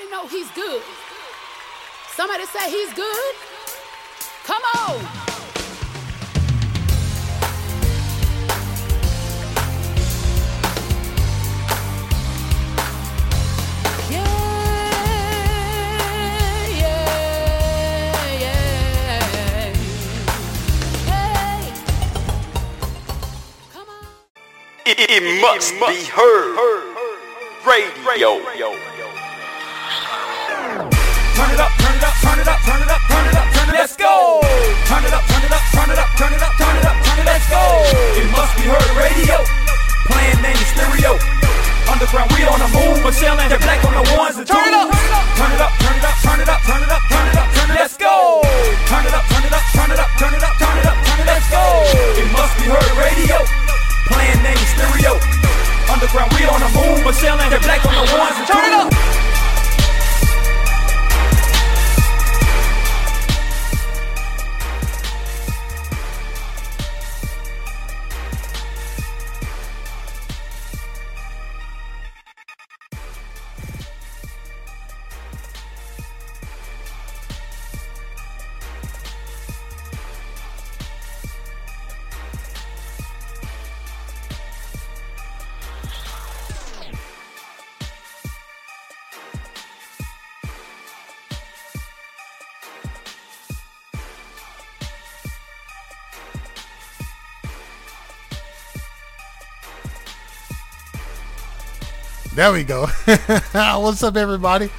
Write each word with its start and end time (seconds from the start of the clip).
many 0.00 0.10
know 0.10 0.26
he's 0.26 0.50
good? 0.52 0.82
Somebody 2.14 2.44
say 2.46 2.70
he's 2.70 2.92
good? 2.94 3.34
Come 4.44 4.62
on. 4.76 5.00
Yeah, 14.10 14.26
yeah, 16.80 17.20
yeah. 18.40 19.74
Hey. 21.06 21.72
Come 23.72 23.88
on. 23.88 24.06
It, 24.86 24.98
it 24.98 25.40
must 25.40 25.72
be 25.74 26.04
heard. 26.06 26.50
Radio. 27.66 28.89
Turn 31.36 31.50
it 31.50 31.60
up, 31.60 31.72
turn 31.78 31.94
it 31.96 32.04
up, 32.04 32.14
turn 32.20 32.38
it 32.40 32.48
up, 32.48 32.60
turn 32.66 32.80
it 32.82 32.90
up, 32.90 33.00
turn 33.08 33.26
it 33.26 33.36
up, 33.36 33.46
turn 33.54 33.68
it 33.68 33.74
up. 33.74 33.78
Let's 33.78 33.96
go. 33.96 34.40
Turn 34.90 35.04
it 35.04 35.12
up, 35.14 35.24
turn 35.30 35.42
it 35.44 35.52
up, 35.52 35.64
turn 35.72 35.90
it 35.90 35.98
up, 35.98 36.10
turn 36.18 36.32
it 36.34 36.42
up, 36.42 36.52
turn 36.58 36.76
it 36.76 36.84
up, 36.84 36.96
turn 37.04 37.18
it. 37.18 37.24
Up. 37.24 37.30
Let's 37.30 37.46
go. 37.50 37.62
It 38.20 38.28
must 38.34 38.52
be 38.58 38.64
heard 38.66 38.90
radio. 38.98 39.36
Playing 40.10 40.40
name 40.42 40.62
stereo. 40.74 41.14
Underground, 41.90 42.30
we 42.34 42.46
on 42.46 42.58
the 42.58 42.70
moon, 42.70 43.02
but 43.02 43.14
selling 43.14 43.48
that 43.50 43.60
black 43.62 43.82
on 43.82 43.94
the 43.98 44.04
ones 44.14 44.38
and 44.38 44.46
twos. 44.46 44.54
Turn 44.54 44.70
it 44.70 44.74
up, 44.74 44.88
turn 45.34 45.50
it 45.50 45.60
up, 45.60 45.74
turn 45.82 45.98
it 45.98 46.04
up, 46.06 46.16
turn 46.22 46.40
it 46.40 46.50
up, 46.50 46.60
turn 46.62 46.82
it 46.82 46.90
up, 46.90 47.02
turn 47.10 47.26
it 47.26 47.36
up, 47.36 47.48
turn 47.50 47.68
it. 47.70 47.76
Let's 47.78 47.96
go. 47.98 48.42
Turn 48.86 49.04
it 49.06 49.14
up, 49.14 49.24
turn 49.26 49.44
it 49.46 49.54
up, 49.54 49.64
turn 49.74 49.90
it 49.90 49.98
up, 49.98 50.10
turn 50.18 50.34
it 50.34 50.44
up, 50.44 50.54
turn 50.58 50.76
it 50.78 50.86
up, 50.86 50.96
turn 51.02 51.18
it. 51.18 51.26
Up. 51.26 51.26
Let's 51.26 51.48
go. 51.50 51.64
It 52.14 52.28
must 52.30 52.54
be 52.58 52.66
heard 52.70 52.92
radio. 52.94 53.38
Playing 54.06 54.40
name 54.42 54.64
stereo. 54.70 55.12
Underground, 55.90 56.30
we 56.38 56.46
on 56.46 56.60
the 56.62 56.70
moon, 56.74 57.02
but 57.02 57.14
selling 57.14 57.50
that 57.50 57.62
black 57.62 57.82
on 57.86 57.94
the 57.94 58.06
ones 58.14 58.36
and 58.38 58.46
twos. 58.46 58.54
Turn 58.54 58.66
it 58.66 58.74
up. 58.74 59.19
There 102.40 102.54
we 102.54 102.64
go. 102.64 102.86
What's 103.52 104.02
up, 104.02 104.16
everybody? 104.16 104.70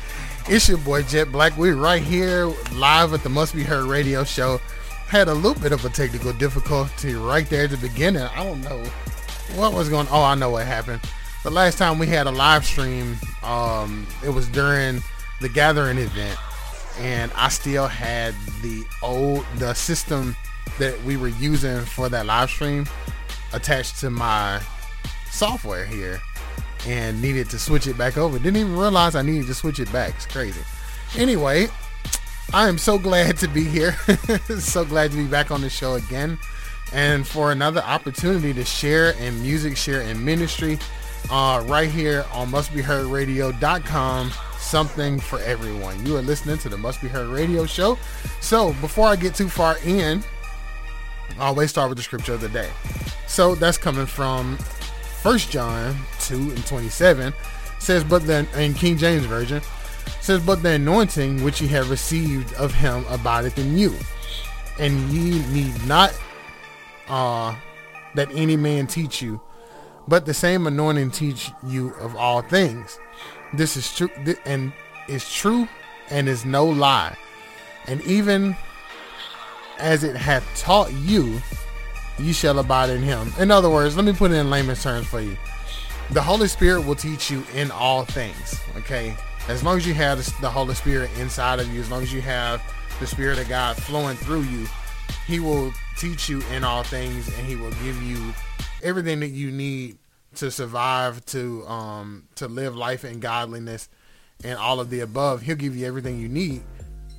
It's 0.47 0.67
your 0.67 0.79
boy 0.79 1.03
Jet 1.03 1.31
Black. 1.31 1.55
We're 1.57 1.75
right 1.75 2.01
here 2.01 2.51
live 2.73 3.13
at 3.13 3.21
the 3.21 3.29
Must 3.29 3.53
Be 3.53 3.61
Heard 3.61 3.85
radio 3.85 4.23
show. 4.23 4.59
Had 5.05 5.27
a 5.27 5.33
little 5.35 5.61
bit 5.61 5.71
of 5.71 5.85
a 5.85 5.89
technical 5.89 6.33
difficulty 6.33 7.13
right 7.13 7.47
there 7.51 7.65
at 7.65 7.69
the 7.69 7.77
beginning. 7.77 8.23
I 8.23 8.43
don't 8.43 8.61
know 8.61 8.83
what 9.53 9.73
was 9.73 9.89
going. 9.89 10.07
Oh, 10.09 10.23
I 10.23 10.33
know 10.33 10.49
what 10.49 10.65
happened. 10.65 11.01
The 11.43 11.51
last 11.51 11.77
time 11.77 11.99
we 11.99 12.07
had 12.07 12.25
a 12.25 12.31
live 12.31 12.65
stream, 12.65 13.15
um, 13.43 14.07
it 14.25 14.29
was 14.29 14.47
during 14.47 15.03
the 15.39 15.49
gathering 15.49 15.99
event, 15.99 16.39
and 16.97 17.31
I 17.35 17.49
still 17.49 17.87
had 17.87 18.33
the 18.63 18.83
old 19.03 19.45
the 19.57 19.75
system 19.75 20.35
that 20.79 20.99
we 21.03 21.15
were 21.15 21.27
using 21.27 21.81
for 21.81 22.09
that 22.09 22.25
live 22.25 22.49
stream 22.49 22.87
attached 23.53 23.99
to 23.99 24.09
my 24.09 24.59
software 25.29 25.85
here 25.85 26.19
and 26.87 27.21
needed 27.21 27.49
to 27.51 27.59
switch 27.59 27.87
it 27.87 27.97
back 27.97 28.17
over. 28.17 28.37
Didn't 28.37 28.57
even 28.57 28.77
realize 28.77 29.15
I 29.15 29.21
needed 29.21 29.47
to 29.47 29.53
switch 29.53 29.79
it 29.79 29.91
back. 29.91 30.15
It's 30.15 30.25
crazy. 30.25 30.61
Anyway, 31.17 31.67
I 32.53 32.67
am 32.67 32.77
so 32.77 32.97
glad 32.97 33.37
to 33.37 33.47
be 33.47 33.63
here. 33.63 33.93
so 34.59 34.85
glad 34.85 35.11
to 35.11 35.17
be 35.17 35.25
back 35.25 35.51
on 35.51 35.61
the 35.61 35.69
show 35.69 35.95
again 35.95 36.37
and 36.93 37.25
for 37.25 37.51
another 37.51 37.81
opportunity 37.81 38.53
to 38.53 38.65
share 38.65 39.11
in 39.11 39.41
music, 39.41 39.77
share 39.77 40.01
in 40.01 40.23
ministry 40.23 40.77
uh, 41.29 41.63
right 41.67 41.89
here 41.89 42.25
on 42.33 42.49
mustbeheardradio.com. 42.49 44.31
Something 44.59 45.19
for 45.19 45.39
everyone. 45.39 46.05
You 46.05 46.17
are 46.17 46.21
listening 46.21 46.57
to 46.59 46.69
the 46.69 46.77
Must 46.77 47.01
Be 47.01 47.07
Heard 47.07 47.27
Radio 47.27 47.65
Show. 47.65 47.97
So 48.41 48.73
before 48.73 49.07
I 49.07 49.15
get 49.15 49.35
too 49.35 49.49
far 49.49 49.77
in, 49.85 50.23
I 51.39 51.47
always 51.47 51.69
start 51.71 51.89
with 51.89 51.97
the 51.97 52.03
scripture 52.03 52.33
of 52.33 52.41
the 52.41 52.49
day. 52.49 52.69
So 53.27 53.55
that's 53.55 53.77
coming 53.77 54.05
from 54.05 54.57
First 55.21 55.51
John 55.51 55.95
2 56.21 56.35
and 56.35 56.65
27 56.65 57.33
says, 57.79 58.03
but 58.03 58.25
then 58.25 58.47
in 58.57 58.73
King 58.73 58.97
James 58.97 59.25
Version 59.25 59.61
says, 60.19 60.41
but 60.43 60.63
the 60.63 60.71
anointing 60.71 61.43
which 61.43 61.61
ye 61.61 61.67
have 61.67 61.89
received 61.89 62.53
of 62.55 62.73
him 62.73 63.05
abideth 63.09 63.57
in 63.57 63.77
you, 63.77 63.93
and 64.79 65.09
ye 65.11 65.39
need 65.53 65.85
not 65.85 66.13
uh, 67.07 67.55
that 68.15 68.29
any 68.33 68.55
man 68.55 68.87
teach 68.87 69.21
you, 69.21 69.39
but 70.07 70.25
the 70.25 70.33
same 70.33 70.65
anointing 70.65 71.11
teach 71.11 71.51
you 71.67 71.89
of 71.99 72.15
all 72.15 72.41
things. 72.41 72.99
This 73.53 73.77
is 73.77 73.93
true, 73.95 74.09
thi- 74.25 74.35
and 74.45 74.73
is 75.07 75.29
true, 75.31 75.67
and 76.09 76.27
is 76.27 76.45
no 76.45 76.65
lie, 76.65 77.15
and 77.87 78.01
even 78.01 78.55
as 79.77 80.03
it 80.03 80.15
hath 80.15 80.45
taught 80.59 80.91
you, 80.93 81.41
you 82.21 82.33
shall 82.33 82.59
abide 82.59 82.89
in 82.89 83.01
him. 83.01 83.31
In 83.39 83.51
other 83.51 83.69
words, 83.69 83.95
let 83.95 84.05
me 84.05 84.13
put 84.13 84.31
it 84.31 84.35
in 84.35 84.49
layman's 84.49 84.83
terms 84.83 85.07
for 85.07 85.21
you. 85.21 85.37
The 86.11 86.21
Holy 86.21 86.47
Spirit 86.47 86.85
will 86.85 86.95
teach 86.95 87.31
you 87.31 87.43
in 87.55 87.71
all 87.71 88.03
things. 88.03 88.59
Okay, 88.77 89.15
as 89.47 89.63
long 89.63 89.77
as 89.77 89.87
you 89.87 89.93
have 89.93 90.17
the 90.41 90.49
Holy 90.49 90.75
Spirit 90.75 91.09
inside 91.17 91.59
of 91.59 91.73
you, 91.73 91.79
as 91.79 91.89
long 91.89 92.03
as 92.03 92.13
you 92.13 92.21
have 92.21 92.61
the 92.99 93.07
Spirit 93.07 93.39
of 93.39 93.47
God 93.47 93.77
flowing 93.77 94.17
through 94.17 94.41
you, 94.43 94.67
He 95.25 95.39
will 95.39 95.73
teach 95.97 96.29
you 96.29 96.41
in 96.53 96.63
all 96.63 96.83
things, 96.83 97.27
and 97.37 97.47
He 97.47 97.55
will 97.55 97.71
give 97.83 98.01
you 98.03 98.33
everything 98.83 99.21
that 99.21 99.29
you 99.29 99.51
need 99.51 99.97
to 100.35 100.51
survive, 100.51 101.25
to 101.27 101.65
um, 101.67 102.27
to 102.35 102.47
live 102.47 102.75
life 102.75 103.05
in 103.05 103.19
godliness, 103.19 103.89
and 104.43 104.57
all 104.57 104.79
of 104.79 104.89
the 104.89 104.99
above. 104.99 105.41
He'll 105.41 105.55
give 105.55 105.75
you 105.75 105.87
everything 105.87 106.19
you 106.19 106.27
need, 106.27 106.63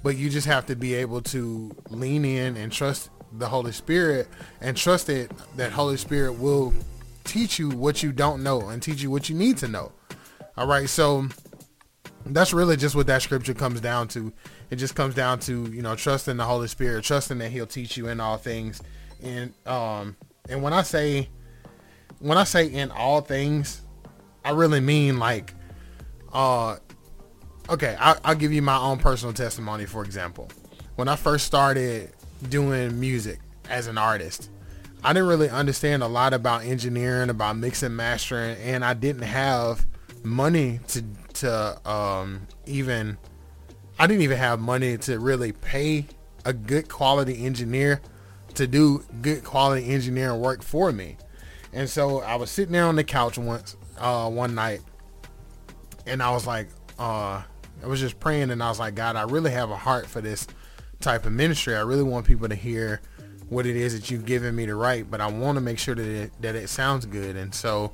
but 0.03 0.17
you 0.17 0.29
just 0.29 0.47
have 0.47 0.67
to 0.67 0.77
be 0.77 0.95
able 0.95 1.23
to 1.23 1.75
lean 1.89 2.25
in 2.25 2.57
and 2.57 2.71
trust 2.71 3.11
the 3.39 3.49
Holy 3.49 3.73
Spirit 3.73 4.29
and 4.61 4.77
trust 4.77 5.09
it 5.09 5.31
that 5.57 5.73
Holy 5.73 5.97
Spirit 5.97 6.35
will 6.35 6.73
teach 7.25 7.59
you 7.59 7.71
what 7.71 8.03
you 8.03 8.13
don't 8.13 8.43
know 8.43 8.69
and 8.69 8.83
teach 8.83 9.03
you 9.03 9.11
what 9.11 9.29
you 9.29 9.35
need 9.35 9.57
to 9.59 9.69
know. 9.69 9.93
All 10.57 10.67
right, 10.67 10.89
so 10.89 11.29
that's 12.27 12.53
really 12.53 12.77
just 12.77 12.95
what 12.95 13.07
that 13.07 13.23
scripture 13.23 13.55
comes 13.55 13.81
down 13.81 14.09
to. 14.09 14.33
It 14.71 14.77
just 14.77 14.95
comes 14.95 15.15
down 15.15 15.41
to 15.41 15.65
you 15.73 15.83
know 15.83 15.95
trusting 15.95 16.37
the 16.37 16.45
Holy 16.45 16.69
Spirit, 16.69 17.05
trusting 17.05 17.39
that 17.39 17.51
He'll 17.51 17.67
teach 17.67 17.97
you 17.97 18.09
in 18.09 18.21
all 18.21 18.37
things. 18.37 18.83
And 19.23 19.55
um 19.67 20.17
and 20.49 20.63
when 20.63 20.73
I 20.73 20.83
say 20.83 21.29
when 22.19 22.39
I 22.39 22.45
say 22.45 22.67
in 22.67 22.91
all 22.91 23.21
things, 23.21 23.83
I 24.45 24.51
really 24.51 24.81
mean 24.81 25.19
like 25.19 25.55
uh 26.33 26.77
okay, 27.69 27.97
I, 27.99 28.17
I'll 28.25 28.35
give 28.35 28.53
you 28.53 28.63
my 28.63 28.77
own 28.77 28.99
personal 28.99 29.33
testimony. 29.33 29.87
For 29.87 30.05
example, 30.05 30.51
when 30.97 31.09
I 31.09 31.17
first 31.17 31.47
started 31.47 32.13
doing 32.49 32.99
music 32.99 33.39
as 33.69 33.87
an 33.87 33.99
artist, 33.99 34.51
I 35.05 35.13
didn't 35.13 35.29
really 35.29 35.51
understand 35.51 36.03
a 36.03 36.09
lot 36.09 36.33
about 36.33 36.65
engineering, 36.65 37.31
about 37.31 37.57
mixing, 37.57 37.97
mastering, 37.97 38.57
and 38.59 38.85
I 38.85 38.95
didn't 38.95 39.23
have 39.23 39.87
money 40.23 40.81
to 40.89 41.05
to 41.35 41.91
um, 41.91 42.47
even. 42.67 43.19
I 43.99 44.07
didn't 44.07 44.23
even 44.23 44.39
have 44.39 44.59
money 44.59 44.97
to 44.99 45.19
really 45.19 45.53
pay 45.53 46.07
a 46.45 46.53
good 46.53 46.89
quality 46.89 47.45
engineer 47.45 48.01
to 48.55 48.67
do 48.67 49.05
good 49.21 49.45
quality 49.45 49.91
engineering 49.91 50.41
work 50.41 50.63
for 50.63 50.93
me. 50.93 51.17
And 51.73 51.89
so 51.89 52.21
I 52.21 52.37
was 52.37 52.51
sitting 52.51 52.73
there 52.73 52.87
on 52.87 52.97
the 52.97 53.05
couch 53.05 53.39
once, 53.39 53.77
uh, 53.99 54.29
one 54.29 54.55
night, 54.55 54.81
and 56.07 56.23
I 56.23 56.31
was 56.31 56.47
like, 56.47 56.69
uh, 56.99 57.43
I 57.83 57.87
was 57.87 58.01
just 58.01 58.21
praying, 58.21 58.51
and 58.51 58.63
I 58.63 58.69
was 58.69 58.79
like, 58.79 58.95
God, 58.95 59.17
I 59.17 59.23
really 59.23 59.51
have 59.53 59.71
a 59.71 59.77
heart 59.77 60.07
for 60.07 60.21
this 60.21 60.47
type 61.03 61.27
of 61.27 61.33
ministry. 61.33 61.77
I 61.77 61.81
really 61.81 62.03
want 62.03 62.27
people 62.27 62.49
to 62.49 62.55
hear 62.55 63.01
what 63.49 63.67
it 63.67 63.77
is 63.77 63.93
that 63.93 64.11
you've 64.11 64.25
given 64.25 64.57
me 64.57 64.67
to 64.67 64.75
write, 64.75 65.11
but 65.11 65.21
I 65.21 65.27
want 65.27 65.57
to 65.57 65.61
make 65.61 65.79
sure 65.79 65.95
that 65.95 66.07
it, 66.07 66.33
that 66.41 66.55
it 66.55 66.69
sounds 66.69 67.05
good. 67.05 67.37
And 67.37 67.55
so, 67.55 67.93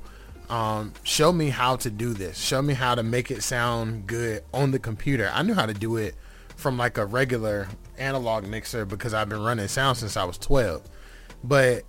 um, 0.49 0.93
show 1.03 1.31
me 1.31 1.49
how 1.49 1.75
to 1.77 1.89
do 1.89 2.13
this. 2.13 2.37
Show 2.37 2.61
me 2.61 2.73
how 2.73 2.95
to 2.95 3.03
make 3.03 3.29
it 3.29 3.43
sound 3.43 4.07
good 4.07 4.43
on 4.53 4.71
the 4.71 4.79
computer. 4.79 5.29
I 5.33 5.43
knew 5.43 5.53
how 5.53 5.65
to 5.65 5.73
do 5.73 5.97
it 5.97 6.15
from 6.55 6.77
like 6.77 6.97
a 6.97 7.05
regular 7.05 7.67
analog 7.97 8.47
mixer 8.47 8.85
because 8.85 9.13
I've 9.13 9.29
been 9.29 9.43
running 9.43 9.67
sound 9.67 9.97
since 9.97 10.17
I 10.17 10.23
was 10.23 10.37
12. 10.37 10.81
But 11.43 11.83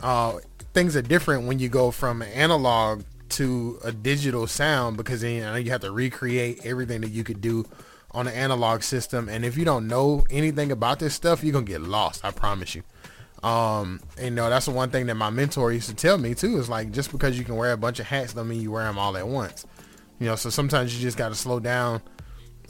uh, 0.00 0.38
things 0.72 0.96
are 0.96 1.02
different 1.02 1.46
when 1.46 1.58
you 1.58 1.68
go 1.68 1.90
from 1.90 2.22
analog 2.22 3.02
to 3.30 3.78
a 3.84 3.92
digital 3.92 4.46
sound 4.46 4.96
because 4.96 5.20
then 5.22 5.34
you, 5.34 5.40
know, 5.40 5.54
you 5.56 5.70
have 5.70 5.80
to 5.80 5.90
recreate 5.90 6.64
everything 6.64 7.00
that 7.00 7.10
you 7.10 7.24
could 7.24 7.40
do 7.40 7.64
on 8.14 8.26
an 8.28 8.34
analog 8.34 8.82
system. 8.82 9.28
And 9.28 9.44
if 9.44 9.56
you 9.56 9.64
don't 9.64 9.88
know 9.88 10.24
anything 10.30 10.72
about 10.72 11.00
this 11.00 11.14
stuff, 11.14 11.42
you're 11.42 11.52
gonna 11.52 11.64
get 11.64 11.80
lost. 11.80 12.24
I 12.24 12.30
promise 12.30 12.74
you. 12.74 12.82
Um, 13.42 14.00
and, 14.16 14.26
you 14.26 14.30
know, 14.30 14.48
that's 14.48 14.64
the 14.64 14.72
one 14.72 14.88
thing 14.88 15.04
that 15.06 15.16
my 15.16 15.28
mentor 15.28 15.70
used 15.70 15.90
to 15.90 15.94
tell 15.94 16.16
me 16.16 16.34
too, 16.34 16.58
is 16.58 16.70
like, 16.70 16.92
just 16.92 17.12
because 17.12 17.38
you 17.38 17.44
can 17.44 17.56
wear 17.56 17.72
a 17.72 17.76
bunch 17.76 18.00
of 18.00 18.06
hats 18.06 18.32
don't 18.32 18.48
mean 18.48 18.62
you 18.62 18.70
wear 18.70 18.84
them 18.84 18.98
all 18.98 19.16
at 19.18 19.28
once. 19.28 19.66
You 20.18 20.26
know, 20.26 20.36
so 20.36 20.48
sometimes 20.48 20.96
you 20.96 21.02
just 21.02 21.18
got 21.18 21.28
to 21.28 21.34
slow 21.34 21.60
down, 21.60 22.00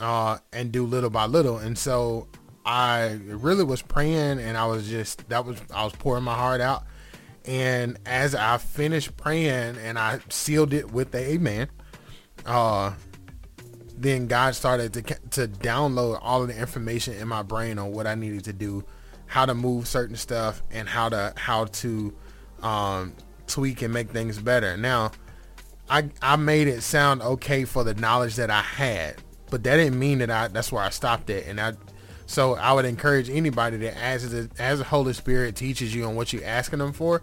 uh, 0.00 0.38
and 0.52 0.72
do 0.72 0.84
little 0.84 1.10
by 1.10 1.26
little. 1.26 1.58
And 1.58 1.78
so 1.78 2.26
I 2.66 3.20
really 3.26 3.62
was 3.62 3.82
praying 3.82 4.40
and 4.40 4.56
I 4.56 4.66
was 4.66 4.88
just, 4.88 5.28
that 5.28 5.44
was, 5.44 5.60
I 5.72 5.84
was 5.84 5.92
pouring 5.92 6.24
my 6.24 6.34
heart 6.34 6.60
out. 6.60 6.84
And 7.44 7.98
as 8.06 8.34
I 8.34 8.58
finished 8.58 9.16
praying 9.16 9.76
and 9.76 9.96
I 9.96 10.18
sealed 10.28 10.72
it 10.72 10.90
with 10.90 11.12
the 11.12 11.18
amen, 11.18 11.68
uh, 12.46 12.94
then 13.96 14.26
God 14.26 14.54
started 14.54 14.92
to, 14.94 15.02
to 15.02 15.48
download 15.48 16.18
all 16.20 16.42
of 16.42 16.48
the 16.48 16.58
information 16.58 17.14
in 17.14 17.28
my 17.28 17.42
brain 17.42 17.78
on 17.78 17.92
what 17.92 18.06
I 18.06 18.14
needed 18.14 18.44
to 18.44 18.52
do 18.52 18.84
how 19.26 19.46
to 19.46 19.54
move 19.54 19.88
certain 19.88 20.16
stuff 20.16 20.62
and 20.70 20.88
how 20.88 21.08
to 21.08 21.32
how 21.36 21.64
to 21.66 22.14
um, 22.62 23.12
tweak 23.46 23.82
and 23.82 23.92
make 23.92 24.10
things 24.10 24.38
better. 24.38 24.76
Now, 24.76 25.12
I 25.88 26.10
I 26.22 26.36
made 26.36 26.68
it 26.68 26.82
sound 26.82 27.22
okay 27.22 27.64
for 27.64 27.84
the 27.84 27.94
knowledge 27.94 28.36
that 28.36 28.50
I 28.50 28.60
had, 28.60 29.16
but 29.50 29.64
that 29.64 29.76
didn't 29.76 29.98
mean 29.98 30.18
that 30.18 30.30
I 30.30 30.48
that's 30.48 30.70
where 30.70 30.82
I 30.82 30.90
stopped 30.90 31.30
it. 31.30 31.46
And 31.46 31.60
I 31.60 31.74
so 32.26 32.54
I 32.54 32.72
would 32.72 32.84
encourage 32.84 33.28
anybody 33.28 33.76
that 33.78 33.96
as 34.00 34.30
the 34.30 34.50
as 34.58 34.78
the 34.78 34.84
Holy 34.84 35.12
Spirit 35.12 35.56
teaches 35.56 35.94
you 35.94 36.04
on 36.04 36.14
what 36.14 36.32
you're 36.32 36.44
asking 36.44 36.78
them 36.78 36.92
for, 36.92 37.22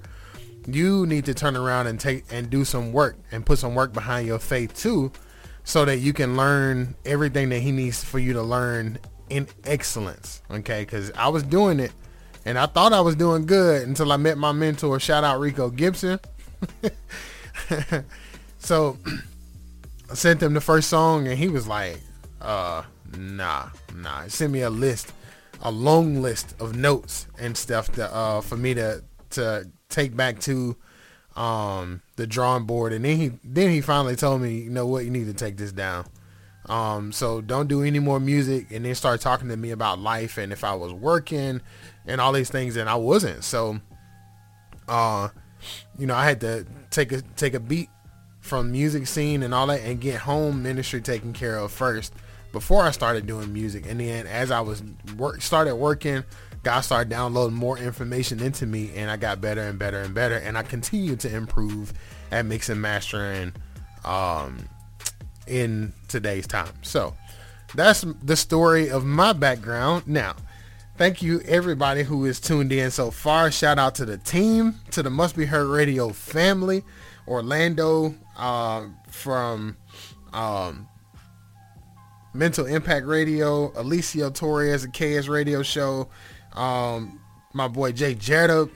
you 0.68 1.06
need 1.06 1.26
to 1.26 1.34
turn 1.34 1.56
around 1.56 1.88
and 1.88 2.00
take 2.00 2.26
and 2.32 2.50
do 2.50 2.66
some 2.66 2.92
work 2.92 3.18
and 3.32 3.46
put 3.46 3.58
some 3.58 3.74
work 3.74 3.94
behind 3.94 4.28
your 4.28 4.40
faith 4.40 4.76
too, 4.76 5.12
so 5.64 5.86
that 5.86 5.98
you 5.98 6.14
can 6.14 6.38
learn 6.38 6.96
everything 7.06 7.50
that 7.50 7.60
He 7.60 7.72
needs 7.72 8.04
for 8.04 8.20
you 8.20 8.34
to 8.34 8.42
learn 8.42 9.00
in 9.30 9.48
excellence. 9.64 10.42
Okay, 10.52 10.82
because 10.82 11.12
I 11.12 11.30
was 11.30 11.44
doing 11.44 11.80
it 11.80 11.92
and 12.46 12.58
I 12.58 12.66
thought 12.66 12.94
I 12.94 13.02
was 13.02 13.16
doing 13.16 13.46
good 13.46 13.88
until 13.88 14.12
I 14.12 14.18
met 14.18 14.38
my 14.38 14.52
mentor. 14.52 15.00
Shout 15.00 15.24
out 15.24 15.40
Rico 15.40 15.70
Gibson. 15.70 16.20
so 18.60 18.98
I 20.10 20.14
sent 20.16 20.42
him 20.42 20.54
the 20.54 20.62
first 20.62 20.90
song 20.90 21.28
and 21.28 21.38
he 21.38 21.48
was 21.48 21.68
like, 21.68 22.00
uh, 22.42 22.84
nah, 23.18 23.70
nah. 23.96 24.24
He 24.24 24.30
sent 24.30 24.52
me 24.52 24.62
a 24.62 24.70
list, 24.70 25.14
a 25.62 25.72
long 25.72 26.22
list 26.22 26.56
of 26.60 26.76
notes 26.76 27.28
and 27.40 27.56
stuff 27.56 27.92
to, 27.94 28.12
uh, 28.14 28.42
for 28.42 28.58
me 28.58 28.74
to, 28.74 29.04
to 29.32 29.70
take 29.90 30.16
back 30.16 30.40
to, 30.42 30.76
um, 31.36 32.02
the 32.22 32.28
drawing 32.28 32.66
board. 32.66 32.94
And 32.94 33.04
then 33.04 33.18
he, 33.18 33.32
then 33.44 33.72
he 33.72 33.82
finally 33.82 34.16
told 34.16 34.42
me, 34.42 34.60
you 34.60 34.70
know 34.70 34.86
what, 34.86 35.04
you 35.04 35.10
need 35.10 35.26
to 35.26 35.34
take 35.34 35.58
this 35.58 35.72
down. 35.72 36.06
Um, 36.68 37.12
so 37.12 37.42
don't 37.42 37.68
do 37.68 37.82
any 37.82 37.98
more 37.98 38.20
music 38.20 38.68
and 38.70 38.86
then 38.86 38.94
start 38.94 39.20
talking 39.22 39.50
to 39.50 39.58
me 39.58 39.72
about 39.72 39.98
life 39.98 40.38
and 40.38 40.54
if 40.54 40.64
I 40.64 40.76
was 40.76 40.94
working 40.94 41.62
and 42.06 42.22
all 42.22 42.32
these 42.32 42.52
things 42.52 42.78
and 42.78 42.88
I 42.88 42.96
wasn't. 42.96 43.44
So, 43.44 43.80
uh, 44.88 45.30
you 45.98 46.06
know, 46.06 46.14
I 46.14 46.26
had 46.26 46.40
to 46.42 46.68
take 46.92 47.12
a, 47.12 47.24
take 47.36 47.56
a 47.56 47.60
beat 47.60 47.90
from 48.40 48.72
music 48.72 49.08
scene 49.08 49.42
and 49.42 49.54
all 49.54 49.66
that 49.68 49.82
and 49.82 50.00
get 50.00 50.20
home 50.20 50.62
ministry 50.62 51.02
taken 51.02 51.34
care 51.34 51.58
of 51.58 51.72
first 51.72 52.14
before 52.52 52.84
I 52.84 52.92
started 52.92 53.26
doing 53.26 53.52
music. 53.52 53.88
And 53.88 54.00
then 54.00 54.28
as 54.28 54.52
I 54.52 54.62
was 54.62 54.84
work, 55.18 55.42
started 55.42 55.76
working, 55.76 56.24
God 56.64 56.82
started 56.82 57.10
downloading 57.10 57.58
more 57.58 57.78
information 57.78 58.40
into 58.40 58.66
me 58.66 58.92
and 58.96 59.10
I 59.10 59.18
got 59.18 59.42
better 59.42 59.62
and 59.62 59.80
better 59.80 60.00
and 60.00 60.14
better. 60.14 60.36
And 60.36 60.58
I 60.58 60.64
continued 60.64 61.20
to 61.22 61.36
improve 61.36 61.94
at 62.32 62.46
mixing, 62.46 62.80
mastering, 62.80 63.54
um, 64.06 64.70
in 65.48 65.94
today's 66.08 66.48
time. 66.48 66.74
So 66.82 67.16
that's 67.74 68.06
the 68.24 68.36
story 68.36 68.90
of 68.90 69.06
my 69.06 69.34
background. 69.34 70.08
Now, 70.08 70.36
thank 70.98 71.22
you 71.22 71.42
everybody 71.42 72.04
who 72.04 72.26
is 72.26 72.40
tuned 72.40 72.72
in 72.72 72.92
so 72.92 73.12
far. 73.12 73.52
Shout 73.52 73.80
out 73.80 73.96
to 73.96 74.06
the 74.06 74.18
team, 74.18 74.76
to 74.92 75.02
the 75.02 75.10
Must 75.10 75.36
Be 75.36 75.46
Heard 75.46 75.68
Radio 75.68 76.10
family, 76.10 76.84
Orlando 77.28 78.14
uh, 78.38 78.86
from 79.10 79.78
um, 80.34 80.88
Mental 82.34 82.66
Impact 82.66 83.06
Radio, 83.06 83.72
Alicia 83.76 84.32
Torres, 84.32 84.84
the 84.84 84.90
KS 84.90 85.28
Radio 85.28 85.64
Show, 85.64 86.08
um, 86.54 87.20
my 87.54 87.68
boy 87.68 87.92
Jay 87.92 88.16
Jerda 88.16 88.70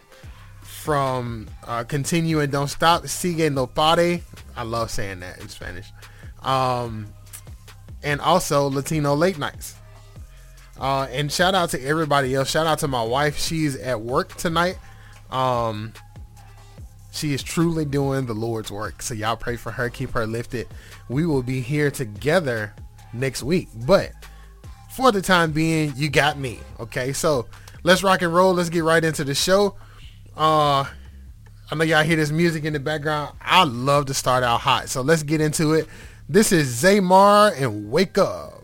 from 0.62 1.48
uh, 1.66 1.83
Continue 1.83 2.39
and 2.39 2.51
Don't 2.51 2.68
Stop, 2.68 3.04
Sigue 3.04 3.51
No 3.51 3.68
Pare. 3.68 4.22
I 4.56 4.63
love 4.63 4.92
saying 4.92 5.19
that 5.19 5.39
in 5.39 5.50
Spanish 5.50 5.92
um, 6.45 7.07
and 8.04 8.22
also 8.22 8.69
Latino 8.69 9.16
Late 9.16 9.38
Nights. 9.38 9.75
Uh, 10.80 11.07
and 11.12 11.31
shout 11.31 11.56
out 11.56 11.72
to 11.72 11.81
everybody 11.83 12.36
else. 12.36 12.50
Shout 12.50 12.68
out 12.68 12.80
to 12.80 12.88
my 12.88 13.04
wife. 13.04 13.38
She's 13.38 13.75
at 13.77 14.00
work 14.00 14.36
tonight. 14.36 14.77
Um, 15.31 15.94
she 17.12 17.33
is 17.33 17.42
truly 17.42 17.86
doing 17.86 18.25
the 18.25 18.33
Lord's 18.33 18.72
work. 18.72 19.01
So 19.01 19.13
y'all 19.13 19.38
pray 19.38 19.56
for 19.56 19.72
her. 19.72 19.89
Keep 19.89 20.12
her 20.12 20.27
lifted. 20.27 20.68
We 21.10 21.25
will 21.25 21.44
be 21.44 21.62
here 21.62 21.89
together 21.89 22.74
next 23.13 23.42
week. 23.42 23.69
But 23.86 24.12
for 24.92 25.12
the 25.12 25.22
time 25.22 25.51
being, 25.51 25.94
you 25.95 26.10
got 26.10 26.38
me. 26.38 26.60
Okay. 26.80 27.13
So 27.13 27.48
let's 27.86 28.04
rock 28.04 28.22
and 28.24 28.34
roll. 28.34 28.54
Let's 28.54 28.70
get 28.70 28.84
right 28.84 29.04
into 29.04 29.24
the 29.24 29.36
show. 29.36 29.76
Uh, 30.36 30.84
I 31.72 31.76
know 31.76 31.86
y'all 31.86 32.04
hear 32.04 32.18
this 32.18 32.32
music 32.32 32.66
in 32.66 32.74
the 32.74 32.80
background. 32.80 33.38
I 33.40 33.64
love 33.64 34.08
to 34.08 34.14
start 34.14 34.44
out 34.44 34.60
hot. 34.60 34.90
So 34.90 35.02
let's 35.02 35.24
get 35.24 35.40
into 35.40 35.74
it. 35.74 35.88
This 36.28 36.52
is 36.52 36.84
Zaymar 36.84 37.54
and 37.62 37.90
Wake 37.92 38.18
Up. 38.18 38.64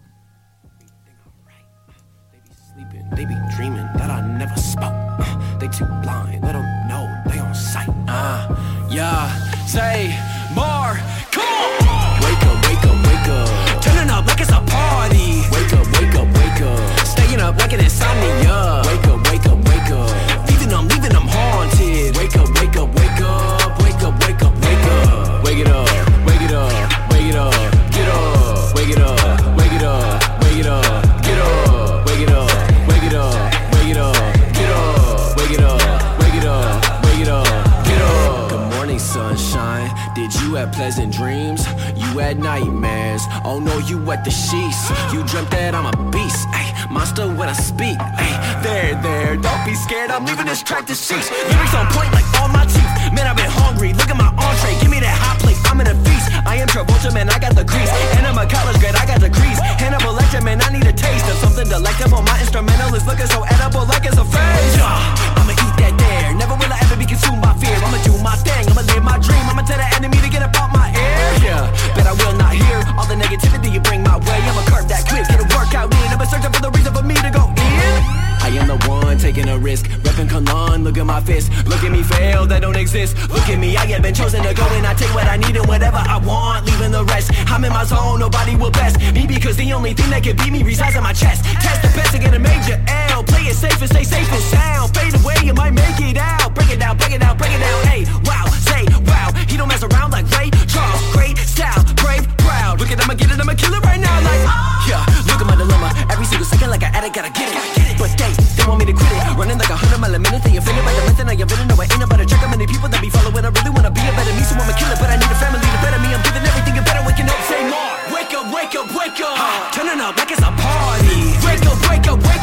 They 3.15 3.25
be 3.25 3.35
dreaming 3.55 3.85
that 3.95 4.09
I 4.09 4.21
never 4.37 4.55
spoke. 4.55 4.83
Uh, 4.83 5.59
they 5.59 5.67
too 5.67 5.85
blind, 6.01 6.41
let 6.43 6.53
them 6.53 6.87
know 6.87 7.13
they 7.27 7.39
on 7.39 7.53
sight. 7.53 7.89
Uh, 8.07 8.87
yeah, 8.89 9.29
say 9.65 10.17
more. 10.55 10.97
Come 11.29 11.43
on. 11.87 12.21
Wake 12.23 12.43
up, 12.47 12.65
wake 12.65 12.85
up, 12.85 13.05
wake 13.05 13.27
up. 13.27 13.83
Turning 13.83 14.09
up 14.09 14.25
like 14.25 14.39
it's 14.39 14.49
a 14.49 14.61
party. 14.65 15.43
Wake 15.51 15.73
up, 15.73 15.85
wake 15.99 16.15
up, 16.15 16.27
wake 16.33 16.61
up. 16.61 17.00
Staying 17.31 17.47
up 17.47 17.57
like 17.59 17.71
an 17.71 17.79
insomnia. 17.79 18.81
Wake 18.87 19.07
up, 19.07 19.31
wake 19.31 19.45
up, 19.45 19.57
wake 19.63 19.91
up. 19.91 20.49
Leaving 20.49 20.67
them, 20.67 20.85
leaving 20.89 21.13
them 21.13 21.27
haunted. 21.29 22.17
Wake 22.17 22.35
up, 22.35 22.49
wake 22.59 22.75
up, 22.75 22.93
wake 22.93 23.21
up. 23.21 23.79
Wake 23.79 24.03
up, 24.03 24.19
wake 24.27 24.43
up, 24.43 24.53
wake 24.59 24.83
up. 24.83 25.45
Wake 25.45 25.59
it 25.59 25.67
up, 25.67 25.87
wake 26.27 26.41
it 26.41 26.51
up 26.51 26.91
wake 27.09 27.29
it 27.29 27.35
up, 27.35 27.53
get 27.91 28.07
up, 28.09 28.75
wake 28.75 28.89
it 28.89 28.99
up, 28.99 29.55
wake 29.55 29.71
it 29.71 29.83
up, 29.83 30.43
wake 30.43 30.59
it 30.59 30.65
up, 30.65 31.23
get 31.23 31.39
up, 31.39 32.05
wake 32.05 32.21
it 32.21 32.33
up, 32.33 32.87
wake 32.87 33.03
it 33.03 33.15
up, 33.15 33.71
wake 33.71 33.89
it 33.91 33.97
up, 33.97 34.15
get 34.51 34.69
up, 34.69 35.37
wake 35.37 35.51
it 35.51 35.63
up, 35.63 36.19
wake 36.19 36.35
it 36.35 36.45
up, 36.45 37.03
wake 37.05 37.21
it 37.21 37.29
up, 37.29 37.85
get 37.85 38.01
up. 38.01 38.49
Good 38.49 38.75
morning, 38.75 38.99
sunshine. 38.99 39.89
Did 40.15 40.33
you 40.41 40.55
have 40.55 40.73
pleasant 40.73 41.13
dreams? 41.13 41.65
You 42.11 42.19
had 42.19 42.43
nightmares. 42.43 43.23
Oh 43.47 43.63
no, 43.63 43.79
you 43.87 43.95
wet 44.03 44.25
the 44.27 44.31
sheets. 44.31 44.91
You 45.15 45.23
dreamt 45.23 45.47
that 45.55 45.71
I'm 45.71 45.87
a 45.87 45.95
beast. 46.11 46.43
Ay, 46.51 46.67
monster 46.91 47.23
when 47.23 47.47
I 47.47 47.55
speak. 47.55 47.95
Ay, 48.03 48.35
there, 48.59 48.99
there. 48.99 49.39
Don't 49.39 49.63
be 49.63 49.71
scared. 49.79 50.11
I'm 50.11 50.27
leaving 50.27 50.43
this 50.43 50.59
track 50.59 50.83
to 50.91 50.95
cease. 50.95 51.31
Lyrics 51.31 51.71
on 51.71 51.87
point 51.95 52.11
like 52.11 52.27
all 52.35 52.51
my 52.51 52.67
teeth. 52.67 53.15
Man, 53.15 53.31
I've 53.31 53.39
been 53.39 53.47
hungry. 53.47 53.95
Look 53.95 54.11
at 54.11 54.19
my 54.19 54.27
entree. 54.27 54.75
Give 54.83 54.91
me 54.91 54.99
that 54.99 55.15
hot 55.23 55.39
plate. 55.39 55.55
I'm 55.71 55.79
in 55.79 55.87
a 55.87 55.95
feast. 56.03 56.27
I 56.43 56.59
am 56.59 56.67
Travolta, 56.67 57.15
man. 57.15 57.31
I 57.31 57.39
got 57.39 57.55
the 57.55 57.63
crease. 57.63 57.87
And 58.19 58.27
I'm 58.27 58.35
a 58.35 58.43
college 58.43 58.75
grad. 58.83 58.99
I 58.99 59.07
got 59.07 59.23
the 59.23 59.31
crease. 59.31 59.63
Hannibal 59.79 60.11
Lecter, 60.11 60.43
man. 60.43 60.59
I 60.59 60.67
need 60.67 60.83
a 60.83 60.91
taste 60.91 61.31
of 61.31 61.39
something 61.39 61.71
delectable. 61.71 62.27
My 62.27 62.35
instrumental 62.43 62.91
is 62.91 63.07
looking 63.07 63.31
so 63.31 63.47
edible, 63.47 63.87
like 63.87 64.03
it's 64.03 64.19
a 64.19 64.27
phase. 64.27 64.75
Uh, 64.83 65.39
I'ma 65.39 65.55
eat 65.71 65.77
that 65.79 65.95
there. 65.97 66.35
Never 66.35 66.55
will 66.55 66.71
I 66.71 66.79
ever 66.83 66.97
be 66.97 67.05
consumed 67.05 67.41
by 67.41 67.53
fear. 67.55 67.75
I'ma 67.79 67.99
do 68.03 68.13
my 68.19 68.35
thing. 68.43 68.67
I'ma 68.67 68.81
live 68.81 69.03
my 69.03 69.17
dream. 69.19 69.43
I'ma 69.47 69.63
tell 69.63 69.77
the 69.79 69.87
enemy 69.95 70.17
to 70.19 70.29
get 70.29 70.43
up 70.43 70.55
out 70.59 70.71
my 70.71 70.91
ear. 70.91 71.27
Yeah, 71.43 71.71
but 71.95 72.07
I 72.07 72.13
will 72.13 72.35
not 72.35 72.53
hear 72.53 72.79
all 72.97 73.07
the 73.07 73.15
negativity 73.15 73.71
you 73.71 73.79
bring 73.79 74.03
my 74.03 74.17
way. 74.17 74.39
I'ma 74.43 74.63
curb 74.67 74.87
that 74.91 75.07
quick. 75.07 75.27
Get 75.27 75.39
a 75.39 75.47
workout 75.55 75.91
in. 75.91 76.07
I'ma 76.11 76.25
searching 76.25 76.51
for 76.51 76.61
the 76.61 76.71
reason 76.71 76.93
for 76.93 77.03
me 77.03 77.15
to 77.15 77.29
go 77.31 77.47
in. 77.47 78.30
I 78.41 78.49
am 78.57 78.67
the 78.67 78.77
one 78.89 79.17
taking 79.17 79.47
a 79.49 79.57
risk. 79.57 79.85
Reppin' 80.01 80.27
Kalan, 80.27 80.83
look 80.83 80.97
at 80.97 81.05
my 81.05 81.21
fist. 81.21 81.51
Look 81.67 81.83
at 81.83 81.91
me 81.91 82.01
fail, 82.01 82.47
that 82.47 82.61
don't 82.61 82.75
exist. 82.75 83.15
Look 83.29 83.47
at 83.47 83.59
me, 83.59 83.77
I 83.77 83.85
have 83.85 84.01
been 84.01 84.13
chosen 84.13 84.41
to 84.43 84.53
go 84.53 84.65
and 84.73 84.85
I 84.85 84.93
take 84.95 85.13
what 85.13 85.27
I 85.27 85.37
need 85.37 85.55
and 85.55 85.67
whatever 85.67 85.97
I 85.97 86.17
want, 86.17 86.65
leaving 86.65 86.91
the 86.91 87.03
rest. 87.05 87.31
I'm 87.47 87.63
in 87.63 87.71
my 87.71 87.83
zone, 87.83 88.19
nobody 88.19 88.55
will 88.55 88.71
best 88.71 88.99
me 89.13 89.27
because 89.27 89.57
the 89.57 89.71
only 89.73 89.93
thing 89.93 90.09
that 90.09 90.23
can 90.23 90.35
beat 90.37 90.51
me 90.51 90.63
resides 90.63 90.95
in 90.95 91.03
my 91.03 91.13
chest. 91.13 91.45
Test 91.61 91.81
the 91.81 91.89
best 91.93 92.11
to 92.13 92.19
get 92.19 92.33
a 92.33 92.39
major 92.39 92.81
L. 93.13 93.23
Play 93.23 93.45
it 93.45 93.55
safe 93.55 93.79
and 93.79 93.89
stay 93.89 94.03
safe 94.03 94.31
and 94.31 94.43
sound. 94.49 94.95
Fade 94.95 95.13
away, 95.21 95.37
you 95.43 95.53
might 95.53 95.73
make 95.73 96.01
it 96.01 96.17
out. 96.17 96.53
Break 96.55 96.71
it 96.71 96.79
down, 96.79 96.97
break 96.97 97.13
it 97.13 97.21
down, 97.21 97.37
break 97.37 97.53
it 97.53 97.61
down. 97.61 97.79
Hey, 97.85 98.05
wow, 98.25 98.45
say 98.65 98.85
wow. 99.05 99.29
He 99.47 99.55
don't 99.55 99.67
mess 99.67 99.83
around 99.83 100.11
like 100.11 100.25
Ray 100.33 100.49
Charles. 100.65 101.01
Great 101.13 101.37
style, 101.37 101.83
brave, 102.01 102.25
proud. 102.37 102.79
Look 102.79 102.89
at 102.89 102.99
I'ma 102.99 103.13
get 103.13 103.29
it, 103.29 103.39
I'ma 103.39 103.53
kill 103.53 103.73
it 103.73 103.83
right 103.85 103.99
now. 103.99 104.17
Like, 104.25 104.43
yeah, 104.89 105.05
look 105.29 105.41
at 105.41 105.47
my. 105.47 105.70
Every 106.09 106.25
single 106.25 106.47
second, 106.47 106.69
like 106.71 106.81
an 106.81 106.95
addict, 106.95 107.15
gotta 107.15 107.29
get 107.29 107.49
it. 107.49 107.53
Gotta 107.53 107.71
get 107.75 107.87
it. 107.91 107.97
But 107.99 108.11
they, 108.17 108.31
they 108.31 108.65
want 108.65 108.79
me 108.81 108.85
to 108.89 108.95
quit 108.95 109.11
it. 109.11 109.35
Running 109.37 109.59
like 109.59 109.69
a 109.69 109.77
hundred 109.77 109.99
mile 109.99 110.15
a 110.15 110.19
minute, 110.19 110.41
they 110.41 110.55
offended 110.57 110.81
by 110.81 110.93
the 110.95 111.03
method 111.05 111.27
I 111.27 111.35
invented. 111.37 111.67
know 111.67 111.77
I 111.77 111.85
ain't 111.85 112.01
about 112.01 112.17
to 112.17 112.25
check 112.25 112.41
how 112.41 112.49
many 112.49 112.65
people 112.65 112.89
that 112.89 113.01
be 113.01 113.09
following. 113.11 113.45
I 113.45 113.51
really 113.51 113.69
wanna 113.69 113.91
be 113.91 114.01
a 114.01 114.11
better 114.15 114.33
me, 114.33 114.43
so 114.47 114.55
I'ma 114.57 114.73
kill 114.73 114.89
it. 114.89 114.97
But 114.97 115.13
I 115.13 115.17
need 115.21 115.29
a 115.29 115.37
family 115.37 115.61
to 115.61 115.79
better 115.83 116.01
me. 116.01 116.09
I'm 116.15 116.23
giving 116.25 116.45
everything 116.47 116.75
a 116.79 116.83
better. 116.83 117.03
Waking 117.05 117.29
up, 117.29 117.41
say 117.45 117.61
more. 117.69 117.93
Wake 118.15 118.33
up, 118.33 118.47
wake 118.49 118.73
up, 118.73 118.87
wake 118.95 119.19
up. 119.21 119.35
Huh. 119.37 119.75
Turning 119.75 120.01
up 120.01 120.17
like 120.17 120.31
it's 120.31 120.41
a 120.41 120.51
party. 120.55 121.37
Wake 121.45 121.65
up, 121.67 121.77
wake 121.85 122.07
up, 122.09 122.19
wake 122.23 122.35
up. 122.35 122.40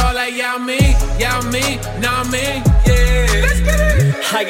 Tall 0.00 0.14
like 0.14 0.34
yeah, 0.34 0.58
me, 0.58 0.78
yeah, 1.18 1.40
me, 1.50 1.78
not 2.00 2.30
me. 2.30 2.69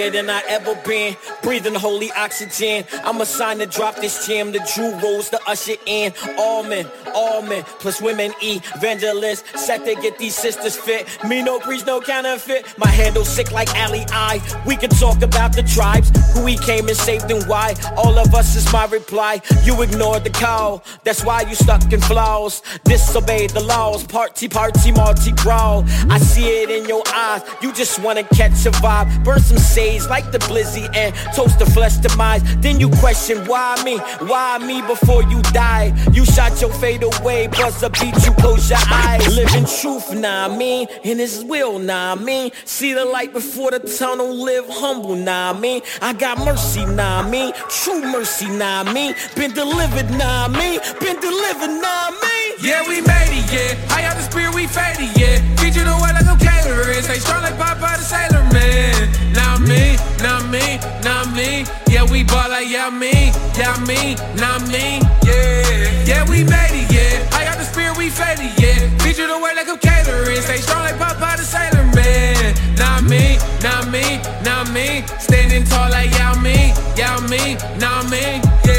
Than 0.00 0.30
I 0.30 0.42
ever 0.48 0.74
been, 0.86 1.14
breathing 1.42 1.74
holy 1.74 2.10
oxygen. 2.12 2.84
I'm 3.04 3.20
a 3.20 3.26
sign 3.26 3.58
to 3.58 3.66
drop 3.66 3.96
this 3.96 4.26
gem, 4.26 4.50
the 4.50 4.58
Drew 4.74 4.98
rolls 4.98 5.28
to 5.28 5.38
usher 5.46 5.74
in. 5.84 6.14
All 6.38 6.62
men, 6.62 6.86
all 7.14 7.42
men, 7.42 7.64
plus 7.64 8.00
women 8.00 8.32
evangelists. 8.42 9.44
Set 9.60 9.84
to 9.84 9.94
get 9.96 10.16
these 10.16 10.34
sisters 10.34 10.74
fit. 10.74 11.06
Me 11.28 11.42
no 11.42 11.60
preach, 11.60 11.84
no 11.84 12.00
counterfeit. 12.00 12.74
My 12.78 12.88
handle 12.88 13.26
sick 13.26 13.52
like 13.52 13.68
Ali 13.76 14.06
I. 14.10 14.40
We 14.66 14.74
can 14.74 14.88
talk 14.88 15.20
about 15.20 15.54
the 15.54 15.62
tribes, 15.62 16.10
who 16.32 16.46
he 16.46 16.56
came 16.56 16.88
and 16.88 16.96
saved 16.96 17.30
and 17.30 17.46
why. 17.46 17.74
All 17.98 18.18
of 18.18 18.34
us 18.34 18.56
is 18.56 18.72
my 18.72 18.86
reply. 18.86 19.42
You 19.64 19.82
ignored 19.82 20.24
the 20.24 20.30
call, 20.30 20.82
that's 21.04 21.22
why 21.22 21.42
you 21.42 21.54
stuck 21.54 21.92
in 21.92 22.00
flaws. 22.00 22.62
Disobeyed 22.84 23.50
the 23.50 23.60
laws, 23.60 24.02
party, 24.02 24.48
party, 24.48 24.92
multi 24.92 25.32
growl. 25.32 25.84
I 26.08 26.18
see 26.18 26.62
it 26.62 26.70
in 26.70 26.88
your 26.88 27.02
eyes, 27.14 27.42
you 27.60 27.70
just 27.74 27.98
wanna 27.98 28.24
catch 28.24 28.64
a 28.64 28.70
vibe. 28.80 29.24
Burn 29.24 29.40
some 29.40 29.58
sage 29.58 29.89
like 29.98 30.30
the 30.30 30.38
blizzy 30.38 30.88
and 30.94 31.14
toast 31.34 31.58
the 31.58 31.66
flesh 31.66 31.96
demise. 31.96 32.42
Then 32.60 32.78
you 32.78 32.88
question 33.00 33.46
why 33.46 33.80
me, 33.84 33.98
why 34.28 34.58
me 34.58 34.82
before 34.82 35.22
you 35.24 35.42
die. 35.52 35.92
You 36.12 36.24
shot 36.24 36.60
your 36.60 36.72
fate 36.74 37.02
away, 37.02 37.48
buzz 37.48 37.82
a 37.82 37.90
beat, 37.90 38.14
you 38.24 38.32
close 38.32 38.70
your 38.70 38.78
eyes. 38.90 39.26
Living 39.34 39.64
truth, 39.64 40.14
nah 40.14 40.48
I 40.48 40.56
mean, 40.56 40.88
in 41.02 41.18
his 41.18 41.44
will, 41.44 41.78
nah 41.78 42.12
I 42.12 42.14
mean. 42.14 42.50
See 42.64 42.92
the 42.92 43.04
light 43.04 43.32
before 43.32 43.70
the 43.72 43.80
tunnel, 43.80 44.32
live 44.34 44.66
humble, 44.68 45.16
nah 45.16 45.50
I 45.50 45.58
mean. 45.58 45.82
I 46.00 46.12
got 46.12 46.38
mercy, 46.38 46.84
nah 46.86 47.22
I 47.22 47.30
mean. 47.30 47.52
True 47.68 48.02
mercy, 48.02 48.48
nah 48.48 48.84
I 48.84 48.92
mean. 48.92 49.14
Been 49.34 49.52
delivered, 49.52 50.10
nah 50.12 50.46
I 50.46 50.48
mean. 50.48 50.80
Been 51.00 51.18
delivered, 51.20 51.74
nah 51.82 52.08
I 52.08 52.10
mean. 52.22 52.68
Yeah, 52.68 52.82
we 52.86 53.00
made 53.00 53.32
it, 53.32 53.52
yeah. 53.52 53.74
High 53.88 54.04
out 54.04 54.16
the 54.16 54.22
spirit, 54.22 54.54
we 54.54 54.66
faded, 54.66 55.16
yeah. 55.16 55.40
Feed 55.56 55.74
you 55.76 55.84
the 55.84 55.96
way 56.02 56.12
like 56.12 56.26
I'm 56.26 56.38
catering. 56.38 57.02
Stay 57.02 57.18
strong 57.18 57.42
like 57.42 57.54
Popeye 57.54 57.96
the 57.96 58.04
Sailor 58.04 58.44
Man. 58.52 59.29
Me, 59.70 59.96
not 60.18 60.50
me, 60.50 60.78
not 61.06 61.30
me. 61.32 61.64
Yeah, 61.86 62.04
we 62.10 62.24
ball 62.24 62.48
like 62.50 62.68
yeah, 62.68 62.90
me, 62.90 63.30
yeah, 63.54 63.78
me, 63.86 64.16
not 64.34 64.66
me. 64.66 64.98
Yeah, 65.22 66.04
yeah, 66.10 66.22
we 66.28 66.42
made 66.42 66.74
it, 66.74 66.90
yeah. 66.90 67.30
High 67.30 67.46
out 67.46 67.58
the 67.58 67.64
spirit, 67.64 67.96
we 67.96 68.10
faded, 68.10 68.50
yeah. 68.58 68.90
You 69.20 69.26
the 69.26 69.38
way 69.38 69.52
like 69.54 69.68
I'm 69.68 69.76
catering. 69.78 70.40
Stay 70.40 70.56
strong 70.56 70.80
like 70.80 70.94
Popeye 70.96 71.36
the 71.36 71.44
Sailor 71.44 71.84
Man. 71.94 72.54
Not 72.76 73.04
me, 73.04 73.36
not 73.60 73.90
me, 73.90 74.18
not 74.42 74.70
me. 74.72 75.04
Standing 75.18 75.64
tall 75.64 75.90
like 75.90 76.10
yeah, 76.12 76.32
me, 76.40 76.72
yeah, 76.96 77.18
me, 77.28 77.56
not 77.78 78.08
me. 78.08 78.40
Yeah, 78.64 78.69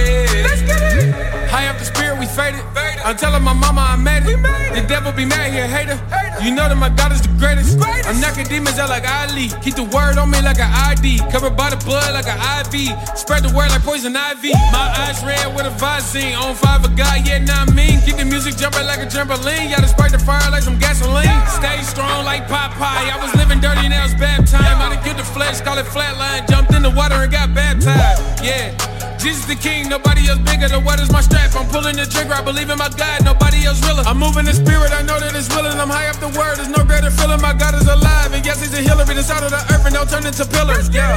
I'm 3.04 3.18
telling 3.18 3.44
my 3.44 3.54
mama 3.54 3.82
I 3.82 3.96
made 3.96 4.24
it. 4.30 4.38
The 4.74 4.86
devil 4.88 5.12
be 5.12 5.26
mad 5.26 5.52
here, 5.52 5.68
hater. 5.68 5.98
You 6.44 6.54
know 6.54 6.70
that 6.70 6.78
my 6.78 6.90
God 6.90 7.12
is 7.12 7.22
the 7.22 7.34
greatest. 7.38 7.82
I'm 8.06 8.20
knocking 8.22 8.46
demons 8.46 8.78
out 8.78 8.90
like 8.90 9.06
Ali. 9.06 9.50
Keep 9.62 9.76
the 9.76 9.88
word 9.90 10.18
on 10.18 10.30
me 10.30 10.42
like 10.42 10.60
an 10.60 10.70
ID. 10.70 11.20
Covered 11.32 11.58
by 11.58 11.70
the 11.70 11.78
blood 11.82 12.14
like 12.14 12.30
an 12.30 12.38
IV. 12.62 12.94
Spread 13.18 13.44
the 13.44 13.54
word 13.54 13.70
like 13.70 13.82
poison 13.82 14.16
ivy. 14.16 14.54
My 14.74 14.94
eyes 15.06 15.22
red 15.26 15.54
with 15.56 15.66
a 15.66 15.74
Visine. 15.82 16.38
On 16.38 16.56
fire 16.56 16.80
for 16.80 16.94
God, 16.94 17.26
yeah, 17.26 17.40
not 17.40 17.74
mean. 17.74 18.02
Keep 18.02 18.18
the 18.18 18.26
music 18.26 18.58
jumping 18.58 18.86
like 18.86 19.00
a 19.00 19.10
trampoline. 19.10 19.70
Y'all 19.70 19.82
to 19.82 19.90
spark 19.90 20.12
the 20.12 20.20
fire 20.20 20.50
like 20.52 20.64
some 20.64 20.78
gasoline. 20.78 21.42
Stay 21.50 21.82
strong 21.82 22.26
like 22.26 22.48
Popeye. 22.48 23.10
I 23.10 23.18
was 23.22 23.34
living 23.36 23.60
dirty, 23.60 23.90
now 23.90 24.06
it's 24.06 24.14
bad 24.16 24.46
time. 24.48 24.82
I 24.82 24.94
done 24.94 25.04
killed 25.04 25.18
the 25.18 25.26
flesh, 25.26 25.62
call 25.62 25.78
it 25.78 25.86
flatline. 25.86 26.48
Jumped 26.50 26.74
in 26.74 26.84
the 26.84 26.92
water 26.92 27.16
and 27.16 27.32
got 27.32 27.54
baptized. 27.54 28.46
Yeah. 28.46 29.11
Jesus 29.22 29.46
the 29.46 29.54
king, 29.54 29.86
nobody 29.86 30.26
else 30.26 30.42
bigger. 30.42 30.66
The 30.66 30.82
water's 30.82 31.14
my 31.14 31.22
strap. 31.22 31.54
I'm 31.54 31.70
pulling 31.70 31.94
the 31.94 32.10
trigger. 32.10 32.34
I 32.34 32.42
believe 32.42 32.74
in 32.74 32.82
my 32.82 32.90
God, 32.90 33.22
nobody 33.22 33.70
else 33.70 33.78
realer. 33.86 34.02
I'm 34.10 34.18
moving 34.18 34.50
the 34.50 34.54
spirit, 34.58 34.90
I 34.90 35.06
know 35.06 35.22
that 35.22 35.38
it's 35.38 35.46
willing. 35.54 35.78
I'm 35.78 35.94
high 35.94 36.10
up 36.10 36.18
the 36.18 36.34
word, 36.34 36.58
there's 36.58 36.74
no 36.74 36.82
greater 36.82 37.14
feeling. 37.14 37.38
My 37.38 37.54
God 37.54 37.78
is 37.78 37.86
alive, 37.86 38.34
and 38.34 38.42
yes, 38.42 38.66
he's 38.66 38.74
a 38.74 38.82
healer. 38.82 39.06
The 39.06 39.22
side 39.22 39.46
of 39.46 39.54
the 39.54 39.62
earth 39.70 39.86
and 39.86 39.94
don't 39.94 40.10
turn 40.10 40.26
into 40.26 40.42
pillars. 40.50 40.90
Yeah. 40.90 41.14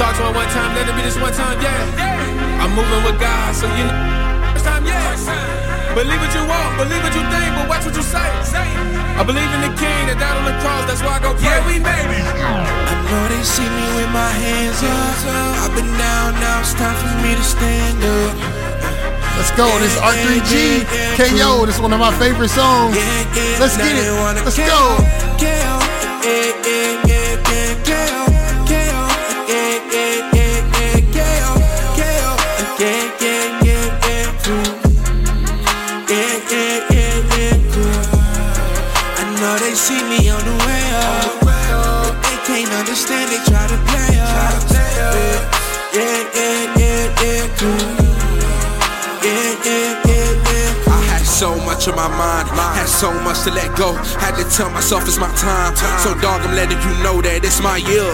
Talk 0.00 0.16
to 0.16 0.24
him 0.24 0.32
one 0.32 0.48
time, 0.48 0.72
let 0.72 0.88
it 0.88 0.96
be 0.96 1.02
this 1.04 1.20
one 1.20 1.32
time, 1.36 1.60
yeah. 1.60 2.62
I'm 2.64 2.72
moving 2.72 3.04
with 3.04 3.20
God, 3.20 3.52
so 3.52 3.68
you 3.76 3.84
know. 3.84 4.56
First 4.56 4.64
time, 4.64 4.86
yeah. 4.88 5.12
Believe 5.92 6.20
what 6.20 6.32
you 6.32 6.44
want, 6.48 6.72
believe 6.80 7.02
what 7.04 7.12
you 7.12 7.24
think, 7.28 7.50
but 7.52 7.68
watch 7.68 7.84
what 7.84 7.96
you 7.96 8.04
say. 8.04 8.30
I 9.16 9.24
believe 9.24 9.50
in 9.52 9.60
the 9.60 9.72
king 9.76 10.08
that 10.08 10.16
died 10.16 10.36
on 10.40 10.44
the 10.48 10.56
cross, 10.64 10.88
that's 10.88 11.04
why 11.04 11.16
I 11.16 11.20
go 11.20 11.36
pray. 11.36 11.52
Yeah, 11.52 11.66
we 11.68 11.76
made 11.84 12.16
it. 12.16 12.85
Know 13.10 13.28
they 13.28 13.42
see 13.42 13.62
me 13.62 13.86
with 13.94 14.10
my 14.10 14.30
hands 14.30 14.82
up. 14.82 15.62
I've 15.62 15.74
been 15.74 15.86
down, 15.96 16.34
now 16.42 16.60
it's 16.60 16.74
time 16.74 16.96
for 16.98 17.14
me 17.22 17.34
to 17.34 17.42
stand 17.42 18.02
up. 18.02 18.34
Let's 19.36 19.52
go. 19.52 19.66
This 19.78 19.94
is 19.94 20.00
R3G. 20.00 20.84
KO. 21.16 21.66
This 21.66 21.76
is 21.76 21.80
one 21.80 21.92
of 21.92 22.00
my 22.00 22.12
favorite 22.18 22.48
songs. 22.48 22.96
Let's 23.60 23.76
get 23.76 23.94
it. 23.94 24.10
Let's 24.44 24.56
go. 24.56 24.96
I 30.32 30.35
much 51.86 51.98
on 51.98 52.10
my 52.10 52.16
mind, 52.16 52.48
had 52.48 52.86
so 52.86 53.12
much 53.22 53.42
to 53.44 53.50
let 53.50 53.76
go. 53.76 53.92
Had 54.18 54.36
to 54.36 54.44
tell 54.50 54.70
myself 54.70 55.06
it's 55.06 55.18
my 55.18 55.32
time. 55.36 55.74
So, 56.02 56.14
dog, 56.20 56.42
I'm 56.42 56.54
letting 56.54 56.78
you 56.78 57.02
know 57.02 57.20
that 57.22 57.44
it's 57.44 57.60
my 57.60 57.76
year. 57.76 58.06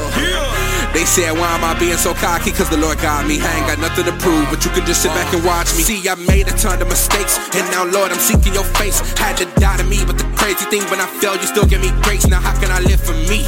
They 0.93 1.05
said, 1.05 1.33
why 1.33 1.55
am 1.57 1.65
I 1.65 1.79
being 1.79 1.97
so 1.97 2.13
cocky? 2.15 2.53
Cause 2.53 2.69
the 2.69 2.77
Lord 2.77 2.99
got 3.01 3.27
me. 3.27 3.41
I 3.41 3.49
ain't 3.57 3.67
got 3.67 3.79
nothing 3.79 4.05
to 4.05 4.13
prove, 4.21 4.49
but 4.51 4.65
you 4.65 4.71
can 4.73 4.85
just 4.85 5.03
sit 5.03 5.13
back 5.13 5.33
and 5.33 5.45
watch 5.45 5.73
me. 5.77 5.83
See, 5.83 6.09
I 6.09 6.15
made 6.15 6.49
a 6.49 6.57
ton 6.57 6.83
of 6.83 6.89
mistakes, 6.89 7.39
and 7.57 7.65
now, 7.71 7.85
Lord, 7.85 8.13
I'm 8.13 8.21
seeking 8.21 8.53
your 8.53 8.67
face. 8.77 9.01
Had 9.17 9.37
to 9.39 9.47
die 9.61 9.77
to 9.79 9.85
me, 9.85 10.05
but 10.05 10.19
the 10.19 10.29
crazy 10.37 10.67
thing, 10.69 10.85
when 10.91 11.01
I 11.01 11.07
fell, 11.21 11.37
you 11.37 11.47
still 11.49 11.67
give 11.67 11.81
me 11.81 11.91
grace. 12.03 12.27
Now, 12.27 12.41
how 12.41 12.53
can 12.61 12.71
I 12.71 12.81
live 12.81 13.01
for 13.01 13.17
me? 13.31 13.47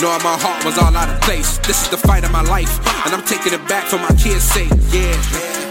Knowing 0.00 0.22
my 0.26 0.34
heart 0.42 0.64
was 0.64 0.78
all 0.78 0.90
out 0.90 1.08
of 1.08 1.20
place. 1.22 1.58
This 1.62 1.82
is 1.84 1.88
the 1.90 2.00
fight 2.00 2.24
of 2.24 2.32
my 2.32 2.42
life, 2.42 2.82
and 3.06 3.14
I'm 3.14 3.24
taking 3.24 3.52
it 3.52 3.62
back 3.68 3.86
for 3.86 3.98
my 3.98 4.10
kids' 4.18 4.42
sake. 4.42 4.72
Yeah, 4.90 5.14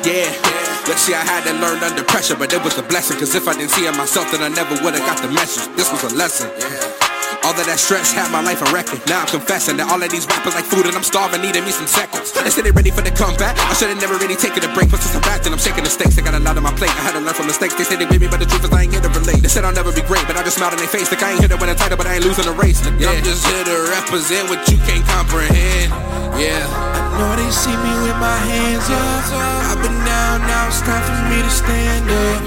yeah. 0.06 0.71
Let's 0.88 1.02
see, 1.02 1.14
I 1.14 1.24
had 1.24 1.44
to 1.46 1.54
learn 1.54 1.84
under 1.84 2.04
pressure, 2.04 2.36
but 2.36 2.54
it 2.54 2.64
was 2.64 2.78
a 2.78 2.84
blessing. 2.84 3.18
Cause 3.18 3.36
if 3.36 3.48
I 3.48 3.54
didn't 3.54 3.72
see 3.72 3.86
it 3.86 3.96
myself, 3.96 4.32
then 4.32 4.42
I 4.42 4.50
never 4.50 4.76
would 4.84 4.94
have 4.96 5.06
got 5.06 5.22
the 5.22 5.32
message. 5.32 5.74
This 5.76 5.92
was 5.92 6.12
a 6.12 6.16
lesson. 6.16 7.01
All 7.42 7.58
of 7.58 7.66
that 7.66 7.82
stress 7.82 8.14
had 8.14 8.30
my 8.30 8.42
life 8.42 8.62
a 8.62 8.70
record. 8.70 9.02
Now 9.10 9.26
I'm 9.26 9.32
confessing 9.32 9.74
that 9.82 9.90
all 9.90 9.98
of 9.98 10.10
these 10.14 10.30
rappers 10.30 10.54
like 10.54 10.66
food 10.66 10.86
and 10.86 10.94
I'm 10.94 11.02
starving, 11.02 11.42
needing 11.42 11.66
me 11.66 11.74
some 11.74 11.90
seconds. 11.90 12.30
They 12.38 12.54
said 12.54 12.70
they 12.70 12.72
ready 12.72 12.94
for 12.94 13.02
the 13.02 13.10
comeback. 13.10 13.58
I 13.58 13.74
should 13.74 13.90
have 13.90 13.98
never 13.98 14.14
really 14.22 14.38
taken 14.38 14.62
a 14.62 14.70
break, 14.78 14.94
but 14.94 15.02
since 15.02 15.18
I'm 15.18 15.26
back, 15.26 15.42
then 15.42 15.50
I'm 15.50 15.62
shaking 15.62 15.82
the 15.82 15.90
stakes. 15.90 16.18
I 16.18 16.22
got 16.22 16.38
a 16.38 16.44
lot 16.44 16.54
on 16.54 16.62
my 16.62 16.74
plate. 16.78 16.94
I 16.94 17.02
had 17.02 17.18
to 17.18 17.22
learn 17.22 17.34
from 17.34 17.50
mistakes. 17.50 17.74
They 17.74 17.84
say 17.84 17.98
they 17.98 18.06
with 18.06 18.22
me, 18.22 18.30
but 18.30 18.38
the 18.38 18.46
truth 18.46 18.62
is 18.62 18.70
I 18.70 18.86
ain't 18.86 18.94
here 18.94 19.02
to 19.02 19.10
relate. 19.10 19.42
They 19.42 19.50
said 19.50 19.66
I'll 19.66 19.74
never 19.74 19.90
be 19.90 20.06
great, 20.06 20.30
but 20.30 20.38
I 20.38 20.46
just 20.46 20.62
smiled 20.62 20.78
in 20.78 20.80
their 20.86 20.92
face. 20.94 21.10
Like 21.10 21.26
I 21.26 21.34
ain't 21.34 21.42
here 21.42 21.50
to 21.50 21.58
win 21.58 21.74
a 21.74 21.76
title, 21.76 21.98
but 21.98 22.06
I 22.06 22.22
ain't 22.22 22.26
losing 22.26 22.46
a 22.46 22.54
race. 22.54 22.86
Like, 22.86 23.02
I'm 23.02 23.26
just 23.26 23.42
here 23.50 23.66
to 23.66 23.78
represent 23.90 24.46
what 24.46 24.62
you 24.70 24.78
can't 24.86 25.06
comprehend. 25.10 25.90
Yeah. 26.38 26.62
I 26.70 27.10
know 27.18 27.34
they 27.42 27.50
see 27.50 27.74
me 27.74 27.94
with 28.06 28.18
my 28.22 28.38
hands 28.38 28.86
up. 28.86 29.74
I've 29.74 29.82
been 29.82 29.98
down, 30.06 30.46
now 30.46 30.70
it's 30.70 30.82
time 30.86 31.02
for 31.10 31.18
me 31.26 31.42
to 31.42 31.50
stand 31.50 32.06
up. 32.06 32.40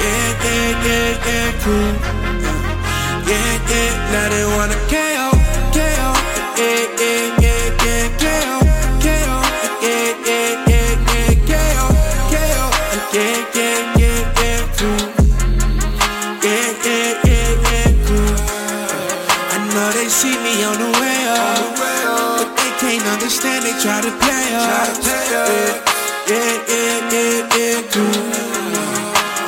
Yeah, 0.00 0.32
yeah, 0.40 0.84
yeah, 0.88 1.28
yeah, 1.28 1.48
cool. 1.60 1.92
Yeah, 2.40 2.77
yeah, 3.30 3.70
yeah. 3.70 4.12
Now 4.12 4.26
they 4.32 4.44
wanna 4.56 4.78
KO, 4.92 5.28
KO, 5.76 6.08
yeah, 6.58 6.84
yeah, 7.00 7.42
yeah, 7.44 7.84
yeah, 7.84 8.04
KO, 8.22 8.56
KO, 9.04 9.36
yeah, 9.84 10.26
yeah, 10.28 10.68
yeah, 10.70 10.90
yeah, 11.10 11.30
KO, 11.50 11.86
KO, 12.32 12.64
yeah, 13.16 13.36
yeah, 13.58 13.78
yeah, 14.00 14.40
yeah, 14.40 14.60
cool. 14.78 15.04
Yeah, 16.44 16.68
yeah, 16.86 17.28
yeah, 17.28 17.50
yeah, 17.68 17.90
cool. 18.06 18.34
I 19.52 19.56
know 19.74 19.88
they 19.96 20.08
see 20.08 20.36
me 20.44 20.54
on 20.64 20.76
the 20.82 20.90
way 21.00 21.20
up, 21.28 21.76
but 21.76 22.48
they 22.56 22.70
can't 22.80 23.06
understand. 23.14 23.64
They 23.64 23.74
try 23.82 24.00
to 24.00 24.12
play 24.22 24.46
us. 24.54 25.06
Yeah, 26.28 26.54
yeah, 26.68 27.12
yeah, 27.12 27.56
yeah, 27.56 27.82
cool. 27.92 28.22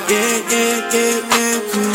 Yeah, 0.09 0.33
yeah, 0.53 0.95
yeah, 0.95 1.17
yeah, 1.33 1.61
cool. 1.73 1.90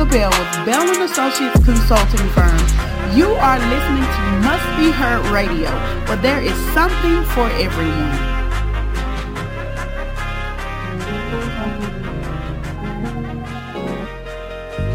Cabell 0.00 0.30
with 0.30 0.66
and 0.66 1.02
Associates 1.02 1.62
Consulting 1.62 2.26
Firm. 2.30 2.58
You 3.14 3.26
are 3.34 3.58
listening 3.58 4.08
to 4.16 4.22
Must 4.48 4.76
Be 4.78 4.90
Heard 4.90 5.26
Radio, 5.26 5.68
But 6.06 6.22
there 6.22 6.40
is 6.40 6.56
something 6.72 7.22
for 7.34 7.46
everyone. 7.60 8.16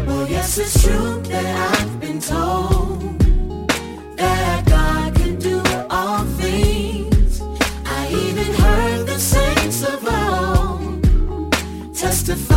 Well, 0.08 0.26
yes, 0.28 0.58
it's 0.58 0.82
true 0.82 1.22
that 1.22 1.78
I've 1.78 2.00
been 2.00 2.18
told 2.18 3.20
that 4.16 4.66
God 4.66 5.14
can 5.14 5.36
do 5.36 5.62
all 5.88 6.24
things. 6.24 7.40
I 7.84 8.08
even 8.10 8.52
heard 8.54 9.06
the 9.06 9.20
saints 9.20 9.84
of 9.84 10.04
old 10.04 11.94
testify. 11.94 12.55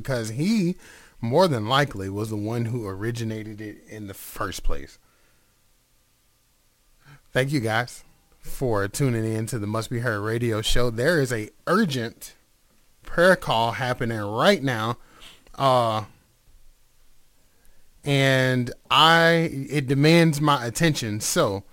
because 0.00 0.30
he 0.30 0.76
more 1.20 1.48
than 1.48 1.68
likely 1.68 2.08
was 2.08 2.30
the 2.30 2.36
one 2.36 2.66
who 2.66 2.86
originated 2.86 3.60
it 3.60 3.78
in 3.88 4.06
the 4.06 4.14
first 4.14 4.62
place. 4.62 4.98
Thank 7.32 7.52
you 7.52 7.60
guys 7.60 8.04
for 8.40 8.88
tuning 8.88 9.24
in 9.24 9.46
to 9.46 9.58
the 9.58 9.66
Must 9.66 9.90
Be 9.90 9.98
Heard 10.00 10.20
radio 10.20 10.62
show. 10.62 10.90
There 10.90 11.20
is 11.20 11.32
a 11.32 11.50
urgent 11.66 12.34
prayer 13.02 13.36
call 13.36 13.72
happening 13.72 14.20
right 14.20 14.62
now. 14.62 14.96
Uh 15.56 16.04
and 18.04 18.72
I 18.90 19.66
it 19.68 19.86
demands 19.86 20.40
my 20.40 20.64
attention. 20.64 21.20
So 21.20 21.64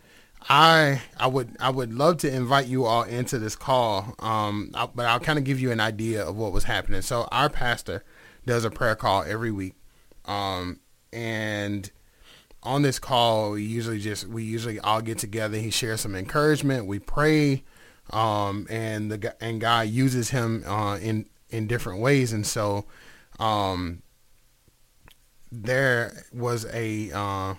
I 0.50 1.02
I 1.18 1.28
would 1.28 1.56
I 1.60 1.70
would 1.70 1.94
love 1.94 2.18
to 2.18 2.34
invite 2.34 2.68
you 2.68 2.86
all 2.86 3.04
into 3.04 3.38
this 3.40 3.56
call. 3.56 4.16
Um 4.20 4.72
I, 4.74 4.88
but 4.88 5.06
I'll 5.06 5.20
kind 5.20 5.38
of 5.38 5.46
give 5.46 5.60
you 5.60 5.72
an 5.72 5.80
idea 5.80 6.26
of 6.26 6.36
what 6.36 6.52
was 6.52 6.66
happening. 6.66 7.02
So 7.02 7.28
our 7.32 7.50
pastor 7.50 8.04
does 8.46 8.66
a 8.66 8.72
prayer 8.72 8.96
call 8.96 9.24
every 9.24 9.52
week, 9.52 9.76
um, 10.26 10.80
and 11.12 11.92
on 12.64 12.82
this 12.82 12.98
call 13.00 13.52
we 13.52 13.64
usually 13.64 14.00
just 14.00 14.28
we 14.28 14.44
usually 14.44 14.80
all 14.80 15.02
get 15.02 15.18
together. 15.18 15.58
He 15.58 15.70
shares 15.70 16.02
some 16.02 16.16
encouragement. 16.16 16.88
We 16.88 17.00
pray, 17.00 17.64
um, 18.12 18.68
and 18.70 19.12
the 19.12 19.36
and 19.44 19.62
God 19.62 19.88
uses 19.88 20.30
him 20.30 20.64
uh, 20.66 20.98
in 20.98 21.28
in 21.50 21.68
different 21.68 22.02
ways. 22.02 22.34
And 22.34 22.46
so, 22.46 22.86
um, 23.40 24.02
there 25.52 26.26
was 26.34 26.66
a 26.74 27.12
uh, 27.12 27.56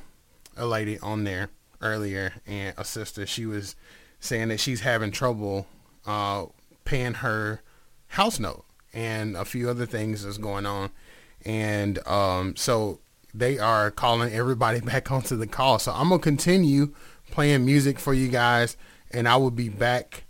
a 0.56 0.66
lady 0.66 0.98
on 1.00 1.24
there 1.24 1.50
earlier 1.80 2.34
and 2.46 2.74
a 2.76 2.84
sister. 2.84 3.26
She 3.26 3.46
was 3.46 3.76
saying 4.20 4.48
that 4.48 4.60
she's 4.60 4.80
having 4.80 5.10
trouble 5.10 5.66
uh, 6.06 6.46
paying 6.84 7.14
her 7.14 7.62
house 8.08 8.38
note 8.38 8.65
and 8.96 9.36
a 9.36 9.44
few 9.44 9.68
other 9.68 9.84
things 9.84 10.24
that's 10.24 10.38
going 10.38 10.64
on. 10.64 10.90
And 11.44 12.04
um, 12.08 12.56
so 12.56 13.00
they 13.34 13.58
are 13.58 13.90
calling 13.90 14.32
everybody 14.32 14.80
back 14.84 15.12
onto 15.12 15.36
the 15.36 15.46
call. 15.46 15.78
So 15.78 15.92
I'm 15.92 16.08
gonna 16.08 16.20
continue 16.20 16.94
playing 17.30 17.64
music 17.64 18.00
for 18.00 18.14
you 18.14 18.28
guys, 18.28 18.76
and 19.12 19.28
I 19.28 19.36
will 19.36 19.52
be 19.52 19.68
back 19.68 20.24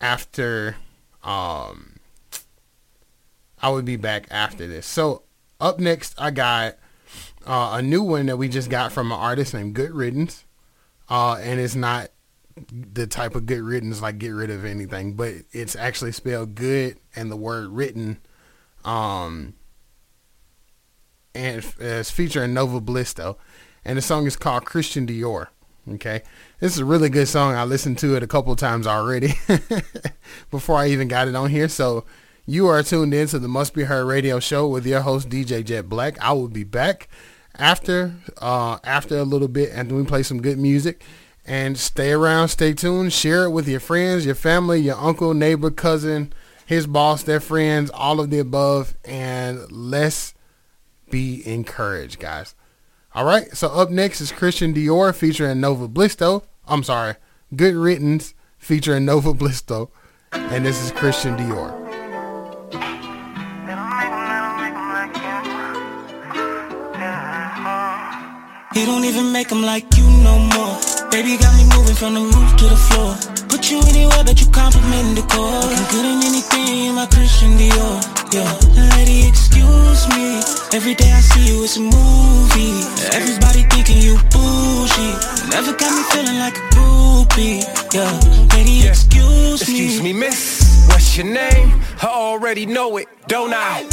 after. 0.00 0.76
Um, 1.22 2.00
I 3.62 3.68
will 3.68 3.82
be 3.82 3.96
back 3.96 4.26
after 4.28 4.66
this. 4.66 4.86
So 4.86 5.22
up 5.60 5.78
next, 5.78 6.16
I 6.18 6.32
got 6.32 6.74
uh, 7.46 7.74
a 7.74 7.82
new 7.82 8.02
one 8.02 8.26
that 8.26 8.36
we 8.36 8.48
just 8.48 8.68
got 8.68 8.90
from 8.90 9.12
an 9.12 9.18
artist 9.18 9.54
named 9.54 9.74
Good 9.74 9.92
Riddance, 9.92 10.44
uh, 11.08 11.36
and 11.40 11.60
it's 11.60 11.76
not 11.76 12.10
the 12.70 13.06
type 13.06 13.34
of 13.34 13.46
good 13.46 13.60
riddance 13.60 14.02
like 14.02 14.18
get 14.18 14.30
rid 14.30 14.50
of 14.50 14.64
anything, 14.64 15.14
but 15.14 15.34
it's 15.52 15.76
actually 15.76 16.12
spelled 16.12 16.54
good 16.54 16.98
and 17.16 17.30
the 17.30 17.36
word 17.36 17.68
written. 17.68 18.18
Um, 18.84 19.54
and 21.34 21.64
it's 21.78 22.10
featuring 22.10 22.54
Nova 22.54 22.80
Bliss 22.80 23.12
though, 23.12 23.38
and 23.84 23.96
the 23.96 24.02
song 24.02 24.26
is 24.26 24.36
called 24.36 24.64
Christian 24.64 25.06
Dior. 25.06 25.48
Okay, 25.94 26.22
this 26.60 26.74
is 26.74 26.78
a 26.78 26.84
really 26.84 27.08
good 27.08 27.26
song. 27.26 27.54
I 27.54 27.64
listened 27.64 27.98
to 27.98 28.14
it 28.14 28.22
a 28.22 28.28
couple 28.28 28.54
times 28.54 28.86
already 28.86 29.34
before 30.50 30.76
I 30.76 30.88
even 30.88 31.08
got 31.08 31.26
it 31.26 31.34
on 31.34 31.50
here. 31.50 31.68
So 31.68 32.04
you 32.46 32.68
are 32.68 32.82
tuned 32.84 33.14
in 33.14 33.26
to 33.28 33.38
the 33.40 33.48
Must 33.48 33.74
Be 33.74 33.84
Heard 33.84 34.04
radio 34.04 34.38
show 34.38 34.68
with 34.68 34.86
your 34.86 35.00
host 35.00 35.28
DJ 35.28 35.64
Jet 35.64 35.88
Black. 35.88 36.20
I 36.20 36.32
will 36.32 36.48
be 36.48 36.62
back 36.62 37.08
after 37.58 38.14
uh, 38.38 38.78
after 38.84 39.18
a 39.18 39.24
little 39.24 39.48
bit 39.48 39.70
and 39.72 39.90
we 39.90 40.04
play 40.04 40.22
some 40.22 40.40
good 40.40 40.58
music. 40.58 41.02
And 41.44 41.76
stay 41.76 42.12
around, 42.12 42.48
stay 42.48 42.72
tuned, 42.72 43.12
share 43.12 43.44
it 43.44 43.50
with 43.50 43.66
your 43.66 43.80
friends, 43.80 44.24
your 44.24 44.36
family, 44.36 44.80
your 44.80 44.96
uncle, 44.96 45.34
neighbor, 45.34 45.70
cousin, 45.70 46.32
his 46.66 46.86
boss, 46.86 47.24
their 47.24 47.40
friends, 47.40 47.90
all 47.90 48.20
of 48.20 48.30
the 48.30 48.38
above, 48.38 48.94
and 49.04 49.70
let's 49.70 50.34
be 51.10 51.42
encouraged, 51.44 52.20
guys. 52.20 52.54
All 53.14 53.24
right, 53.24 53.54
so 53.56 53.68
up 53.68 53.90
next 53.90 54.20
is 54.20 54.30
Christian 54.30 54.72
Dior 54.72 55.14
featuring 55.14 55.60
Nova 55.60 55.88
Blisto. 55.88 56.44
I'm 56.66 56.84
sorry, 56.84 57.16
Good 57.54 57.74
Riddance 57.74 58.34
featuring 58.56 59.04
Nova 59.04 59.34
Blisto, 59.34 59.90
and 60.32 60.64
this 60.64 60.80
is 60.80 60.92
Christian 60.92 61.36
Dior. 61.36 61.78
He 68.72 68.86
don't 68.86 69.04
even 69.04 69.32
make 69.32 69.48
them 69.48 69.62
like 69.62 69.84
you 69.98 70.04
no 70.22 70.38
more. 70.38 70.61
Baby 71.12 71.36
got 71.36 71.54
me 71.58 71.64
moving 71.76 71.94
from 71.94 72.14
the 72.14 72.22
roof 72.22 72.56
to 72.56 72.64
the 72.64 72.80
floor. 72.88 73.12
Put 73.50 73.70
you 73.70 73.80
anywhere 73.92 74.24
that 74.24 74.40
you 74.40 74.48
compliment 74.48 75.14
the 75.14 75.20
core. 75.28 75.60
Looking 75.60 75.84
good 75.92 76.06
in 76.08 76.24
anything, 76.24 76.88
in 76.88 76.94
my 76.94 77.04
Christian 77.04 77.52
Dior. 77.60 78.00
Yeah, 78.32 78.48
lady, 78.96 79.28
excuse 79.28 80.08
me. 80.08 80.40
Every 80.72 80.94
day 80.94 81.12
I 81.12 81.20
see 81.20 81.52
you, 81.52 81.64
it's 81.64 81.76
a 81.76 81.84
movie. 81.84 82.80
Everybody 83.12 83.60
thinking 83.68 84.00
you 84.00 84.16
bougie. 84.32 85.12
Never 85.52 85.76
got 85.76 85.92
me 85.92 86.02
feeling 86.16 86.38
like 86.40 86.56
a 86.56 86.64
groupie. 86.72 87.60
Yeah, 87.92 88.08
lady, 88.56 88.88
excuse 88.88 89.68
me. 89.68 89.84
Excuse 89.84 90.02
me, 90.02 90.14
miss. 90.14 90.88
What's 90.88 91.14
your 91.18 91.26
name? 91.26 91.78
I 92.00 92.06
already 92.08 92.64
know 92.64 92.96
it, 92.96 93.08
don't 93.28 93.52
I? 93.52 93.84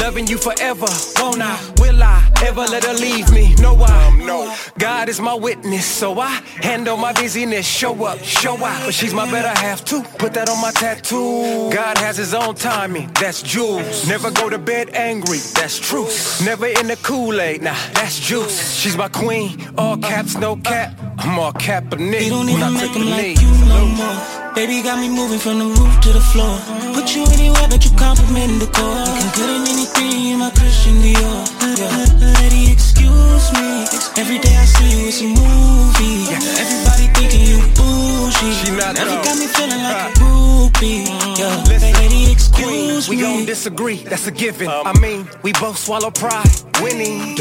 Loving 0.00 0.26
you 0.26 0.38
forever, 0.38 0.86
won't 1.16 1.42
I? 1.42 1.58
Will 1.78 2.02
I 2.02 2.30
ever 2.44 2.60
let 2.60 2.84
her 2.84 2.94
leave 2.94 3.30
me? 3.32 3.54
No, 3.56 3.74
I. 3.76 4.06
Um, 4.06 4.26
no. 4.26 4.54
God 4.78 5.08
is 5.08 5.20
my 5.20 5.34
witness, 5.34 5.84
so 5.84 6.20
I 6.20 6.40
handle 6.62 6.96
my 6.96 7.12
busyness. 7.12 7.66
Show 7.66 8.04
up, 8.04 8.18
show 8.20 8.56
out. 8.64 8.84
But 8.84 8.94
she's 8.94 9.12
my 9.12 9.28
better 9.30 9.48
half 9.48 9.84
too. 9.84 10.02
Put 10.18 10.34
that 10.34 10.48
on 10.48 10.60
my 10.60 10.70
tattoo. 10.70 11.70
God 11.72 11.98
has 11.98 12.16
his 12.16 12.32
own 12.32 12.54
timing, 12.54 13.10
that's 13.20 13.42
Jules. 13.42 14.06
Never 14.08 14.30
go 14.30 14.48
to 14.48 14.58
bed 14.58 14.90
angry, 14.94 15.38
that's 15.54 15.78
truth. 15.78 16.42
Never 16.44 16.66
in 16.66 16.86
the 16.86 16.96
Kool-Aid, 16.96 17.62
nah, 17.62 17.74
that's 17.94 18.20
juice. 18.20 18.76
She's 18.76 18.96
my 18.96 19.08
queen, 19.08 19.58
all 19.76 19.96
caps, 19.96 20.36
no 20.36 20.56
cap. 20.56 20.96
I'm 21.18 21.38
all 21.38 21.52
cap 21.52 21.92
of 21.92 22.00
Nick. 22.00 22.22
He 22.22 22.28
don't 22.28 22.46
when 22.46 22.62
I 22.62 22.70
even 22.70 22.74
make 22.74 22.80
took 22.80 22.92
them 22.94 23.10
like 23.10 23.40
you 23.40 23.66
no 23.66 23.86
more. 23.86 24.54
Baby 24.54 24.82
got 24.82 25.00
me 25.00 25.08
moving 25.08 25.38
from 25.38 25.58
the 25.58 25.66
roof 25.66 26.00
to 26.00 26.12
the 26.12 26.20
floor. 26.20 26.77
Put 26.98 27.14
you 27.14 27.22
anywhere 27.30 27.68
that 27.68 27.84
you 27.84 27.92
compliment 27.96 28.58
the 28.58 28.66
core. 28.74 28.90
Looking 28.90 29.30
good 29.38 29.50
in 29.54 29.62
anything, 29.70 30.34
in 30.34 30.38
my 30.40 30.50
Christian 30.50 30.98
Dior. 30.98 31.46
Yeah. 31.78 32.42
Lady, 32.42 32.72
excuse 32.72 33.46
me. 33.54 33.86
Every 34.18 34.42
day 34.42 34.50
I 34.58 34.66
see 34.66 34.90
you, 34.90 35.06
it's 35.06 35.22
a 35.22 35.30
movie. 35.30 36.26
Everybody 36.58 37.06
thinking 37.14 37.46
you 37.46 37.62
bougie. 37.78 38.50
She 38.50 38.74
not 38.74 38.98
Never 38.98 39.14
though. 39.14 39.22
got 39.22 39.38
me 39.38 39.46
feeling 39.46 39.82
like 39.86 40.10
a 40.10 40.18
groupie. 40.18 41.06
Mm-hmm. 41.06 41.38
Yeah. 41.38 42.02
Lady, 42.02 42.32
excuse 42.32 43.08
me. 43.08 43.14
We 43.14 43.22
me. 43.22 43.22
gon' 43.22 43.46
disagree, 43.46 44.02
that's 44.02 44.26
a 44.26 44.32
given. 44.32 44.66
Um, 44.66 44.88
I 44.88 44.98
mean, 44.98 45.28
we 45.44 45.52
both 45.52 45.78
swallow 45.78 46.10
pride. 46.10 46.50
Winning, 46.82 47.36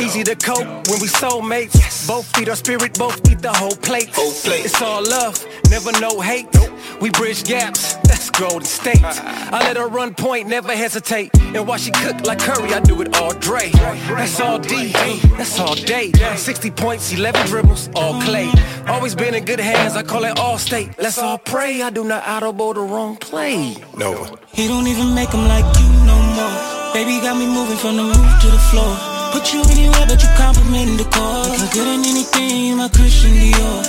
easy 0.00 0.22
to 0.22 0.36
cope 0.36 0.66
when 0.90 1.00
we 1.02 1.06
soulmates. 1.06 2.06
Both 2.06 2.26
feed 2.36 2.48
our 2.48 2.54
spirit, 2.54 2.96
both 2.98 3.18
eat 3.28 3.42
the 3.42 3.52
whole 3.52 3.74
plate. 3.74 4.10
It's 4.14 4.82
all 4.82 5.02
love, 5.02 5.44
never 5.70 5.90
no 6.00 6.20
hate. 6.20 6.46
We 7.00 7.10
bridge 7.10 7.44
gaps, 7.44 7.94
that's 8.06 8.30
Golden 8.30 8.64
State. 8.64 8.87
I 8.96 9.60
let 9.64 9.76
her 9.76 9.88
run 9.88 10.14
point, 10.14 10.48
never 10.48 10.74
hesitate. 10.74 11.30
And 11.54 11.66
while 11.66 11.78
she 11.78 11.90
cook 11.90 12.26
like 12.26 12.38
curry, 12.38 12.72
I 12.72 12.80
do 12.80 13.00
it 13.02 13.16
all 13.16 13.32
Dre. 13.34 13.70
That's 13.70 14.40
all 14.40 14.58
D, 14.58 14.92
that's 15.36 15.58
all 15.58 15.74
day. 15.74 16.12
60 16.36 16.70
points, 16.70 17.12
11 17.12 17.46
dribbles, 17.46 17.90
all 17.94 18.20
clay. 18.22 18.50
Always 18.86 19.14
been 19.14 19.34
in 19.34 19.44
good 19.44 19.60
hands, 19.60 19.96
I 19.96 20.02
call 20.02 20.24
it 20.24 20.38
all 20.38 20.58
state. 20.58 20.90
Let's 20.98 21.18
all 21.18 21.38
pray, 21.38 21.82
I 21.82 21.90
do 21.90 22.04
not 22.04 22.26
audible 22.26 22.74
the 22.74 22.80
wrong 22.80 23.16
play. 23.16 23.76
No. 23.96 24.36
He 24.52 24.68
don't 24.68 24.86
even 24.86 25.14
make 25.14 25.30
them 25.30 25.46
like 25.48 25.64
you 25.78 25.88
no 26.06 26.16
more. 26.36 26.92
Baby 26.94 27.20
got 27.20 27.36
me 27.36 27.46
moving 27.46 27.76
from 27.76 27.96
the 27.96 28.04
roof 28.04 28.40
to 28.42 28.46
the 28.48 28.58
floor. 28.70 29.17
Put 29.32 29.52
you 29.52 29.60
anywhere 29.70 30.06
but 30.06 30.22
you 30.22 30.28
compliment 30.36 30.98
the 30.98 31.04
core. 31.04 31.44
Looking 31.44 31.70
good 31.72 31.88
in 31.88 32.04
anything, 32.04 32.76
my 32.76 32.88
Christian 32.88 33.32
Dior. 33.32 33.82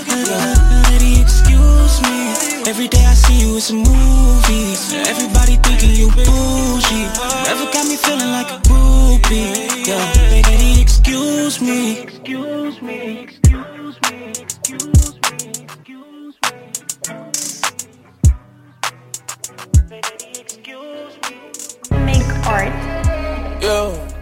Lady, 0.91 1.21
excuse 1.21 2.01
me. 2.03 2.33
Every 2.67 2.87
day 2.87 3.05
I 3.05 3.13
see 3.13 3.39
you, 3.41 3.57
it's 3.57 3.69
a 3.69 3.73
movie. 3.73 4.75
Everybody 5.07 5.55
thinking 5.63 5.91
you 5.95 6.11
bougie. 6.11 7.07
Never 7.47 7.65
got 7.71 7.87
me 7.87 7.95
feeling 7.95 8.31
like 8.31 8.51
a 8.51 8.59
groupie. 8.67 9.87
Yeah. 9.87 10.13
Lady, 10.29 10.81
excuse 10.81 11.61
me. 11.61 12.01
Excuse 12.01 12.81
me. 12.81 13.23
Excuse 13.23 13.97
me. 14.03 14.29
Excuse 14.29 15.15
me. 15.23 15.49
Excuse 20.41 21.13
me. 21.23 21.97
Make 22.05 22.29
art. 22.45 22.73
Yeah. 23.61 24.18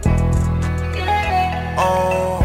Oh, 1.80 2.40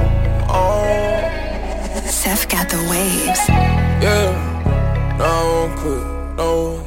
oh, 0.49 2.01
Seth 2.05 2.47
got 2.49 2.69
the 2.69 2.77
waves. 2.89 3.41
yeah. 4.05 4.31
No, 5.17 5.25
I 5.25 5.43
won't 5.43 5.79
quit. 5.79 6.03
No. 6.37 6.79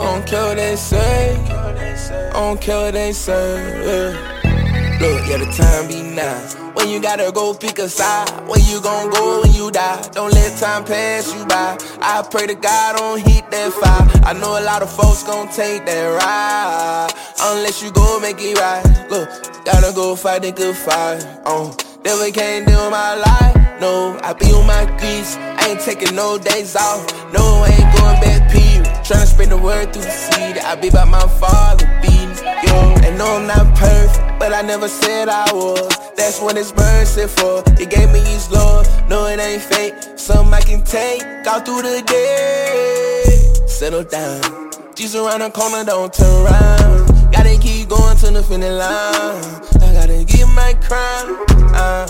I 0.00 0.12
don't 0.12 0.26
care 0.26 0.44
what 0.48 0.56
they 0.56 0.76
say. 0.76 1.36
I 1.46 2.32
don't 2.32 2.60
care 2.60 2.80
what 2.84 2.94
they 2.94 3.12
say. 3.12 3.56
Yeah. 3.86 4.98
Look, 5.00 5.28
yeah, 5.28 5.36
the 5.38 5.46
time 5.52 5.88
be 5.88 6.02
now. 6.02 6.67
When 6.78 6.90
you 6.90 7.00
gotta 7.00 7.32
go 7.32 7.54
pick 7.54 7.80
a 7.80 7.88
side. 7.88 8.30
When 8.48 8.60
you 8.66 8.80
gon' 8.80 9.10
go 9.10 9.42
when 9.42 9.52
you 9.52 9.68
die. 9.72 10.00
Don't 10.12 10.32
let 10.32 10.56
time 10.58 10.84
pass 10.84 11.34
you 11.34 11.44
by. 11.46 11.76
I 12.00 12.22
pray 12.30 12.46
to 12.46 12.54
God 12.54 12.96
don't 12.96 13.18
that 13.50 13.72
fire. 13.72 14.22
I 14.24 14.32
know 14.32 14.56
a 14.58 14.62
lot 14.62 14.82
of 14.82 14.90
folks 14.90 15.24
gon' 15.24 15.48
take 15.48 15.84
that 15.86 16.06
ride. 16.22 17.10
Unless 17.42 17.82
you 17.82 17.90
go 17.90 18.20
make 18.20 18.36
it 18.38 18.56
right. 18.60 18.84
Look, 19.10 19.28
gotta 19.64 19.92
go 19.92 20.14
fight 20.14 20.42
the 20.42 20.52
good 20.52 20.76
fight. 20.76 21.26
Oh, 21.44 21.76
devil 22.04 22.30
can't 22.30 22.64
deal 22.64 22.90
my 22.90 23.16
life. 23.16 23.80
No, 23.80 24.16
I 24.22 24.32
be 24.34 24.46
on 24.52 24.64
my 24.64 24.84
grease. 24.98 25.36
I 25.36 25.70
ain't 25.70 25.80
taking 25.80 26.14
no 26.14 26.38
days 26.38 26.76
off. 26.76 27.02
No, 27.32 27.42
I 27.42 27.70
ain't 27.70 27.96
going 27.98 28.20
back 28.20 28.52
period. 28.52 28.67
Tryna 29.08 29.24
spread 29.24 29.48
the 29.48 29.56
word 29.56 29.90
through 29.94 30.02
the 30.02 30.10
seed. 30.10 30.58
I 30.58 30.74
be 30.74 30.90
by 30.90 31.06
my 31.06 31.26
father 31.40 31.88
beating. 32.02 32.28
Yo, 32.44 32.76
and 33.08 33.16
know 33.16 33.40
I'm 33.40 33.46
not 33.46 33.74
perfect, 33.74 34.38
but 34.38 34.52
I 34.52 34.60
never 34.60 34.86
said 34.86 35.30
I 35.30 35.50
was. 35.50 35.88
That's 36.14 36.42
what 36.42 36.58
said 36.58 37.30
for. 37.30 37.62
It 37.80 37.88
gave 37.88 38.12
me 38.12 38.18
his 38.20 38.50
love, 38.50 38.84
no 39.08 39.24
it 39.24 39.40
ain't 39.40 39.62
fake. 39.62 39.94
Something 40.18 40.52
I 40.52 40.60
can 40.60 40.84
take 40.84 41.22
all 41.46 41.60
through 41.60 41.88
the 41.88 42.02
day. 42.02 43.66
Settle 43.66 44.04
down, 44.04 44.72
just 44.94 45.16
around 45.16 45.40
the 45.40 45.50
corner, 45.52 45.84
don't 45.84 46.12
turn 46.12 46.44
around. 46.44 47.32
Gotta 47.32 47.56
keep 47.58 47.88
going 47.88 48.14
to 48.18 48.30
the 48.30 48.42
finish 48.42 48.68
line. 48.68 49.40
I 49.80 49.92
gotta 49.94 50.22
get 50.22 50.46
my 50.48 50.74
crown. 50.84 51.48
Uh, 51.72 52.06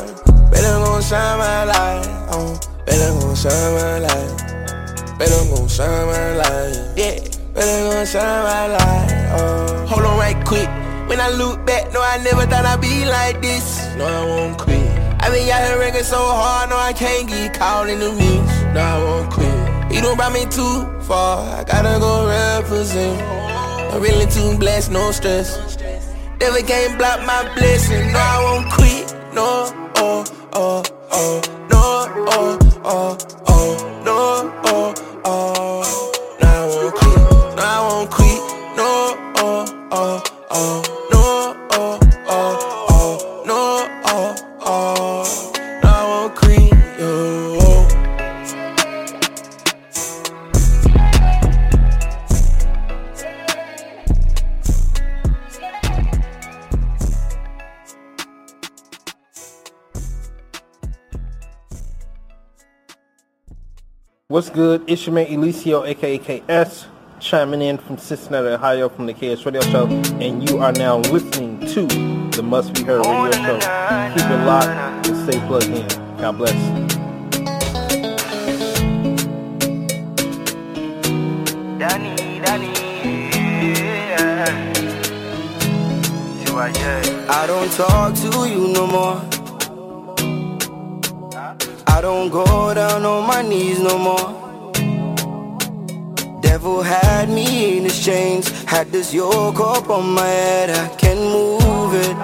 better 0.50 0.82
gon' 0.82 1.00
shine 1.02 1.38
my 1.38 1.62
light. 1.62 2.08
Uh, 2.26 2.58
better 2.84 3.20
gon' 3.20 3.36
shine 3.36 3.74
my 3.78 3.98
light. 4.00 4.57
Better 5.18 5.44
gon' 5.50 5.68
shine 5.68 6.06
my 6.06 6.36
light. 6.36 6.92
Yeah, 6.96 7.18
better 7.52 7.90
gon' 7.90 8.06
shine 8.06 8.42
my 8.44 8.66
light. 8.68 9.12
Uh, 9.34 9.86
hold 9.86 10.04
on 10.04 10.16
right 10.18 10.44
quick. 10.46 10.68
When 11.08 11.20
I 11.20 11.30
look 11.30 11.66
back, 11.66 11.92
no, 11.92 12.00
I 12.00 12.18
never 12.22 12.46
thought 12.46 12.64
I'd 12.64 12.80
be 12.80 13.04
like 13.04 13.42
this. 13.42 13.84
No, 13.96 14.06
I 14.06 14.24
won't 14.24 14.58
quit. 14.58 14.78
I 15.20 15.30
been 15.30 15.48
out 15.50 15.66
here 15.66 15.78
working 15.78 16.04
so 16.04 16.18
hard, 16.18 16.70
no, 16.70 16.76
I 16.76 16.92
can't 16.92 17.28
get 17.28 17.54
caught 17.54 17.88
in 17.88 17.98
the 17.98 18.12
mix. 18.12 18.46
No, 18.74 18.80
I 18.80 18.98
won't 19.02 19.32
quit. 19.32 19.92
You 19.92 20.02
don't 20.02 20.16
brought 20.16 20.32
me 20.32 20.44
too 20.44 20.86
far, 21.02 21.42
I 21.58 21.64
gotta 21.64 21.98
go 21.98 22.28
represent. 22.28 23.20
I'm 23.92 24.00
really 24.00 24.26
too 24.26 24.56
blessed, 24.58 24.92
no 24.92 25.10
stress. 25.10 25.58
Never 26.38 26.60
can't 26.60 26.96
block 26.96 27.26
my 27.26 27.42
blessing, 27.56 28.12
no, 28.12 28.18
I 28.18 28.38
won't 28.44 28.72
quit. 28.72 29.14
No, 29.34 29.72
oh, 29.96 30.24
oh, 30.52 30.84
oh, 31.10 31.42
no, 31.68 31.80
oh, 32.28 32.58
oh, 32.84 33.18
oh, 33.48 34.02
no, 34.04 34.52
oh, 34.66 34.94
oh. 35.28 35.82
No, 36.40 36.48
I 36.48 36.66
won't 36.66 36.94
quit, 36.94 37.56
now 37.56 37.84
I 37.84 37.88
won't 37.88 38.10
quit. 38.10 38.40
No, 38.76 38.88
oh, 39.36 39.88
oh, 39.92 40.22
oh, 40.50 40.82
What's 64.30 64.50
good? 64.50 64.84
It's 64.86 65.06
your 65.06 65.14
man 65.14 65.24
Elicio, 65.28 65.88
aka 65.88 66.18
KS, 66.18 66.84
chiming 67.18 67.62
in 67.62 67.78
from 67.78 67.96
Cincinnati, 67.96 68.48
Ohio, 68.48 68.90
from 68.90 69.06
the 69.06 69.14
KS 69.14 69.46
Radio 69.46 69.62
Show, 69.62 69.86
and 70.20 70.46
you 70.46 70.58
are 70.58 70.70
now 70.72 70.98
listening 70.98 71.60
to 71.68 71.86
the 72.36 72.42
Must 72.42 72.74
Be 72.74 72.82
Heard 72.82 73.06
Radio 73.06 73.32
Show. 73.32 73.58
Keep 74.14 74.30
it 74.30 74.44
locked 74.44 75.08
and 75.08 75.16
stay 75.30 75.40
plugged 75.46 75.68
in. 75.68 75.88
God 76.18 76.36
bless. 76.36 76.52
Danny, 81.78 82.40
Danny, 82.44 82.72
yeah. 83.78 84.44
I 87.30 87.46
don't 87.46 87.72
talk 87.72 88.14
to 88.14 88.46
you 88.46 88.74
no 88.74 88.86
more. 88.88 89.27
I 91.98 92.00
don't 92.00 92.30
go 92.30 92.72
down 92.74 93.04
on 93.04 93.26
my 93.26 93.42
knees 93.42 93.80
no 93.80 93.98
more. 93.98 94.70
Devil 96.40 96.80
had 96.80 97.28
me 97.28 97.76
in 97.76 97.82
his 97.82 97.98
chains, 97.98 98.48
had 98.66 98.92
this 98.92 99.12
yoke 99.12 99.58
up 99.58 99.90
on 99.90 100.14
my 100.14 100.24
head. 100.24 100.70
I 100.70 100.94
can't 100.94 101.18
move 101.18 101.94
it. 101.94 102.16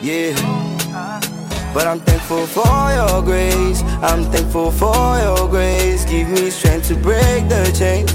Yeah. 0.00 0.36
But 1.74 1.88
I'm 1.88 1.98
thankful 1.98 2.46
for 2.46 2.92
your 2.94 3.20
grace. 3.20 3.82
I'm 4.00 4.22
thankful 4.30 4.70
for 4.70 5.18
your 5.18 5.48
grace. 5.48 6.04
Give 6.04 6.28
me 6.28 6.48
strength 6.50 6.86
to 6.86 6.94
break 6.94 7.48
the 7.48 7.74
chains. 7.76 8.12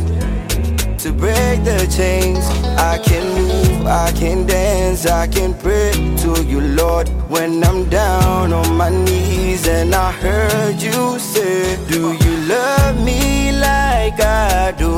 To 1.03 1.11
break 1.11 1.61
the 1.65 1.85
chains. 1.93 2.60
I 2.77 2.97
can 2.97 3.25
move, 3.33 3.87
I 3.87 4.11
can 4.11 4.45
dance, 4.45 5.05
I 5.05 5.27
can 5.27 5.53
pray 5.53 5.91
to 6.23 6.43
you, 6.43 6.61
Lord. 6.61 7.09
When 7.29 7.63
I'm 7.63 7.89
down 7.89 8.53
on 8.53 8.75
my 8.75 8.89
knees 8.89 9.67
and 9.67 9.93
I 9.95 10.11
heard 10.11 10.81
you 10.81 11.19
say, 11.19 11.77
Do 11.87 12.13
you 12.13 12.37
love 12.47 13.03
me 13.03 13.51
like 13.51 14.19
I 14.19 14.71
do? 14.77 14.91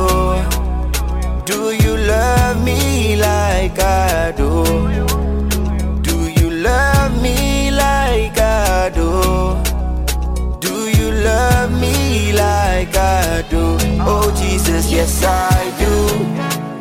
Do 1.46 1.72
you 1.72 1.98
love 1.98 2.64
me 2.64 3.16
like 3.16 3.80
I 3.80 4.32
do? 4.32 4.64
Do 6.02 6.30
you 6.40 6.50
love 6.50 7.22
me 7.22 7.72
like 7.72 8.38
I 8.38 8.90
do? 8.90 9.10
Do 10.60 10.90
you 10.90 11.12
love 11.12 11.72
me 11.80 12.32
like 12.34 12.96
I 12.96 13.44
do? 13.50 13.78
Oh 14.00 14.34
Jesus, 14.38 14.92
yes 14.92 15.24
I 15.24 15.72
do. 15.80 16.73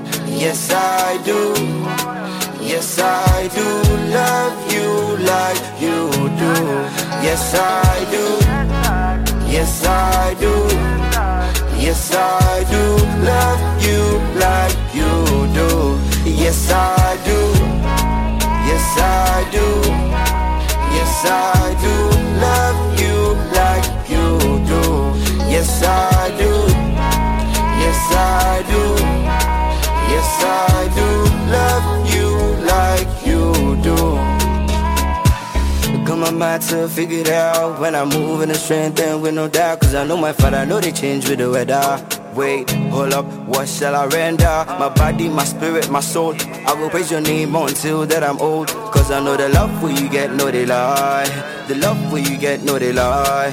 Yes 0.42 0.72
I 0.72 1.22
do. 1.24 1.55
Yes 2.61 2.98
I 2.98 3.46
do 3.55 3.66
love 4.11 4.59
you 4.74 4.90
like 5.31 5.62
you 5.81 6.11
do. 6.42 6.52
Yes 7.22 7.55
I 7.55 7.94
do. 8.11 8.24
Yes 9.46 9.87
I 9.87 10.35
do. 10.42 10.55
Yes 11.78 12.12
I 12.12 12.64
do 12.74 12.83
love 13.31 13.62
you 13.87 14.02
like 14.42 14.76
you 14.92 15.12
do. 15.55 15.70
Yes 16.28 16.72
I 16.72 17.16
do. 17.24 17.38
Yes 18.66 18.98
I 18.98 19.46
do. 19.55 19.68
Yes 20.96 21.24
I 21.24 21.70
do 21.85 21.94
love 22.42 22.81
you 22.98 23.16
like 23.59 23.88
you 24.11 24.26
do. 24.66 24.83
Yes 25.55 25.85
I 25.85 26.35
do. 26.37 26.52
Yes 27.78 28.02
I 28.11 28.64
do. 28.72 29.21
I 30.44 30.88
do 30.98 31.09
love 31.57 31.87
you 32.14 32.28
like 32.66 33.11
you 33.26 33.76
do. 33.83 33.96
Got 36.05 36.18
my 36.18 36.31
mind 36.31 36.62
to 36.64 36.88
figure 36.88 37.20
it 37.20 37.28
out 37.28 37.78
when 37.81 37.94
I'm 37.94 38.09
moving 38.09 38.48
the 38.48 38.55
strength 38.55 39.00
and 39.00 39.22
with 39.22 39.35
no 39.35 39.48
doubt. 39.48 39.81
Cause 39.81 39.94
I 39.94 40.05
know 40.05 40.16
my 40.16 40.33
father, 40.33 40.59
I 40.59 40.64
know 40.64 40.81
they 40.81 40.92
change 40.92 41.28
with 41.28 41.38
the 41.38 41.50
weather. 41.50 42.05
Wait, 42.35 42.70
hold 42.90 43.12
up, 43.12 43.26
what 43.46 43.68
shall 43.68 43.94
I 43.94 44.07
render? 44.07 44.64
My 44.78 44.88
body, 44.88 45.28
my 45.28 45.44
spirit, 45.44 45.90
my 45.90 46.00
soul. 46.00 46.35
I 46.66 46.72
will 46.74 46.88
praise 46.88 47.11
your 47.11 47.20
name 47.20 47.55
until 47.55 48.07
that 48.07 48.24
I'm 48.24 48.38
old. 48.40 48.68
Cause 48.68 49.11
I 49.11 49.20
know 49.20 49.37
the 49.37 49.50
love 49.50 49.83
where 49.83 49.92
you 49.92 50.09
get, 50.09 50.33
no 50.33 50.50
they 50.50 50.64
lie. 50.64 51.28
The 51.68 51.74
love 51.74 52.11
where 52.11 52.22
you 52.22 52.38
get, 52.38 52.62
no 52.62 52.78
they 52.78 52.92
lie. 52.92 53.50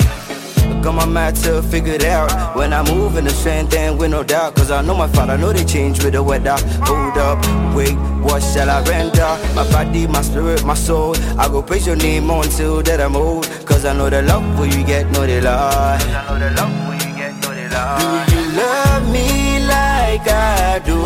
Got 0.82 0.96
my 0.96 1.06
mind 1.06 1.36
to 1.44 1.62
figure 1.62 1.94
it 1.94 2.06
out. 2.06 2.56
When 2.56 2.74
I 2.74 2.82
move 2.90 3.18
in 3.18 3.26
the 3.26 3.32
strength 3.32 3.76
and 3.76 4.00
with 4.00 4.12
no 4.12 4.24
doubt. 4.24 4.56
Cause 4.56 4.72
I 4.72 4.82
know 4.82 4.96
my 4.96 5.08
father, 5.08 5.38
know 5.38 5.52
they 5.52 5.66
change 5.66 6.04
with 6.04 6.14
the 6.14 6.24
weather. 6.24 6.56
Hold 6.84 7.18
up, 7.18 7.40
wait, 7.76 7.96
what 8.24 8.42
shall 8.42 8.70
I 8.70 8.82
render? 8.84 9.38
My 9.56 9.70
body, 9.72 10.08
my 10.08 10.22
spirit, 10.22 10.64
my 10.66 10.74
soul. 10.76 11.16
I 11.38 11.48
go 11.48 11.62
praise 11.62 11.86
your 11.86 11.96
name 11.96 12.30
until 12.30 12.82
that 12.84 13.02
I'm 13.02 13.16
old. 13.16 13.46
Cause 13.66 13.86
I 13.86 13.94
know 13.94 14.10
the 14.10 14.22
love 14.22 14.60
where 14.60 14.70
you 14.70 14.86
get, 14.86 15.10
no 15.12 15.26
they 15.26 15.42
lie. 15.42 15.98
I 16.00 16.40
know 16.40 16.40
the 16.40 16.56
love 16.56 16.88
where 16.88 16.98
you 16.98 17.16
get, 17.16 17.34
no 17.42 17.54
they 17.54 17.70
lie. 17.70 18.26
Do 18.30 18.36
you 18.36 18.44
love 18.58 19.12
me 19.12 19.60
like 19.68 20.28
I 20.28 20.80
do? 20.86 21.00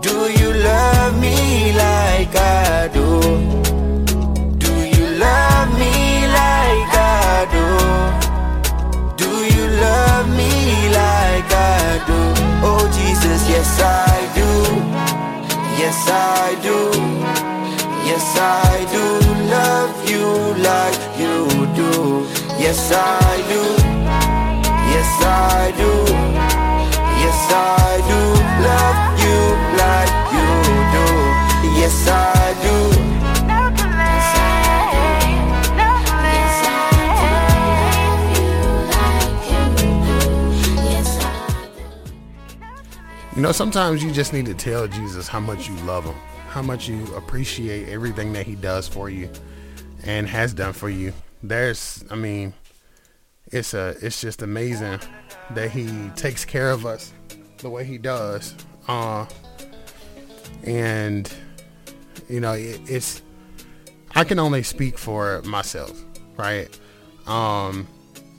Do 0.00 0.30
you 0.40 0.54
love 0.54 1.20
me 1.20 1.72
like 1.72 2.34
I 2.36 2.88
do? 2.92 3.20
Do 4.58 4.72
you 4.96 5.18
love 5.18 5.78
me 5.78 6.09
love 9.80 10.28
me 10.28 10.52
like 11.00 11.50
I 11.52 12.04
do? 12.08 12.20
Oh 12.68 12.84
Jesus, 12.98 13.40
yes 13.48 13.80
I 13.80 14.16
do. 14.38 14.50
Yes 15.80 16.00
I 16.08 16.54
do. 16.66 16.78
Yes 18.08 18.28
I 18.36 18.84
do 18.94 19.04
love 19.56 19.94
you 20.10 20.26
like 20.68 21.02
you 21.22 21.36
do. 21.80 21.92
Yes 22.64 22.92
I 22.92 23.36
do. 23.52 23.62
Yes 24.92 25.12
I 25.22 25.72
do. 25.80 25.92
Yes 27.22 27.42
I 27.52 27.90
do 28.10 28.20
love 28.68 29.00
you 29.24 29.40
like 29.82 30.16
you 30.36 30.48
do. 30.94 31.06
Yes 31.80 32.08
I 32.08 32.54
do. 32.64 32.89
You 43.36 43.42
know, 43.42 43.52
sometimes 43.52 44.02
you 44.02 44.10
just 44.12 44.32
need 44.32 44.46
to 44.46 44.54
tell 44.54 44.88
Jesus 44.88 45.28
how 45.28 45.40
much 45.40 45.68
you 45.68 45.76
love 45.78 46.04
him, 46.04 46.16
how 46.48 46.62
much 46.62 46.88
you 46.88 47.04
appreciate 47.14 47.88
everything 47.88 48.32
that 48.32 48.46
he 48.46 48.56
does 48.56 48.88
for 48.88 49.08
you 49.08 49.30
and 50.04 50.26
has 50.26 50.52
done 50.52 50.72
for 50.72 50.90
you. 50.90 51.12
There's, 51.42 52.04
I 52.10 52.16
mean, 52.16 52.52
it's 53.52 53.72
a, 53.72 53.96
it's 54.02 54.20
just 54.20 54.42
amazing 54.42 55.00
that 55.50 55.70
he 55.70 56.10
takes 56.16 56.44
care 56.44 56.70
of 56.70 56.86
us 56.86 57.12
the 57.58 57.70
way 57.70 57.84
he 57.84 57.98
does. 57.98 58.54
Uh, 58.88 59.26
and 60.64 61.32
you 62.28 62.40
know 62.40 62.52
it, 62.52 62.80
it's 62.88 63.22
I 64.14 64.24
can 64.24 64.38
only 64.38 64.62
speak 64.62 64.98
for 64.98 65.42
myself, 65.42 65.92
right? 66.36 66.68
Um, 67.26 67.86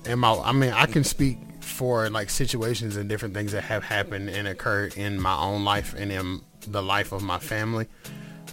and 0.05 0.19
my 0.19 0.33
I 0.33 0.51
mean 0.51 0.71
I 0.71 0.85
can 0.85 1.03
speak 1.03 1.37
for 1.81 2.07
like 2.11 2.29
situations 2.29 2.95
and 2.95 3.09
different 3.09 3.33
things 3.33 3.53
that 3.53 3.63
have 3.63 3.83
happened 3.83 4.29
and 4.29 4.47
occurred 4.47 4.95
in 4.97 5.19
my 5.19 5.35
own 5.35 5.63
life 5.63 5.95
and 5.97 6.11
in 6.11 6.39
the 6.67 6.79
life 6.79 7.11
of 7.11 7.23
my 7.23 7.39
family. 7.39 7.87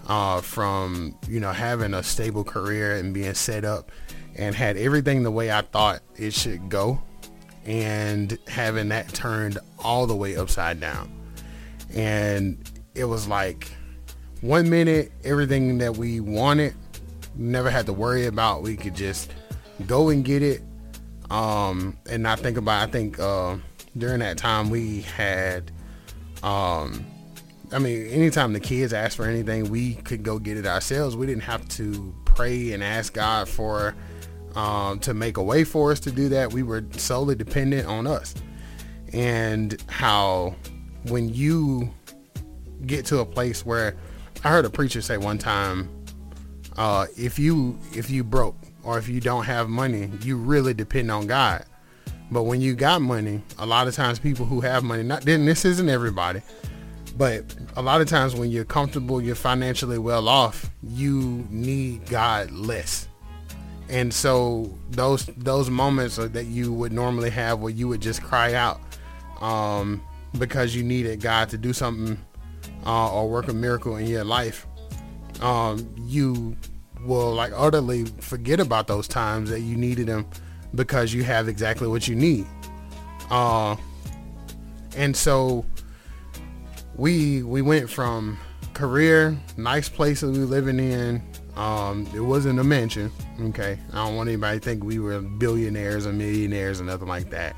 Uh, 0.06 0.40
from 0.40 1.14
you 1.28 1.38
know 1.38 1.52
having 1.52 1.92
a 1.92 2.02
stable 2.02 2.42
career 2.42 2.96
and 2.96 3.12
being 3.12 3.34
set 3.34 3.66
up 3.66 3.92
and 4.34 4.54
had 4.54 4.78
everything 4.78 5.24
the 5.24 5.30
way 5.30 5.52
I 5.52 5.60
thought 5.60 6.00
it 6.16 6.32
should 6.32 6.70
go 6.70 7.02
and 7.66 8.38
having 8.48 8.88
that 8.88 9.12
turned 9.12 9.58
all 9.78 10.06
the 10.06 10.16
way 10.16 10.34
upside 10.34 10.80
down. 10.80 11.12
And 11.94 12.66
it 12.94 13.04
was 13.04 13.28
like 13.28 13.70
one 14.40 14.70
minute 14.70 15.12
everything 15.22 15.76
that 15.76 15.98
we 15.98 16.20
wanted 16.20 16.74
never 17.36 17.68
had 17.68 17.84
to 17.84 17.92
worry 17.92 18.24
about 18.24 18.62
we 18.62 18.74
could 18.74 18.94
just 18.94 19.30
go 19.86 20.08
and 20.08 20.24
get 20.24 20.42
it 20.42 20.62
um 21.30 21.96
and 22.10 22.22
not 22.22 22.38
think 22.40 22.56
about 22.56 22.88
i 22.88 22.90
think 22.90 23.18
uh 23.18 23.56
during 23.96 24.20
that 24.20 24.38
time 24.38 24.70
we 24.70 25.02
had 25.02 25.70
um 26.42 27.04
i 27.72 27.78
mean 27.78 28.06
anytime 28.06 28.52
the 28.52 28.60
kids 28.60 28.92
asked 28.92 29.16
for 29.16 29.26
anything 29.26 29.68
we 29.70 29.94
could 29.94 30.22
go 30.22 30.38
get 30.38 30.56
it 30.56 30.66
ourselves. 30.66 31.16
We 31.16 31.26
didn't 31.26 31.42
have 31.42 31.68
to 31.70 32.14
pray 32.24 32.72
and 32.72 32.82
ask 32.82 33.12
god 33.12 33.48
for 33.48 33.94
um 34.54 34.98
to 35.00 35.14
make 35.14 35.36
a 35.36 35.42
way 35.42 35.64
for 35.64 35.92
us 35.92 36.00
to 36.00 36.10
do 36.10 36.28
that. 36.30 36.52
We 36.52 36.62
were 36.62 36.84
solely 36.92 37.34
dependent 37.34 37.86
on 37.86 38.06
us. 38.06 38.34
And 39.12 39.80
how 39.88 40.54
when 41.04 41.32
you 41.32 41.90
get 42.86 43.06
to 43.06 43.18
a 43.18 43.26
place 43.26 43.64
where 43.64 43.96
I 44.44 44.50
heard 44.50 44.64
a 44.64 44.70
preacher 44.70 45.00
say 45.02 45.16
one 45.16 45.38
time, 45.38 45.90
uh, 46.76 47.06
if 47.16 47.38
you 47.38 47.78
if 47.92 48.10
you 48.10 48.22
broke 48.22 48.56
or 48.82 48.98
if 48.98 49.08
you 49.08 49.20
don't 49.20 49.44
have 49.44 49.68
money, 49.68 50.10
you 50.22 50.36
really 50.36 50.74
depend 50.74 51.10
on 51.10 51.26
God. 51.26 51.64
But 52.30 52.44
when 52.44 52.60
you 52.60 52.74
got 52.74 53.00
money, 53.00 53.42
a 53.58 53.66
lot 53.66 53.88
of 53.88 53.94
times 53.94 54.18
people 54.18 54.44
who 54.46 54.60
have 54.60 54.84
money, 54.84 55.02
not 55.02 55.22
then 55.22 55.46
this 55.46 55.64
isn't 55.64 55.88
everybody, 55.88 56.42
but 57.16 57.44
a 57.76 57.82
lot 57.82 58.00
of 58.00 58.08
times 58.08 58.34
when 58.34 58.50
you're 58.50 58.64
comfortable, 58.64 59.20
you're 59.20 59.34
financially 59.34 59.98
well 59.98 60.28
off, 60.28 60.70
you 60.82 61.46
need 61.50 62.06
God 62.06 62.50
less. 62.50 63.08
And 63.88 64.12
so 64.12 64.78
those 64.90 65.26
those 65.36 65.70
moments 65.70 66.16
that 66.16 66.44
you 66.44 66.72
would 66.72 66.92
normally 66.92 67.30
have 67.30 67.60
where 67.60 67.72
you 67.72 67.88
would 67.88 68.02
just 68.02 68.22
cry 68.22 68.52
out 68.52 68.80
um, 69.40 70.02
because 70.38 70.74
you 70.74 70.82
needed 70.82 71.20
God 71.20 71.48
to 71.50 71.58
do 71.58 71.72
something 71.72 72.18
uh, 72.86 73.12
or 73.12 73.28
work 73.30 73.48
a 73.48 73.54
miracle 73.54 73.96
in 73.96 74.06
your 74.06 74.24
life, 74.24 74.66
um, 75.40 75.88
you 75.96 76.56
will 77.04 77.32
like 77.34 77.52
utterly 77.54 78.04
forget 78.20 78.60
about 78.60 78.86
those 78.86 79.08
times 79.08 79.50
that 79.50 79.60
you 79.60 79.76
needed 79.76 80.06
them 80.06 80.26
because 80.74 81.12
you 81.12 81.24
have 81.24 81.48
exactly 81.48 81.88
what 81.88 82.08
you 82.08 82.14
need. 82.14 82.46
Uh, 83.30 83.76
and 84.96 85.16
so 85.16 85.64
we 86.96 87.42
we 87.42 87.62
went 87.62 87.88
from 87.88 88.38
career, 88.74 89.36
nice 89.56 89.88
place 89.88 90.20
that 90.20 90.30
we 90.30 90.38
living 90.38 90.78
in. 90.78 91.22
Um, 91.56 92.06
it 92.14 92.20
wasn't 92.20 92.60
a 92.60 92.64
mansion. 92.64 93.10
Okay, 93.40 93.78
I 93.92 94.04
don't 94.04 94.16
want 94.16 94.28
anybody 94.28 94.58
to 94.58 94.64
think 94.64 94.84
we 94.84 94.98
were 94.98 95.20
billionaires 95.20 96.06
or 96.06 96.12
millionaires 96.12 96.80
or 96.80 96.84
nothing 96.84 97.08
like 97.08 97.30
that. 97.30 97.56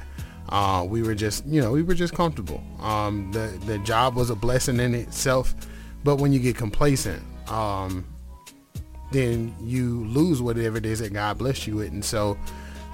Uh, 0.49 0.85
we 0.89 1.03
were 1.03 1.15
just, 1.15 1.47
you 1.47 1.61
know, 1.61 1.71
we 1.71 1.83
were 1.83 1.95
just 1.95 2.15
comfortable. 2.15 2.63
Um, 2.81 3.31
the 3.33 3.59
the 3.67 3.79
job 3.79 4.15
was 4.15 4.31
a 4.31 4.35
blessing 4.35 4.81
in 4.81 4.95
itself, 4.95 5.55
but 6.03 6.17
when 6.17 6.33
you 6.33 6.41
get 6.41 6.57
complacent, 6.57 7.23
um, 7.49 8.05
then 9.13 9.55
you 9.61 10.05
lose 10.07 10.41
whatever 10.41 10.79
it 10.79 10.87
is 10.87 11.01
that 11.01 11.13
God 11.13 11.39
blessed 11.39 11.67
you 11.67 11.77
with. 11.77 11.93
And 11.93 12.05
so 12.05 12.39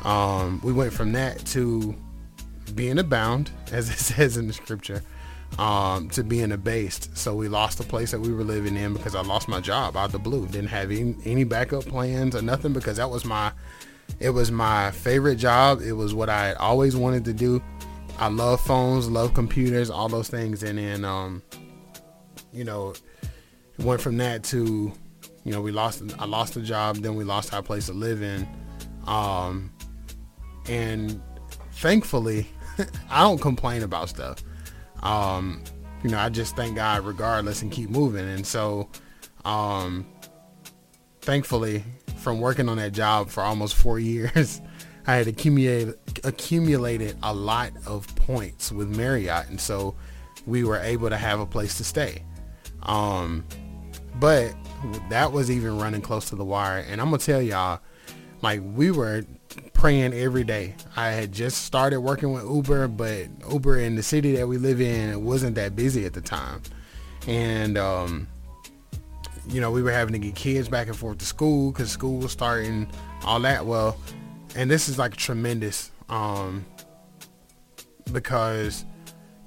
um, 0.04 0.60
we 0.62 0.72
went 0.72 0.92
from 0.92 1.12
that 1.12 1.44
to 1.46 1.94
being 2.74 2.98
abound, 2.98 3.50
as 3.72 3.90
it 3.90 3.98
says 3.98 4.36
in 4.36 4.46
the 4.46 4.52
scripture, 4.52 5.02
um, 5.58 6.08
to 6.10 6.22
being 6.22 6.52
abased. 6.52 7.16
So 7.16 7.34
we 7.34 7.48
lost 7.48 7.78
the 7.78 7.84
place 7.84 8.10
that 8.10 8.20
we 8.20 8.32
were 8.32 8.44
living 8.44 8.76
in 8.76 8.92
because 8.92 9.14
I 9.14 9.22
lost 9.22 9.48
my 9.48 9.60
job 9.60 9.96
out 9.96 10.06
of 10.06 10.12
the 10.12 10.18
blue. 10.18 10.46
Didn't 10.46 10.68
have 10.68 10.90
any, 10.90 11.16
any 11.24 11.44
backup 11.44 11.84
plans 11.84 12.34
or 12.34 12.42
nothing 12.42 12.72
because 12.72 12.96
that 12.96 13.10
was 13.10 13.24
my 13.24 13.52
it 14.20 14.30
was 14.30 14.50
my 14.50 14.90
favorite 14.92 15.36
job. 15.36 15.80
It 15.82 15.92
was 15.92 16.14
what 16.14 16.30
I 16.30 16.54
always 16.54 16.96
wanted 16.96 17.24
to 17.26 17.32
do. 17.32 17.62
I 18.18 18.28
love 18.28 18.60
phones, 18.60 19.10
love 19.10 19.34
computers, 19.34 19.90
all 19.90 20.08
those 20.08 20.28
things. 20.28 20.62
And 20.62 20.78
then, 20.78 21.04
um, 21.04 21.42
you 22.52 22.64
know, 22.64 22.94
went 23.78 24.00
from 24.00 24.16
that 24.18 24.42
to, 24.44 24.92
you 25.46 25.52
know, 25.52 25.60
we 25.60 25.70
lost, 25.70 26.02
I 26.18 26.24
lost 26.24 26.54
the 26.54 26.60
job. 26.60 26.96
Then 26.96 27.14
we 27.14 27.22
lost 27.22 27.54
our 27.54 27.62
place 27.62 27.86
to 27.86 27.92
live 27.92 28.20
in. 28.20 28.48
Um, 29.06 29.72
and 30.68 31.22
thankfully, 31.74 32.48
I 33.10 33.22
don't 33.22 33.40
complain 33.40 33.84
about 33.84 34.08
stuff. 34.08 34.42
Um, 35.04 35.62
you 36.02 36.10
know, 36.10 36.18
I 36.18 36.30
just 36.30 36.56
thank 36.56 36.74
God 36.74 37.04
regardless 37.04 37.62
and 37.62 37.70
keep 37.70 37.90
moving. 37.90 38.28
And 38.28 38.44
so, 38.44 38.88
um, 39.44 40.04
thankfully, 41.20 41.84
from 42.16 42.40
working 42.40 42.68
on 42.68 42.78
that 42.78 42.90
job 42.90 43.28
for 43.28 43.44
almost 43.44 43.76
four 43.76 43.98
years, 44.00 44.60
I 45.06 45.14
had 45.14 45.28
accumulated 45.28 45.96
accumulated 46.24 47.16
a 47.22 47.32
lot 47.32 47.70
of 47.86 48.12
points 48.16 48.72
with 48.72 48.88
Marriott, 48.96 49.48
and 49.48 49.60
so 49.60 49.94
we 50.44 50.64
were 50.64 50.78
able 50.78 51.08
to 51.08 51.16
have 51.16 51.38
a 51.38 51.46
place 51.46 51.76
to 51.76 51.84
stay. 51.84 52.24
Um, 52.82 53.44
but 54.18 54.52
that 55.10 55.32
was 55.32 55.50
even 55.50 55.78
running 55.78 56.00
close 56.00 56.28
to 56.30 56.36
the 56.36 56.44
wire, 56.44 56.78
and 56.78 57.00
I'm 57.00 57.08
gonna 57.08 57.18
tell 57.18 57.42
y'all, 57.42 57.80
like 58.42 58.60
we 58.74 58.90
were 58.90 59.24
praying 59.72 60.12
every 60.12 60.44
day. 60.44 60.74
I 60.96 61.08
had 61.08 61.32
just 61.32 61.64
started 61.64 62.00
working 62.00 62.32
with 62.32 62.44
Uber, 62.44 62.88
but 62.88 63.28
Uber 63.50 63.78
in 63.78 63.96
the 63.96 64.02
city 64.02 64.36
that 64.36 64.48
we 64.48 64.58
live 64.58 64.80
in 64.80 65.10
it 65.10 65.20
wasn't 65.20 65.54
that 65.56 65.76
busy 65.76 66.04
at 66.04 66.12
the 66.12 66.20
time, 66.20 66.62
and 67.26 67.78
um, 67.78 68.28
you 69.48 69.60
know, 69.60 69.70
we 69.70 69.82
were 69.82 69.92
having 69.92 70.12
to 70.12 70.18
get 70.18 70.34
kids 70.34 70.68
back 70.68 70.88
and 70.88 70.96
forth 70.96 71.18
to 71.18 71.26
school 71.26 71.72
because 71.72 71.90
school 71.90 72.18
was 72.18 72.32
starting, 72.32 72.88
all 73.24 73.40
that. 73.40 73.66
Well, 73.66 73.96
and 74.54 74.70
this 74.70 74.88
is 74.88 74.98
like 74.98 75.16
tremendous 75.16 75.90
um, 76.08 76.64
because 78.12 78.84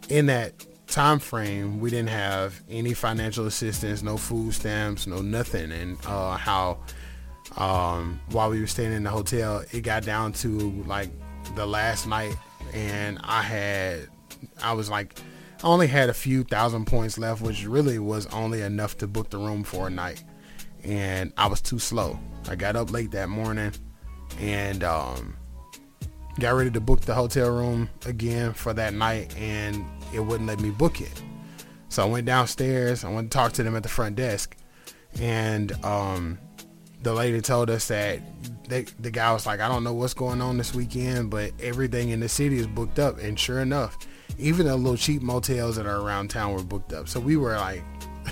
in 0.10 0.28
that 0.28 0.54
time 0.92 1.20
frame, 1.20 1.80
we 1.80 1.90
didn't 1.90 2.10
have 2.10 2.62
any 2.70 2.94
financial 2.94 3.46
assistance, 3.46 4.02
no 4.02 4.18
food 4.18 4.54
stamps, 4.54 5.08
no 5.08 5.22
nothing. 5.22 5.72
And 5.72 5.98
uh, 6.06 6.38
how 6.38 6.80
um, 7.58 8.20
while 8.32 8.50
we 8.50 8.60
were 8.60 8.68
staying 8.68 8.94
in 8.94 9.04
the 9.04 9.10
hotel, 9.10 9.64
it 9.72 9.82
got 9.82 10.04
down 10.04 10.34
to 10.34 10.84
like 10.86 11.10
the 11.56 11.66
last 11.66 12.08
night 12.08 12.36
and 12.74 13.20
I 13.24 13.42
had, 13.42 14.08
I 14.62 14.74
was 14.74 14.90
like, 14.90 15.20
I 15.64 15.68
only 15.68 15.88
had 15.88 16.10
a 16.10 16.14
few 16.14 16.44
thousand 16.44 16.86
points 16.86 17.18
left, 17.18 17.42
which 17.42 17.66
really 17.66 18.00
was 18.00 18.26
only 18.28 18.62
enough 18.62 18.98
to 19.00 19.08
book 19.08 19.30
the 19.30 19.38
room 19.38 19.64
for 19.64 19.88
a 19.88 19.90
night. 19.90 20.24
And 20.84 21.34
I 21.38 21.48
was 21.48 21.62
too 21.62 21.80
slow. 21.80 22.20
I 22.48 22.56
got 22.56 22.76
up 22.76 22.92
late 22.92 23.12
that 23.12 23.28
morning 23.30 23.74
and 24.40 24.84
um, 24.84 25.36
got 26.40 26.52
ready 26.52 26.72
to 26.72 26.80
book 26.80 27.02
the 27.02 27.14
hotel 27.14 27.52
room 27.52 27.90
again 28.06 28.54
for 28.54 28.74
that 28.74 28.94
night, 28.94 29.36
and 29.38 29.84
it 30.14 30.20
wouldn't 30.20 30.48
let 30.48 30.60
me 30.60 30.72
book 30.72 31.02
it. 31.02 31.22
So 31.90 32.04
I 32.04 32.06
went 32.10 32.26
downstairs. 32.26 33.04
I 33.04 33.12
went 33.12 33.32
to 33.32 33.38
talk 33.38 33.54
to 33.54 33.64
them 33.64 33.76
at 33.76 33.84
the 33.84 33.90
front 33.90 34.16
desk, 34.16 34.56
and 35.20 35.72
um, 35.84 36.38
the 37.02 37.14
lady 37.14 37.42
told 37.42 37.70
us 37.70 37.88
that 37.88 38.22
they, 38.68 38.84
the 39.00 39.12
guy 39.12 39.32
was 39.34 39.46
like, 39.46 39.60
I 39.60 39.68
don't 39.68 39.84
know 39.84 39.94
what's 39.94 40.14
going 40.14 40.42
on 40.42 40.58
this 40.58 40.74
weekend, 40.76 41.32
but 41.32 41.52
everything 41.62 42.10
in 42.10 42.20
the 42.20 42.30
city 42.30 42.58
is 42.58 42.68
booked 42.68 43.00
up. 43.00 43.18
And 43.20 43.40
sure 43.40 43.60
enough, 43.60 43.98
even 44.38 44.68
the 44.68 44.76
little 44.76 44.98
cheap 44.98 45.22
motels 45.22 45.76
that 45.78 45.86
are 45.86 46.02
around 46.02 46.30
town 46.30 46.54
were 46.54 46.64
booked 46.64 46.94
up. 46.94 47.08
So 47.08 47.20
we 47.20 47.38
were 47.38 47.56
like 47.56 47.84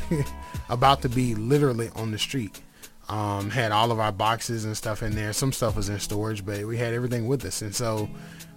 about 0.69 1.01
to 1.01 1.09
be 1.09 1.36
literally 1.36 1.89
on 1.95 2.11
the 2.11 2.19
street. 2.19 2.61
Um, 3.09 3.49
had 3.49 3.71
all 3.71 3.91
of 3.93 4.01
our 4.01 4.11
boxes 4.11 4.65
and 4.65 4.75
stuff 4.75 5.01
in 5.01 5.15
there. 5.15 5.32
Some 5.32 5.53
stuff 5.53 5.78
was 5.78 5.88
in 5.88 5.97
storage, 5.99 6.45
but 6.45 6.65
we 6.65 6.78
had 6.78 6.93
everything 6.93 7.25
with 7.25 7.45
us. 7.45 7.61
And 7.61 7.73
so 7.73 8.09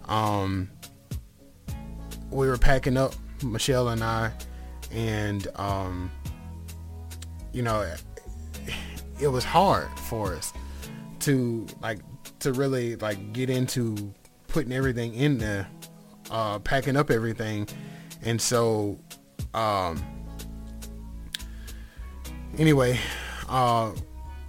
um, 0.07 0.69
we 2.31 2.47
were 2.47 2.59
packing 2.59 2.97
up, 2.97 3.15
Michelle 3.43 3.89
and 3.89 4.03
I, 4.03 4.33
and 4.93 5.47
um, 5.57 6.11
you 7.53 7.63
know, 7.63 7.87
it 9.21 9.29
was 9.29 9.45
hard 9.45 9.89
for 9.99 10.35
us 10.35 10.53
to 11.21 11.67
like 11.83 12.01
to 12.41 12.53
really 12.53 12.97
like 12.97 13.33
get 13.33 13.51
into 13.51 14.15
putting 14.49 14.73
everything 14.73 15.15
in 15.15 15.39
there, 15.39 15.67
uh, 16.31 16.59
packing 16.61 16.97
up 16.97 17.11
everything, 17.11 17.69
and 18.23 18.41
so 18.41 18.99
um, 19.55 20.03
anyway, 22.59 22.99
uh, 23.49 23.93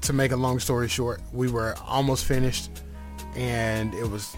to 0.01 0.13
make 0.13 0.31
a 0.31 0.35
long 0.35 0.59
story 0.59 0.87
short, 0.87 1.21
we 1.31 1.49
were 1.49 1.75
almost 1.85 2.25
finished, 2.25 2.69
and 3.35 3.93
it 3.93 4.09
was 4.09 4.35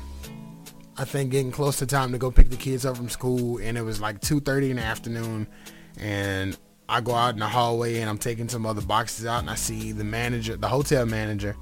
I 0.98 1.06
think 1.06 1.32
getting 1.32 1.52
close 1.52 1.78
to 1.80 1.86
time 1.86 2.12
to 2.12 2.18
go 2.18 2.30
pick 2.30 2.50
the 2.50 2.56
kids 2.56 2.86
up 2.86 2.98
from 2.98 3.10
school, 3.10 3.58
and 3.58 3.78
it 3.78 3.82
was 3.82 4.00
like 4.00 4.20
2:30 4.22 4.72
in 4.72 4.76
the 4.78 4.84
afternoon, 4.84 5.48
and 5.98 6.58
I 6.90 7.02
go 7.02 7.14
out 7.16 7.34
in 7.34 7.40
the 7.40 7.48
hallway 7.48 8.00
and 8.00 8.10
I'm 8.10 8.18
taking 8.18 8.50
some 8.50 8.66
other 8.66 8.82
boxes 8.82 9.26
out 9.26 9.40
and 9.40 9.50
I 9.50 9.56
see 9.56 9.92
the 9.92 10.04
manager, 10.04 10.58
the 10.58 10.68
hotel 10.68 11.06
manager, 11.06 11.56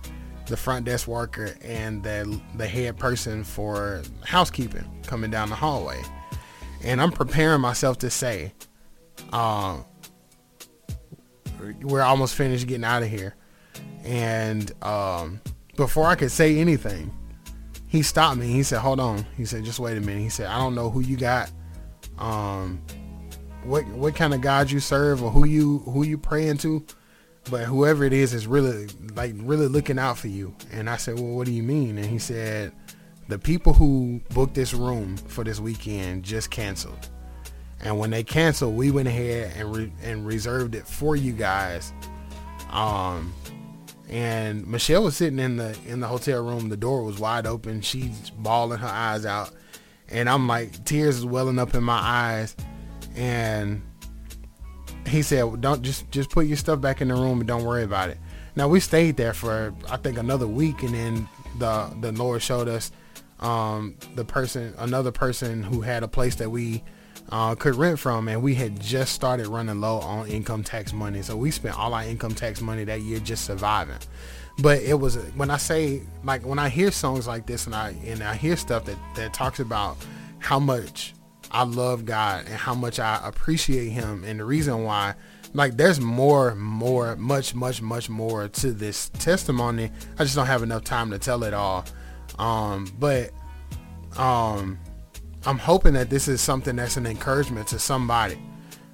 the 0.47 0.57
front 0.57 0.85
desk 0.85 1.07
worker, 1.07 1.55
and 1.61 2.03
the 2.03 2.41
the 2.55 2.67
head 2.67 2.97
person 2.97 3.43
for 3.43 4.01
housekeeping 4.25 4.85
coming 5.05 5.31
down 5.31 5.49
the 5.49 5.55
hallway. 5.55 6.01
And 6.83 6.99
I'm 7.01 7.11
preparing 7.11 7.61
myself 7.61 7.99
to 7.99 8.09
say, 8.09 8.53
uh, 9.31 9.77
we're 11.81 12.01
almost 12.01 12.35
finished 12.35 12.67
getting 12.67 12.83
out 12.83 13.03
of 13.03 13.09
here. 13.09 13.35
And 14.03 14.71
um, 14.83 15.39
before 15.75 16.07
I 16.07 16.15
could 16.15 16.31
say 16.31 16.57
anything, 16.57 17.13
he 17.91 18.03
stopped 18.03 18.37
me. 18.37 18.47
He 18.47 18.63
said, 18.63 18.79
"Hold 18.79 19.01
on." 19.01 19.25
He 19.35 19.43
said, 19.43 19.65
"Just 19.65 19.77
wait 19.77 19.97
a 19.97 19.99
minute." 20.01 20.21
He 20.21 20.29
said, 20.29 20.47
"I 20.47 20.57
don't 20.57 20.75
know 20.75 20.89
who 20.89 21.01
you 21.01 21.17
got, 21.17 21.51
um, 22.17 22.81
what 23.65 23.85
what 23.89 24.15
kind 24.15 24.33
of 24.33 24.39
God 24.39 24.71
you 24.71 24.79
serve, 24.79 25.21
or 25.21 25.29
who 25.29 25.45
you 25.45 25.79
who 25.79 26.03
you 26.03 26.17
praying 26.17 26.59
to, 26.59 26.85
but 27.49 27.65
whoever 27.65 28.05
it 28.05 28.13
is 28.13 28.33
is 28.33 28.47
really 28.47 28.87
like 29.13 29.33
really 29.35 29.67
looking 29.67 29.99
out 29.99 30.17
for 30.17 30.29
you." 30.29 30.55
And 30.71 30.89
I 30.89 30.95
said, 30.95 31.15
"Well, 31.15 31.35
what 31.35 31.45
do 31.45 31.51
you 31.51 31.63
mean?" 31.63 31.97
And 31.97 32.07
he 32.07 32.17
said, 32.17 32.71
"The 33.27 33.37
people 33.37 33.73
who 33.73 34.21
booked 34.29 34.55
this 34.55 34.73
room 34.73 35.17
for 35.17 35.43
this 35.43 35.59
weekend 35.59 36.23
just 36.23 36.49
canceled." 36.49 37.09
And 37.81 37.99
when 37.99 38.09
they 38.11 38.23
canceled, 38.23 38.77
we 38.77 38.89
went 38.89 39.09
ahead 39.09 39.51
and 39.57 39.75
re- 39.75 39.93
and 40.01 40.25
reserved 40.25 40.75
it 40.75 40.87
for 40.87 41.17
you 41.17 41.33
guys. 41.33 41.91
Um, 42.69 43.33
and 44.11 44.67
Michelle 44.67 45.03
was 45.03 45.15
sitting 45.15 45.39
in 45.39 45.57
the 45.57 45.75
in 45.87 46.01
the 46.01 46.07
hotel 46.07 46.43
room. 46.43 46.69
The 46.69 46.77
door 46.77 47.03
was 47.03 47.17
wide 47.17 47.47
open. 47.47 47.81
She's 47.81 48.29
bawling 48.31 48.79
her 48.79 48.87
eyes 48.87 49.25
out, 49.25 49.51
and 50.09 50.29
I'm 50.29 50.47
like, 50.47 50.83
tears 50.83 51.17
is 51.17 51.25
welling 51.25 51.57
up 51.57 51.73
in 51.73 51.83
my 51.83 51.97
eyes. 51.97 52.55
And 53.15 53.81
he 55.07 55.21
said, 55.21 55.61
"Don't 55.61 55.81
just 55.81 56.11
just 56.11 56.29
put 56.29 56.45
your 56.45 56.57
stuff 56.57 56.81
back 56.81 57.01
in 57.01 57.07
the 57.07 57.15
room 57.15 57.39
and 57.39 57.47
don't 57.47 57.63
worry 57.63 57.83
about 57.83 58.09
it." 58.09 58.17
Now 58.55 58.67
we 58.67 58.81
stayed 58.81 59.15
there 59.15 59.33
for 59.33 59.73
I 59.89 59.97
think 59.97 60.17
another 60.17 60.47
week, 60.47 60.83
and 60.83 60.93
then 60.93 61.29
the 61.57 61.89
the 62.01 62.11
Lord 62.11 62.41
showed 62.41 62.67
us 62.67 62.91
um, 63.39 63.95
the 64.15 64.25
person, 64.25 64.73
another 64.77 65.11
person 65.11 65.63
who 65.63 65.81
had 65.81 66.03
a 66.03 66.07
place 66.07 66.35
that 66.35 66.49
we 66.49 66.83
uh, 67.31 67.55
could 67.55 67.75
rent 67.75 67.97
from, 67.97 68.27
and 68.27 68.41
we 68.41 68.55
had 68.55 68.79
just 68.79 69.13
started 69.13 69.47
running 69.47 69.79
low 69.79 69.99
on 69.99 70.27
income 70.27 70.63
tax 70.63 70.91
money, 70.91 71.21
so 71.21 71.35
we 71.37 71.49
spent 71.49 71.77
all 71.77 71.93
our 71.93 72.03
income 72.03 72.35
tax 72.35 72.61
money 72.61 72.83
that 72.83 73.01
year 73.01 73.19
just 73.19 73.45
surviving. 73.45 73.97
But 74.59 74.81
it 74.81 74.95
was 74.95 75.15
when 75.35 75.49
I 75.49 75.57
say 75.57 76.01
like 76.23 76.45
when 76.45 76.59
I 76.59 76.69
hear 76.69 76.91
songs 76.91 77.27
like 77.27 77.45
this, 77.45 77.65
and 77.65 77.75
I 77.75 77.95
and 78.05 78.21
I 78.21 78.35
hear 78.35 78.57
stuff 78.57 78.85
that 78.85 78.97
that 79.15 79.33
talks 79.33 79.59
about 79.59 79.97
how 80.39 80.59
much 80.59 81.13
I 81.51 81.63
love 81.63 82.05
God 82.05 82.45
and 82.45 82.55
how 82.55 82.73
much 82.73 82.99
I 82.99 83.19
appreciate 83.23 83.89
Him, 83.89 84.23
and 84.23 84.39
the 84.39 84.45
reason 84.45 84.83
why. 84.83 85.15
Like 85.53 85.75
there's 85.75 85.99
more, 85.99 86.55
more, 86.55 87.17
much, 87.17 87.53
much, 87.53 87.81
much 87.81 88.09
more 88.09 88.47
to 88.47 88.71
this 88.71 89.09
testimony. 89.09 89.91
I 90.17 90.23
just 90.23 90.33
don't 90.33 90.45
have 90.45 90.63
enough 90.63 90.85
time 90.85 91.11
to 91.11 91.19
tell 91.19 91.43
it 91.43 91.53
all. 91.53 91.83
Um, 92.39 92.89
but 92.97 93.31
um, 94.15 94.79
I'm 95.45 95.57
hoping 95.57 95.93
that 95.93 96.09
this 96.09 96.27
is 96.27 96.39
something 96.41 96.75
that's 96.75 96.97
an 96.97 97.05
encouragement 97.07 97.67
to 97.69 97.79
somebody 97.79 98.39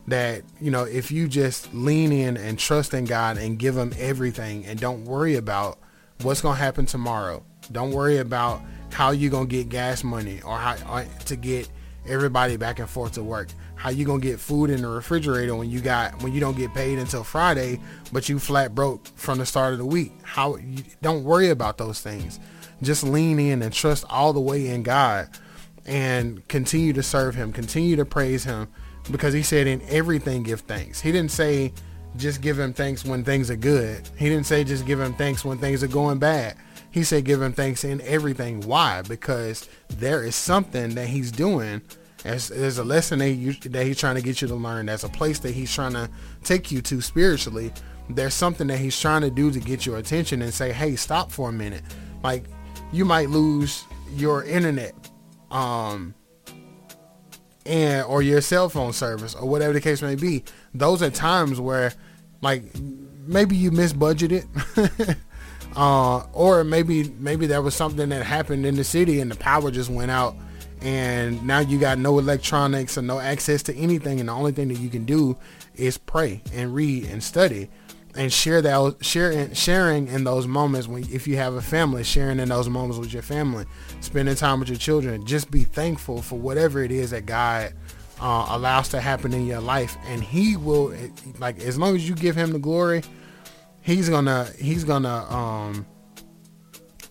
that, 0.07 0.43
you 0.61 0.71
know, 0.71 0.85
if 0.85 1.11
you 1.11 1.27
just 1.27 1.73
lean 1.73 2.11
in 2.13 2.37
and 2.37 2.57
trust 2.57 2.93
in 2.93 3.03
God 3.03 3.37
and 3.37 3.59
give 3.59 3.75
him 3.75 3.93
everything 3.97 4.65
and 4.65 4.79
don't 4.79 5.03
worry 5.03 5.35
about 5.35 5.77
what's 6.21 6.41
going 6.41 6.55
to 6.55 6.61
happen 6.61 6.85
tomorrow. 6.85 7.43
Don't 7.71 7.91
worry 7.91 8.17
about 8.17 8.61
how 8.91 9.11
you're 9.11 9.31
going 9.31 9.47
to 9.47 9.55
get 9.55 9.69
gas 9.69 10.03
money 10.03 10.41
or 10.41 10.57
how 10.57 10.75
or 10.89 11.05
to 11.25 11.35
get 11.35 11.69
everybody 12.07 12.55
back 12.55 12.79
and 12.79 12.89
forth 12.89 13.13
to 13.13 13.23
work. 13.23 13.49
How 13.75 13.89
you 13.89 14.05
going 14.05 14.21
to 14.21 14.27
get 14.27 14.39
food 14.39 14.69
in 14.69 14.81
the 14.81 14.87
refrigerator 14.87 15.53
when 15.53 15.69
you 15.69 15.81
got 15.81 16.23
when 16.23 16.33
you 16.33 16.39
don't 16.39 16.57
get 16.57 16.73
paid 16.73 16.97
until 16.97 17.23
Friday, 17.23 17.79
but 18.11 18.29
you 18.29 18.39
flat 18.39 18.73
broke 18.73 19.05
from 19.15 19.39
the 19.39 19.45
start 19.45 19.73
of 19.73 19.79
the 19.79 19.85
week. 19.85 20.13
How 20.23 20.55
you 20.55 20.83
don't 21.01 21.23
worry 21.25 21.49
about 21.49 21.77
those 21.77 22.01
things. 22.01 22.39
Just 22.81 23.03
lean 23.03 23.39
in 23.39 23.61
and 23.61 23.73
trust 23.73 24.05
all 24.09 24.31
the 24.31 24.39
way 24.39 24.67
in 24.67 24.83
God 24.83 25.29
and 25.87 26.45
continue 26.47 26.93
to 26.93 27.01
serve 27.01 27.35
him, 27.35 27.53
continue 27.53 27.95
to 27.95 28.05
praise 28.05 28.43
him 28.43 28.67
because 29.11 29.33
he 29.33 29.41
said 29.41 29.67
in 29.67 29.81
everything 29.89 30.43
give 30.43 30.61
thanks. 30.61 30.99
He 30.99 31.11
didn't 31.11 31.31
say 31.31 31.73
just 32.17 32.41
give 32.41 32.59
him 32.59 32.73
thanks 32.73 33.05
when 33.05 33.23
things 33.23 33.49
are 33.49 33.55
good. 33.55 34.07
He 34.17 34.29
didn't 34.29 34.45
say 34.45 34.63
just 34.63 34.85
give 34.85 34.99
him 34.99 35.13
thanks 35.13 35.45
when 35.45 35.57
things 35.57 35.83
are 35.83 35.87
going 35.87 36.19
bad. 36.19 36.55
He 36.91 37.03
said 37.03 37.25
give 37.25 37.41
him 37.41 37.53
thanks 37.53 37.83
in 37.83 38.01
everything. 38.01 38.61
Why? 38.61 39.01
Because 39.01 39.67
there 39.87 40.23
is 40.23 40.35
something 40.35 40.95
that 40.95 41.07
he's 41.07 41.31
doing. 41.31 41.81
There's, 42.23 42.77
a 42.77 42.83
lesson 42.83 43.19
that, 43.19 43.29
you, 43.29 43.53
that 43.53 43.85
he's 43.85 43.99
trying 43.99 44.15
to 44.15 44.21
get 44.21 44.41
you 44.41 44.47
to 44.49 44.55
learn. 44.55 44.87
There's 44.87 45.03
a 45.05 45.09
place 45.09 45.39
that 45.39 45.53
he's 45.53 45.73
trying 45.73 45.93
to 45.93 46.09
take 46.43 46.71
you 46.71 46.81
to 46.81 46.99
spiritually. 46.99 47.71
There's 48.09 48.33
something 48.33 48.67
that 48.67 48.79
he's 48.79 48.99
trying 48.99 49.21
to 49.21 49.29
do 49.29 49.51
to 49.51 49.59
get 49.59 49.85
your 49.85 49.97
attention 49.97 50.41
and 50.41 50.53
say, 50.53 50.73
hey, 50.73 50.95
stop 50.95 51.31
for 51.31 51.49
a 51.49 51.53
minute. 51.53 51.83
Like 52.23 52.43
you 52.91 53.05
might 53.05 53.29
lose 53.29 53.85
your 54.15 54.43
internet 54.43 54.93
um 55.51 56.13
and 57.65 58.05
or 58.05 58.21
your 58.21 58.41
cell 58.41 58.69
phone 58.69 58.93
service 58.93 59.35
or 59.35 59.47
whatever 59.47 59.73
the 59.73 59.81
case 59.81 60.01
may 60.01 60.15
be. 60.15 60.43
Those 60.73 61.01
are 61.01 61.09
times 61.09 61.59
where 61.59 61.93
like 62.41 62.63
maybe 63.25 63.55
you 63.55 63.71
misbudgeted. 63.71 65.17
Uh 65.75 66.25
or 66.33 66.63
maybe 66.63 67.09
maybe 67.19 67.45
there 67.45 67.61
was 67.61 67.75
something 67.75 68.09
that 68.09 68.25
happened 68.25 68.65
in 68.65 68.75
the 68.75 68.83
city 68.83 69.19
and 69.19 69.29
the 69.29 69.35
power 69.35 69.69
just 69.69 69.91
went 69.91 70.09
out. 70.09 70.35
And 70.81 71.45
now 71.45 71.59
you 71.59 71.79
got 71.79 71.99
no 71.99 72.17
electronics 72.17 72.97
or 72.97 73.03
no 73.03 73.19
access 73.19 73.61
to 73.63 73.75
anything. 73.75 74.19
And 74.19 74.27
the 74.27 74.33
only 74.33 74.51
thing 74.51 74.69
that 74.69 74.79
you 74.79 74.89
can 74.89 75.05
do 75.05 75.37
is 75.75 75.97
pray 75.97 76.41
and 76.51 76.73
read 76.73 77.05
and 77.05 77.23
study. 77.23 77.69
And 78.15 78.33
share 78.33 78.59
that 78.63 78.95
sharing 79.01 79.53
sharing 79.53 80.07
in 80.07 80.23
those 80.23 80.47
moments 80.47 80.87
when 80.87 81.03
if 81.11 81.27
you 81.27 81.37
have 81.37 81.53
a 81.53 81.61
family 81.61 82.03
sharing 82.03 82.39
in 82.39 82.49
those 82.49 82.67
moments 82.67 82.97
with 82.97 83.13
your 83.13 83.21
family 83.21 83.65
spending 83.99 84.35
time 84.35 84.59
with 84.59 84.69
your 84.69 84.77
children. 84.77 85.25
Just 85.25 85.51
be 85.51 85.63
thankful 85.63 86.21
for 86.21 86.37
whatever 86.37 86.83
it 86.83 86.91
is 86.91 87.11
that 87.11 87.25
god 87.25 87.73
uh, 88.19 88.47
allows 88.49 88.89
to 88.89 89.01
happen 89.01 89.33
in 89.33 89.45
your 89.45 89.59
life. 89.59 89.97
And 90.07 90.23
he 90.23 90.57
will 90.57 90.93
like 91.39 91.59
as 91.59 91.77
long 91.77 91.95
as 91.95 92.07
you 92.07 92.15
give 92.15 92.35
him 92.35 92.51
the 92.51 92.59
glory 92.59 93.03
he's 93.81 94.09
gonna 94.09 94.47
he's 94.59 94.83
gonna 94.83 95.25
um 95.33 95.85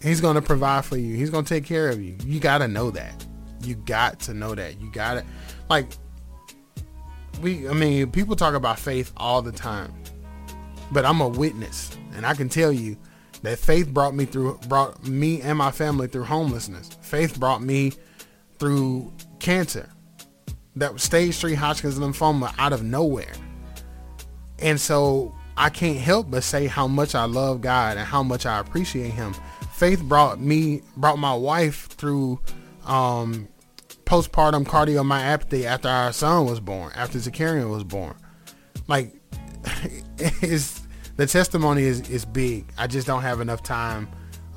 he's 0.03 0.21
gonna 0.21 0.43
provide 0.43 0.85
for 0.85 0.97
you. 0.97 1.17
He's 1.17 1.31
gonna 1.31 1.47
take 1.47 1.65
care 1.65 1.89
of 1.89 2.03
you. 2.03 2.17
You 2.25 2.41
gotta 2.41 2.69
know 2.69 2.91
that. 2.91 3.25
You 3.63 3.75
got 3.75 4.21
to 4.21 4.35
know 4.35 4.55
that. 4.55 4.81
You 4.81 4.91
gotta 4.91 5.25
like 5.69 5.87
we 7.43 7.69
i 7.69 7.73
mean 7.75 8.11
people 8.11 8.35
talk 8.35 8.55
about 8.55 8.79
faith 8.79 9.13
all 9.19 9.43
the 9.43 9.53
time 9.53 9.93
but 10.93 11.05
I'm 11.05 11.21
a 11.21 11.29
witness, 11.29 11.97
and 12.15 12.25
I 12.25 12.35
can 12.35 12.49
tell 12.49 12.73
you 12.73 12.97
that 13.43 13.59
faith 13.59 13.89
brought 13.89 14.15
me 14.15 14.25
through, 14.25 14.59
brought 14.69 15.07
me 15.07 15.41
and 15.43 15.59
my 15.59 15.71
family 15.71 16.09
through 16.09 16.25
homelessness. 16.25 16.91
Faith 17.03 17.39
brought 17.39 17.63
me 17.63 17.93
through 18.59 19.13
cancer, 19.39 19.89
that 20.77 20.93
was 20.93 21.03
stage 21.03 21.37
three 21.37 21.55
Hodgkin's 21.55 21.99
lymphoma 21.99 22.55
out 22.59 22.73
of 22.73 22.83
nowhere. 22.83 23.33
And 24.59 24.81
so 24.81 25.35
I 25.57 25.71
can't 25.71 25.99
help 25.99 26.31
but 26.31 26.43
say 26.45 26.67
how 26.67 26.87
much 26.87 27.15
I 27.15 27.25
love 27.25 27.63
God 27.63 27.97
and 27.97 28.07
how 28.07 28.23
much 28.23 28.47
I 28.47 28.59
appreciate 28.59 29.11
Him. 29.11 29.35
Faith 29.75 30.03
brought 30.03 30.41
me, 30.41 30.83
brought 30.97 31.19
my 31.19 31.35
wife 31.35 31.89
through 31.89 32.41
um, 32.85 33.49
postpartum 34.05 34.65
cardiomyopathy 34.65 35.65
after 35.65 35.89
our 35.89 36.13
son 36.13 36.47
was 36.47 36.61
born, 36.61 36.93
after 36.95 37.19
Zakarian 37.19 37.71
was 37.71 37.85
born. 37.85 38.15
Like 38.87 39.15
is 40.43 40.86
the 41.17 41.27
testimony 41.27 41.83
is 41.83 42.09
is 42.11 42.25
big. 42.25 42.67
I 42.79 42.87
just 42.87 43.07
don't 43.07 43.23
have 43.23 43.41
enough 43.41 43.63
time 43.63 44.09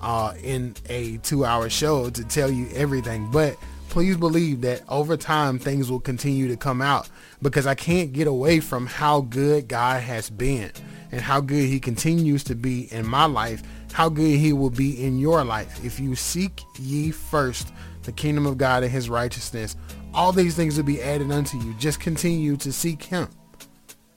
uh, 0.01 0.33
in 0.43 0.75
a 0.87 1.17
two 1.17 1.45
hour 1.45 1.69
show 1.69 2.09
to 2.09 2.23
tell 2.25 2.51
you 2.51 2.67
everything. 2.73 3.29
But 3.31 3.57
please 3.89 4.17
believe 4.17 4.61
that 4.61 4.83
over 4.87 5.17
time 5.17 5.59
things 5.59 5.89
will 5.89 5.99
continue 5.99 6.47
to 6.47 6.57
come 6.57 6.81
out 6.81 7.09
because 7.41 7.65
I 7.65 7.75
can't 7.75 8.13
get 8.13 8.27
away 8.27 8.59
from 8.59 8.85
how 8.85 9.21
good 9.21 9.67
God 9.67 10.01
has 10.03 10.29
been 10.29 10.71
and 11.11 11.21
how 11.21 11.41
good 11.41 11.65
he 11.65 11.79
continues 11.79 12.43
to 12.45 12.55
be 12.55 12.91
in 12.93 13.07
my 13.07 13.25
life, 13.25 13.63
how 13.93 14.09
good 14.09 14.37
he 14.37 14.53
will 14.53 14.69
be 14.69 15.03
in 15.03 15.17
your 15.17 15.43
life. 15.43 15.83
If 15.83 15.99
you 15.99 16.15
seek 16.15 16.61
ye 16.77 17.11
first 17.11 17.73
the 18.03 18.11
kingdom 18.11 18.45
of 18.45 18.57
God 18.57 18.83
and 18.83 18.91
his 18.91 19.09
righteousness, 19.09 19.75
all 20.13 20.31
these 20.31 20.55
things 20.55 20.77
will 20.77 20.83
be 20.83 21.01
added 21.01 21.31
unto 21.31 21.57
you. 21.57 21.73
Just 21.79 21.99
continue 21.99 22.57
to 22.57 22.71
seek 22.71 23.03
him 23.03 23.27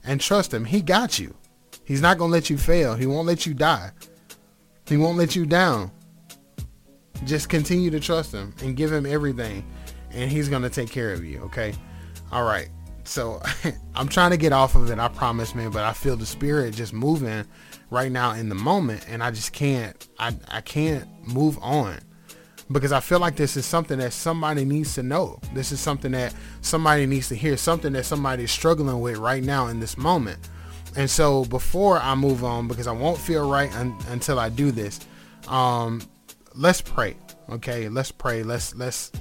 and 0.03 0.21
trust 0.21 0.53
him. 0.53 0.65
He 0.65 0.81
got 0.81 1.19
you. 1.19 1.35
He's 1.85 2.01
not 2.01 2.17
going 2.17 2.29
to 2.29 2.33
let 2.33 2.49
you 2.49 2.57
fail. 2.57 2.95
He 2.95 3.05
won't 3.05 3.27
let 3.27 3.45
you 3.45 3.53
die. 3.53 3.91
He 4.87 4.97
won't 4.97 5.17
let 5.17 5.35
you 5.35 5.45
down. 5.45 5.91
Just 7.25 7.49
continue 7.49 7.89
to 7.91 7.99
trust 7.99 8.33
him 8.33 8.53
and 8.61 8.75
give 8.75 8.91
him 8.91 9.05
everything 9.05 9.65
and 10.11 10.31
he's 10.31 10.49
going 10.49 10.61
to 10.61 10.69
take 10.69 10.89
care 10.89 11.11
of 11.11 11.23
you, 11.23 11.39
okay? 11.41 11.73
All 12.31 12.43
right. 12.43 12.69
So 13.03 13.41
I'm 13.95 14.07
trying 14.07 14.31
to 14.31 14.37
get 14.37 14.53
off 14.53 14.75
of 14.75 14.89
it, 14.89 14.99
I 14.99 15.07
promise, 15.07 15.55
man, 15.55 15.71
but 15.71 15.83
I 15.83 15.93
feel 15.93 16.15
the 16.15 16.25
spirit 16.25 16.73
just 16.73 16.93
moving 16.93 17.45
right 17.89 18.11
now 18.11 18.31
in 18.31 18.49
the 18.49 18.55
moment 18.55 19.05
and 19.07 19.23
I 19.23 19.29
just 19.29 19.53
can't 19.53 20.07
I 20.17 20.35
I 20.49 20.61
can't 20.61 21.07
move 21.27 21.59
on 21.61 21.99
because 22.71 22.91
I 22.91 23.01
feel 23.01 23.19
like 23.19 23.35
this 23.35 23.55
is 23.55 23.65
something 23.65 23.99
that 23.99 24.13
somebody 24.13 24.65
needs 24.65 24.95
to 24.95 25.03
know. 25.03 25.39
This 25.53 25.71
is 25.71 25.79
something 25.79 26.11
that 26.13 26.33
somebody 26.61 27.05
needs 27.05 27.27
to 27.29 27.35
hear, 27.35 27.57
something 27.57 27.93
that 27.93 28.05
somebody 28.05 28.45
is 28.45 28.51
struggling 28.51 28.99
with 28.99 29.17
right 29.17 29.43
now 29.43 29.67
in 29.67 29.79
this 29.79 29.97
moment. 29.97 30.39
And 30.95 31.09
so 31.09 31.45
before 31.45 31.99
I 31.99 32.15
move 32.15 32.43
on, 32.43 32.67
because 32.67 32.87
I 32.87 32.91
won't 32.91 33.17
feel 33.17 33.49
right 33.49 33.73
un- 33.75 33.97
until 34.09 34.39
I 34.39 34.49
do 34.49 34.71
this, 34.71 34.99
um, 35.47 36.01
let's 36.55 36.81
pray. 36.81 37.15
Okay, 37.49 37.89
let's 37.89 38.11
pray. 38.11 38.43
Let's 38.43 38.75
let's 38.75 39.11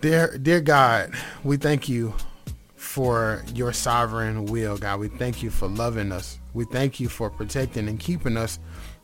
dear 0.00 0.36
dear 0.38 0.60
God, 0.60 1.12
we 1.44 1.56
thank 1.56 1.88
you 1.88 2.14
for 2.74 3.44
your 3.54 3.72
sovereign 3.72 4.46
will, 4.46 4.78
God. 4.78 5.00
We 5.00 5.08
thank 5.08 5.42
you 5.42 5.50
for 5.50 5.68
loving 5.68 6.12
us. 6.12 6.38
We 6.54 6.64
thank 6.64 6.98
you 6.98 7.08
for 7.08 7.28
protecting 7.30 7.88
and 7.88 8.00
keeping 8.00 8.36
us 8.36 8.58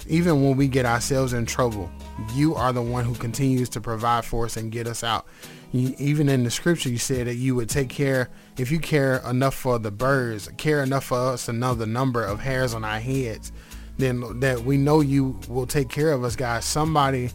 even 0.08 0.42
when 0.42 0.56
we 0.56 0.68
get 0.68 0.86
ourselves 0.86 1.32
in 1.32 1.46
trouble. 1.46 1.90
You 2.34 2.54
are 2.54 2.72
the 2.72 2.82
one 2.82 3.04
who 3.04 3.14
continues 3.14 3.68
to 3.70 3.80
provide 3.80 4.24
for 4.24 4.44
us 4.44 4.56
and 4.56 4.72
get 4.72 4.86
us 4.86 5.04
out. 5.04 5.26
You, 5.72 5.94
even 5.98 6.28
in 6.28 6.44
the 6.44 6.50
scripture, 6.50 6.88
you 6.88 6.98
said 6.98 7.26
that 7.26 7.36
you 7.36 7.54
would 7.54 7.68
take 7.68 7.88
care, 7.88 8.30
if 8.58 8.70
you 8.70 8.78
care 8.78 9.22
enough 9.28 9.54
for 9.54 9.78
the 9.78 9.90
birds, 9.90 10.48
care 10.56 10.82
enough 10.82 11.04
for 11.04 11.18
us 11.18 11.46
the 11.46 11.52
number 11.52 12.24
of 12.24 12.40
hairs 12.40 12.74
on 12.74 12.84
our 12.84 13.00
heads, 13.00 13.52
then 13.98 14.40
that 14.40 14.64
we 14.64 14.76
know 14.76 15.00
you 15.00 15.38
will 15.48 15.66
take 15.66 15.88
care 15.88 16.12
of 16.12 16.24
us, 16.24 16.36
guys. 16.36 16.64
Somebody 16.64 17.30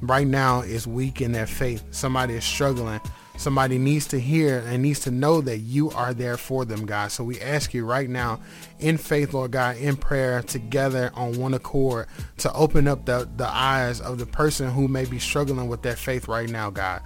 right 0.00 0.26
now 0.26 0.60
is 0.60 0.86
weak 0.86 1.20
in 1.20 1.32
their 1.32 1.46
faith. 1.46 1.84
Somebody 1.90 2.34
is 2.34 2.44
struggling. 2.44 3.00
Somebody 3.36 3.78
needs 3.78 4.06
to 4.08 4.20
hear 4.20 4.62
and 4.66 4.82
needs 4.82 5.00
to 5.00 5.10
know 5.10 5.40
that 5.40 5.58
you 5.58 5.90
are 5.90 6.12
there 6.12 6.36
for 6.36 6.64
them, 6.64 6.84
God. 6.84 7.10
So 7.10 7.24
we 7.24 7.40
ask 7.40 7.72
you 7.72 7.84
right 7.84 8.08
now 8.08 8.40
in 8.78 8.98
faith, 8.98 9.32
Lord 9.32 9.52
God, 9.52 9.78
in 9.78 9.96
prayer, 9.96 10.42
together 10.42 11.10
on 11.14 11.38
one 11.38 11.54
accord 11.54 12.08
to 12.38 12.52
open 12.52 12.86
up 12.86 13.06
the, 13.06 13.28
the 13.36 13.48
eyes 13.48 14.00
of 14.00 14.18
the 14.18 14.26
person 14.26 14.70
who 14.70 14.86
may 14.86 15.06
be 15.06 15.18
struggling 15.18 15.66
with 15.66 15.82
their 15.82 15.96
faith 15.96 16.28
right 16.28 16.48
now, 16.48 16.70
God. 16.70 17.02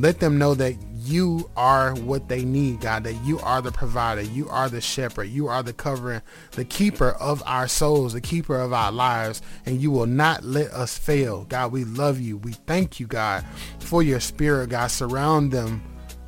Let 0.00 0.20
them 0.20 0.36
know 0.36 0.54
that 0.54 0.76
you 0.94 1.48
are 1.56 1.94
what 1.94 2.28
they 2.28 2.44
need, 2.44 2.80
God, 2.82 3.04
that 3.04 3.14
you 3.24 3.38
are 3.40 3.62
the 3.62 3.72
provider, 3.72 4.20
you 4.20 4.46
are 4.48 4.68
the 4.68 4.80
shepherd, 4.80 5.24
you 5.24 5.46
are 5.46 5.62
the 5.62 5.72
covering, 5.72 6.20
the 6.50 6.66
keeper 6.66 7.12
of 7.12 7.42
our 7.46 7.66
souls, 7.66 8.12
the 8.12 8.20
keeper 8.20 8.60
of 8.60 8.74
our 8.74 8.92
lives, 8.92 9.40
and 9.64 9.80
you 9.80 9.90
will 9.90 10.06
not 10.06 10.44
let 10.44 10.70
us 10.72 10.98
fail. 10.98 11.44
God, 11.44 11.72
we 11.72 11.84
love 11.84 12.20
you. 12.20 12.36
We 12.36 12.52
thank 12.52 13.00
you, 13.00 13.06
God, 13.06 13.44
for 13.78 14.02
your 14.02 14.20
spirit, 14.20 14.68
God. 14.68 14.88
Surround 14.88 15.50
them 15.50 15.82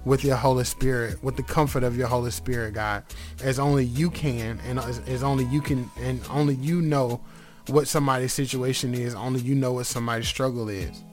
with 0.05 0.25
your 0.25 0.37
Holy 0.37 0.65
Spirit, 0.65 1.23
with 1.23 1.37
the 1.37 1.43
comfort 1.43 1.83
of 1.83 1.95
your 1.95 2.09
Holy 2.09 2.31
Spirit, 2.31 2.73
God, 2.73 3.05
as 3.43 3.59
only 3.59 3.85
you 3.85 4.11
can, 4.11 4.59
and 4.67 4.79
as, 4.79 5.01
as 5.01 5.23
only 5.23 5.45
you 5.45 5.61
can, 5.61 5.91
and 5.99 6.23
only 6.31 6.55
you 6.55 6.81
know 6.81 7.21
what 7.67 7.87
somebody's 7.87 8.33
situation 8.33 8.95
is, 8.95 9.15
only 9.15 9.41
you 9.41 9.55
know 9.55 9.75
what 9.75 9.85
somebody's 9.85 10.27
struggle 10.27 10.71
is 10.71 11.05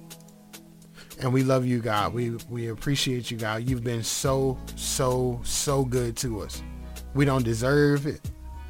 and 1.22 1.34
we 1.34 1.44
love 1.44 1.66
you 1.66 1.80
god. 1.80 2.14
We 2.14 2.32
we 2.50 2.68
appreciate 2.68 3.32
you 3.32 3.38
god. 3.38 3.70
You've 3.70 3.84
been 3.84 4.04
so 4.04 4.58
so 4.76 5.40
so 5.44 5.86
good 5.86 6.16
to 6.18 6.42
us. 6.42 6.62
We 7.14 7.26
don't 7.26 7.44
deserve 7.44 8.06
it 8.06 8.22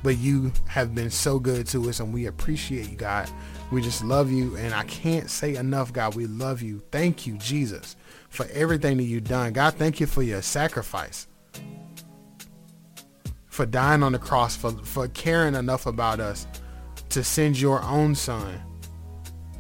but 0.06 0.20
you 0.20 0.54
have 0.68 0.94
been 0.94 1.10
so 1.10 1.40
good 1.40 1.66
to 1.66 1.90
us 1.90 2.00
and 2.00 2.14
we 2.14 2.28
appreciate 2.28 2.88
you 2.88 2.96
god. 2.96 3.28
We 3.72 3.82
just 3.82 4.04
love 4.04 4.32
you 4.32 4.56
and 4.56 4.72
i 4.74 4.84
can't 4.84 5.30
say 5.32 5.56
enough 5.56 5.92
god. 5.92 6.14
We 6.14 6.28
love 6.28 6.62
you. 6.62 6.82
Thank 6.92 7.26
you 7.26 7.38
jesus 7.38 7.96
for 8.30 8.46
everything 8.54 8.98
that 8.98 9.04
you've 9.04 9.24
done. 9.24 9.54
God 9.54 9.74
thank 9.74 10.00
you 10.00 10.06
for 10.06 10.22
your 10.22 10.44
sacrifice 10.44 11.28
for 13.48 13.66
dying 13.66 14.04
on 14.04 14.12
the 14.12 14.20
cross 14.20 14.56
for 14.56 14.72
for 14.84 15.08
caring 15.08 15.56
enough 15.56 15.88
about 15.88 16.20
us 16.20 16.46
to 17.10 17.24
send 17.24 17.60
your 17.60 17.82
own 17.82 18.14
son 18.14 18.62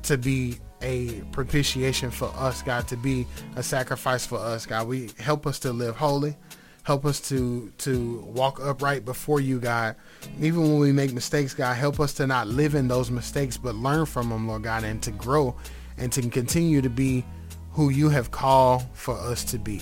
to 0.03 0.17
be 0.17 0.59
a 0.85 1.21
propitiation 1.31 2.11
for 2.11 2.31
us, 2.37 2.61
God, 2.61 2.87
to 2.89 2.95
be 2.95 3.25
a 3.55 3.63
sacrifice 3.63 4.25
for 4.25 4.37
us, 4.37 4.65
God. 4.65 4.87
We 4.87 5.09
help 5.19 5.47
us 5.47 5.59
to 5.59 5.73
live 5.73 5.97
holy. 5.97 6.37
Help 6.83 7.03
us 7.03 7.19
to 7.29 7.71
to 7.79 8.19
walk 8.27 8.59
upright 8.61 9.05
before 9.05 9.39
you, 9.39 9.59
God. 9.59 9.95
Even 10.39 10.61
when 10.61 10.79
we 10.79 10.91
make 10.91 11.11
mistakes, 11.13 11.55
God, 11.55 11.73
help 11.73 11.99
us 11.99 12.13
to 12.15 12.27
not 12.27 12.47
live 12.47 12.75
in 12.75 12.87
those 12.87 13.09
mistakes, 13.09 13.57
but 13.57 13.73
learn 13.73 14.05
from 14.05 14.29
them, 14.29 14.47
Lord 14.47 14.61
God, 14.63 14.83
and 14.83 15.01
to 15.01 15.11
grow 15.11 15.55
and 15.97 16.11
to 16.13 16.21
continue 16.29 16.83
to 16.83 16.89
be 16.89 17.25
who 17.71 17.89
you 17.89 18.09
have 18.09 18.29
called 18.29 18.83
for 18.93 19.15
us 19.15 19.43
to 19.45 19.57
be. 19.57 19.81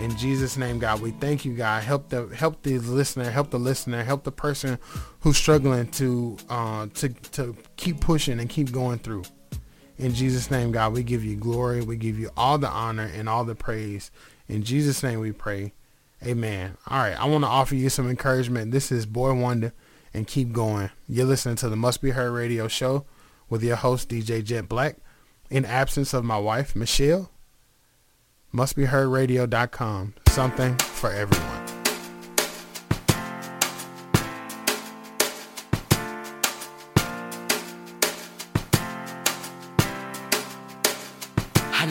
In 0.00 0.16
Jesus' 0.16 0.56
name, 0.56 0.78
God, 0.78 1.02
we 1.02 1.10
thank 1.10 1.44
you, 1.44 1.54
God. 1.54 1.82
Help 1.82 2.08
the 2.08 2.28
help 2.34 2.62
the 2.62 2.78
listener, 2.78 3.30
help 3.30 3.50
the 3.50 3.58
listener, 3.58 4.02
help 4.02 4.24
the 4.24 4.32
person 4.32 4.78
who's 5.20 5.36
struggling 5.36 5.88
to 5.92 6.38
uh, 6.48 6.86
to 6.94 7.10
to 7.32 7.54
keep 7.76 8.00
pushing 8.00 8.40
and 8.40 8.48
keep 8.48 8.72
going 8.72 8.98
through. 8.98 9.24
In 9.98 10.14
Jesus' 10.14 10.50
name, 10.50 10.72
God, 10.72 10.92
we 10.92 11.02
give 11.02 11.24
you 11.24 11.36
glory. 11.36 11.82
We 11.82 11.96
give 11.96 12.18
you 12.18 12.30
all 12.36 12.58
the 12.58 12.68
honor 12.68 13.10
and 13.14 13.28
all 13.28 13.44
the 13.44 13.54
praise. 13.54 14.10
In 14.48 14.62
Jesus' 14.62 15.02
name 15.02 15.20
we 15.20 15.32
pray. 15.32 15.72
Amen. 16.24 16.76
All 16.86 16.98
right. 16.98 17.18
I 17.20 17.26
want 17.26 17.44
to 17.44 17.48
offer 17.48 17.74
you 17.74 17.88
some 17.88 18.08
encouragement. 18.08 18.72
This 18.72 18.90
is 18.92 19.06
Boy 19.06 19.32
Wonder 19.34 19.72
and 20.12 20.26
keep 20.26 20.52
going. 20.52 20.90
You're 21.08 21.26
listening 21.26 21.56
to 21.56 21.68
the 21.68 21.76
Must 21.76 22.00
Be 22.02 22.10
Heard 22.10 22.32
radio 22.32 22.68
show 22.68 23.04
with 23.48 23.62
your 23.62 23.76
host, 23.76 24.08
DJ 24.08 24.42
Jet 24.42 24.68
Black. 24.68 24.96
In 25.50 25.64
absence 25.64 26.12
of 26.12 26.24
my 26.24 26.38
wife, 26.38 26.74
Michelle, 26.74 27.30
mustbeheardradio.com. 28.52 30.14
Something 30.28 30.76
for 30.78 31.12
everyone. 31.12 31.65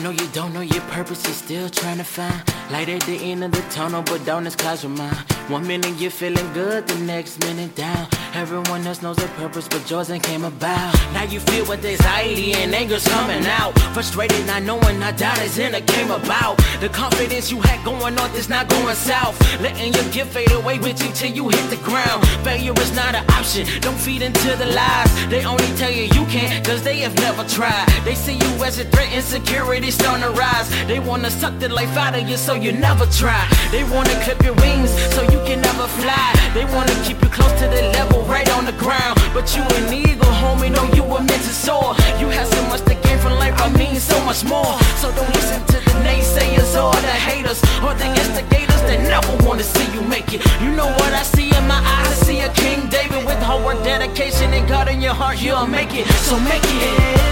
Know 0.06 0.12
you 0.12 0.28
don't 0.32 0.52
know 0.52 0.60
your 0.60 0.82
purpose, 0.82 1.24
you're 1.24 1.32
still 1.32 1.68
trying 1.68 1.98
to 1.98 2.04
find 2.04 2.40
light 2.70 2.88
at 2.88 3.02
the 3.02 3.16
end 3.16 3.42
of 3.42 3.50
the 3.50 3.62
tunnel, 3.70 4.02
but 4.02 4.24
darkness 4.24 4.54
clouds 4.54 4.84
your 4.84 4.92
mind. 4.92 5.35
One 5.48 5.64
minute 5.64 6.00
you're 6.00 6.10
feeling 6.10 6.52
good, 6.54 6.88
the 6.88 6.98
next 7.04 7.38
minute 7.38 7.76
down. 7.76 8.08
Everyone 8.34 8.84
else 8.84 9.00
knows 9.00 9.16
their 9.16 9.28
purpose, 9.38 9.68
but 9.68 9.88
yours 9.88 10.10
ain't 10.10 10.24
came 10.24 10.42
about. 10.42 10.92
Now 11.14 11.22
you 11.22 11.38
feel 11.38 11.64
with 11.68 11.84
anxiety 11.84 12.52
and 12.52 12.74
anger's 12.74 13.06
coming 13.06 13.46
out. 13.46 13.78
Frustrated, 13.94 14.44
not 14.44 14.64
knowing 14.64 15.00
how 15.00 15.12
doubt 15.12 15.40
is 15.42 15.56
in 15.58 15.72
it 15.72 15.86
came 15.86 16.10
about. 16.10 16.58
The 16.80 16.88
confidence 16.88 17.52
you 17.52 17.60
had 17.60 17.84
going 17.84 18.16
north 18.16 18.36
is 18.36 18.48
not 18.48 18.68
going 18.68 18.96
south. 18.96 19.40
Letting 19.62 19.94
your 19.94 20.04
gift 20.10 20.32
fade 20.32 20.50
away 20.50 20.80
with 20.80 21.00
you 21.00 21.12
till 21.12 21.30
you 21.30 21.48
hit 21.48 21.70
the 21.70 21.76
ground. 21.76 22.26
Failure 22.42 22.74
is 22.78 22.94
not 22.96 23.14
an 23.14 23.24
option, 23.30 23.66
don't 23.80 23.96
feed 23.96 24.22
into 24.22 24.50
the 24.56 24.66
lies. 24.66 25.28
They 25.28 25.44
only 25.44 25.70
tell 25.76 25.92
you 25.92 26.02
you 26.02 26.26
can't, 26.26 26.66
cause 26.66 26.82
they 26.82 26.98
have 26.98 27.14
never 27.16 27.44
tried. 27.44 27.86
They 28.04 28.16
see 28.16 28.34
you 28.34 28.64
as 28.64 28.80
a 28.80 28.84
threat, 28.84 29.12
insecurity 29.12 29.92
starting 29.92 30.24
to 30.24 30.30
rise. 30.30 30.68
They 30.88 30.98
wanna 30.98 31.30
suck 31.30 31.56
the 31.60 31.68
life 31.68 31.96
out 31.96 32.18
of 32.18 32.28
you 32.28 32.36
so 32.36 32.54
you 32.54 32.72
never 32.72 33.06
try. 33.06 33.46
They 33.70 33.84
wanna 33.84 34.14
clip 34.24 34.42
your 34.42 34.54
wings 34.54 34.90
so 35.14 35.22
you 35.22 35.35
can 35.44 35.60
never 35.60 35.86
fly. 36.00 36.32
They 36.54 36.64
wanna 36.74 36.94
keep 37.04 37.20
you 37.22 37.28
close 37.28 37.52
to 37.60 37.66
the 37.68 37.82
level, 37.98 38.22
right 38.22 38.48
on 38.56 38.64
the 38.64 38.76
ground. 38.84 39.20
But 39.34 39.54
you 39.54 39.62
an 39.78 39.92
eagle, 39.92 40.32
homie, 40.40 40.70
know 40.70 40.84
you 40.94 41.02
were 41.02 41.20
meant 41.20 41.42
to 41.48 41.54
soar. 41.66 41.94
You 42.20 42.28
have 42.28 42.48
so 42.48 42.62
much 42.70 42.82
to 42.88 42.94
gain 43.04 43.18
from 43.18 43.34
life, 43.38 43.54
I 43.60 43.68
mean 43.76 43.96
so 43.96 44.18
much 44.24 44.44
more. 44.44 44.74
So 45.00 45.12
don't 45.12 45.32
listen 45.34 45.60
to 45.72 45.78
the 45.86 45.94
naysayers 46.06 46.72
or 46.80 46.94
the 47.08 47.16
haters 47.28 47.60
or 47.84 47.92
the 47.94 48.08
instigators 48.22 48.82
that 48.88 49.00
never 49.02 49.32
wanna 49.46 49.64
see 49.64 49.86
you 49.94 50.02
make 50.02 50.32
it. 50.32 50.40
You 50.62 50.70
know 50.70 50.88
what 51.00 51.12
I 51.12 51.22
see 51.22 51.48
in 51.58 51.64
my 51.66 51.80
eyes? 51.94 52.08
I 52.08 52.14
see 52.26 52.40
a 52.40 52.50
King 52.52 52.88
David 52.88 53.24
with 53.26 53.40
hard 53.42 53.64
work, 53.64 53.82
dedication, 53.84 54.52
and 54.54 54.66
God 54.68 54.88
in 54.88 55.00
your 55.00 55.14
heart. 55.14 55.40
You'll 55.40 55.66
make 55.66 55.92
it, 55.94 56.06
so 56.28 56.38
make 56.40 56.64
it. 56.64 57.26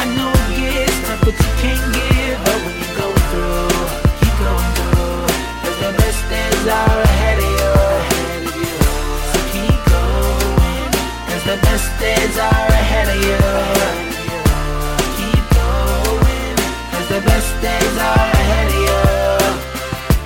I 0.00 0.04
know 0.16 0.30
it 0.30 0.48
gets 0.58 1.08
tough, 1.08 1.20
but 1.24 1.34
you 1.42 1.50
can't 1.62 1.82
give 1.94 2.40
up 2.54 2.57
are 6.66 7.00
ahead 7.08 7.38
of 7.38 7.50
you. 7.58 7.74
Keep 9.52 9.78
the 11.48 11.56
best 11.62 11.88
days 11.98 12.36
are 12.36 12.68
ahead 12.80 13.08
of 13.14 13.18
you. 13.26 13.40
Keep 15.16 15.44
going, 15.60 16.56
'cause 16.90 17.08
the 17.14 17.20
best 17.30 17.50
days 17.62 17.96
are 18.08 18.28
ahead 18.40 18.68
of 18.68 18.80
you. 18.86 19.00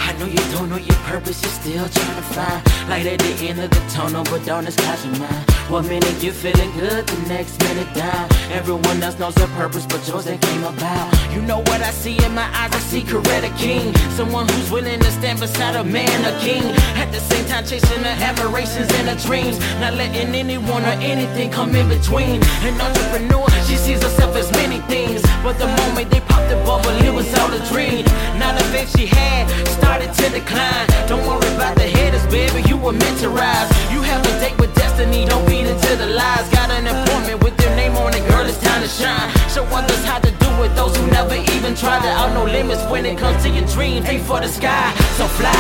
I 0.09 0.11
know 0.19 0.29
you 0.37 0.43
don't 0.53 0.69
know 0.71 0.81
your 0.91 1.01
purpose, 1.13 1.43
you're 1.43 1.53
still 1.53 1.89
trying 1.89 2.17
to 2.17 2.27
find 2.33 2.89
light 2.89 3.07
at 3.07 3.19
the 3.19 3.33
end 3.47 3.61
of 3.61 3.69
the 3.69 3.83
tunnel, 3.93 4.25
but 4.31 4.41
darkness 4.47 4.77
clouds 4.77 5.05
your 5.05 5.15
mind. 5.19 5.45
One 5.69 5.87
minute 5.87 6.23
you're 6.23 6.33
feeling 6.33 6.73
good, 6.73 7.07
the 7.07 7.29
next 7.29 7.61
minute 7.65 7.93
down. 7.93 8.25
Everyone 8.51 9.03
else 9.03 9.19
knows 9.19 9.35
their 9.35 9.53
purpose, 9.61 9.85
but 9.85 10.01
yours 10.09 10.27
ain't 10.27 10.41
came 10.41 10.65
about. 10.65 11.09
You 11.35 11.43
know 11.43 11.59
what 11.69 11.81
I 11.83 11.91
see 11.91 12.17
in 12.25 12.33
my 12.35 12.49
eyes? 12.61 12.73
I 12.73 12.79
see 12.79 13.03
Coretta 13.03 13.53
King, 13.59 13.95
someone 14.17 14.49
who's 14.49 14.71
willing 14.71 15.01
to 15.01 15.11
stand 15.11 15.39
beside 15.39 15.77
a 15.77 15.85
man, 15.85 16.17
a 16.25 16.33
king. 16.41 16.65
At 16.97 17.13
the 17.13 17.21
same 17.21 17.45
time, 17.47 17.67
chasing 17.67 18.03
the 18.03 18.15
aberrations 18.29 18.91
and 18.99 19.09
the 19.09 19.17
dreams, 19.27 19.59
not 19.81 19.93
letting 19.93 20.35
anyone 20.35 20.83
or 20.83 20.97
anything 21.13 21.51
come 21.51 21.75
in 21.75 21.89
between. 21.89 22.41
An 22.65 22.81
entrepreneur, 22.81 23.47
she 23.69 23.77
sees 23.77 24.03
herself 24.03 24.35
as 24.35 24.51
many 24.53 24.79
things, 24.93 25.21
but 25.45 25.59
the 25.59 25.69
moment 25.81 26.11
they 26.11 26.21
popped 26.21 26.49
the 26.49 26.57
bubble, 26.65 26.97
it 27.05 27.13
was 27.13 27.29
all 27.39 27.53
a 27.53 27.61
dream. 27.69 28.05
Now 28.41 28.57
the 28.57 28.65
faith 28.73 28.97
she 28.97 29.07
had 29.07 29.45
started 29.69 30.13
to 30.15 30.31
decline. 30.31 31.02
Don't 31.09 31.27
worry 31.27 31.55
about 31.55 31.77
the 31.77 31.87
haters, 31.87 32.25
baby, 32.27 32.63
you 32.69 32.77
were 32.77 32.93
meant 32.93 33.19
to 33.21 33.29
rise. 33.29 33.69
You 33.93 34.01
have 34.03 34.25
a 34.25 34.33
date 34.41 34.59
with 34.59 34.75
destiny, 34.75 35.27
don't 35.27 35.47
feed 35.49 35.67
into 35.67 35.97
the 35.97 36.07
lies. 36.07 36.49
Got 36.51 36.71
an 36.71 36.87
appointment 36.87 37.43
with 37.43 37.61
your 37.61 37.75
name 37.77 37.95
on 37.97 38.15
it, 38.15 38.27
girl, 38.29 38.47
it's 38.47 38.59
time 38.59 38.83
to 38.83 38.89
shine. 38.89 39.29
Show 39.51 39.65
others 39.65 40.05
how 40.05 40.19
to 40.21 40.31
do 40.31 40.51
it, 40.65 40.75
those 40.75 40.97
who 40.97 41.07
never 41.11 41.35
even 41.35 41.75
try 41.75 41.99
to 42.01 42.09
out 42.09 42.33
no 42.33 42.45
limits 42.45 42.83
when 42.91 43.05
it 43.05 43.19
comes 43.19 43.43
to 43.43 43.51
your 43.51 43.67
dreams. 43.67 44.09
Reach 44.09 44.23
for 44.23 44.41
the 44.41 44.49
sky, 44.49 44.95
so 45.19 45.27
fly. 45.27 45.53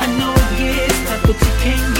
I 0.00 0.06
know 0.18 0.32
it 0.32 0.58
gets 0.58 0.98
tough, 1.08 1.22
but 1.22 1.38
you 1.40 1.52
can't 1.64 1.95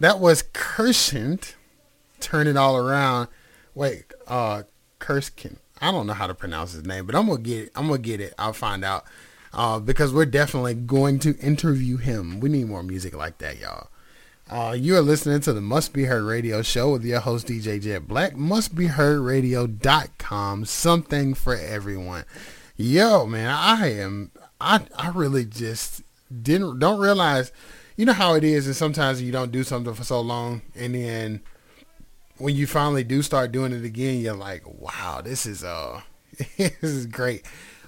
That 0.00 0.18
was 0.18 0.42
Kershent. 0.42 1.54
Turn 2.20 2.46
it 2.46 2.56
all 2.56 2.76
around. 2.76 3.28
Wait, 3.74 4.04
uh, 4.26 4.62
Kurskin. 4.98 5.56
I 5.80 5.92
don't 5.92 6.06
know 6.06 6.12
how 6.12 6.26
to 6.26 6.34
pronounce 6.34 6.72
his 6.72 6.84
name, 6.84 7.06
but 7.06 7.14
I'm 7.14 7.26
gonna 7.26 7.40
get 7.40 7.64
it. 7.64 7.72
I'm 7.74 7.86
gonna 7.86 7.98
get 7.98 8.20
it. 8.20 8.34
I'll 8.38 8.52
find 8.52 8.84
out. 8.84 9.04
Uh, 9.52 9.80
because 9.80 10.12
we're 10.12 10.26
definitely 10.26 10.74
going 10.74 11.18
to 11.18 11.36
interview 11.38 11.96
him. 11.96 12.38
We 12.40 12.48
need 12.48 12.68
more 12.68 12.84
music 12.84 13.16
like 13.16 13.38
that, 13.38 13.58
y'all. 13.58 13.88
Uh, 14.48 14.72
you 14.72 14.96
are 14.96 15.00
listening 15.00 15.40
to 15.40 15.52
the 15.52 15.60
Must 15.60 15.92
Be 15.92 16.04
Heard 16.04 16.22
Radio 16.24 16.62
Show 16.62 16.92
with 16.92 17.04
your 17.04 17.18
host 17.20 17.48
DJ 17.48 17.82
Jet 17.82 18.06
Black. 18.06 18.34
MustBeHeardRadio.com. 18.34 20.64
Something 20.64 21.34
for 21.34 21.56
everyone. 21.56 22.24
Yo, 22.76 23.26
man, 23.26 23.50
I 23.50 23.90
am. 23.92 24.30
I 24.60 24.82
I 24.96 25.08
really 25.10 25.44
just 25.44 26.02
didn't 26.42 26.78
don't 26.78 27.00
realize. 27.00 27.50
You 28.00 28.06
know 28.06 28.14
how 28.14 28.32
it 28.32 28.44
is, 28.44 28.66
and 28.66 28.74
sometimes 28.74 29.20
you 29.20 29.30
don't 29.30 29.52
do 29.52 29.62
something 29.62 29.92
for 29.92 30.04
so 30.04 30.22
long, 30.22 30.62
and 30.74 30.94
then 30.94 31.42
when 32.38 32.56
you 32.56 32.66
finally 32.66 33.04
do 33.04 33.20
start 33.20 33.52
doing 33.52 33.74
it 33.74 33.84
again, 33.84 34.20
you're 34.20 34.32
like, 34.32 34.62
wow, 34.66 35.20
this 35.22 35.44
is 35.44 35.62
uh, 35.62 36.00
this 36.56 36.82
is 36.82 37.04
great. 37.04 37.44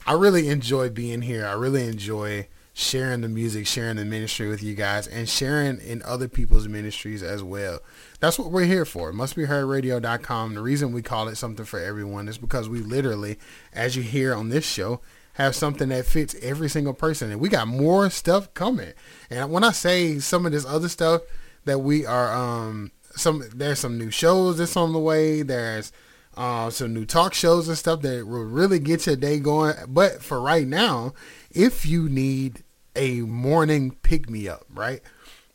I 0.07 0.13
really 0.13 0.51
enjoy 0.51 0.91
being 0.91 1.23
here. 1.23 1.47
I 1.47 1.53
really 1.53 1.89
enjoy 1.89 2.47
sharing 2.75 3.23
the 3.23 3.29
music, 3.31 3.67
sharing 3.67 3.97
the 3.97 4.05
ministry 4.05 4.51
with 4.51 4.63
you 4.63 4.75
guys, 4.75 5.07
and 5.07 5.31
sharing 5.31 5.81
in 5.81 6.03
other 6.03 6.29
people's 6.29 6.69
ministries 6.69 7.23
as 7.23 7.43
well. 7.43 7.81
That's 8.21 8.39
what 8.39 8.51
we're 8.51 8.67
here 8.67 8.85
for. 8.85 9.15
MustBeHeardRadio.com. 9.15 10.53
The 10.53 10.61
reason 10.61 10.93
we 10.93 11.01
call 11.01 11.29
it 11.29 11.37
something 11.37 11.65
for 11.65 11.81
everyone 11.81 12.29
is 12.29 12.37
because 12.37 12.69
we 12.69 12.81
literally, 12.81 13.39
as 13.73 13.97
you 13.97 14.03
hear 14.03 14.35
on 14.35 14.51
this 14.51 14.67
show, 14.67 15.01
have 15.35 15.55
something 15.55 15.89
that 15.89 16.07
fits 16.07 16.35
every 16.43 16.69
single 16.69 16.95
person. 16.95 17.31
And 17.31 17.41
we 17.41 17.49
got 17.49 17.69
more 17.69 18.11
stuff 18.11 18.53
coming. 18.55 18.93
And 19.31 19.51
when 19.51 19.65
I 19.65 19.73
say 19.73 20.19
some 20.19 20.47
of 20.47 20.53
this 20.53 20.67
other 20.67 20.89
stuff 20.89 21.23
that 21.65 21.79
we 21.79 22.05
are, 22.05 22.33
um, 22.35 22.93
some 23.15 23.45
there's 23.55 23.79
some 23.79 23.99
new 23.99 24.11
shows 24.11 24.59
that's 24.59 24.77
on 24.77 24.93
the 24.93 24.99
way. 24.99 25.43
There's 25.43 25.93
uh, 26.37 26.71
some 26.71 26.95
new 26.95 27.05
talk 27.05 27.35
shows 27.35 27.69
and 27.69 27.77
stuff 27.77 28.03
that 28.03 28.27
will 28.27 28.45
really 28.45 28.79
get 28.79 29.07
your 29.07 29.17
day 29.17 29.39
going. 29.39 29.75
But 29.89 30.23
for 30.23 30.41
right 30.41 30.67
now, 30.67 31.15
if 31.51 31.85
you 31.87 32.09
need 32.09 32.63
a 32.97 33.21
morning 33.21 33.97
pick 34.03 34.29
me 34.29 34.49
up, 34.49 34.67
right, 34.73 35.01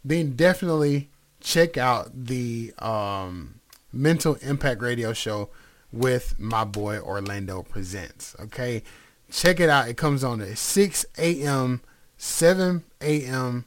then 0.04 0.36
definitely 0.36 1.10
check 1.40 1.78
out 1.78 2.26
the 2.26 2.74
um, 2.80 3.60
Mental 3.92 4.36
Impact 4.42 4.82
Radio 4.82 5.14
Show 5.14 5.50
with 5.92 6.40
my 6.40 6.64
boy 6.64 7.00
Orlando 7.00 7.64
Presents. 7.64 8.36
Okay, 8.40 8.84
check 9.32 9.60
it 9.60 9.70
out. 9.70 9.88
It 9.88 9.98
comes 9.98 10.24
on 10.24 10.42
at 10.42 10.58
6 10.58 11.06
a.m., 11.18 11.82
7 12.18 12.84
a.m. 13.02 13.66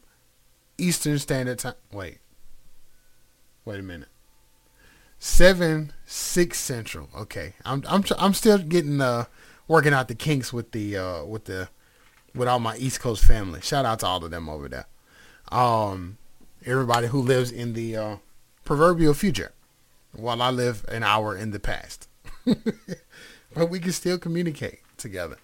Eastern 0.78 1.18
Standard 1.18 1.58
Time. 1.58 1.74
Wait, 1.92 2.18
wait 3.64 3.80
a 3.80 3.82
minute. 3.82 4.08
Seven 5.22 5.92
six 6.06 6.58
central. 6.58 7.10
Okay, 7.14 7.52
I'm 7.66 7.84
I'm 7.86 8.02
I'm 8.18 8.32
still 8.32 8.56
getting 8.56 9.02
uh 9.02 9.26
working 9.68 9.92
out 9.92 10.08
the 10.08 10.14
kinks 10.14 10.50
with 10.50 10.72
the 10.72 10.96
uh 10.96 11.24
with 11.24 11.44
the 11.44 11.68
with 12.34 12.48
all 12.48 12.58
my 12.58 12.76
East 12.78 13.00
Coast 13.00 13.24
family. 13.24 13.60
Shout 13.60 13.84
out 13.84 14.00
to 14.00 14.06
all 14.06 14.24
of 14.24 14.30
them 14.30 14.48
over 14.48 14.68
there. 14.68 14.86
Um, 15.50 16.16
everybody 16.64 17.08
who 17.08 17.20
lives 17.20 17.50
in 17.50 17.74
the 17.74 17.96
uh, 17.96 18.16
proverbial 18.64 19.14
future, 19.14 19.52
while 20.12 20.40
I 20.40 20.50
live 20.50 20.84
an 20.88 21.02
hour 21.02 21.36
in 21.36 21.50
the 21.50 21.60
past. 21.60 22.08
but 23.54 23.68
we 23.68 23.80
can 23.80 23.92
still 23.92 24.18
communicate 24.18 24.80
together. 24.96 25.36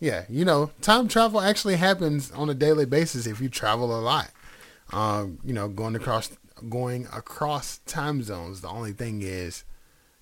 Yeah, 0.00 0.24
you 0.30 0.46
know, 0.46 0.70
time 0.80 1.08
travel 1.08 1.40
actually 1.42 1.76
happens 1.76 2.32
on 2.32 2.48
a 2.48 2.54
daily 2.54 2.86
basis 2.86 3.26
if 3.26 3.40
you 3.40 3.50
travel 3.50 3.96
a 3.96 4.00
lot. 4.00 4.30
Um, 4.92 5.38
you 5.44 5.52
know, 5.52 5.68
going 5.68 5.94
across 5.94 6.30
going 6.68 7.06
across 7.12 7.78
time 7.86 8.22
zones. 8.22 8.62
The 8.62 8.68
only 8.68 8.92
thing 8.92 9.22
is 9.22 9.64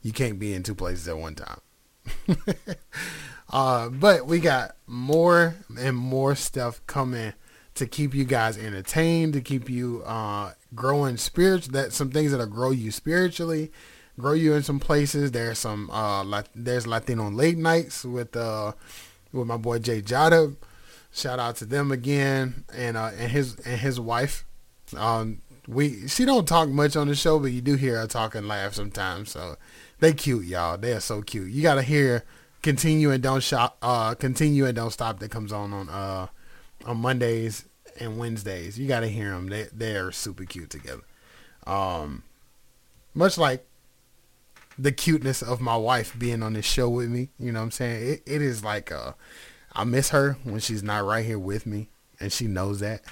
you 0.03 0.13
can't 0.13 0.39
be 0.39 0.53
in 0.53 0.63
two 0.63 0.75
places 0.75 1.09
at 1.09 1.17
one 1.17 1.35
time. 1.37 1.61
uh, 3.53 3.89
but 3.89 4.27
we 4.27 4.41
got 4.41 4.77
more 4.87 5.55
and 5.79 5.97
more 5.97 6.35
stuff 6.35 6.85
coming 6.87 7.33
to 7.75 7.87
keep 7.87 8.15
you 8.15 8.25
guys 8.25 8.59
entertained, 8.59 9.33
to 9.35 9.41
keep 9.41 9.71
you 9.71 10.03
uh, 10.05 10.53
growing 10.75 11.17
spiritual. 11.17 11.73
That 11.73 11.93
some 11.93 12.11
things 12.11 12.33
that'll 12.33 12.47
grow 12.47 12.71
you 12.71 12.91
spiritually, 12.91 13.71
grow 14.19 14.33
you 14.33 14.55
in 14.55 14.63
some 14.63 14.81
places. 14.81 15.31
There's 15.31 15.59
some 15.59 15.89
uh, 15.91 16.43
there's 16.55 16.87
Latino 16.87 17.31
late 17.31 17.59
nights 17.59 18.05
with 18.05 18.37
uh, 18.37 18.73
with 19.33 19.47
my 19.47 19.57
boy 19.57 19.79
Jay 19.79 20.03
Jada. 20.03 20.57
Shout 21.13 21.39
out 21.39 21.57
to 21.57 21.65
them 21.65 21.91
again 21.91 22.65
and 22.75 22.97
uh, 22.97 23.11
and 23.19 23.31
his 23.31 23.57
and 23.61 23.81
his 23.81 23.99
wife. 23.99 24.45
Um, 24.97 25.43
we 25.67 26.09
she 26.09 26.25
don't 26.25 26.47
talk 26.47 26.69
much 26.69 26.97
on 26.97 27.09
the 27.09 27.15
show, 27.15 27.39
but 27.39 27.53
you 27.53 27.61
do 27.61 27.77
hear 27.77 27.99
her 27.99 28.07
talk 28.07 28.35
and 28.35 28.49
laugh 28.49 28.75
sometimes. 28.75 29.31
So 29.31 29.57
they 30.01 30.13
cute, 30.13 30.47
y'all. 30.47 30.79
They 30.79 30.93
are 30.93 31.01
so 31.01 31.23
cute. 31.23 31.51
You 31.51 31.63
gotta 31.63 31.83
hear 31.83 32.25
continue 32.63 33.11
and 33.11 33.23
don't 33.23 33.43
shop. 33.43 33.77
Uh, 33.83 34.15
continue 34.15 34.65
and 34.67 34.77
don't 34.77 34.93
stop. 34.93 35.19
That 35.21 35.31
comes 35.31 35.53
on 35.53 35.73
on 35.73 35.89
uh 35.89 36.29
on 36.87 36.99
Mondays 36.99 37.65
and 38.01 38.19
Wednesdays. 38.19 38.79
You 38.79 38.89
gotta 38.89 39.09
hear 39.09 39.31
them. 39.31 39.49
They 39.49 39.67
they 39.73 39.97
are 39.97 40.13
super 40.13 40.45
cute 40.45 40.71
together. 40.71 41.03
Um, 41.67 42.23
much 43.15 43.37
like 43.37 43.68
the 44.79 44.93
cuteness 44.93 45.43
of 45.43 45.61
my 45.61 45.77
wife 45.77 46.17
being 46.19 46.43
on 46.43 46.53
this 46.53 46.65
show 46.65 46.89
with 46.89 47.09
me. 47.09 47.31
You 47.39 47.53
know 47.53 47.61
what 47.61 47.65
I'm 47.65 47.71
saying? 47.73 48.09
It, 48.13 48.23
it 48.27 48.43
is 48.43 48.63
like 48.63 48.93
uh, 48.93 49.13
I 49.73 49.85
miss 49.85 50.11
her 50.11 50.37
when 50.45 50.61
she's 50.61 50.83
not 50.83 51.05
right 51.05 51.25
here 51.25 51.39
with 51.39 51.67
me, 51.67 51.89
and 52.21 52.33
she 52.33 52.47
knows 52.47 52.81
that. 52.81 53.03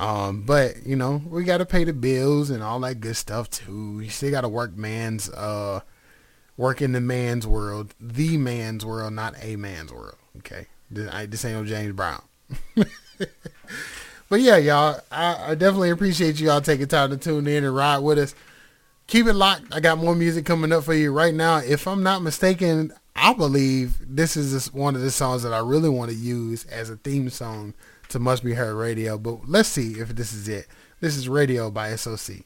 Um, 0.00 0.42
but 0.42 0.86
you 0.86 0.96
know, 0.96 1.22
we 1.26 1.44
gotta 1.44 1.66
pay 1.66 1.84
the 1.84 1.92
bills 1.92 2.50
and 2.50 2.62
all 2.62 2.80
that 2.80 3.00
good 3.00 3.16
stuff 3.16 3.50
too. 3.50 4.00
You 4.00 4.10
still 4.10 4.30
gotta 4.30 4.48
work 4.48 4.76
man's 4.76 5.28
uh 5.30 5.80
work 6.56 6.82
in 6.82 6.92
the 6.92 7.00
man's 7.00 7.46
world, 7.46 7.94
the 8.00 8.36
man's 8.36 8.84
world, 8.84 9.12
not 9.12 9.34
a 9.42 9.56
man's 9.56 9.92
world. 9.92 10.16
Okay. 10.38 10.66
This, 10.90 11.12
I, 11.12 11.26
this 11.26 11.44
ain't 11.44 11.58
no 11.58 11.64
James 11.64 11.92
Brown. 11.92 12.22
but 14.28 14.40
yeah, 14.40 14.58
y'all, 14.58 15.00
I, 15.10 15.50
I 15.50 15.54
definitely 15.54 15.90
appreciate 15.90 16.38
y'all 16.38 16.60
taking 16.60 16.86
time 16.86 17.10
to 17.10 17.16
tune 17.16 17.46
in 17.46 17.64
and 17.64 17.74
ride 17.74 17.98
with 17.98 18.18
us. 18.18 18.34
Keep 19.12 19.26
it 19.26 19.34
locked. 19.34 19.64
I 19.74 19.80
got 19.80 19.98
more 19.98 20.14
music 20.14 20.46
coming 20.46 20.72
up 20.72 20.84
for 20.84 20.94
you 20.94 21.12
right 21.12 21.34
now. 21.34 21.58
If 21.58 21.86
I'm 21.86 22.02
not 22.02 22.22
mistaken, 22.22 22.94
I 23.14 23.34
believe 23.34 23.98
this 24.00 24.38
is 24.38 24.52
just 24.52 24.72
one 24.72 24.94
of 24.94 25.02
the 25.02 25.10
songs 25.10 25.42
that 25.42 25.52
I 25.52 25.58
really 25.58 25.90
want 25.90 26.10
to 26.10 26.16
use 26.16 26.64
as 26.64 26.88
a 26.88 26.96
theme 26.96 27.28
song 27.28 27.74
to 28.08 28.18
Must 28.18 28.42
Be 28.42 28.54
Heard 28.54 28.72
Radio. 28.74 29.18
But 29.18 29.46
let's 29.46 29.68
see 29.68 30.00
if 30.00 30.16
this 30.16 30.32
is 30.32 30.48
it. 30.48 30.66
This 31.00 31.14
is 31.14 31.28
Radio 31.28 31.70
by 31.70 31.94
SOC. 31.94 32.36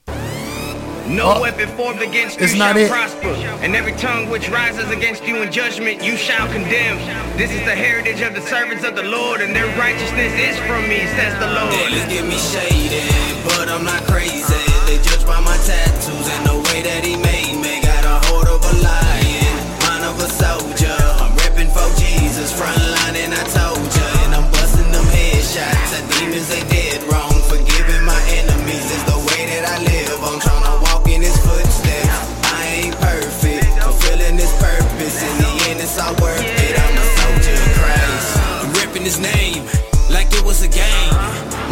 No 1.06 1.34
Oh, 1.36 1.40
weapon 1.42 1.68
formed 1.76 2.02
against 2.02 2.40
it's 2.40 2.54
you 2.54 2.58
not 2.58 2.74
shall 2.74 2.84
it. 2.84 2.90
prosper, 2.90 3.28
and 3.62 3.76
every 3.76 3.92
tongue 3.92 4.28
which 4.28 4.48
rises 4.48 4.90
against 4.90 5.22
you 5.24 5.36
in 5.42 5.52
judgment 5.52 6.02
you 6.02 6.16
shall 6.16 6.48
condemn. 6.48 6.96
This 7.38 7.52
is 7.52 7.60
the 7.60 7.76
heritage 7.76 8.22
of 8.22 8.34
the 8.34 8.40
servants 8.42 8.82
of 8.82 8.96
the 8.96 9.04
Lord, 9.04 9.40
and 9.40 9.54
their 9.54 9.68
righteousness 9.78 10.32
is 10.34 10.58
from 10.66 10.82
me, 10.88 10.98
says 11.14 11.32
the 11.38 11.46
Lord. 11.46 11.70
They 11.72 11.90
look 11.94 12.10
at 12.10 12.26
me 12.26 12.36
shady, 12.36 13.06
eh, 13.06 13.42
but 13.44 13.68
I'm 13.68 13.84
not 13.84 14.02
crazy. 14.10 14.65
They 14.86 15.02
judge 15.02 15.26
by 15.26 15.40
my 15.42 15.58
tattoos 15.66 16.28
and 16.30 16.46
the 16.46 16.56
way 16.70 16.78
that 16.86 17.02
he 17.02 17.18
made 17.18 17.58
me. 17.58 17.82
Got 17.82 18.06
a 18.06 18.22
heart 18.30 18.46
of 18.46 18.62
a 18.62 18.74
lion, 18.78 19.54
mind 19.82 20.06
of 20.06 20.14
a 20.22 20.30
soldier. 20.30 20.94
I'm 21.18 21.34
repping 21.42 21.66
for 21.74 21.90
Jesus, 21.98 22.54
front 22.54 22.78
line, 22.78 23.18
and 23.18 23.34
I 23.34 23.42
told 23.50 23.82
ya. 23.82 24.06
And 24.22 24.38
I'm 24.38 24.46
busting 24.54 24.86
them 24.94 25.02
headshots. 25.10 25.90
The 25.90 26.00
demons, 26.14 26.46
they 26.46 26.62
dead 26.70 27.02
wrong. 27.10 27.34
Forgiving 27.50 28.06
my 28.06 28.20
enemies 28.30 28.86
is 28.86 29.02
the 29.10 29.18
way 29.26 29.50
that 29.58 29.66
I 29.66 29.82
live. 29.82 30.22
I'm 30.22 30.38
tryna 30.38 30.78
walk 30.86 31.02
in 31.10 31.18
his 31.18 31.34
footsteps. 31.34 32.46
I 32.46 32.86
ain't 32.86 32.96
perfect, 33.02 33.66
fulfilling 33.82 34.38
his 34.38 34.54
purpose. 34.62 35.18
In 35.18 35.34
the 35.42 35.50
end, 35.66 35.82
it's 35.82 35.98
all 35.98 36.14
worth 36.22 36.46
it. 36.46 36.74
I'm 36.78 36.94
a 36.94 37.06
soldier 37.18 37.58
of 37.58 37.72
Christ. 37.82 38.30
I'm 38.62 38.70
ripping 38.78 39.02
his 39.02 39.18
name 39.18 39.66
like 40.14 40.30
it 40.30 40.44
was 40.46 40.62
a 40.62 40.70
game. 40.70 41.10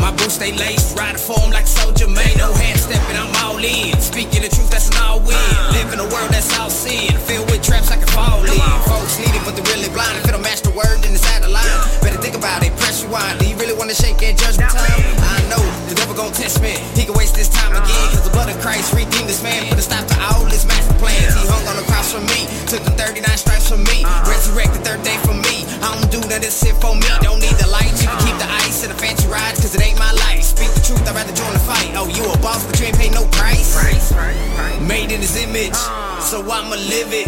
My 0.02 0.10
boots 0.10 0.34
stay 0.34 0.52
laced, 0.52 0.98
riding 0.98 1.22
for 1.22 1.38
him 1.40 1.50
like 1.50 1.66
soldier 1.66 2.03
stepping, 2.84 3.16
I'm 3.16 3.32
all 3.40 3.56
in. 3.56 3.96
Speaking 3.96 4.44
the 4.44 4.52
truth, 4.52 4.68
that's 4.68 4.92
an 4.92 5.00
all 5.00 5.20
win. 5.24 5.40
Live 5.72 5.88
in 5.96 6.00
a 6.00 6.08
world 6.12 6.28
that's 6.28 6.52
all 6.60 6.68
sin. 6.68 7.08
Filled 7.24 7.48
with 7.48 7.64
traps 7.64 7.88
I 7.88 7.96
can 7.96 8.08
fall 8.12 8.44
in. 8.44 8.60
Folks 8.84 9.16
need 9.16 9.32
it, 9.32 9.40
but 9.48 9.56
they're 9.56 9.70
really 9.72 9.88
blind. 9.88 10.20
If 10.20 10.28
it 10.28 10.32
don't 10.36 10.44
match 10.44 10.60
the 10.60 10.74
word, 10.76 11.00
then 11.00 11.16
it's 11.16 11.24
out 11.32 11.40
of 11.40 11.50
line. 11.50 11.80
Better 12.04 12.20
think 12.20 12.36
about 12.36 12.60
it, 12.60 12.76
press 12.76 13.00
rewind. 13.00 13.40
Do 13.40 13.48
you 13.48 13.56
really 13.56 13.72
want 13.72 13.88
to 13.88 13.96
shake 13.96 14.20
at 14.20 14.36
judgment 14.36 14.68
time? 14.68 15.00
I 15.24 15.40
know 15.48 15.62
the 15.88 15.96
devil 15.96 16.12
gon' 16.12 16.36
test 16.36 16.60
me. 16.60 16.76
He 16.92 17.08
can 17.08 17.16
waste 17.16 17.34
this 17.34 17.48
time 17.48 17.72
again. 17.72 18.06
Cause 18.12 18.28
the 18.28 18.34
blood 18.36 18.52
of 18.52 18.60
Christ 18.60 18.92
redeemed 18.92 19.32
this 19.32 19.40
man. 19.40 19.64
Put 19.72 19.80
a 19.80 19.84
stop 19.84 20.04
to 20.04 20.16
all 20.20 20.44
his 20.44 20.68
master 20.68 20.94
plans. 21.00 21.32
He 21.32 21.42
hung 21.48 21.64
on 21.64 21.80
the 21.80 21.86
cross 21.88 22.12
for 22.12 22.20
me. 22.20 22.44
Took 22.68 22.84
the 22.84 22.92
39 23.00 23.24
stripes 23.40 23.72
from 23.72 23.80
me. 23.88 24.04
Resurrected 24.28 24.84
third 24.84 25.00
day 25.00 25.16
for 25.24 25.32
me. 25.32 25.64
I 25.80 25.96
don't 25.96 26.12
do 26.12 26.20
none 26.28 26.36
of 26.36 26.44
this 26.44 26.60
shit 26.60 26.76
for 26.84 26.92
me. 26.92 27.08
Don't 27.24 27.40
need 27.40 27.56
the 27.56 27.68
lights. 27.72 28.04
You 28.04 28.12
can 28.12 28.20
keep 28.28 28.36
the 28.36 28.50
ice 28.68 28.84
and 28.84 28.92
the 28.92 28.98
fancy 29.00 29.24
rides. 29.24 29.64
Cause 29.64 29.72
it 29.72 29.80
ain't 29.80 29.96
my 29.96 30.12
life. 30.12 30.23
Truth 30.94 31.08
I'd 31.08 31.14
rather 31.16 31.34
join 31.34 31.52
the 31.52 31.58
fight. 31.58 31.90
Oh, 31.98 32.06
you 32.06 32.22
a 32.30 32.38
boss, 32.38 32.64
but 32.66 32.78
you 32.78 32.86
ain't 32.86 32.96
pay 32.96 33.10
no 33.10 33.26
price. 33.34 33.74
Made 34.80 35.10
in 35.10 35.20
his 35.20 35.34
image, 35.42 35.74
uh. 35.74 36.20
so 36.20 36.38
I'ma 36.42 36.76
live 36.76 37.10
it. 37.10 37.26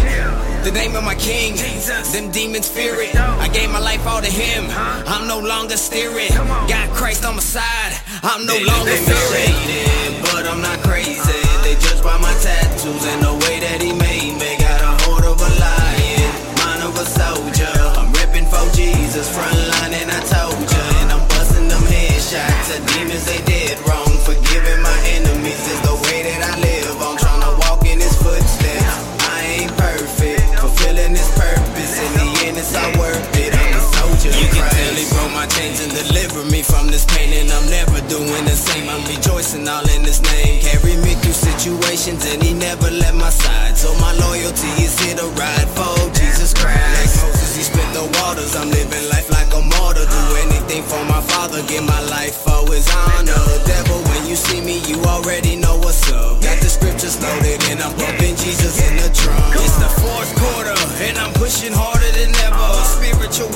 The 0.62 0.70
name 0.70 0.94
of 0.94 1.02
my 1.02 1.14
king, 1.16 1.56
Jesus. 1.56 2.12
them 2.12 2.30
demons 2.30 2.68
fear 2.68 2.94
it. 3.00 3.16
I 3.16 3.48
gave 3.48 3.70
my 3.70 3.80
life 3.80 4.06
all 4.06 4.20
to 4.20 4.30
him, 4.30 4.70
I'm 4.70 5.26
no 5.26 5.40
longer 5.40 5.76
steering. 5.76 6.30
Got 6.70 6.90
Christ 6.94 7.24
on 7.24 7.34
my 7.34 7.42
side, 7.42 7.98
I'm 8.22 8.46
no 8.46 8.54
longer 8.54 8.94
fearing. 9.02 10.22
But 10.22 10.46
I'm 10.46 10.62
not 10.62 10.78
crazy. 10.86 11.18
Uh-huh. 11.18 11.64
They 11.64 11.74
judge 11.82 12.02
by 12.02 12.18
my 12.18 12.34
tattoos 12.38 13.02
and 13.02 13.22
the 13.22 13.34
way 13.46 13.58
that 13.66 13.82
he 13.82 13.90
made 13.92 14.38
me. 14.38 14.58
Got 14.62 14.78
a 14.78 14.92
hold 15.02 15.24
of 15.26 15.42
a 15.42 15.50
lion, 15.58 16.30
mind 16.62 16.82
of 16.86 16.94
a 16.94 17.06
soldier. 17.06 17.72
I'm 17.98 18.12
repping 18.14 18.46
for 18.46 18.62
Jesus, 18.76 19.26
front 19.34 19.58
line, 19.58 19.94
and 19.94 20.10
I 20.10 20.20
told 20.22 20.54
ya. 20.70 20.82
And 21.02 21.10
I'm 21.18 21.24
busting 21.28 21.66
them 21.66 21.82
headshots 21.82 22.68
at 22.74 22.82
demons 22.94 23.24
they 23.26 23.45
from 36.66 36.88
this 36.88 37.06
pain, 37.06 37.30
and 37.32 37.50
I'm 37.50 37.66
never 37.70 38.00
doing 38.10 38.44
the 38.44 38.58
same. 38.58 38.88
I'm 38.90 39.02
rejoicing 39.06 39.66
all 39.68 39.86
in 39.94 40.02
his 40.02 40.20
name. 40.34 40.60
Carry 40.62 40.96
me 40.98 41.14
through 41.22 41.38
situations, 41.38 42.26
and 42.26 42.42
he 42.42 42.52
never 42.52 42.90
left 42.90 43.14
my 43.14 43.30
side. 43.30 43.76
So 43.76 43.94
my 44.02 44.12
loyalty 44.18 44.70
is 44.82 44.98
here 44.98 45.16
to 45.16 45.28
ride 45.38 45.70
for 45.78 45.94
Jesus 46.12 46.52
Christ. 46.52 46.76
Like 46.76 47.14
Moses, 47.22 47.56
he 47.56 47.62
split 47.62 47.88
the 47.94 48.04
waters. 48.18 48.54
I'm 48.56 48.70
living 48.70 49.06
life 49.08 49.30
like 49.30 49.50
a 49.54 49.62
martyr. 49.62 50.06
Do 50.06 50.22
anything 50.48 50.82
for 50.82 51.02
my 51.06 51.22
father, 51.22 51.62
give 51.70 51.84
my 51.86 52.02
life 52.10 52.34
for 52.42 52.66
his 52.74 52.88
honor. 52.90 53.42
Devil, 53.64 54.02
when 54.10 54.26
you 54.26 54.36
see 54.36 54.60
me, 54.60 54.82
you 54.90 54.98
already 55.06 55.56
know 55.56 55.78
what's 55.78 56.10
up. 56.10 56.42
Got 56.42 56.58
the 56.58 56.68
scriptures 56.68 57.16
loaded, 57.22 57.62
and 57.70 57.80
I'm 57.80 57.94
bumping 57.96 58.34
Jesus 58.36 58.82
in 58.82 58.96
the 58.98 59.08
trunk. 59.14 59.54
It's 59.62 59.78
the 59.78 59.90
fourth 60.02 60.30
quarter, 60.42 60.76
and 61.06 61.16
I'm 61.18 61.32
pushing 61.38 61.72
harder 61.72 62.10
than 62.18 62.34
ever. 62.42 62.66
Spiritual 62.84 63.50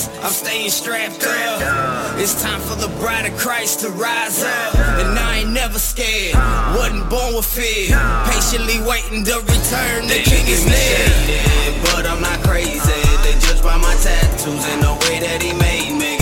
Attacks, 0.00 0.24
I'm 0.24 0.32
staying 0.32 0.70
strapped 0.70 1.24
up. 1.24 2.18
It's 2.18 2.42
time 2.42 2.60
for 2.60 2.74
the 2.76 2.88
bride 3.00 3.26
of 3.26 3.36
Christ 3.38 3.80
to 3.80 3.90
rise 3.90 4.42
up. 4.42 4.74
And 4.74 5.18
I 5.18 5.38
ain't 5.38 5.50
never 5.50 5.78
scared, 5.78 6.34
wasn't 6.76 7.08
born 7.10 7.34
with 7.34 7.46
fear. 7.46 7.96
Patiently 8.30 8.80
waiting 8.86 9.24
to 9.24 9.36
return, 9.40 10.06
the 10.06 10.22
king 10.24 10.46
is 10.46 10.64
near. 10.66 11.82
But 11.82 12.06
I'm 12.06 12.20
not 12.20 12.40
crazy, 12.40 12.80
they 13.22 13.38
judge 13.40 13.62
by 13.62 13.76
my 13.76 13.94
tattoos 13.96 14.64
and 14.68 14.82
the 14.82 14.92
way 15.06 15.20
that 15.20 15.42
he 15.42 15.52
made 15.54 15.98
me. 15.98 16.19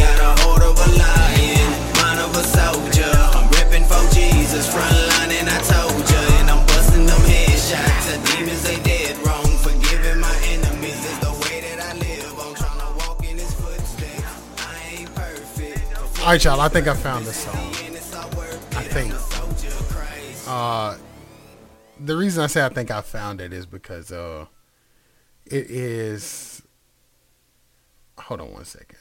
All 16.28 16.34
right, 16.34 16.44
y'all. 16.44 16.60
I 16.60 16.68
think 16.68 16.86
I 16.86 16.92
found 16.92 17.24
this 17.24 17.36
song. 17.36 17.56
I 17.56 18.82
think. 18.82 19.14
Uh, 20.46 20.98
the 21.98 22.14
reason 22.14 22.44
I 22.44 22.48
say 22.48 22.62
I 22.62 22.68
think 22.68 22.90
I 22.90 23.00
found 23.00 23.40
it 23.40 23.54
is 23.54 23.64
because 23.64 24.12
uh, 24.12 24.44
it 25.46 25.70
is. 25.70 26.60
Hold 28.18 28.42
on 28.42 28.52
one 28.52 28.66
second. 28.66 28.97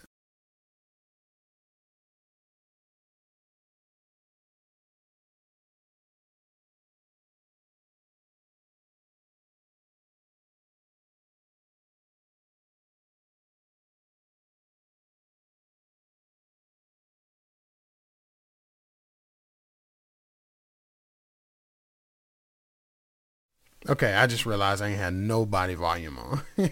Okay, 23.89 24.13
I 24.13 24.27
just 24.27 24.45
realized 24.45 24.81
I 24.81 24.89
ain't 24.89 24.99
had 24.99 25.13
nobody 25.13 25.73
volume 25.73 26.17
on. 26.17 26.41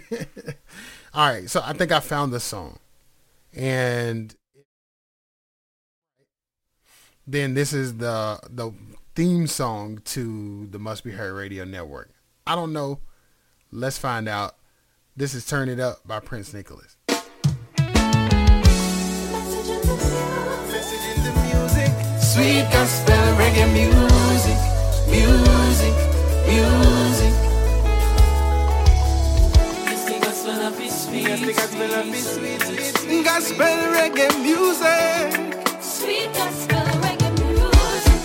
All 1.13 1.29
right, 1.29 1.49
so 1.49 1.61
I 1.63 1.71
think 1.71 1.93
I 1.93 2.01
found 2.01 2.33
the 2.33 2.41
song. 2.41 2.77
And 3.53 4.35
then 7.25 7.53
this 7.53 7.71
is 7.71 7.97
the 7.97 8.39
the 8.49 8.73
theme 9.15 9.47
song 9.47 9.99
to 10.05 10.67
the 10.69 10.77
Must 10.77 11.05
Be 11.05 11.11
Heard 11.11 11.33
Radio 11.33 11.63
Network. 11.63 12.11
I 12.45 12.53
don't 12.55 12.73
know. 12.73 12.99
Let's 13.71 13.97
find 13.97 14.27
out. 14.27 14.55
This 15.15 15.33
is 15.33 15.45
Turn 15.45 15.69
It 15.69 15.79
Up 15.79 16.05
by 16.05 16.19
Prince 16.19 16.53
Nicholas. 16.53 16.97
Sweet 22.19 22.67
gospel 22.69 23.15
reggae 23.39 23.71
music, 23.71 24.59
music, 25.07 26.04
music. 26.47 27.33
Gospel 30.21 30.55
love 30.61 30.79
is 30.81 32.25
sweet, 32.33 32.61
sweet. 32.61 33.25
Gospel 33.25 33.77
reggae 33.95 34.29
music. 34.41 35.33
Sweet 35.81 36.33
gospel 36.33 36.85
reggae 37.03 37.31
music. 37.39 38.19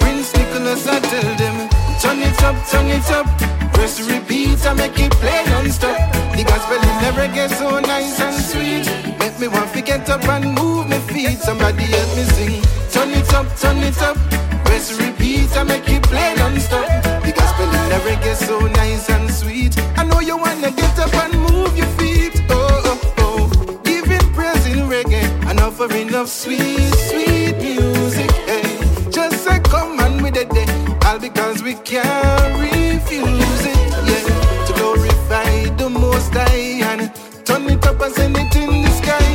Prince 0.00 0.32
Nicholas, 0.36 0.86
I 0.86 1.00
tell 1.00 1.34
them, 1.36 1.68
turn 2.00 2.18
it 2.20 2.42
up, 2.42 2.56
turn 2.70 2.88
it 2.88 3.10
up. 3.10 3.26
Press 3.72 4.00
repeat 4.00 4.64
and 4.66 4.78
make 4.78 4.98
it 4.98 5.12
play 5.12 5.44
non-stop. 5.46 5.96
The 6.36 6.44
gospel 6.44 6.76
in 6.76 6.96
the 7.02 7.10
reggae 7.20 7.48
so 7.58 7.80
nice 7.80 8.20
and 8.20 8.36
sweet. 8.44 8.86
Make 9.18 9.38
me 9.40 9.48
want 9.48 9.72
to 9.72 9.80
get 9.82 10.08
up 10.10 10.24
and 10.28 10.54
move 10.54 10.88
my 10.88 10.98
feet. 11.00 11.38
Somebody 11.38 11.84
help 11.84 12.16
me 12.16 12.24
sing. 12.24 12.62
Turn 12.92 13.10
it 13.10 13.32
up, 13.34 13.46
turn 13.56 13.78
it 13.78 14.00
up. 14.02 14.16
Press 14.64 14.92
repeat 15.00 15.56
and 15.56 15.68
make 15.68 15.88
it 15.88 16.02
play 16.04 16.34
non-stop. 16.36 16.86
The 17.24 17.32
gospel 17.32 17.50
in 17.50 17.51
the 17.92 17.98
reggae 18.08 18.34
so 18.34 18.58
nice 18.80 19.10
and 19.10 19.30
sweet. 19.30 19.74
I 19.98 20.04
know 20.04 20.20
you 20.20 20.36
wanna 20.36 20.70
get 20.70 20.98
up 20.98 21.14
and 21.14 21.34
move 21.38 21.76
your 21.76 21.90
feet. 21.98 22.42
Oh, 22.48 22.80
oh, 22.92 23.14
oh. 23.18 23.80
Giving 23.84 24.26
praise 24.32 24.66
in 24.66 24.88
reggae 24.88 25.28
and 25.48 25.60
offering 25.60 26.14
of 26.14 26.28
sweet, 26.28 26.94
sweet 27.10 27.56
music. 27.58 28.30
Hey. 28.48 28.64
Just 29.10 29.44
say 29.44 29.58
come 29.60 30.00
on 30.00 30.22
with 30.22 30.36
it, 30.36 30.48
day. 30.50 30.66
all 31.06 31.18
because 31.18 31.62
we 31.62 31.74
can't 31.74 32.52
refuse 32.58 33.62
it. 33.74 33.80
Yeah, 34.08 34.24
to 34.66 34.72
glorify 34.72 35.52
the 35.76 35.90
Most 35.90 36.32
High 36.32 36.80
and 36.90 37.12
turn 37.44 37.68
it 37.68 37.86
up 37.86 38.00
and 38.00 38.14
send 38.14 38.36
it 38.38 38.56
in 38.56 38.82
the 38.84 38.90
sky. 39.00 39.28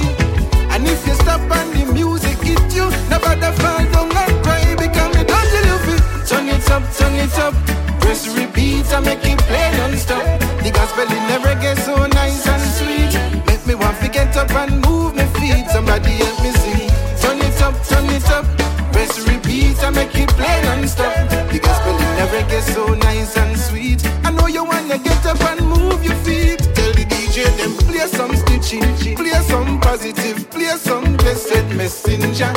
And 0.74 0.88
if 0.88 1.06
you 1.06 1.14
stop 1.14 1.42
and 1.42 1.70
the 1.76 1.94
music 1.94 2.38
hit 2.40 2.74
you, 2.74 2.90
nobody 3.12 3.52
fall 3.62 3.86
down 3.94 4.18
and 4.24 4.44
cry 4.44 4.66
because 4.82 5.12
me 5.16 5.24
don't 5.32 5.54
you 5.70 5.78
fi 5.86 6.26
turn 6.26 6.48
it 6.50 6.72
up, 6.72 6.84
turn 6.98 7.14
it 7.14 7.38
up. 7.38 7.77
Press 8.18 8.36
repeat 8.36 8.92
and 8.94 9.06
make 9.06 9.24
it 9.26 9.38
play 9.46 9.70
non-stop. 9.78 10.24
The 10.64 10.72
gospel 10.72 11.04
in 11.04 11.24
the 11.30 11.38
reggae 11.46 11.78
so 11.86 12.08
nice 12.08 12.48
and 12.48 12.66
sweet. 12.74 13.14
Make 13.46 13.64
me 13.68 13.76
want 13.76 13.96
to 14.02 14.10
get 14.10 14.36
up 14.36 14.50
and 14.50 14.82
move 14.82 15.14
my 15.14 15.28
feet. 15.38 15.70
Somebody 15.70 16.14
help 16.18 16.42
me 16.42 16.50
sing. 16.50 16.90
Turn 17.22 17.38
it 17.38 17.62
up, 17.62 17.76
turn 17.86 18.10
it 18.10 18.28
up. 18.32 18.46
Press 18.92 19.20
repeat 19.28 19.78
and 19.84 19.96
make 19.96 20.16
it 20.16 20.30
play 20.30 20.62
non-stop. 20.64 21.14
The 21.52 21.60
gospel 21.60 21.94
in 21.94 22.14
the 22.18 22.26
reggae 22.34 22.62
so 22.74 22.96
nice 22.96 23.38
and 23.38 23.56
sweet. 23.56 24.02
I 24.26 24.32
know 24.32 24.48
you 24.48 24.64
wanna 24.64 24.98
get 24.98 25.24
up 25.24 25.40
and 25.52 25.62
move 25.70 26.04
your 26.04 26.18
feet. 26.26 26.58
Tell 26.74 26.92
the 26.94 27.06
DJ 27.06 27.46
them 27.58 27.78
play 27.86 28.08
some 28.08 28.36
stitching, 28.36 29.16
play 29.16 29.40
some 29.46 29.80
positive, 29.80 30.50
play 30.50 30.74
some 30.78 31.18
blessed 31.18 31.70
messenger. 31.76 32.52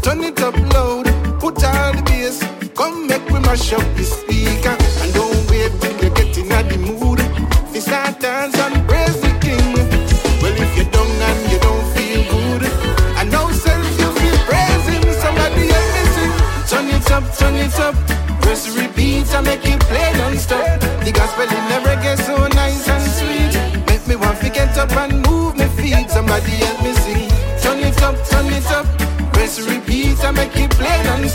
Turn 0.00 0.24
it 0.24 0.40
up 0.40 0.56
loud, 0.72 1.04
put 1.38 1.62
all 1.64 1.92
the 1.92 2.02
bass. 2.06 2.40
Come 2.74 3.06
make 3.08 3.28
we 3.28 3.40
mash 3.40 3.74
up 3.74 3.84
the 3.94 4.04
speaker. 4.04 4.85
And 7.76 8.88
praise 8.88 9.20
the 9.20 9.28
king. 9.38 9.74
Well, 10.40 10.56
if 10.56 10.76
you're 10.78 10.88
down 10.88 11.06
and 11.28 11.52
you 11.52 11.58
don't 11.60 11.84
feel 11.92 12.24
good, 12.24 12.64
I 13.20 13.24
know 13.24 13.52
self 13.52 13.84
you. 14.00 15.12
Somebody. 15.20 15.68
Turn 16.66 16.88
it 16.88 17.10
up, 17.10 17.24
turn 17.36 17.54
it 17.56 17.78
up. 17.78 17.94
Press 18.40 18.74
repeat 18.74 19.28
and 19.34 19.44
make 19.44 19.66
it 19.66 19.78
play 19.80 20.10
non-stop. 20.14 20.80
The 21.04 21.12
gospel 21.12 21.44
the 21.44 22.16
so 22.16 22.48
nice 22.56 22.88
and 22.88 23.04
sweet. 23.12 23.84
Make 23.86 24.08
me 24.08 24.16
want 24.16 24.40
to 24.40 24.48
get 24.48 24.78
up 24.78 24.92
and 24.92 25.20
move 25.26 25.58
my 25.58 25.68
feet. 25.68 26.08
Somebody 26.08 26.52
help 26.52 26.82
me 26.82 26.94
sing. 26.94 27.28
Turn 27.60 27.80
it 27.80 28.02
up, 28.02 28.16
turn 28.24 28.46
it 28.46 28.70
up. 28.72 28.86
Press 29.34 29.60
repeat 29.60 30.24
and 30.24 30.34
make 30.34 30.56
it 30.56 30.70
play 30.70 31.02
non-stop. 31.04 31.25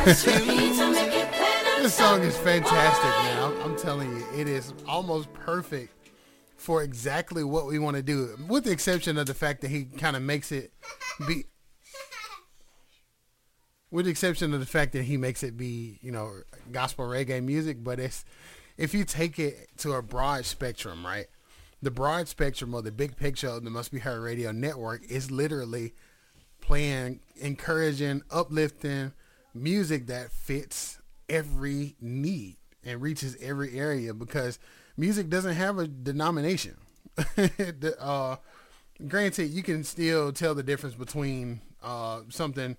this 0.04 0.22
song 1.94 2.22
is 2.22 2.34
fantastic, 2.38 3.04
man. 3.04 3.42
I'm, 3.42 3.60
I'm 3.60 3.76
telling 3.76 4.08
you, 4.16 4.24
it 4.34 4.48
is 4.48 4.72
almost 4.88 5.30
perfect 5.34 5.92
for 6.56 6.82
exactly 6.82 7.44
what 7.44 7.66
we 7.66 7.78
want 7.78 7.98
to 7.98 8.02
do, 8.02 8.34
with 8.48 8.64
the 8.64 8.70
exception 8.70 9.18
of 9.18 9.26
the 9.26 9.34
fact 9.34 9.60
that 9.60 9.68
he 9.68 9.84
kind 9.84 10.16
of 10.16 10.22
makes 10.22 10.52
it 10.52 10.72
be. 11.28 11.44
With 13.90 14.06
the 14.06 14.10
exception 14.10 14.54
of 14.54 14.60
the 14.60 14.66
fact 14.66 14.94
that 14.94 15.02
he 15.02 15.18
makes 15.18 15.42
it 15.42 15.58
be, 15.58 15.98
you 16.00 16.12
know, 16.12 16.32
gospel 16.72 17.04
reggae 17.04 17.44
music, 17.44 17.84
but 17.84 18.00
it's 18.00 18.24
if 18.78 18.94
you 18.94 19.04
take 19.04 19.38
it 19.38 19.68
to 19.78 19.92
a 19.92 20.02
broad 20.02 20.46
spectrum, 20.46 21.04
right? 21.04 21.26
The 21.82 21.90
broad 21.90 22.26
spectrum 22.26 22.72
or 22.72 22.80
the 22.80 22.90
big 22.90 23.18
picture 23.18 23.48
of 23.48 23.64
the 23.64 23.70
Must 23.70 23.92
Be 23.92 23.98
Heard 23.98 24.22
Radio 24.22 24.50
Network 24.50 25.02
is 25.10 25.30
literally 25.30 25.92
playing 26.62 27.20
encouraging, 27.36 28.22
uplifting 28.30 29.12
music 29.54 30.06
that 30.06 30.32
fits 30.32 30.98
every 31.28 31.96
need 32.00 32.56
and 32.84 33.00
reaches 33.00 33.36
every 33.40 33.78
area 33.78 34.14
because 34.14 34.58
music 34.96 35.28
doesn't 35.28 35.54
have 35.54 35.78
a 35.78 35.86
denomination. 35.86 36.76
Uh, 37.98 38.36
granted, 39.08 39.48
you 39.50 39.62
can 39.62 39.84
still 39.84 40.32
tell 40.32 40.54
the 40.54 40.62
difference 40.62 40.94
between 40.94 41.60
uh, 41.82 42.20
something 42.28 42.76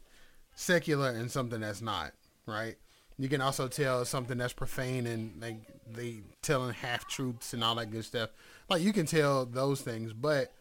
secular 0.56 1.10
and 1.10 1.30
something 1.30 1.62
that's 1.62 1.82
not, 1.82 2.14
right? 2.46 2.76
You 3.18 3.30
can 3.30 3.42
also 3.42 3.68
tell 3.68 4.04
something 4.06 4.38
that's 4.38 4.54
profane 4.54 5.06
and 5.06 5.40
like 5.42 5.58
they 5.94 6.22
telling 6.42 6.74
half 6.74 7.08
truths 7.08 7.54
and 7.54 7.64
all 7.64 7.76
that 7.76 7.92
good 7.92 8.06
stuff. 8.06 8.32
Like 8.70 8.82
you 8.82 8.94
can 8.94 9.06
tell 9.06 9.46
those 9.46 9.82
things, 9.82 10.14
but 10.14 10.52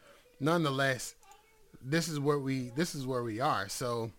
nonetheless, 0.40 1.14
this 1.82 2.08
is 2.08 2.20
where 2.20 2.38
we 2.38 2.70
this 2.76 2.94
is 2.94 3.06
where 3.06 3.22
we 3.22 3.40
are. 3.40 3.68
So 3.68 4.11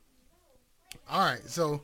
all 1.11 1.19
right, 1.19 1.41
so 1.45 1.81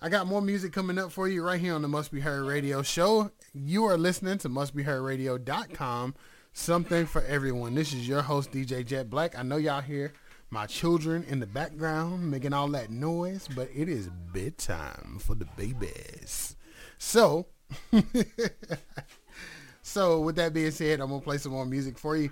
I 0.00 0.08
got 0.08 0.26
more 0.26 0.40
music 0.40 0.72
coming 0.72 0.96
up 0.96 1.12
for 1.12 1.28
you 1.28 1.44
right 1.44 1.60
here 1.60 1.74
on 1.74 1.82
the 1.82 1.88
Must 1.88 2.10
Be 2.10 2.20
Heard 2.20 2.46
Radio 2.46 2.80
show. 2.80 3.30
You 3.52 3.84
are 3.84 3.98
listening 3.98 4.38
to 4.38 4.48
mustbeheardradio.com. 4.48 6.14
Something 6.54 7.04
for 7.04 7.22
everyone. 7.24 7.74
This 7.74 7.92
is 7.92 8.08
your 8.08 8.22
host 8.22 8.52
DJ 8.52 8.86
Jet 8.86 9.10
Black. 9.10 9.38
I 9.38 9.42
know 9.42 9.58
y'all 9.58 9.82
hear 9.82 10.14
my 10.48 10.64
children 10.64 11.26
in 11.28 11.40
the 11.40 11.46
background 11.46 12.30
making 12.30 12.54
all 12.54 12.68
that 12.68 12.88
noise, 12.88 13.46
but 13.54 13.68
it 13.74 13.90
is 13.90 14.08
bedtime 14.32 15.18
for 15.20 15.34
the 15.34 15.46
babies. 15.58 16.56
So, 16.96 17.48
so 19.82 20.20
with 20.22 20.36
that 20.36 20.54
being 20.54 20.70
said, 20.70 21.00
I'm 21.00 21.10
gonna 21.10 21.20
play 21.20 21.36
some 21.36 21.52
more 21.52 21.66
music 21.66 21.98
for 21.98 22.16
you, 22.16 22.30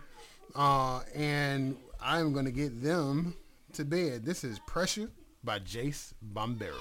uh, 0.54 1.02
and 1.14 1.76
I'm 2.00 2.32
gonna 2.32 2.52
get 2.52 2.82
them 2.82 3.36
to 3.74 3.84
bed. 3.84 4.24
This 4.24 4.44
is 4.44 4.58
Pressure 4.60 5.10
by 5.42 5.58
Jace 5.58 6.12
Bombero. 6.22 6.74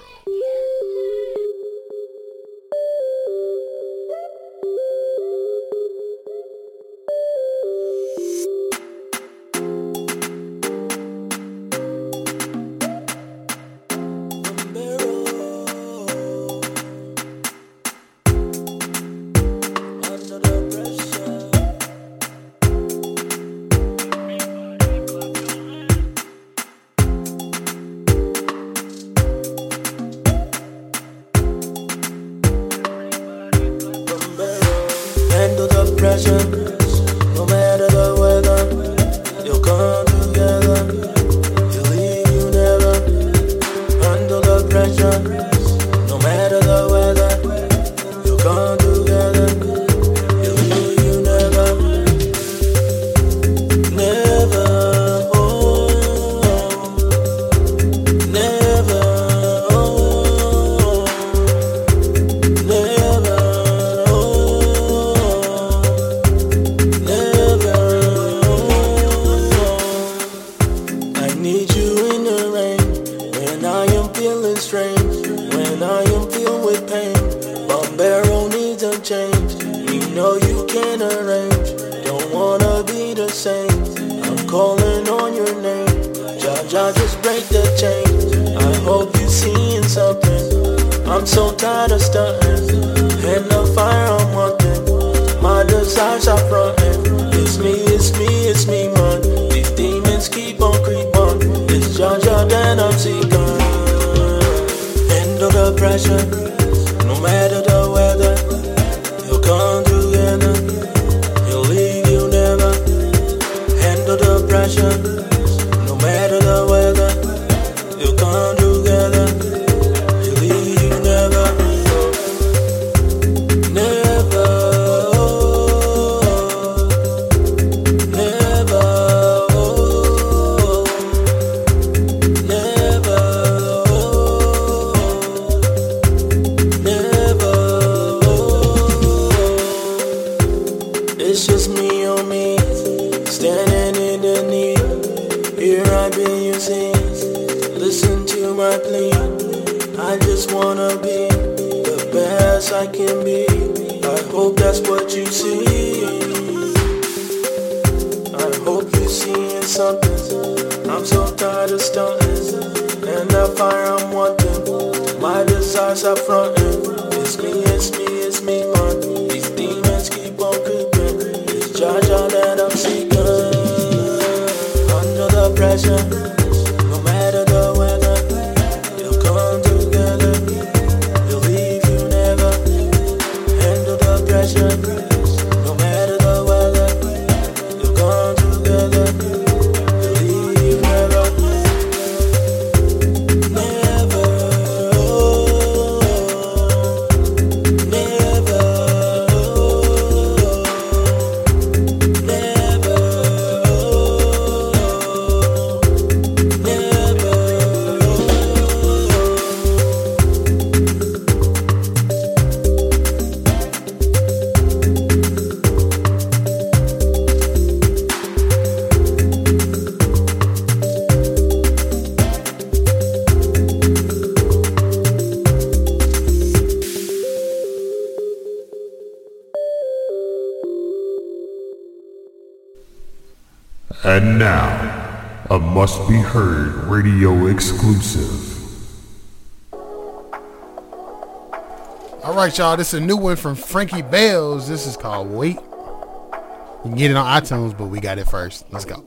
Y'all. 242.58 242.76
This 242.76 242.92
is 242.92 243.00
a 243.00 243.04
new 243.04 243.16
one 243.16 243.36
from 243.36 243.54
Frankie 243.54 244.02
Bells. 244.02 244.68
This 244.68 244.86
is 244.86 244.96
called 244.96 245.30
Wait. 245.30 245.54
You 245.54 246.82
can 246.82 246.94
get 246.96 247.10
it 247.10 247.16
on 247.16 247.26
iTunes, 247.40 247.76
but 247.76 247.86
we 247.86 248.00
got 248.00 248.18
it 248.18 248.24
first. 248.24 248.66
Let's 248.72 248.84
go. 248.84 249.04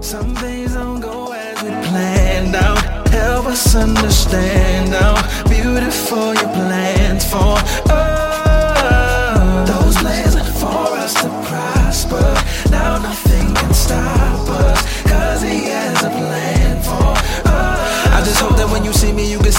Some 0.00 0.34
things 0.36 0.74
don't 0.74 1.00
go 1.00 1.32
as 1.32 1.62
we 1.62 1.70
planned 1.88 2.54
out. 2.54 3.08
Help 3.08 3.46
us 3.46 3.74
understand 3.74 4.92
how 4.92 5.48
beautiful 5.48 6.34
your 6.34 6.52
plans 6.54 7.28
for 7.28 7.58
us. 7.92 8.11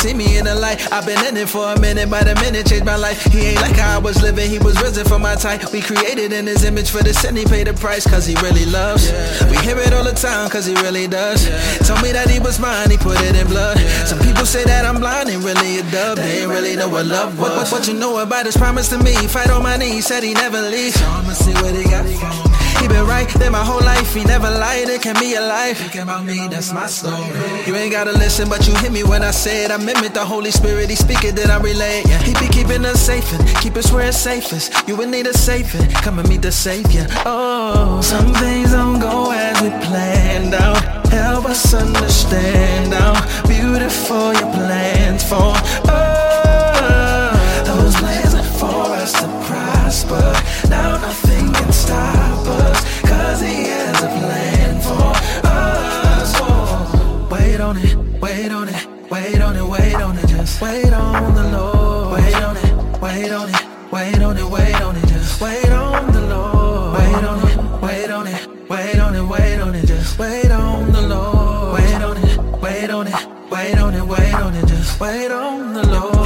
See 0.03 0.13
me, 0.13 0.23
you 0.23 0.33
can 0.33 0.35
see 0.35 0.35
me 0.35 0.37
in 0.37 0.45
the 0.45 0.55
light. 0.55 0.91
I've 0.91 1.05
been 1.05 1.23
in 1.25 1.37
it 1.37 1.49
for 1.49 1.71
a 1.71 1.79
minute, 1.79 2.09
by 2.09 2.23
the 2.23 2.35
minute 2.35 2.67
changed 2.67 2.85
my 2.85 2.95
life. 2.95 3.23
He 3.31 3.53
ain't 3.53 3.61
like 3.61 3.75
how 3.75 3.95
I 3.95 3.99
was 3.99 4.21
living, 4.21 4.49
he 4.49 4.59
was 4.59 4.81
risen 4.81 5.05
for 5.05 5.19
my 5.19 5.35
type. 5.35 5.71
We 5.71 5.81
created 5.81 6.33
in 6.33 6.47
his 6.47 6.63
image 6.63 6.89
for 6.89 7.03
the 7.03 7.13
sin, 7.13 7.35
he 7.35 7.45
paid 7.45 7.67
the 7.67 7.73
price, 7.73 8.05
cause 8.05 8.25
he 8.25 8.35
really 8.41 8.65
loves. 8.65 9.11
We 9.49 9.57
hear 9.57 9.77
it 9.77 9.93
all 9.93 10.03
the 10.03 10.13
time, 10.13 10.49
cause 10.49 10.65
he 10.65 10.75
really 10.75 11.07
does. 11.07 11.47
Told 11.87 12.01
me 12.01 12.11
that 12.11 12.29
he 12.29 12.39
was 12.39 12.59
mine, 12.59 12.91
he 12.91 12.97
put 12.97 13.19
it 13.21 13.35
in 13.35 13.47
blood. 13.47 13.77
Some 14.05 14.19
people 14.19 14.45
say 14.45 14.63
that 14.63 14.85
I'm 14.85 14.99
blind, 14.99 15.29
ain't 15.29 15.43
really 15.43 15.79
a 15.79 15.83
dub. 15.91 16.17
They 16.17 16.41
ain't 16.41 16.49
really 16.49 16.75
know 16.75 16.89
what 16.89 17.05
love 17.05 17.39
was. 17.39 17.49
What, 17.49 17.57
what, 17.57 17.71
what 17.71 17.87
you 17.87 17.93
know 17.93 18.19
about 18.19 18.45
his 18.45 18.57
promise 18.57 18.89
to 18.89 18.97
me? 18.97 19.15
Fight 19.27 19.49
on 19.49 19.63
my 19.63 19.77
knees, 19.77 20.07
said 20.07 20.23
he 20.23 20.33
never 20.33 20.61
leaves. 20.61 20.99
So 20.99 21.05
I'ma 21.05 21.33
see 21.33 21.53
what 21.53 21.75
he 21.75 21.83
got. 21.83 22.42
He 22.79 22.87
been 22.87 23.05
right 23.05 23.29
there 23.39 23.51
my 23.51 23.63
whole 23.63 23.81
life, 23.81 24.13
he 24.13 24.23
never 24.23 24.49
lied, 24.49 24.89
it 24.89 25.01
can 25.01 25.17
be 25.19 25.35
a 25.35 25.41
life. 25.41 25.77
Think 25.77 25.95
about 25.95 26.25
me, 26.25 26.47
that's 26.47 26.73
my 26.73 26.87
story. 26.87 27.23
You 27.65 27.75
ain't 27.75 27.91
gotta 27.91 28.11
listen, 28.11 28.49
but 28.49 28.67
you 28.67 28.75
hear 28.75 28.91
me 28.91 29.03
when 29.03 29.23
I 29.23 29.31
say 29.31 29.65
it. 29.65 29.71
I 29.71 29.77
mimic 29.77 30.13
the 30.13 30.25
Holy 30.25 30.51
Spirit, 30.51 30.89
he 30.89 30.95
speak 30.95 31.23
it, 31.23 31.35
then 31.35 31.49
I 31.51 31.57
relate. 31.57 32.05
Yeah. 32.07 32.21
He 32.21 32.33
be 32.33 32.47
keeping 32.51 32.85
us 32.85 32.99
safe 32.99 33.31
and 33.33 33.47
keep 33.57 33.75
us 33.75 33.91
where 33.91 34.07
it's 34.07 34.17
safest. 34.17 34.87
You 34.87 34.95
would 34.97 35.09
need 35.09 35.27
a 35.27 35.33
and 35.53 35.93
come 35.95 36.19
and 36.19 36.27
meet 36.29 36.41
the 36.41 36.51
Savior. 36.51 37.05
Oh, 37.25 38.01
some 38.01 38.33
things 38.33 38.71
don't 38.71 38.99
go 38.99 39.31
as 39.31 39.61
we 39.61 39.69
planned 39.87 40.53
out. 40.55 40.81
Help 41.07 41.45
us 41.45 41.73
understand 41.73 42.93
how 42.93 43.13
beautiful 43.47 44.33
your 44.33 44.51
plans 44.51 45.23
for 45.23 45.53
us. 45.89 47.67
Those 47.67 47.95
plans 47.95 48.33
are 48.33 48.43
for 48.59 48.93
us 49.03 49.13
to 49.13 49.27
prosper. 49.47 50.33
Now 50.69 50.97
nothing 50.97 51.53
can 51.53 51.71
stop 51.71 52.22
us, 52.51 53.01
cause 53.01 53.41
he 53.41 53.63
has 53.65 54.03
a 54.03 54.07
plan 54.07 54.81
for 54.81 55.13
us. 55.47 56.33
Oh, 56.41 57.27
wait 57.31 57.59
on 57.59 57.77
it, 57.77 57.95
wait 58.21 58.51
on 58.51 58.69
it, 58.69 58.87
wait 59.09 59.41
on 59.41 59.55
it, 59.55 59.65
wait 59.65 59.95
on 59.95 60.17
it, 60.17 60.27
just 60.27 60.61
wait 60.61 60.93
on 60.93 61.33
the 61.35 61.43
Lord. 61.57 62.21
Wait 62.21 62.35
on 62.35 62.57
it, 62.57 63.01
wait 63.01 63.31
on 63.31 63.49
it, 63.49 63.65
wait 63.91 64.21
on 64.21 64.37
it, 64.37 64.45
wait 64.45 64.81
on 64.81 64.95
it, 64.95 65.07
just 65.07 65.41
wait 65.41 65.69
on 65.69 66.11
the 66.11 66.21
Lord. 66.21 66.99
Wait 66.99 67.23
on 67.23 67.39
it, 67.47 67.81
wait 67.81 68.09
on 68.11 68.27
it, 68.27 68.69
wait 68.69 68.99
on 68.99 69.15
it, 69.15 69.23
wait 69.23 69.59
on 69.59 69.75
it, 69.75 69.85
just 69.85 70.17
wait 70.19 70.51
on 70.51 70.91
the 70.91 71.01
Lord. 71.01 71.73
Wait 71.75 72.01
on 72.01 72.17
it, 72.17 72.61
wait 72.61 72.89
on 72.89 73.07
it, 73.07 73.15
wait 73.51 73.77
on 73.77 73.93
it, 73.93 74.03
wait 74.05 74.33
on 74.33 74.55
it, 74.55 74.67
just 74.67 74.99
wait 74.99 75.31
on 75.31 75.73
the 75.73 75.87
Lord. 75.87 76.22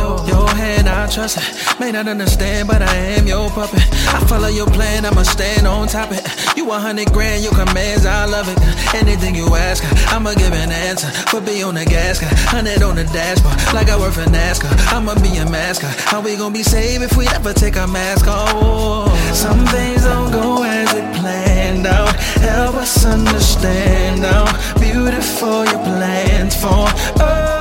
I 0.59 1.07
trust 1.07 1.38
it. 1.38 1.79
May 1.79 1.91
not 1.91 2.07
understand, 2.07 2.67
but 2.67 2.81
I 2.81 2.95
am 3.17 3.27
your 3.27 3.49
puppet. 3.49 3.81
I 4.07 4.19
follow 4.27 4.47
your 4.47 4.67
plan, 4.67 5.05
I'ma 5.05 5.23
stand 5.23 5.67
on 5.67 5.88
top 5.88 6.11
it. 6.11 6.25
You 6.57 6.69
hundred 6.69 7.11
grand, 7.13 7.43
your 7.43 7.53
commands, 7.53 8.05
I 8.05 8.25
love 8.25 8.47
it. 8.49 8.57
Anything 8.95 9.35
you 9.35 9.55
ask, 9.55 9.84
I'ma 10.11 10.34
give 10.34 10.53
an 10.53 10.71
answer. 10.71 11.09
Put 11.27 11.45
me 11.45 11.61
on 11.63 11.75
the 11.75 11.85
gas, 11.85 12.19
hundred 12.49 12.81
on 12.81 12.95
the 12.95 13.03
dashboard, 13.05 13.55
like 13.73 13.89
I 13.89 13.97
work 13.97 14.13
for 14.13 14.23
NASCAR. 14.23 14.71
I'ma 14.93 15.15
be 15.15 15.38
a 15.38 15.45
mascot. 15.49 15.93
How 16.09 16.21
we 16.21 16.35
gonna 16.35 16.53
be 16.53 16.63
saved 16.63 17.03
if 17.03 17.15
we 17.15 17.25
never 17.25 17.53
take 17.53 17.77
our 17.77 17.88
mask 17.88 18.27
off? 18.27 19.35
Some 19.35 19.65
things 19.67 20.03
don't 20.03 20.31
go 20.31 20.63
as 20.63 20.93
we 20.93 21.01
planned 21.19 21.85
out. 21.88 22.15
Help 22.41 22.75
us 22.75 23.05
understand 23.05 24.23
how 24.23 24.45
beautiful 24.79 25.65
your 25.65 25.84
plans 25.84 26.55
for 26.59 26.88
us. 27.21 27.56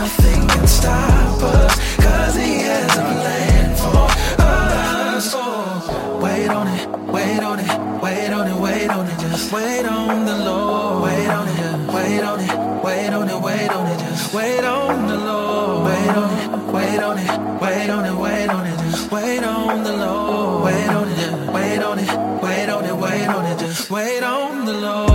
Nothing 0.00 0.48
can 0.48 0.66
stop 0.66 1.42
us, 1.42 1.74
cause 1.96 2.34
he 2.34 2.52
has 2.68 2.92
a 2.96 3.06
plan 3.20 3.68
for 3.76 4.06
us. 4.40 5.32
Oh, 5.34 6.20
wait 6.24 6.48
on 6.48 6.66
it, 6.68 6.88
wait 7.16 7.40
on 7.50 7.58
it, 7.60 7.70
wait 8.02 8.30
on 8.32 8.48
it, 8.48 8.58
wait 8.66 8.88
on 8.88 9.06
it, 9.06 9.18
just 9.20 9.52
wait 9.52 9.84
on 9.84 10.24
the 10.24 10.36
Lord. 10.48 11.04
Wait 11.04 11.28
on 11.28 11.46
it, 11.48 11.94
wait 11.94 12.22
on 12.30 12.40
it, 12.40 12.52
wait 12.84 13.12
on 13.18 13.28
it, 13.28 13.40
wait 13.46 13.70
on 13.70 13.86
it, 13.92 13.98
just 13.98 14.32
wait 14.34 14.64
on 14.64 15.06
the 15.06 15.18
Lord. 15.18 15.84
Wait 15.86 16.16
on 16.20 16.30
it, 16.38 16.72
wait 16.74 17.00
on 17.08 17.18
it, 17.18 17.60
wait 17.60 17.90
on 17.90 18.04
it, 18.06 18.16
wait 18.24 18.48
on 18.48 18.66
it, 18.66 18.78
just 18.84 19.10
wait 19.12 19.42
on 19.44 19.84
the 19.84 19.92
Lord. 19.92 20.64
Wait 20.64 20.88
on 20.88 21.08
it, 21.08 21.52
wait 21.52 21.82
on 21.88 21.98
it, 21.98 22.10
wait 22.42 22.68
on 22.70 22.84
it, 22.86 22.96
wait 23.04 23.28
on 23.28 23.44
it, 23.50 23.58
just 23.58 23.90
wait 23.90 24.22
on 24.22 24.64
the 24.64 24.72
Lord. 24.72 25.09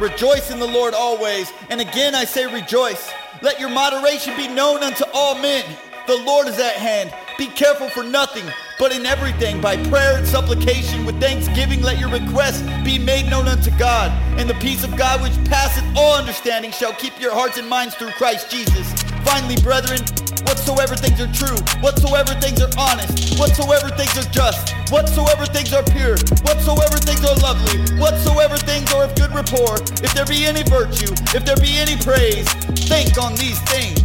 Rejoice 0.00 0.50
in 0.50 0.58
the 0.58 0.66
Lord 0.66 0.92
always. 0.92 1.50
And 1.70 1.80
again 1.80 2.14
I 2.14 2.24
say 2.24 2.46
rejoice. 2.46 3.10
Let 3.42 3.58
your 3.58 3.70
moderation 3.70 4.36
be 4.36 4.48
known 4.48 4.82
unto 4.82 5.04
all 5.14 5.34
men. 5.34 5.64
The 6.06 6.16
Lord 6.16 6.46
is 6.48 6.58
at 6.58 6.74
hand. 6.74 7.12
Be 7.38 7.46
careful 7.46 7.88
for 7.88 8.02
nothing, 8.02 8.44
but 8.78 8.94
in 8.94 9.04
everything, 9.04 9.60
by 9.60 9.76
prayer 9.88 10.16
and 10.16 10.26
supplication, 10.26 11.04
with 11.04 11.20
thanksgiving, 11.20 11.82
let 11.82 11.98
your 11.98 12.10
requests 12.10 12.62
be 12.84 12.98
made 12.98 13.28
known 13.28 13.48
unto 13.48 13.70
God. 13.76 14.10
And 14.38 14.48
the 14.48 14.54
peace 14.54 14.84
of 14.84 14.96
God 14.96 15.20
which 15.20 15.34
passeth 15.50 15.84
all 15.96 16.14
understanding 16.14 16.70
shall 16.70 16.92
keep 16.92 17.18
your 17.20 17.34
hearts 17.34 17.58
and 17.58 17.68
minds 17.68 17.94
through 17.94 18.12
Christ 18.12 18.50
Jesus. 18.50 19.15
Finally, 19.26 19.56
brethren, 19.60 19.98
whatsoever 20.46 20.94
things 20.94 21.20
are 21.20 21.30
true, 21.32 21.58
whatsoever 21.82 22.32
things 22.40 22.62
are 22.62 22.70
honest, 22.78 23.36
whatsoever 23.38 23.90
things 23.90 24.16
are 24.16 24.30
just, 24.30 24.72
whatsoever 24.90 25.44
things 25.46 25.72
are 25.72 25.82
pure, 25.82 26.16
whatsoever 26.46 26.96
things 26.96 27.24
are 27.26 27.34
lovely, 27.42 27.76
whatsoever 27.98 28.56
things 28.56 28.86
are 28.94 29.04
of 29.04 29.14
good 29.16 29.34
rapport, 29.34 29.82
if 30.02 30.14
there 30.14 30.24
be 30.26 30.46
any 30.46 30.62
virtue, 30.62 31.12
if 31.34 31.44
there 31.44 31.56
be 31.56 31.76
any 31.76 31.96
praise, 32.02 32.46
think 32.86 33.18
on 33.18 33.34
these 33.34 33.60
things. 33.62 33.98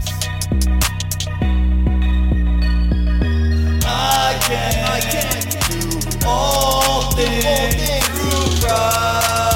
I 3.85 4.39
can, 4.41 4.73
I 4.89 4.99
can 5.02 5.38
do 5.69 6.26
all 6.26 7.11
things 7.11 8.07
through 8.10 8.68
Christ, 8.68 9.51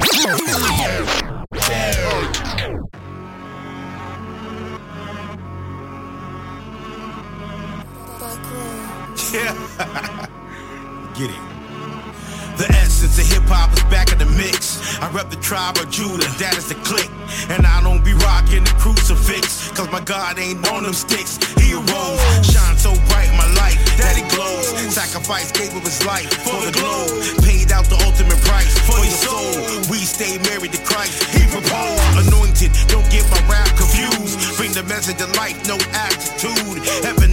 Get 11.14 11.30
it. 11.30 11.49
The 12.60 12.68
essence 12.76 13.16
of 13.16 13.24
hip 13.24 13.48
hop 13.48 13.72
is 13.72 13.80
back 13.88 14.12
in 14.12 14.18
the 14.20 14.28
mix. 14.36 14.84
I 15.00 15.08
rep 15.16 15.32
the 15.32 15.40
tribe 15.40 15.80
of 15.80 15.88
Judah, 15.88 16.28
that 16.44 16.60
is 16.60 16.68
the 16.68 16.76
click. 16.84 17.08
And 17.48 17.64
I 17.64 17.80
don't 17.80 18.04
be 18.04 18.12
rocking 18.12 18.68
the 18.68 18.76
crucifix, 18.76 19.72
cause 19.72 19.88
my 19.88 20.04
God 20.04 20.36
ain't 20.36 20.60
on 20.68 20.84
them 20.84 20.92
sticks. 20.92 21.40
He 21.56 21.72
arose, 21.72 22.20
shine 22.44 22.76
so 22.76 22.92
bright 23.08 23.32
my 23.32 23.48
life 23.56 23.80
that 23.96 24.12
it 24.20 24.28
glows. 24.36 24.68
Sacrifice 24.92 25.48
gave 25.56 25.72
up 25.72 25.88
his 25.88 26.04
life 26.04 26.28
for 26.44 26.60
the 26.60 26.72
globe. 26.76 27.08
Paid 27.48 27.72
out 27.72 27.88
the 27.88 27.96
ultimate 28.04 28.36
price 28.44 28.76
for 28.84 29.00
your 29.00 29.16
soul. 29.24 29.56
We 29.88 30.04
stay 30.04 30.36
married 30.52 30.76
to 30.76 30.82
Christ. 30.84 31.16
He 31.32 31.48
proposed, 31.48 32.28
anointed, 32.28 32.76
don't 32.92 33.08
get 33.08 33.24
my 33.32 33.40
rap 33.48 33.72
confused. 33.72 34.36
Bring 34.60 34.76
the 34.76 34.84
message 34.84 35.16
of 35.24 35.32
life, 35.40 35.56
no 35.64 35.80
attitude. 35.96 36.84
Heaven 37.08 37.32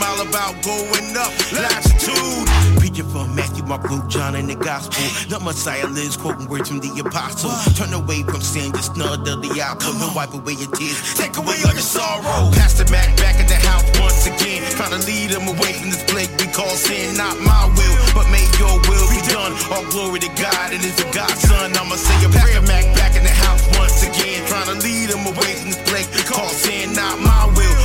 I'm 0.00 0.16
all 0.16 0.26
about 0.26 0.56
going 0.64 1.12
up, 1.12 1.28
latitude. 1.52 2.48
Preaching 2.80 3.04
from 3.04 3.36
Matthew, 3.36 3.64
Mark, 3.64 3.84
Luke, 3.90 4.08
John, 4.08 4.34
and 4.34 4.48
the 4.48 4.54
Gospel. 4.54 5.04
The 5.28 5.38
Messiah 5.44 5.86
lives, 5.88 6.16
quoting 6.16 6.48
words 6.48 6.68
from 6.68 6.80
the 6.80 6.88
Apostle. 7.04 7.52
Turn 7.76 7.92
away 7.92 8.22
from 8.22 8.40
sin, 8.40 8.72
just 8.72 8.94
snuggle 8.94 9.36
the 9.36 9.60
outcome 9.60 10.00
and 10.00 10.14
wipe 10.16 10.32
away 10.32 10.56
your 10.56 10.72
tears. 10.72 10.96
Take 11.20 11.36
away 11.36 11.60
all 11.68 11.76
your 11.76 11.84
sorrow. 11.84 12.48
Pastor 12.56 12.88
Mac 12.88 13.12
back 13.20 13.40
in 13.40 13.46
the 13.46 13.60
house 13.60 13.84
once 14.00 14.24
again, 14.24 14.64
trying 14.72 14.96
to 14.96 15.04
lead 15.04 15.36
them 15.36 15.44
away 15.44 15.76
from 15.76 15.92
this 15.92 16.04
plague 16.08 16.32
we 16.40 16.48
call 16.48 16.72
sin. 16.72 17.16
Not 17.20 17.36
my 17.44 17.68
will, 17.68 17.96
but 18.16 18.24
may 18.32 18.48
your 18.56 18.80
will 18.88 19.04
be 19.12 19.20
done. 19.28 19.52
All 19.68 19.84
glory 19.92 20.20
to 20.24 20.32
God 20.40 20.72
and 20.72 20.80
His 20.80 20.96
the 20.96 21.04
God's 21.12 21.44
Son. 21.44 21.76
I'ma 21.76 22.00
say 22.00 22.16
a 22.24 22.28
prayer. 22.32 22.64
Mac 22.64 22.88
back 22.96 23.16
in 23.20 23.24
the 23.24 23.36
house 23.44 23.68
once 23.76 24.00
again, 24.00 24.48
trying 24.48 24.72
to 24.72 24.80
lead 24.80 25.12
them 25.12 25.28
away 25.28 25.52
from 25.60 25.76
this 25.76 25.82
plague 25.84 26.08
we 26.16 26.24
call 26.24 26.48
sin. 26.48 26.96
Not 26.96 27.20
my 27.20 27.52
will, 27.52 27.79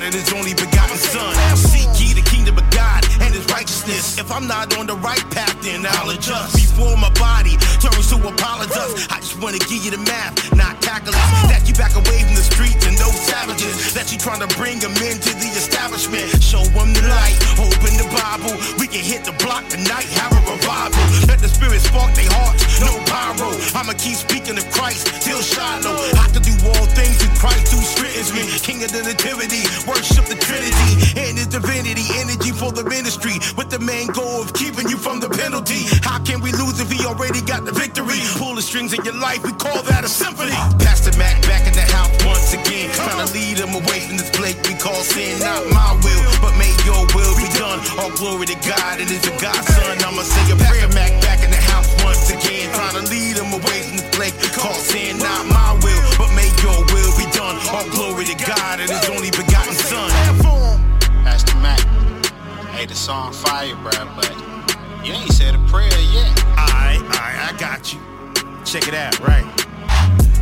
God 0.00 0.06
and 0.06 0.14
His 0.14 0.32
only 0.32 0.54
begotten 0.54 0.96
Son. 0.96 1.56
Seek 1.56 1.88
ye 2.00 2.14
the 2.14 2.22
kingdom 2.22 2.56
of 2.56 2.68
God 2.70 3.04
and 3.20 3.34
His 3.34 3.44
righteousness. 3.46 4.18
If 4.18 4.32
I'm 4.32 4.46
not 4.46 4.76
on 4.78 4.86
the 4.86 4.96
right 4.96 5.24
path, 5.30 5.60
then 5.62 5.86
I'll 5.86 6.10
adjust. 6.10 6.54
Before 6.54 6.96
my 6.96 7.10
body 7.10 7.56
turns 7.80 8.12
to 8.12 8.16
apologize, 8.20 9.08
I 9.08 9.18
just 9.24 9.40
wanna 9.40 9.58
give 9.58 9.80
you 9.84 9.90
the 9.90 10.02
math, 10.04 10.36
not 10.54 10.80
calculus. 10.84 11.16
That 11.48 11.64
you 11.66 11.74
back 11.74 11.96
away 11.96 12.20
from 12.28 12.36
the 12.36 12.44
streets 12.44 12.84
and 12.86 12.96
those 13.00 13.16
savages. 13.16 13.92
That 13.96 14.12
you 14.12 14.18
trying 14.20 14.44
to 14.44 14.50
bring 14.60 14.78
them 14.78 14.92
into 15.00 15.32
the 15.32 15.48
establishment. 15.56 16.28
Show 16.44 16.62
them 16.76 16.92
the 16.92 17.02
light, 17.08 17.40
open 17.56 17.96
the 17.96 18.08
Bible. 18.12 18.52
We 18.76 18.86
can 18.86 19.00
hit 19.00 19.24
the 19.24 19.32
block 19.40 19.66
tonight, 19.72 20.06
have 20.20 20.36
a 20.36 20.40
revival. 20.44 21.00
Let 21.24 21.40
the 21.40 21.48
spirit 21.48 21.80
spark 21.80 22.12
their 22.12 22.28
hearts, 22.28 22.68
no 22.84 22.92
pyro. 23.08 23.48
I'ma 23.72 23.96
keep 23.96 24.20
speaking 24.20 24.60
of 24.60 24.66
Christ 24.70 25.08
till 25.24 25.40
Shiloh. 25.40 25.96
I 26.20 26.28
can 26.28 26.44
do 26.44 26.54
all 26.68 26.86
things 26.92 27.16
through 27.16 27.32
Christ 27.40 27.72
who 27.72 27.80
strengthens 27.80 28.30
me. 28.36 28.44
King 28.60 28.84
of 28.84 28.92
the 28.92 29.02
nativity, 29.08 29.64
worship 29.88 30.28
the 30.28 30.36
Trinity 30.36 31.16
and 31.16 31.40
His 31.40 31.48
divinity. 31.48 32.04
Energy 32.20 32.52
for 32.52 32.72
the 32.72 32.84
ministry 32.84 33.40
with 33.56 33.72
the 33.72 33.80
main 33.80 34.12
goal 34.12 34.44
of 34.44 34.52
keeping 34.52 34.88
you 34.88 35.00
from 35.00 35.20
the 35.20 35.30
penalty. 35.32 35.88
How 36.04 36.20
can 36.20 36.44
we 36.44 36.52
lose 36.52 36.76
if 36.80 36.92
He 36.92 37.00
already 37.06 37.40
got 37.40 37.64
the 37.64 37.69
victory? 37.72 38.20
Pull 38.36 38.54
the 38.54 38.62
strings 38.62 38.92
in 38.92 39.04
your 39.04 39.16
life, 39.16 39.42
we 39.44 39.52
call 39.52 39.82
that 39.90 40.04
a 40.04 40.08
symphony. 40.08 40.56
Pastor 40.80 41.16
Mac 41.18 41.40
back 41.42 41.66
in 41.66 41.74
the 41.74 41.86
house 41.92 42.10
once 42.24 42.52
again, 42.54 42.90
trying 42.94 43.20
to 43.20 43.28
lead 43.32 43.56
them 43.58 43.74
away 43.74 44.06
from 44.06 44.16
this 44.16 44.30
plague 44.30 44.58
we 44.66 44.74
call 44.74 45.00
sin. 45.02 45.38
Not 45.40 45.66
my 45.70 45.96
will, 46.02 46.24
but 46.40 46.54
may 46.58 46.72
your 46.84 47.02
will 47.14 47.34
be 47.36 47.48
done. 47.58 47.78
All 47.98 48.12
glory 48.16 48.46
to 48.46 48.58
God 48.66 49.00
and 49.00 49.08
His 49.08 49.22
God's 49.40 49.66
Son. 49.74 49.96
I'ma 50.04 50.22
say 50.22 50.44
a 50.52 50.56
prayer. 50.56 50.88
Mac 50.90 51.12
back 51.22 51.44
in 51.44 51.50
the 51.50 51.62
house 51.70 51.86
once 52.02 52.30
again, 52.30 52.72
trying 52.74 52.98
to 52.98 53.04
lead 53.10 53.36
them 53.36 53.52
away 53.52 53.82
from 53.86 53.96
this 53.98 54.10
plague 54.10 54.34
we 54.42 54.48
call 54.50 54.74
sin. 54.74 55.18
Not 55.18 55.46
my 55.46 55.78
will, 55.84 56.02
but 56.18 56.30
may 56.34 56.50
your 56.64 56.78
will 56.90 57.12
be 57.16 57.30
done. 57.30 57.56
All 57.70 57.86
glory 57.90 58.24
to 58.26 58.34
God 58.34 58.80
and 58.80 58.90
His 58.90 59.04
only 59.10 59.30
begotten 59.30 59.74
Son. 59.74 60.10
Pastor 61.22 61.56
Mac. 61.58 61.80
Hey, 62.74 62.86
the 62.86 62.94
song 62.94 63.32
fire, 63.32 63.74
bruh, 63.76 64.08
but 64.16 64.32
you 65.04 65.12
ain't 65.12 65.32
said 65.32 65.54
a 65.54 65.58
prayer 65.68 65.88
yet. 66.12 66.28
Alright, 66.58 66.69
alright, 67.10 67.54
I 67.54 67.56
got 67.58 67.92
you. 67.92 68.00
Check 68.64 68.88
it 68.88 68.94
out, 68.94 69.18
right? 69.20 69.46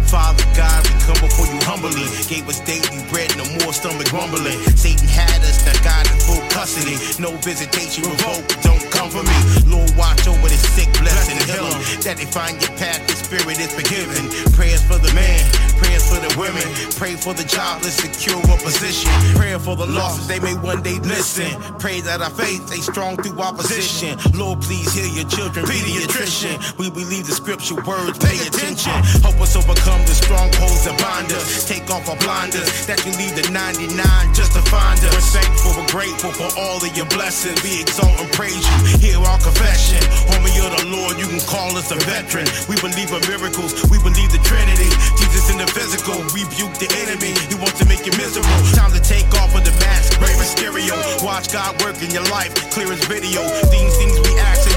Father 0.08 0.44
God, 0.56 0.80
we 0.88 0.96
come 1.04 1.20
before 1.20 1.44
you 1.44 1.60
humbly. 1.68 2.08
Gave 2.32 2.48
us 2.48 2.64
daily 2.64 3.04
bread, 3.12 3.28
no 3.36 3.44
more 3.60 3.76
stomach 3.76 4.08
grumbling. 4.08 4.56
Satan 4.72 5.04
had 5.04 5.36
us, 5.44 5.60
now 5.68 5.76
God 5.84 6.08
in 6.08 6.16
full 6.24 6.40
custody. 6.48 6.96
No 7.20 7.36
visitation, 7.44 8.08
revoke, 8.08 8.48
don't 8.64 8.80
come 8.88 9.12
for 9.12 9.20
me. 9.20 9.38
Lord, 9.68 9.92
watch 10.00 10.24
over 10.24 10.48
the 10.48 10.56
sick, 10.56 10.88
bless 10.96 11.28
and 11.28 11.36
heal 11.44 11.68
them. 11.68 11.80
That 12.08 12.16
they 12.16 12.24
find 12.24 12.56
your 12.56 12.72
path, 12.80 13.04
the 13.04 13.20
spirit 13.20 13.60
is 13.60 13.68
forgiven. 13.68 14.32
Prayers 14.56 14.80
for 14.80 14.96
the 14.96 15.12
man, 15.12 15.44
prayers 15.78 16.04
for 16.08 16.20
the 16.20 16.32
women. 16.38 16.66
Pray 16.98 17.14
for 17.14 17.34
the 17.34 17.44
jobless, 17.44 17.96
secure 17.96 18.38
a 18.38 18.56
position. 18.58 19.10
Prayer 19.34 19.58
for 19.58 19.76
the 19.76 19.86
lost, 19.86 20.28
they 20.28 20.40
may 20.40 20.54
one 20.58 20.82
day 20.82 20.98
listen. 21.06 21.50
Pray 21.78 22.00
that 22.02 22.20
our 22.20 22.30
faith 22.30 22.66
stay 22.68 22.82
strong 22.82 23.16
through 23.16 23.38
opposition. 23.38 24.18
Lord, 24.34 24.60
please 24.60 24.92
heal 24.92 25.08
your 25.08 25.28
children, 25.28 25.64
pediatrician. 25.66 26.58
We 26.78 26.90
believe 26.90 27.26
the 27.26 27.34
scripture 27.34 27.78
words, 27.86 28.18
pay 28.18 28.38
attention. 28.46 28.92
Help 29.22 29.38
us 29.40 29.54
overcome 29.56 30.02
the 30.04 30.16
strongholds 30.16 30.84
that 30.84 30.98
bind 30.98 31.32
us. 31.32 31.66
Take 31.68 31.90
off 31.90 32.08
our 32.08 32.18
blinders, 32.18 32.86
that 32.86 32.98
you 33.06 33.12
leave 33.14 33.34
the 33.38 33.46
99 33.50 33.94
just 34.34 34.52
to 34.52 34.62
find 34.70 34.98
us. 34.98 35.14
We're 35.14 35.40
thankful, 35.40 35.72
we're 35.78 35.92
grateful 35.94 36.32
for 36.32 36.50
all 36.58 36.82
of 36.82 36.92
your 36.96 37.06
blessings. 37.06 37.62
We 37.62 37.82
exalt 37.82 38.18
and 38.18 38.30
praise 38.34 38.58
you. 38.58 38.78
Hear 38.98 39.18
our 39.22 39.38
confession. 39.38 40.02
Homie, 40.30 40.52
you're 40.58 40.72
the 40.74 40.86
Lord, 40.90 41.18
you 41.18 41.30
can 41.30 41.40
call 41.46 41.76
us 41.78 41.90
a 41.94 41.98
veteran. 42.08 42.46
We 42.66 42.74
believe 42.82 43.14
in 43.14 43.22
miracles, 43.30 43.78
we 43.88 43.98
believe 44.02 44.30
the 44.34 44.42
Trinity. 44.42 44.90
Jesus 45.20 45.50
in 45.52 45.58
the 45.58 45.67
physical, 45.72 46.20
rebuke 46.36 46.74
the 46.78 46.88
enemy. 47.04 47.32
He 47.48 47.56
wants 47.56 47.78
to 47.80 47.86
make 47.88 48.04
you 48.04 48.12
miserable. 48.20 48.52
Time 48.76 48.92
to 48.92 49.00
take 49.00 49.28
off 49.40 49.54
of 49.56 49.64
the 49.64 49.72
mask, 49.80 50.20
Rey 50.20 50.34
Mysterio. 50.36 50.96
Watch 51.24 51.52
God 51.52 51.80
work 51.82 52.00
in 52.02 52.10
your 52.10 52.24
life, 52.28 52.52
clear 52.70 52.88
his 52.88 53.04
video. 53.06 53.42
These 53.72 53.96
things 53.96 54.14
we 54.20 54.38
ask 54.38 54.67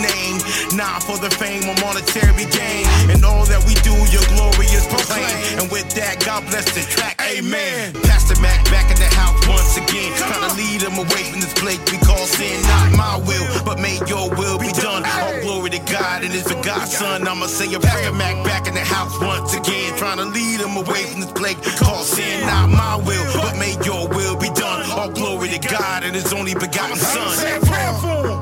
name. 0.00 0.40
Not 0.74 1.02
for 1.02 1.16
the 1.18 1.30
fame 1.30 1.64
or 1.68 1.76
monetary 1.80 2.46
gain. 2.50 2.84
And 3.12 3.24
all 3.24 3.44
that 3.46 3.62
we 3.68 3.74
do, 3.86 3.94
your 4.10 4.24
glory 4.34 4.68
is 4.72 4.86
proclaimed. 4.86 5.60
And 5.60 5.70
with 5.70 5.88
that, 5.94 6.24
God 6.24 6.44
bless 6.48 6.66
the 6.74 6.82
track. 6.88 7.20
Amen. 7.22 7.92
Pastor 8.04 8.40
Mac 8.40 8.64
back 8.72 8.90
in 8.90 8.98
the 8.98 9.10
house 9.14 9.36
once 9.46 9.76
again. 9.76 10.12
Trying 10.16 10.48
to 10.48 10.52
lead 10.56 10.80
them 10.80 10.96
away 10.98 11.24
from 11.30 11.40
this 11.40 11.54
plague 11.54 11.80
we 11.90 11.98
call 11.98 12.24
sin. 12.26 12.60
Not 12.66 12.96
my 12.96 13.16
will, 13.22 13.46
but 13.64 13.78
may 13.78 14.00
your 14.06 14.30
will 14.34 14.58
be 14.58 14.72
done. 14.80 15.04
All 15.04 15.40
glory 15.40 15.70
to 15.70 15.82
God 15.90 16.24
and 16.24 16.32
His 16.32 16.44
the 16.44 16.56
God's 16.62 16.96
Son. 16.96 17.26
I'ma 17.26 17.46
say 17.46 17.72
a 17.74 17.80
prayer. 17.80 18.12
Mac 18.12 18.44
back 18.44 18.66
in 18.66 18.74
the 18.74 18.84
house 18.84 19.14
once 19.20 19.54
again. 19.54 19.96
Trying 19.96 20.18
to 20.18 20.26
lead 20.26 20.60
them 20.60 20.76
away 20.76 21.04
from 21.10 21.20
this 21.20 21.32
plague 21.32 21.58
we 21.58 21.72
call 21.76 22.02
sin. 22.02 22.46
Not 22.46 22.70
my 22.70 22.96
will, 22.96 23.26
but 23.34 23.56
may 23.58 23.76
your 23.84 24.08
will 24.08 24.36
be 24.36 24.50
done. 24.50 24.88
All 24.90 25.10
glory 25.10 25.48
to 25.50 25.58
God 25.58 26.04
and 26.04 26.14
His 26.14 26.32
only 26.32 26.54
begotten 26.54 26.96
Son. 26.96 28.39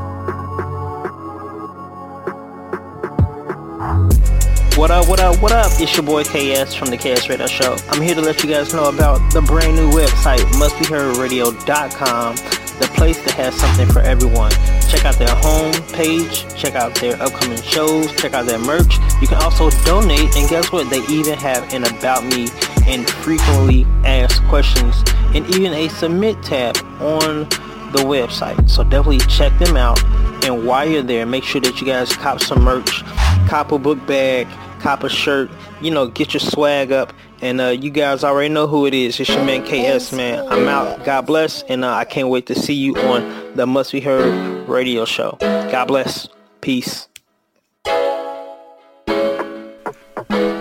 What 3.89 4.91
up, 4.91 5.09
what 5.09 5.19
up, 5.19 5.41
what 5.41 5.51
up? 5.51 5.73
It's 5.81 5.97
your 5.97 6.05
boy 6.05 6.23
KS 6.23 6.75
from 6.75 6.91
the 6.91 6.99
KS 6.99 7.31
Radio 7.31 7.47
Show. 7.47 7.75
I'm 7.89 8.03
here 8.03 8.15
to 8.15 8.21
let 8.21 8.45
you 8.45 8.51
guys 8.51 8.75
know 8.75 8.91
about 8.91 9.33
the 9.33 9.41
brand 9.41 9.77
new 9.77 9.91
website, 9.91 10.41
mustbeheardradio.com, 10.61 12.37
the 12.37 12.91
place 12.95 13.17
that 13.25 13.31
has 13.33 13.55
something 13.55 13.89
for 13.89 14.01
everyone. 14.01 14.51
Check 14.91 15.07
out 15.07 15.15
their 15.15 15.35
home 15.37 15.73
page, 15.95 16.47
check 16.55 16.75
out 16.75 16.95
their 16.97 17.21
upcoming 17.23 17.63
shows, 17.63 18.13
check 18.21 18.35
out 18.35 18.45
their 18.45 18.59
merch. 18.59 18.99
You 19.23 19.27
can 19.27 19.43
also 19.43 19.71
donate, 19.87 20.37
and 20.37 20.47
guess 20.51 20.71
what? 20.71 20.91
They 20.91 21.01
even 21.07 21.39
have 21.39 21.73
an 21.73 21.85
About 21.85 22.25
Me 22.27 22.49
and 22.87 23.09
frequently 23.09 23.85
asked 24.05 24.45
questions, 24.49 25.03
and 25.35 25.49
even 25.55 25.73
a 25.73 25.89
submit 25.89 26.43
tab 26.43 26.77
on 27.01 27.49
the 27.93 28.01
website. 28.01 28.69
So 28.69 28.85
definitely 28.85 29.21
check 29.29 29.59
them 29.59 29.79
out. 29.79 30.05
And 30.45 30.67
while 30.67 30.89
you're 30.89 31.03
there, 31.03 31.27
make 31.27 31.43
sure 31.43 31.61
that 31.63 31.81
you 31.81 31.87
guys 31.87 32.15
cop 32.15 32.41
some 32.41 32.63
merch, 32.63 33.03
cop 33.49 33.73
a 33.73 33.79
book 33.79 34.05
bag, 34.07 34.47
cop 34.81 35.03
a 35.03 35.09
shirt, 35.09 35.51
you 35.81 35.91
know, 35.91 36.07
get 36.07 36.35
your 36.35 36.41
swag 36.41 36.93
up 36.93 37.13
And 37.41 37.61
uh, 37.61 37.69
you 37.69 37.91
guys 37.91 38.25
already 38.25 38.53
know 38.53 38.67
who 38.67 38.87
it 38.87 38.95
is. 38.95 39.19
It's 39.21 39.29
your 39.31 39.45
man 39.45 39.63
KS, 39.63 40.13
man. 40.13 40.47
I'm 40.49 40.67
out. 40.67 41.05
God 41.05 41.23
bless. 41.23 41.63
And 41.63 41.85
uh, 41.85 41.93
I 41.93 42.05
can't 42.05 42.29
wait 42.29 42.47
to 42.47 42.55
see 42.55 42.75
you 42.75 42.97
on 42.97 43.55
the 43.57 43.67
Must 43.67 43.93
Be 43.93 44.01
Heard 44.01 44.69
radio 44.69 45.05
show. 45.05 45.37
God 45.41 45.87
bless. 45.87 46.29
Peace. 46.61 47.09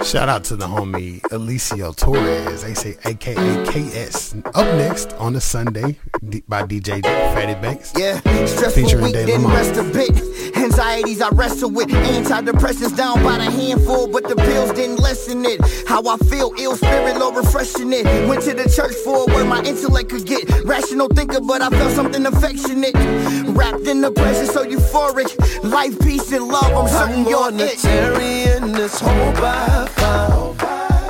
Shout 0.04 0.30
out 0.30 0.44
to 0.46 0.56
the 0.56 0.66
homie 0.66 1.20
Alicio 1.32 1.94
Torres, 1.96 2.62
they 2.64 2.74
say 2.74 2.96
AKA 3.04 3.66
KS. 3.66 4.36
Up 4.54 4.66
next 4.78 5.14
on 5.14 5.34
the 5.34 5.42
Sunday 5.42 5.98
D- 6.30 6.44
by 6.48 6.64
DJ 6.64 7.02
Fatty 7.04 7.56
Banks. 7.56 7.94
Yeah, 7.98 8.20
stressful 8.46 8.84
Featuring 8.84 9.04
week, 9.04 9.14
Dave 9.14 9.28
didn't 9.28 9.48
rest 9.48 9.76
a 9.78 9.84
bit. 9.84 10.56
Anxieties 10.56 11.22
I 11.22 11.30
wrestle 11.30 11.72
with, 11.72 11.90
antidepressants 11.90 12.96
down 12.96 13.22
by 13.24 13.38
the 13.38 13.52
handful, 13.52 14.08
but 14.08 14.24
the 14.30 14.36
pills 14.36 14.72
didn't 14.74 14.98
lessen 14.98 15.44
it. 15.46 15.60
How 15.88 16.02
I 16.08 16.18
feel, 16.18 16.54
ill 16.58 16.78
spirit, 16.78 17.18
low 17.18 17.32
refreshing 17.32 17.92
it. 17.92 18.06
Went 18.30 18.44
to 18.44 18.54
the 18.54 18.70
church 18.70 18.94
for 19.04 19.26
where 19.28 19.46
my 19.46 19.62
intellect 19.64 20.10
could 20.10 20.26
get 20.26 20.48
rational 20.64 21.10
thinker, 21.10 21.42
but 21.42 21.62
I 21.62 21.70
felt 21.70 21.92
something 21.94 22.26
affectionate. 22.26 22.94
Wrapped 23.50 23.88
in 23.88 24.02
the 24.02 24.12
pressure, 24.12 24.46
so 24.46 24.66
euphoric. 24.66 25.36
Life, 25.64 26.00
peace, 26.00 26.32
and 26.32 26.48
love. 26.48 26.64
I'm 26.72 26.88
certain 26.88 27.26
I'm 27.26 27.30
you're 27.30 27.52
gonna 27.52 27.64
it. 27.66 28.47
This 28.78 29.00
hope 29.00 29.42
I 29.42 29.88
found. 29.88 30.60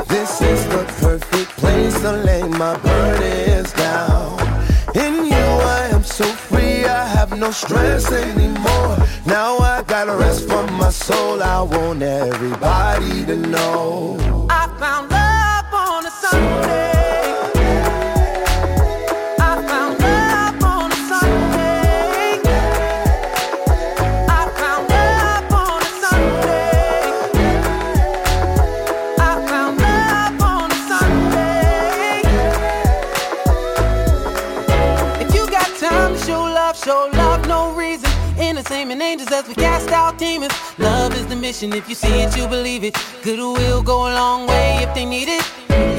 This 0.08 0.42
is 0.42 0.66
the 0.70 0.86
perfect 1.02 1.50
place 1.58 2.00
to 2.00 2.14
lay 2.14 2.44
my 2.44 2.78
burdens 2.78 3.74
down. 3.74 4.40
In 4.96 5.26
you, 5.26 5.48
I 5.78 5.90
am 5.92 6.04
so 6.04 6.24
free, 6.24 6.86
I 6.86 7.06
have 7.06 7.38
no 7.38 7.52
stress 7.52 8.10
anymore. 8.10 8.98
Now 9.26 9.58
I 9.58 9.84
gotta 9.86 10.16
rest 10.16 10.48
from 10.48 10.72
my 10.76 10.90
soul, 10.90 11.44
I 11.44 11.62
want 11.62 12.02
everybody 12.02 13.26
to 13.26 13.36
know. 13.36 14.18
I 14.50 14.68
found 14.80 15.12
love 15.12 15.74
on 15.74 16.06
a 16.06 16.12
Sunday. 16.12 16.97
Entertainment 38.98 39.22
angels 39.22 39.32
as 39.32 39.48
we 39.48 39.54
cast 39.54 39.90
out 39.92 40.18
demons. 40.18 40.54
Love 40.80 41.14
is 41.14 41.28
the 41.28 41.36
mission. 41.36 41.72
If 41.74 41.88
you 41.88 41.94
see 41.94 42.22
it, 42.22 42.36
you 42.36 42.48
believe 42.48 42.84
it. 42.84 42.96
Goodwill 43.24 43.84
go 43.84 44.08
a 44.08 44.14
long 44.14 44.48
way 44.48 44.80
if 44.82 44.94
they 44.96 45.06
need 45.06 45.28
it. 45.28 45.44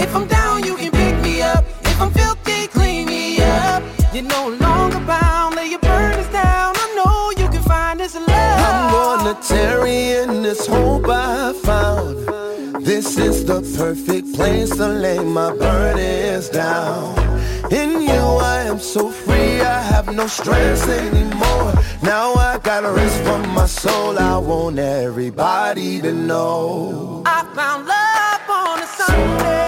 If 0.03 0.15
I'm 0.17 0.27
down, 0.27 0.65
you 0.65 0.77
can 0.77 0.91
pick 0.91 1.17
me 1.23 1.41
up. 1.41 1.65
If 1.85 2.01
I'm 2.01 2.11
filthy, 2.11 2.67
clean 2.67 3.07
me 3.07 3.41
up. 3.41 3.83
You're 4.13 4.25
no 4.25 4.49
longer 4.49 5.01
bound. 5.07 5.55
Lay 5.55 5.69
your 5.69 5.79
burdens 5.79 6.29
down. 6.33 6.75
I 6.77 6.87
know 6.97 7.43
you 7.43 7.49
can 7.51 7.63
find 7.63 8.01
this 8.01 8.15
love. 8.15 8.27
I'm 8.29 8.91
gonna 8.91 9.41
tarry 9.43 10.19
in 10.21 10.43
this 10.43 10.67
hope 10.67 11.07
I 11.09 11.53
found. 11.53 12.28
This 12.89 13.19
is 13.19 13.45
the 13.45 13.61
perfect 13.77 14.33
place 14.33 14.71
to 14.71 14.89
lay 14.89 15.19
my 15.19 15.55
burdens 15.55 16.49
down. 16.49 17.19
In 17.71 18.01
you, 18.01 18.09
I 18.09 18.63
am 18.63 18.79
so 18.79 19.11
free, 19.11 19.61
I 19.61 19.83
have 19.93 20.07
no 20.15 20.27
stress 20.27 20.89
anymore. 20.89 21.75
Now 22.03 22.33
I 22.33 22.59
gotta 22.63 22.91
rest 22.91 23.23
from 23.25 23.47
my 23.51 23.67
soul, 23.67 24.19
I 24.19 24.39
want 24.39 24.79
everybody 24.79 26.01
to 26.01 26.15
know. 26.15 27.25
I 27.27 27.45
found 27.55 27.87
love 27.87 28.49
on 28.49 28.83
a 28.83 28.87
Sunday. 28.87 29.68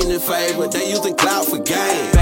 They 0.00 0.14
in 0.14 0.20
favor. 0.20 0.68
They 0.68 0.90
using 0.90 1.14
clout 1.14 1.46
for 1.46 1.58
gain. 1.58 2.13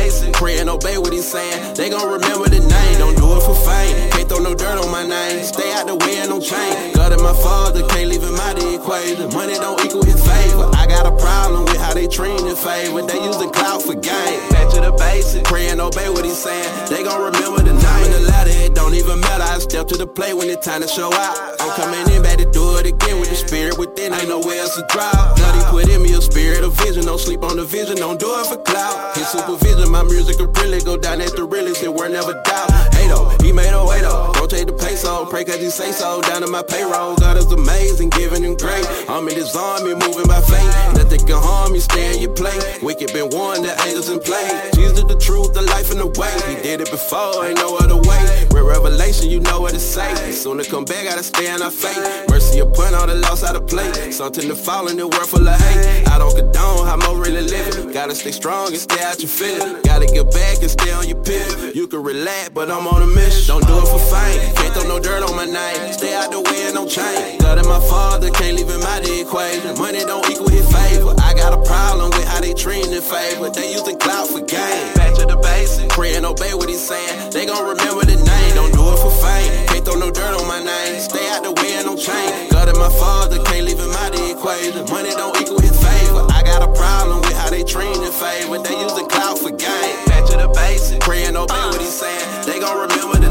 The 0.00 0.06
basics. 0.06 0.38
Pray 0.38 0.58
and 0.58 0.70
obey 0.70 0.96
what 0.98 1.12
he's 1.12 1.28
saying. 1.28 1.74
They 1.74 1.90
gon' 1.90 2.08
remember 2.08 2.48
the 2.48 2.60
name. 2.60 2.98
Don't 2.98 3.16
do 3.16 3.36
it 3.36 3.42
for 3.42 3.54
fame. 3.54 4.10
Can't 4.10 4.28
throw 4.28 4.38
no 4.38 4.54
dirt 4.54 4.78
on 4.78 4.90
my 4.90 5.06
name. 5.06 5.44
Stay 5.44 5.72
out 5.72 5.86
the 5.86 5.96
way 5.96 6.18
and 6.18 6.30
no 6.30 6.40
chain. 6.40 6.94
God 6.94 7.12
and 7.12 7.22
my 7.22 7.34
father 7.34 7.86
can't 7.88 8.08
leave 8.08 8.22
him 8.22 8.36
out 8.36 8.56
the 8.56 8.74
equation. 8.74 9.28
Money 9.32 9.54
don't 9.54 9.80
equal 9.84 10.02
his 10.02 10.20
favor. 10.24 10.70
I 10.74 10.86
got 10.86 11.06
a 11.06 11.14
problem 11.16 11.64
with 11.64 11.76
how 11.76 11.92
they 11.92 12.06
treating 12.08 12.46
in 12.46 12.56
favor. 12.56 13.02
They 13.02 13.20
using 13.20 13.50
clout 13.50 13.82
for 13.82 13.94
gain. 13.94 14.40
Back 14.50 14.72
to 14.74 14.80
the 14.80 14.92
basics. 14.96 15.48
Pray 15.48 15.68
and 15.68 15.80
obey 15.80 16.08
what 16.08 16.24
he's 16.24 16.38
saying. 16.38 16.68
They 16.88 17.04
gon' 17.04 17.20
remember 17.20 17.62
the 17.62 17.76
name. 17.76 18.04
In 18.04 18.12
the 18.12 18.24
ladder, 18.32 18.50
it 18.50 18.74
don't 18.74 18.94
even 18.94 19.20
matter. 19.20 19.44
I 19.44 19.58
step 19.58 19.86
to 19.88 19.96
the 19.96 20.06
plate 20.06 20.34
when 20.34 20.48
it's 20.48 20.64
time 20.64 20.80
to 20.80 20.88
show 20.88 21.12
out. 21.12 21.36
I'm 21.60 21.70
coming 21.76 22.00
in 22.14 22.22
back 22.22 22.38
to 22.38 22.48
do 22.50 22.78
it 22.78 22.86
again 22.86 23.20
with 23.20 23.28
the 23.28 23.36
spirit 23.36 23.76
within. 23.78 24.14
Ain't 24.14 24.28
nowhere 24.28 24.60
else 24.60 24.74
to 24.76 24.84
drive. 24.88 25.36
God, 25.36 25.52
he 25.54 25.62
put 25.70 25.88
in 25.92 26.02
me 26.02 26.12
a 26.14 26.22
spirit 26.22 26.64
of 26.64 26.72
vision. 26.80 27.04
Don't 27.04 27.20
sleep 27.20 27.44
on 27.44 27.56
the 27.56 27.64
vision. 27.64 27.96
Don't 27.96 28.18
do 28.18 28.28
it 28.40 28.46
for 28.46 28.56
clout. 28.62 29.16
His 29.16 29.28
supervision, 29.28 29.89
my 29.90 30.02
music 30.04 30.38
will 30.38 30.46
really 30.62 30.80
go 30.80 30.96
down 30.96 31.20
at 31.20 31.34
the 31.34 31.44
realest. 31.44 31.82
It 31.82 31.92
word 31.92 32.12
never 32.12 32.32
doubt. 32.44 32.79
Though, 33.10 33.26
he 33.42 33.50
made 33.50 33.74
a 33.74 33.84
way 33.84 34.00
though. 34.00 34.30
Rotate 34.38 34.68
the 34.68 34.72
peso. 34.72 35.26
Pray 35.26 35.44
cause 35.44 35.58
he 35.58 35.70
say 35.70 35.90
so. 35.90 36.22
Down 36.22 36.42
to 36.42 36.46
my 36.46 36.62
payroll. 36.62 37.16
God 37.16 37.36
is 37.36 37.50
amazing, 37.50 38.10
giving 38.10 38.44
him 38.44 38.54
great. 38.54 38.86
I'm 39.08 39.26
in 39.28 39.34
this 39.34 39.56
army, 39.56 39.94
moving 39.94 40.28
by 40.30 40.40
faith. 40.40 40.70
Nothing 40.94 41.26
can 41.26 41.42
harm 41.42 41.72
me, 41.72 41.80
stay 41.80 42.14
in 42.14 42.22
your 42.22 42.34
place. 42.34 42.62
Wicked 42.82 43.12
been 43.12 43.28
warned, 43.30 43.64
the 43.64 43.74
angels 43.82 44.08
in 44.08 44.20
play. 44.20 44.46
Jesus 44.74 45.02
the 45.10 45.18
truth, 45.18 45.52
the 45.54 45.62
life, 45.62 45.90
and 45.90 45.98
the 45.98 46.06
way. 46.06 46.30
He 46.46 46.54
did 46.62 46.80
it 46.80 46.90
before, 46.90 47.44
ain't 47.44 47.58
no 47.58 47.76
other 47.76 47.96
way. 47.96 48.46
With 48.54 48.62
revelation, 48.62 49.28
you 49.28 49.40
know 49.40 49.60
what 49.60 49.72
to 49.72 49.80
say. 49.80 50.14
Soon 50.30 50.58
to 50.58 50.64
come 50.64 50.84
back, 50.84 51.04
gotta 51.04 51.24
stay 51.24 51.50
on 51.50 51.62
our 51.62 51.70
faith. 51.70 51.98
Mercy 52.30 52.60
upon 52.60 52.94
all 52.94 53.06
the 53.06 53.16
lost 53.16 53.42
out 53.42 53.56
of 53.56 53.66
play. 53.66 53.90
Something 54.12 54.46
to 54.48 54.54
fall 54.54 54.86
in 54.86 54.96
the 54.96 55.08
world 55.08 55.26
full 55.26 55.48
of 55.48 55.58
hate. 55.60 56.06
I 56.08 56.18
don't 56.18 56.34
condone 56.34 56.86
how 56.86 56.96
more 56.96 57.18
really 57.18 57.42
living. 57.42 57.92
Gotta 57.92 58.14
stay 58.14 58.30
strong 58.30 58.68
and 58.68 58.78
stay 58.78 59.02
out 59.02 59.18
your 59.18 59.28
feeling. 59.28 59.82
Gotta 59.82 60.06
get 60.06 60.30
back 60.30 60.62
and 60.62 60.70
stay 60.70 60.92
on 60.92 61.08
your 61.08 61.20
pivot. 61.22 61.74
You 61.74 61.88
can 61.88 62.02
relax, 62.02 62.50
but 62.50 62.70
I'm 62.70 62.86
on 62.86 62.99
a 63.02 63.06
mission. 63.06 63.46
Don't 63.46 63.66
do 63.66 63.78
it 63.78 63.88
for 63.88 63.98
fame. 63.98 64.54
Can't 64.54 64.74
throw 64.74 64.86
no 64.88 64.98
dirt 64.98 65.22
on 65.22 65.34
my 65.36 65.46
name. 65.46 65.92
Stay 65.92 66.14
out 66.14 66.30
the 66.30 66.40
way 66.40 66.66
and 66.66 66.74
no 66.74 66.86
chain. 66.86 67.38
God 67.38 67.58
and 67.58 67.68
my 67.68 67.80
father 67.88 68.30
can't 68.30 68.56
leave 68.56 68.68
him 68.68 68.82
out 68.82 69.02
the 69.02 69.20
equation. 69.20 69.76
Money 69.78 70.00
don't 70.04 70.24
equal 70.30 70.48
his 70.48 70.66
favor. 70.70 71.14
I 71.22 71.34
got 71.34 71.52
a 71.52 71.60
problem 71.64 72.10
with 72.10 72.26
how 72.26 72.40
they 72.40 72.54
treating 72.54 72.92
in 72.92 73.02
favor. 73.02 73.50
They 73.50 73.72
using 73.72 73.98
clout 73.98 74.28
for 74.28 74.40
gain. 74.40 74.94
Back 74.94 75.14
to 75.16 75.26
the 75.26 75.36
basics. 75.36 75.92
Pray 75.94 76.14
and 76.14 76.26
obey 76.26 76.54
what 76.54 76.68
he's 76.68 76.82
saying. 76.82 77.30
They 77.30 77.46
gon' 77.46 77.64
remember 77.66 78.04
the 78.04 78.16
name. 78.16 78.52
Don't 78.54 78.72
do 78.72 78.84
it 78.92 78.98
for 78.98 79.12
fame. 79.12 79.66
Can't 79.68 79.84
throw 79.84 79.98
no 79.98 80.10
dirt 80.10 80.34
on 80.38 80.46
my 80.46 80.60
name. 80.62 81.00
Stay 81.00 81.26
out 81.30 81.42
the 81.42 81.52
way 81.52 81.74
and 81.74 81.86
no 81.86 81.96
chain. 81.96 82.50
God 82.50 82.68
and 82.68 82.78
my 82.78 82.90
father 83.00 83.42
can't 83.44 83.64
leave 83.66 83.80
him 83.80 83.94
out 84.02 84.12
the 84.12 84.30
equation. 84.30 84.84
Money 84.90 85.10
don't 85.16 85.34
equal 85.40 85.60
his 85.60 85.76
favor. 85.76 86.26
I 86.30 86.42
got 86.42 86.62
a 86.62 86.70
problem 86.74 87.20
with 87.20 87.36
how 87.36 87.50
they 87.50 87.64
treating 87.64 88.02
in 88.02 88.12
favor. 88.12 88.58
They 88.58 88.76
using 88.78 89.08
clout 89.08 89.38
for 89.38 89.50
gain. 89.50 90.09
The 90.40 90.48
basics. 90.56 91.04
Pray 91.04 91.28
obey 91.28 91.52
what 91.68 91.80
he's 91.80 91.92
saying. 91.92 92.46
They 92.46 92.60
gon' 92.60 92.72
remember 92.72 93.20
the. 93.20 93.30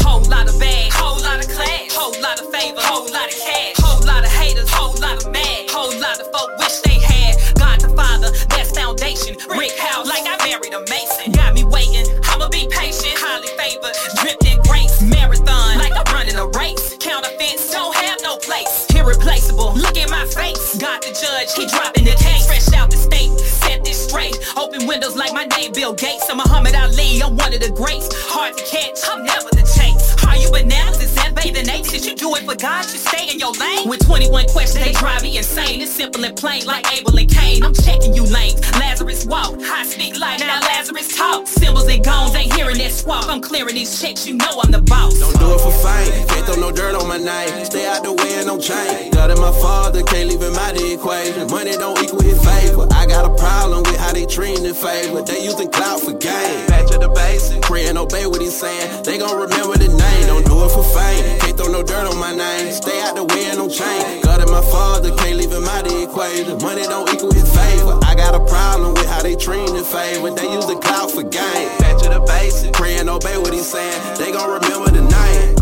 Whole 0.00 0.24
lot 0.30 0.48
of 0.48 0.58
bags, 0.58 0.94
whole 0.94 1.20
lot 1.20 1.44
of 1.44 1.50
class, 1.52 1.92
whole 1.92 2.16
lot 2.22 2.40
of 2.40 2.48
favor, 2.48 2.80
whole 2.80 3.04
lot 3.12 3.28
of 3.28 3.36
cash, 3.36 3.76
whole 3.76 4.00
lot 4.06 4.24
of 4.24 4.32
haters, 4.32 4.70
whole 4.72 4.96
lot 4.96 5.20
of 5.20 5.30
mad, 5.30 5.68
whole 5.68 5.92
lot 6.00 6.16
of 6.18 6.26
folk 6.32 6.48
wish 6.56 6.80
they 6.80 6.96
had 6.96 7.36
God 7.60 7.80
the 7.80 7.90
Father, 7.92 8.30
that's 8.48 8.72
foundation. 8.72 9.36
Brick 9.52 9.76
house, 9.76 10.08
like 10.08 10.24
I 10.24 10.40
married 10.48 10.72
a 10.72 10.80
Mason. 10.88 11.32
Got 11.32 11.52
me 11.52 11.64
waiting, 11.64 12.08
I'ma 12.24 12.48
be 12.48 12.64
patient, 12.72 13.20
highly 13.20 13.52
favored, 13.60 13.92
dripped 14.24 14.48
in 14.48 14.56
grace, 14.64 15.02
marathon, 15.02 15.76
like 15.76 15.92
I'm 15.92 16.08
running 16.14 16.36
a 16.40 16.46
race. 16.56 16.96
Counterfeits 16.96 17.68
don't 17.70 17.94
have 17.94 18.16
no 18.22 18.38
place, 18.38 18.86
irreplaceable. 18.96 19.74
Look 19.76 19.98
at 19.98 20.08
my 20.08 20.24
face, 20.24 20.78
God 20.80 21.02
the 21.04 21.12
judge, 21.12 21.52
he 21.52 21.68
dropping 21.68 22.08
the 22.08 22.16
case, 22.16 22.48
fresh 22.48 22.72
out 22.72 22.88
the 22.90 22.96
state, 22.96 23.36
set 23.40 23.84
this 23.84 24.08
straight. 24.08 24.40
Windows 24.86 25.16
like 25.16 25.32
my 25.32 25.44
name, 25.56 25.72
Bill 25.72 25.92
Gates. 25.94 26.28
I'm 26.30 26.36
Muhammad 26.36 26.74
Ali, 26.74 27.20
I'm 27.22 27.36
one 27.36 27.52
of 27.52 27.60
the 27.60 27.70
greats. 27.70 28.08
Hard 28.30 28.56
to 28.56 28.64
catch, 28.64 29.00
I'm 29.08 29.24
never 29.24 29.48
the 29.50 29.64
chase. 29.74 29.95
Are 30.36 30.38
you 30.38 30.50
bananas? 30.50 31.00
Is 31.00 31.14
that 31.14 31.34
bathing 31.34 31.66
apes? 31.70 31.90
Did 31.90 32.04
you 32.04 32.14
do 32.14 32.34
it 32.36 32.44
for 32.44 32.54
God? 32.54 32.84
You 32.92 32.98
stay 32.98 33.32
in 33.32 33.38
your 33.38 33.52
lane. 33.52 33.88
With 33.88 34.04
21 34.04 34.48
questions, 34.48 34.84
they 34.84 34.92
drive 34.92 35.22
me 35.22 35.38
insane. 35.38 35.80
It's 35.80 35.90
simple 35.90 36.22
and 36.24 36.36
plain, 36.36 36.66
like 36.66 36.84
Abel 36.92 37.16
and 37.16 37.30
Cain. 37.30 37.64
I'm 37.64 37.72
checking 37.72 38.12
you 38.12 38.22
lanes. 38.24 38.60
Lazarus 38.76 39.24
walk, 39.24 39.56
I 39.56 39.86
speak 39.86 40.20
life. 40.20 40.40
Now 40.40 40.60
Lazarus 40.60 41.16
talk. 41.16 41.46
Symbols 41.46 41.88
and 41.88 42.04
goons 42.04 42.34
ain't 42.34 42.52
hearing 42.52 42.76
that 42.78 42.92
swap. 42.92 43.24
I'm 43.28 43.40
clearing 43.40 43.76
these 43.76 43.98
checks, 43.98 44.26
you 44.26 44.34
know 44.34 44.60
I'm 44.62 44.70
the 44.70 44.82
boss. 44.82 45.18
Don't 45.18 45.38
do 45.40 45.54
it 45.54 45.60
for 45.60 45.72
fame. 45.72 46.28
Can't 46.28 46.44
throw 46.44 46.60
no 46.60 46.70
dirt 46.70 46.94
on 46.94 47.08
my 47.08 47.16
name. 47.16 47.64
Stay 47.64 47.86
out 47.86 48.04
the 48.04 48.12
way 48.12 48.36
and 48.36 48.46
no 48.46 48.60
chain. 48.60 49.10
God 49.12 49.30
and 49.30 49.40
my 49.40 49.52
father 49.64 50.02
can't 50.02 50.28
leave 50.28 50.42
him 50.42 50.54
out 50.56 50.74
the 50.74 50.92
equation. 50.92 51.48
Money 51.48 51.72
don't 51.78 51.96
equal 52.04 52.20
his 52.20 52.36
favor. 52.44 52.86
I 52.92 53.06
got 53.06 53.24
a 53.24 53.34
problem 53.40 53.84
with 53.84 53.96
how 53.96 54.12
they 54.12 54.26
treating 54.26 54.66
in 54.66 54.74
favor. 54.74 55.22
They 55.22 55.42
using 55.42 55.70
clout 55.70 56.00
for 56.00 56.12
gain. 56.12 56.66
Back 56.68 56.84
to 56.92 56.98
the 56.98 57.08
basics. 57.08 57.66
Pray 57.66 57.88
and 57.88 57.96
obey 57.96 58.26
what 58.26 58.42
he's 58.42 58.54
saying. 58.54 59.02
They 59.02 59.16
gon' 59.16 59.40
remember 59.40 59.78
the 59.78 59.88
name. 59.88 60.25
Don't 60.26 60.44
do 60.44 60.64
it 60.64 60.70
for 60.70 60.82
fame. 60.82 61.38
Can't 61.40 61.56
throw 61.56 61.68
no 61.68 61.82
dirt 61.82 62.06
on 62.06 62.18
my 62.18 62.34
name. 62.34 62.72
Stay 62.72 63.00
out 63.02 63.14
the 63.16 63.24
way 63.24 63.46
and 63.46 63.58
no 63.58 63.68
chain. 63.68 64.22
God 64.22 64.40
and 64.40 64.50
my 64.50 64.62
father 64.62 65.14
can't 65.16 65.36
leave 65.38 65.52
him 65.52 65.64
out 65.64 65.84
the 65.84 66.02
equation. 66.02 66.58
Money 66.62 66.82
don't 66.82 67.08
equal 67.14 67.32
his 67.32 67.48
favor. 67.54 67.98
I 68.04 68.14
got 68.14 68.34
a 68.34 68.44
problem 68.44 68.94
with 68.94 69.06
how 69.06 69.22
they 69.22 69.36
treating 69.36 69.76
in 69.76 69.84
favor. 69.84 70.30
They 70.30 70.50
using 70.52 70.80
clout 70.80 71.10
for 71.10 71.22
gain. 71.22 71.68
Back 71.78 71.98
to 72.02 72.08
the 72.08 72.20
basics. 72.26 72.76
Pray 72.76 72.98
and 72.98 73.08
obey 73.08 73.38
what 73.38 73.52
he's 73.52 73.68
saying. 73.68 74.18
They 74.18 74.32
gon' 74.32 74.50
remember 74.50 74.90
the 74.90 75.02
name. 75.02 75.56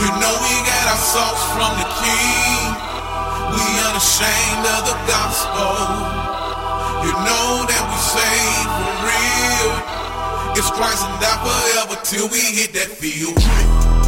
You 0.00 0.08
know 0.18 0.34
we 0.42 0.54
got 0.66 0.84
our 0.92 1.02
sauce 1.02 1.44
from 1.54 1.72
the 1.78 1.88
king. 2.02 2.60
We 3.54 3.64
unashamed 3.88 4.66
of 4.76 4.82
the 4.90 4.96
gospel. 5.06 5.74
You 7.06 7.12
know 7.26 7.66
that 7.66 7.82
we 7.90 7.98
saved 8.14 8.72
for 8.78 8.94
real. 9.10 9.72
It's 10.58 10.70
Christ 10.70 11.04
and 11.06 11.18
die 11.20 11.40
forever 11.42 11.96
till 12.04 12.28
we 12.28 12.40
hit 12.40 12.72
that 12.74 12.90
field. 13.00 14.01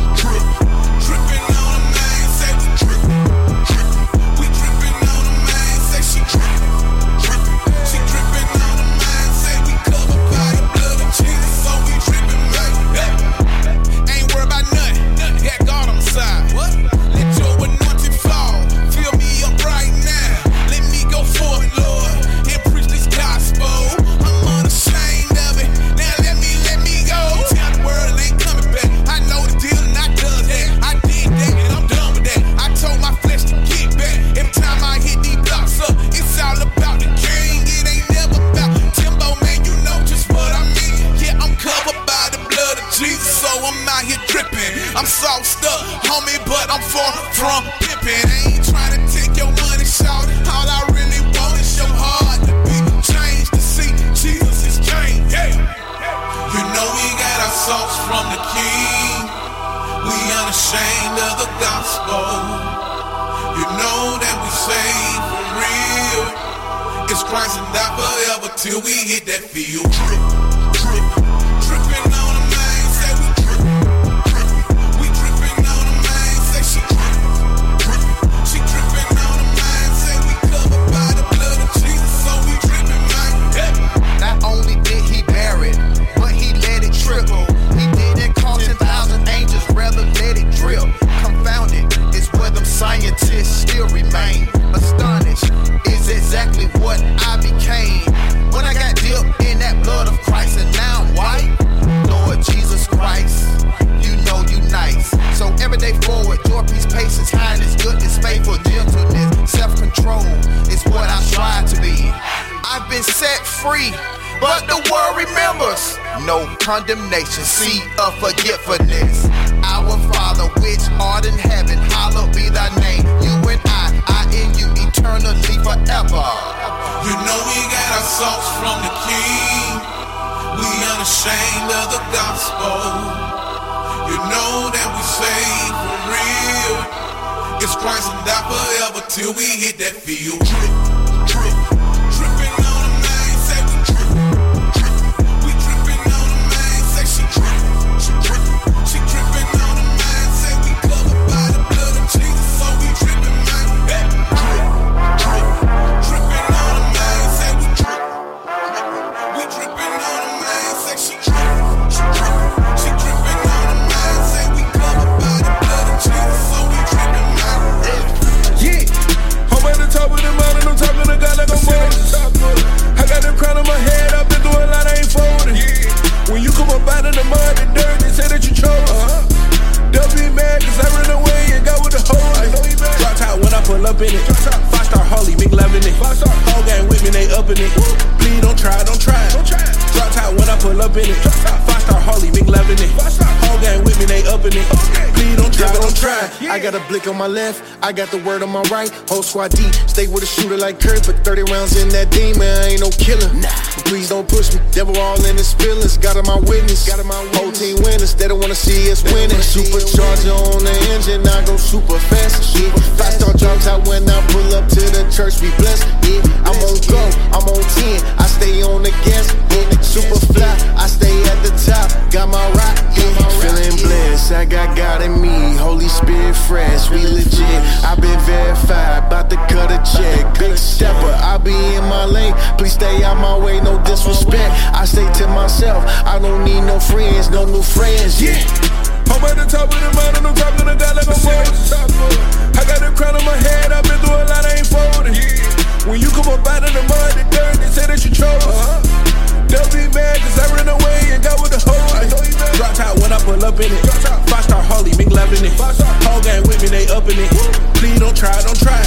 up 253.55 253.61
in 253.63 253.71
it. 253.71 253.87
Five 254.27 254.45
star 254.45 254.63
Harley, 254.63 254.91
McLevin 254.99 255.47
it. 255.47 255.55
Whole 256.03 256.21
gang 256.23 256.43
with 256.43 256.59
me, 256.59 256.69
they 256.75 256.91
up 256.91 257.07
in 257.07 257.15
it. 257.15 257.31
Please 257.79 258.01
don't 258.03 258.17
try, 258.17 258.35
don't 258.43 258.59
try. 258.59 258.83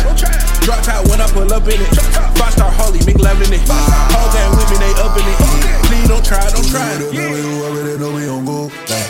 Drop 0.68 0.84
out 0.92 1.08
when 1.08 1.22
I 1.24 1.28
pull 1.32 1.48
up 1.48 1.64
in 1.72 1.80
it. 1.80 1.88
Five 2.36 2.52
star 2.52 2.72
Harley, 2.72 3.00
McLevin 3.08 3.48
it. 3.56 3.64
Whole 3.64 4.30
gang 4.36 4.52
with 4.60 4.68
me, 4.68 4.78
they 4.84 4.92
up 5.00 5.16
in 5.16 5.24
it. 5.24 5.40
Please 5.88 6.08
don't 6.12 6.26
try, 6.26 6.44
don't 6.52 6.68
try. 6.68 6.84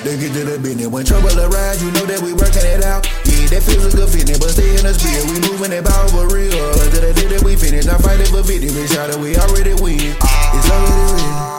They 0.06 0.16
get 0.16 0.32
to 0.38 0.46
the 0.46 0.60
business. 0.62 0.88
When 0.88 1.04
trouble 1.04 1.34
arrives, 1.34 1.82
you 1.82 1.90
know 1.92 2.06
that 2.06 2.22
we 2.22 2.34
working 2.34 2.64
it 2.64 2.86
out. 2.86 3.10
Yeah, 3.26 3.50
that 3.50 3.64
feels 3.66 3.92
a 3.92 3.98
good 3.98 4.10
feeling, 4.14 4.38
but 4.38 4.54
stay 4.54 4.78
in 4.78 4.86
the 4.86 4.94
spirit. 4.94 5.26
We 5.26 5.42
moving 5.42 5.74
it 5.74 5.84
power 5.84 6.08
for 6.14 6.30
real. 6.30 6.54
Until 6.54 7.02
the 7.02 7.14
day 7.18 7.28
that 7.34 7.42
we 7.42 7.58
finish, 7.58 7.86
not 7.86 8.02
fighting 8.06 8.30
for 8.30 8.46
victory. 8.46 8.86
Shout 8.88 9.10
out, 9.10 9.20
we 9.20 9.36
already 9.36 9.74
win. 9.82 9.98
It's 9.98 10.70
already 10.70 11.18
real. 11.18 11.57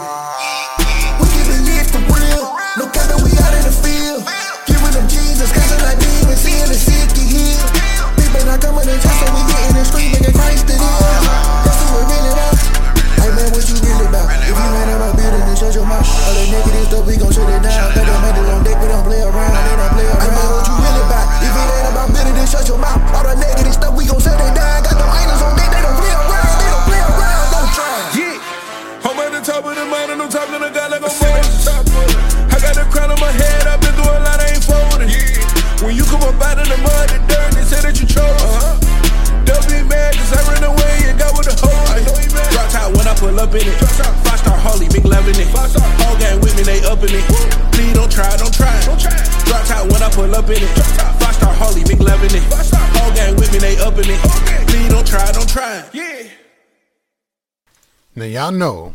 y'all 58.29 58.53
know 58.53 58.95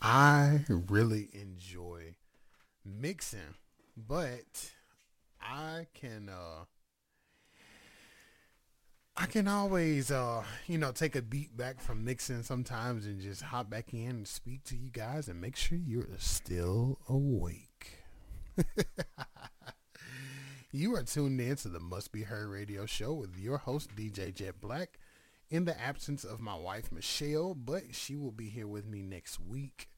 I 0.00 0.64
really 0.68 1.28
enjoy 1.32 2.16
mixing, 2.84 3.54
but 3.96 4.72
I 5.40 5.86
can 5.94 6.28
uh 6.28 6.64
I 9.16 9.26
can 9.26 9.46
always 9.46 10.10
uh 10.10 10.42
you 10.66 10.78
know 10.78 10.90
take 10.90 11.14
a 11.14 11.22
beat 11.22 11.56
back 11.56 11.80
from 11.80 12.04
mixing 12.04 12.42
sometimes 12.42 13.06
and 13.06 13.20
just 13.20 13.42
hop 13.42 13.70
back 13.70 13.94
in 13.94 14.10
and 14.10 14.28
speak 14.28 14.64
to 14.64 14.76
you 14.76 14.90
guys 14.90 15.28
and 15.28 15.40
make 15.40 15.54
sure 15.54 15.78
you're 15.78 16.08
still 16.18 16.98
awake. 17.08 18.02
you 20.72 20.96
are 20.96 21.04
tuned 21.04 21.40
in 21.40 21.54
to 21.56 21.68
the 21.68 21.80
Must 21.80 22.10
Be 22.10 22.22
Heard 22.22 22.48
Radio 22.48 22.84
Show 22.84 23.12
with 23.12 23.38
your 23.38 23.58
host 23.58 23.94
DJ 23.96 24.34
Jet 24.34 24.60
Black 24.60 24.98
in 25.54 25.66
the 25.66 25.80
absence 25.80 26.24
of 26.24 26.40
my 26.40 26.56
wife, 26.56 26.90
Michelle, 26.90 27.54
but 27.54 27.94
she 27.94 28.16
will 28.16 28.32
be 28.32 28.48
here 28.48 28.66
with 28.66 28.84
me 28.84 29.02
next 29.02 29.38
week 29.38 29.88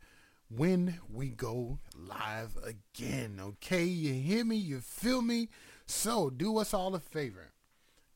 when 0.50 1.00
we 1.10 1.30
go 1.30 1.78
live 1.96 2.58
again. 2.62 3.40
Okay, 3.40 3.84
you 3.84 4.12
hear 4.12 4.44
me? 4.44 4.56
You 4.56 4.80
feel 4.80 5.22
me? 5.22 5.48
So 5.86 6.28
do 6.28 6.58
us 6.58 6.74
all 6.74 6.94
a 6.94 7.00
favor. 7.00 7.52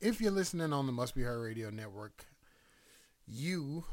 If 0.02 0.20
you're 0.20 0.30
listening 0.30 0.74
on 0.74 0.84
the 0.84 0.92
Must 0.92 1.14
Be 1.14 1.22
Heard 1.22 1.40
Radio 1.40 1.70
Network, 1.70 2.26
you 3.26 3.84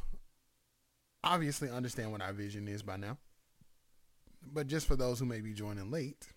obviously 1.24 1.69
understand 1.69 2.11
what 2.11 2.22
our 2.22 2.34
vision 2.34 2.68
is 2.68 2.84
by 2.84 2.98
now. 2.98 3.18
But 4.45 4.68
just 4.68 4.88
for 4.88 4.98
those 4.98 5.19
who 5.19 5.26
may 5.26 5.40
be 5.40 5.53
joining 5.53 5.90
late, 5.90 6.28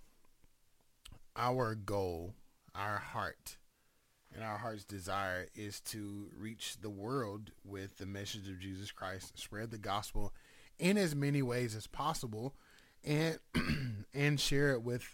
our 1.35 1.75
goal, 1.75 2.35
our 2.73 2.99
heart, 2.99 3.57
and 4.41 4.49
our 4.49 4.57
heart's 4.57 4.85
desire 4.85 5.49
is 5.55 5.81
to 5.81 6.31
reach 6.35 6.79
the 6.81 6.89
world 6.89 7.51
with 7.63 7.99
the 7.99 8.07
message 8.07 8.49
of 8.49 8.59
Jesus 8.59 8.91
Christ, 8.91 9.39
spread 9.39 9.71
the 9.71 9.77
gospel 9.77 10.33
in 10.79 10.97
as 10.97 11.15
many 11.15 11.43
ways 11.43 11.77
as 11.77 11.87
possible, 11.87 12.55
and 13.05 13.39
and 14.15 14.41
share 14.41 14.73
it 14.73 14.83
with 14.83 15.05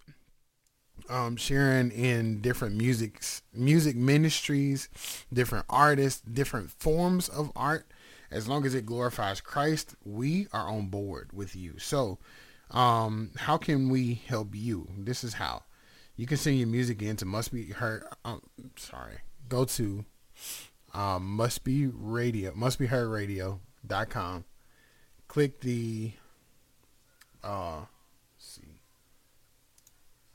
um, 1.10 1.34
sharing 1.34 1.90
in 1.90 2.40
different 2.40 2.76
music 2.76 3.20
music 3.52 3.96
ministries, 3.96 4.88
different 5.32 5.66
artists, 5.68 6.20
different 6.20 6.70
forms 6.70 7.28
of 7.28 7.50
art. 7.56 7.88
As 8.30 8.46
long 8.46 8.64
as 8.64 8.76
it 8.76 8.86
glorifies 8.86 9.40
Christ, 9.40 9.96
we 10.04 10.46
are 10.52 10.68
on 10.68 10.86
board 10.86 11.30
with 11.32 11.56
you. 11.56 11.78
So, 11.78 12.18
um, 12.70 13.32
how 13.36 13.56
can 13.56 13.88
we 13.88 14.22
help 14.26 14.54
you? 14.54 14.88
This 14.96 15.24
is 15.24 15.34
how. 15.34 15.64
You 16.16 16.26
can 16.26 16.38
send 16.38 16.58
your 16.58 16.66
music 16.66 17.02
in 17.02 17.16
to 17.16 17.26
Must 17.26 17.52
Be 17.52 17.66
Heard. 17.66 18.04
Um, 18.24 18.40
sorry. 18.76 19.18
Go 19.48 19.64
to 19.66 20.04
um, 20.94 21.26
Must 21.36 21.62
Be 21.62 21.86
Radio, 21.86 22.52
Must 22.54 22.78
Be 22.78 22.86
Heard 22.86 23.08
Radio.com. 23.08 24.44
Click 25.28 25.60
the, 25.60 26.12
uh, 27.44 27.80
see. 28.38 28.62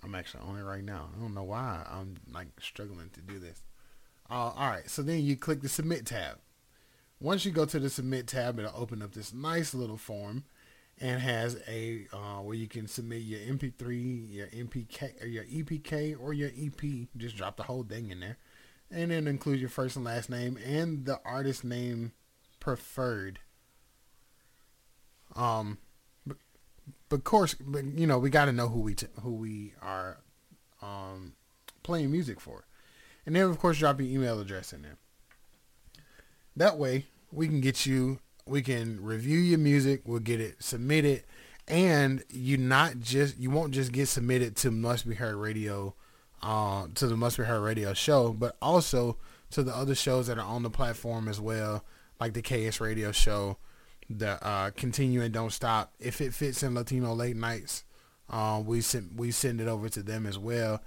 I'm 0.03 0.13
actually 0.13 0.43
on 0.43 0.57
it 0.57 0.63
right 0.63 0.83
now. 0.83 1.09
I 1.15 1.19
don't 1.19 1.33
know 1.33 1.43
why 1.43 1.83
I'm 1.89 2.17
like 2.31 2.47
struggling 2.59 3.09
to 3.13 3.21
do 3.21 3.39
this. 3.39 3.61
Uh, 4.29 4.51
all 4.55 4.69
right. 4.69 4.89
So 4.89 5.01
then 5.01 5.21
you 5.21 5.35
click 5.35 5.61
the 5.61 5.69
submit 5.69 6.05
tab. 6.05 6.37
Once 7.19 7.43
you 7.43 7.51
go 7.51 7.65
to 7.65 7.79
the 7.79 7.89
submit 7.89 8.27
tab, 8.27 8.59
it'll 8.59 8.71
open 8.75 9.01
up 9.01 9.13
this 9.13 9.33
nice 9.33 9.73
little 9.73 9.97
form 9.97 10.43
and 11.01 11.19
has 11.19 11.57
a 11.67 12.05
uh, 12.13 12.41
where 12.41 12.55
you 12.55 12.67
can 12.67 12.87
submit 12.87 13.23
your 13.23 13.39
MP3, 13.39 14.33
your 14.33 14.47
MPK, 14.47 15.23
or 15.23 15.27
your 15.27 15.43
EPK, 15.45 16.15
or 16.21 16.31
your 16.31 16.51
EP. 16.57 17.07
Just 17.17 17.35
drop 17.35 17.57
the 17.57 17.63
whole 17.63 17.83
thing 17.83 18.11
in 18.11 18.19
there, 18.19 18.37
and 18.91 19.09
then 19.09 19.27
include 19.27 19.59
your 19.59 19.69
first 19.69 19.95
and 19.95 20.05
last 20.05 20.29
name 20.29 20.57
and 20.63 21.05
the 21.05 21.19
artist 21.25 21.63
name 21.63 22.11
preferred. 22.59 23.39
Um, 25.35 25.79
but, 26.27 26.37
of 27.11 27.23
course, 27.23 27.55
but 27.55 27.83
you 27.83 28.05
know 28.05 28.19
we 28.19 28.29
got 28.29 28.45
to 28.45 28.53
know 28.53 28.69
who 28.69 28.81
we 28.81 28.93
t- 28.93 29.07
who 29.21 29.33
we 29.33 29.73
are 29.81 30.19
um 30.83 31.33
playing 31.81 32.11
music 32.11 32.39
for, 32.39 32.65
and 33.25 33.35
then 33.35 33.43
of 33.43 33.57
course 33.57 33.79
drop 33.79 33.99
your 33.99 34.09
email 34.09 34.39
address 34.39 34.71
in 34.71 34.83
there. 34.83 34.97
That 36.55 36.77
way 36.77 37.07
we 37.31 37.47
can 37.47 37.59
get 37.59 37.87
you 37.87 38.19
we 38.45 38.61
can 38.61 39.03
review 39.03 39.39
your 39.39 39.59
music, 39.59 40.01
we'll 40.05 40.19
get 40.19 40.41
it 40.41 40.61
submitted, 40.63 41.23
and 41.67 42.23
you 42.29 42.57
not 42.57 42.99
just 42.99 43.37
you 43.37 43.49
won't 43.49 43.73
just 43.73 43.91
get 43.91 44.07
submitted 44.07 44.55
to 44.57 44.71
Must 44.71 45.07
Be 45.07 45.15
Heard 45.15 45.35
Radio, 45.35 45.95
uh, 46.41 46.87
to 46.95 47.07
the 47.07 47.15
Must 47.15 47.37
Be 47.37 47.43
Heard 47.43 47.61
Radio 47.61 47.93
show, 47.93 48.33
but 48.33 48.55
also 48.61 49.17
to 49.51 49.63
the 49.63 49.75
other 49.75 49.95
shows 49.95 50.27
that 50.27 50.37
are 50.37 50.45
on 50.45 50.63
the 50.63 50.69
platform 50.69 51.27
as 51.27 51.39
well, 51.39 51.83
like 52.19 52.33
the 52.33 52.41
KS 52.41 52.79
Radio 52.79 53.11
show, 53.11 53.57
the 54.09 54.45
uh, 54.45 54.71
Continue 54.71 55.21
and 55.21 55.33
Don't 55.33 55.51
Stop. 55.51 55.93
If 55.99 56.21
it 56.21 56.33
fits 56.33 56.63
in 56.63 56.73
Latino 56.73 57.13
late 57.13 57.35
nights, 57.35 57.83
uh, 58.29 58.61
we 58.65 58.81
send 58.81 59.17
we 59.17 59.31
send 59.31 59.61
it 59.61 59.67
over 59.67 59.89
to 59.89 60.01
them 60.01 60.25
as 60.25 60.37
well, 60.37 60.81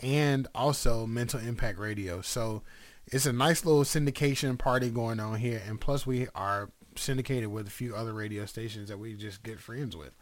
and 0.00 0.46
also 0.54 1.06
Mental 1.06 1.40
Impact 1.40 1.78
Radio. 1.78 2.20
So 2.20 2.62
it's 3.06 3.26
a 3.26 3.32
nice 3.32 3.64
little 3.64 3.84
syndication 3.84 4.58
party 4.58 4.90
going 4.90 5.20
on 5.20 5.38
here, 5.38 5.62
and 5.66 5.80
plus 5.80 6.06
we 6.06 6.28
are 6.34 6.70
syndicated 6.98 7.48
with 7.48 7.66
a 7.66 7.70
few 7.70 7.94
other 7.94 8.12
radio 8.12 8.46
stations 8.46 8.88
that 8.88 8.98
we 8.98 9.14
just 9.14 9.42
get 9.42 9.60
friends 9.60 9.96
with. 9.96 10.12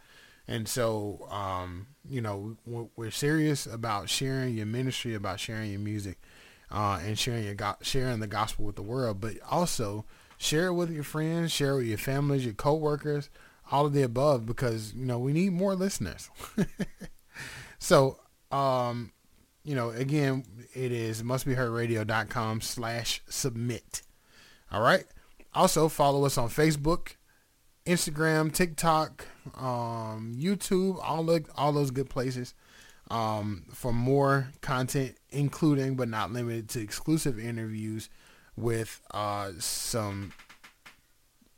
And 0.47 0.67
so, 0.67 1.27
um, 1.29 1.87
you 2.07 2.21
know, 2.21 2.55
we're 2.65 3.11
serious 3.11 3.65
about 3.65 4.09
sharing 4.09 4.55
your 4.55 4.65
ministry, 4.65 5.13
about 5.13 5.39
sharing 5.41 5.71
your 5.71 5.81
music, 5.81 6.19
uh, 6.71 6.99
and 7.03 7.19
sharing 7.19 7.43
your 7.43 7.55
go- 7.55 7.75
sharing 7.81 8.21
the 8.21 8.27
gospel 8.27 8.65
with 8.65 8.77
the 8.77 8.81
world. 8.81 9.19
But 9.19 9.35
also 9.49 10.05
share 10.37 10.67
it 10.67 10.73
with 10.73 10.89
your 10.89 11.03
friends, 11.03 11.51
share 11.51 11.73
it 11.73 11.77
with 11.77 11.87
your 11.87 11.97
families, 11.97 12.45
your 12.45 12.53
coworkers, 12.53 13.29
all 13.71 13.85
of 13.85 13.93
the 13.93 14.03
above, 14.03 14.45
because 14.45 14.93
you 14.93 15.05
know 15.05 15.19
we 15.19 15.33
need 15.33 15.51
more 15.51 15.75
listeners. 15.75 16.29
so, 17.79 18.17
um, 18.49 19.11
you 19.65 19.75
know, 19.75 19.89
again, 19.89 20.45
it 20.73 20.93
is 20.93 21.23
mustbeheardradio.com 21.23 22.61
slash 22.61 23.21
submit. 23.27 24.01
All 24.71 24.81
right. 24.81 25.05
Also, 25.57 25.89
follow 25.89 26.23
us 26.23 26.37
on 26.37 26.49
Facebook, 26.49 27.15
Instagram, 27.87 28.53
TikTok, 28.53 29.25
um, 29.55 30.35
YouTube, 30.37 30.99
all 31.01 31.23
the, 31.23 31.43
all 31.55 31.73
those 31.73 31.89
good 31.89 32.11
places 32.11 32.53
um, 33.09 33.65
for 33.73 33.91
more 33.91 34.49
content, 34.61 35.15
including 35.31 35.95
but 35.95 36.09
not 36.09 36.31
limited 36.31 36.69
to 36.69 36.79
exclusive 36.79 37.39
interviews 37.39 38.07
with 38.55 39.01
uh, 39.09 39.49
some 39.57 40.31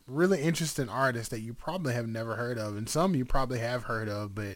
really 0.08 0.42
interesting 0.42 0.88
artists 0.88 1.28
that 1.28 1.42
you 1.42 1.54
probably 1.54 1.94
have 1.94 2.08
never 2.08 2.38
heard 2.38 2.58
of, 2.58 2.78
and 2.78 2.88
some 2.88 3.16
you 3.16 3.26
probably 3.26 3.60
have 3.60 3.84
heard 3.84 4.08
of, 4.08 4.34
but 4.34 4.56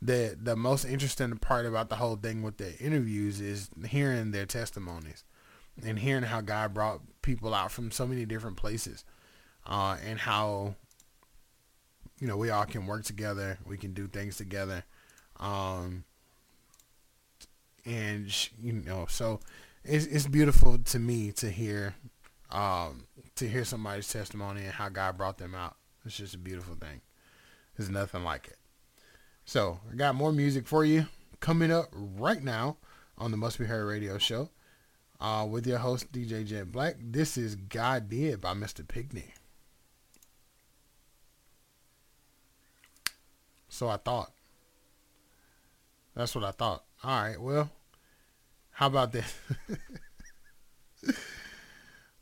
the 0.00 0.34
the 0.40 0.56
most 0.56 0.86
interesting 0.86 1.36
part 1.36 1.66
about 1.66 1.90
the 1.90 1.96
whole 1.96 2.16
thing 2.16 2.42
with 2.42 2.56
the 2.56 2.74
interviews 2.78 3.38
is 3.38 3.68
hearing 3.86 4.30
their 4.30 4.46
testimonies 4.46 5.24
and 5.84 5.98
hearing 5.98 6.24
how 6.24 6.40
God 6.40 6.74
brought 6.74 7.00
people 7.22 7.54
out 7.54 7.70
from 7.70 7.90
so 7.90 8.06
many 8.06 8.24
different 8.24 8.56
places, 8.56 9.04
uh, 9.66 9.96
and 10.04 10.18
how 10.18 10.74
you 12.20 12.26
know 12.26 12.36
we 12.36 12.50
all 12.50 12.64
can 12.64 12.86
work 12.86 13.04
together, 13.04 13.58
we 13.66 13.76
can 13.76 13.92
do 13.92 14.06
things 14.06 14.36
together, 14.36 14.84
um, 15.38 16.04
and 17.84 18.48
you 18.60 18.72
know, 18.72 19.06
so 19.08 19.40
it's 19.84 20.06
it's 20.06 20.26
beautiful 20.26 20.78
to 20.78 20.98
me 20.98 21.32
to 21.32 21.50
hear 21.50 21.94
um, 22.50 23.04
to 23.36 23.48
hear 23.48 23.64
somebody's 23.64 24.08
testimony 24.08 24.62
and 24.62 24.72
how 24.72 24.88
God 24.88 25.16
brought 25.16 25.38
them 25.38 25.54
out. 25.54 25.76
It's 26.04 26.16
just 26.16 26.34
a 26.34 26.38
beautiful 26.38 26.74
thing. 26.74 27.00
There's 27.76 27.90
nothing 27.90 28.24
like 28.24 28.48
it. 28.48 28.56
So 29.44 29.80
I 29.90 29.94
got 29.94 30.14
more 30.14 30.32
music 30.32 30.66
for 30.66 30.84
you 30.84 31.06
coming 31.40 31.70
up 31.70 31.86
right 31.92 32.42
now 32.42 32.76
on 33.16 33.30
the 33.30 33.36
Must 33.36 33.58
Be 33.58 33.64
Heard 33.64 33.86
Radio 33.86 34.18
Show 34.18 34.50
uh, 35.20 35.46
with 35.48 35.66
your 35.66 35.78
host 35.78 36.12
DJ 36.12 36.46
Jet 36.46 36.70
Black. 36.72 36.96
This 37.00 37.36
is 37.36 37.56
God 37.56 38.08
Did 38.08 38.40
by 38.40 38.54
Mr. 38.54 38.86
Pinkney. 38.86 39.32
So 43.68 43.88
I 43.88 43.96
thought. 43.96 44.32
That's 46.14 46.34
what 46.34 46.44
I 46.44 46.50
thought. 46.50 46.84
All 47.04 47.22
right, 47.22 47.40
well, 47.40 47.70
how 48.72 48.88
about 48.88 49.12
this? 49.12 49.32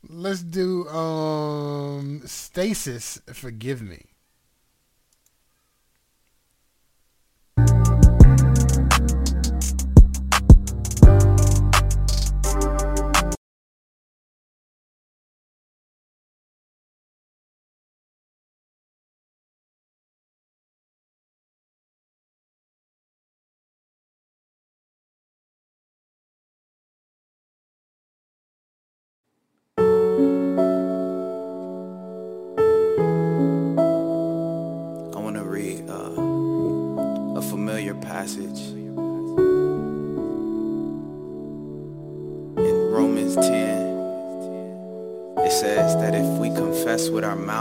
Let's 0.07 0.43
do 0.43 0.87
um 0.87 2.21
Stasis 2.25 3.19
Forgive 3.33 3.81
Me. 3.81 4.05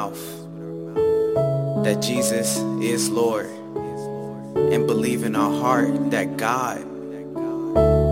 Mouth 0.07 1.85
that 1.85 2.01
Jesus 2.01 2.59
is 2.83 3.11
Lord 3.11 3.47
and 3.47 4.87
believe 4.87 5.25
in 5.25 5.35
our 5.37 5.53
heart 5.61 6.11
that 6.11 6.37
God 6.37 6.85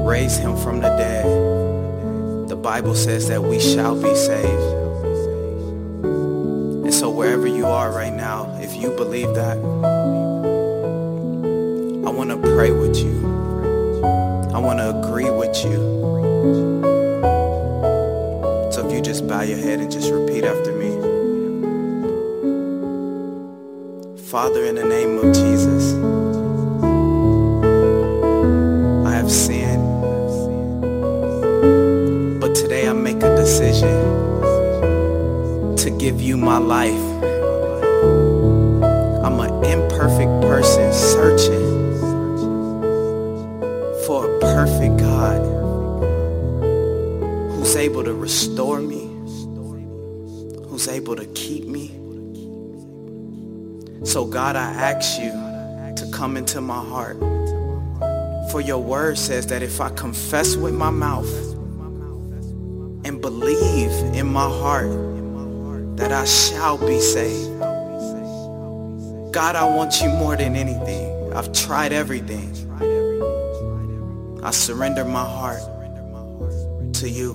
raised 0.07 0.41
him 0.41 0.57
from 0.57 0.81
the 0.81 0.89
dead, 0.89 2.49
the 2.49 2.57
Bible 2.57 2.95
says 2.95 3.29
that 3.29 3.43
we 3.43 3.61
shall 3.61 3.95
be 4.01 4.15
saved. 4.15 4.75
And 6.85 6.95
so 6.95 7.11
wherever 7.11 7.47
you 7.47 7.67
are 7.67 7.91
right 7.91 8.13
now, 8.13 8.59
if 8.61 8.75
you 8.75 8.91
believe 8.91 9.35
that, 9.35 9.57
I 12.07 12.11
want 12.11 12.31
to 12.31 12.37
pray 12.55 12.71
with 12.71 12.97
you. 12.99 13.25
I 14.55 14.59
want 14.59 14.79
to 14.79 15.01
agree 15.01 15.31
with 15.31 15.57
you. 15.65 15.95
So 18.73 18.87
if 18.87 18.93
you 18.93 19.01
just 19.01 19.27
bow 19.27 19.43
your 19.43 19.59
head 19.59 19.81
and 19.81 19.91
just 19.91 20.11
repeat 20.11 20.45
after 20.45 20.73
me. 20.73 20.74
Father, 24.35 24.65
in 24.65 24.75
the 24.75 24.83
name 24.83 25.17
of 25.19 25.33
Jesus, 25.33 25.95
I 29.07 29.13
have 29.13 29.31
sinned. 29.31 30.01
But 32.41 32.53
today 32.57 32.89
I 32.89 32.93
make 32.95 33.23
a 33.23 33.37
decision 33.37 33.95
to 35.77 35.91
give 36.01 36.21
you 36.21 36.37
my 36.37 36.59
life. 36.59 37.05
I'm 39.25 39.39
an 39.39 39.65
imperfect 39.65 40.43
person 40.43 40.93
searching 40.93 41.95
for 44.05 44.27
a 44.27 44.41
perfect 44.41 44.97
God 44.97 45.43
who's 47.53 47.77
able 47.77 48.03
to 48.03 48.13
restore 48.13 48.81
me, 48.81 49.05
who's 50.67 50.89
able 50.89 51.15
to 51.15 51.27
keep 51.27 51.69
me. 51.69 52.04
So 54.15 54.25
God, 54.25 54.55
I 54.55 54.71
ask 54.71 55.21
you 55.21 55.33
to 55.33 56.09
come 56.13 56.37
into 56.37 56.61
my 56.61 56.79
heart. 56.79 57.19
For 58.53 58.61
your 58.61 58.79
word 58.79 59.19
says 59.19 59.49
that 59.49 59.61
if 59.61 59.81
I 59.81 59.91
confess 59.91 60.55
with 60.55 60.73
my 60.73 60.91
mouth 60.91 61.29
and 63.05 63.21
believe 63.21 63.91
in 64.15 64.29
my 64.29 64.49
heart 64.49 65.97
that 65.97 66.13
I 66.13 66.27
shall 66.27 66.79
be 66.79 67.01
saved. 67.01 67.59
God, 69.33 69.57
I 69.57 69.65
want 69.65 70.01
you 70.01 70.11
more 70.11 70.37
than 70.37 70.55
anything. 70.55 71.33
I've 71.33 71.53
tried 71.53 71.93
everything. 71.93 72.53
I 74.45 74.53
surrender 74.53 75.05
my 75.05 75.25
heart 75.25 75.59
to 77.01 77.11
you. 77.11 77.33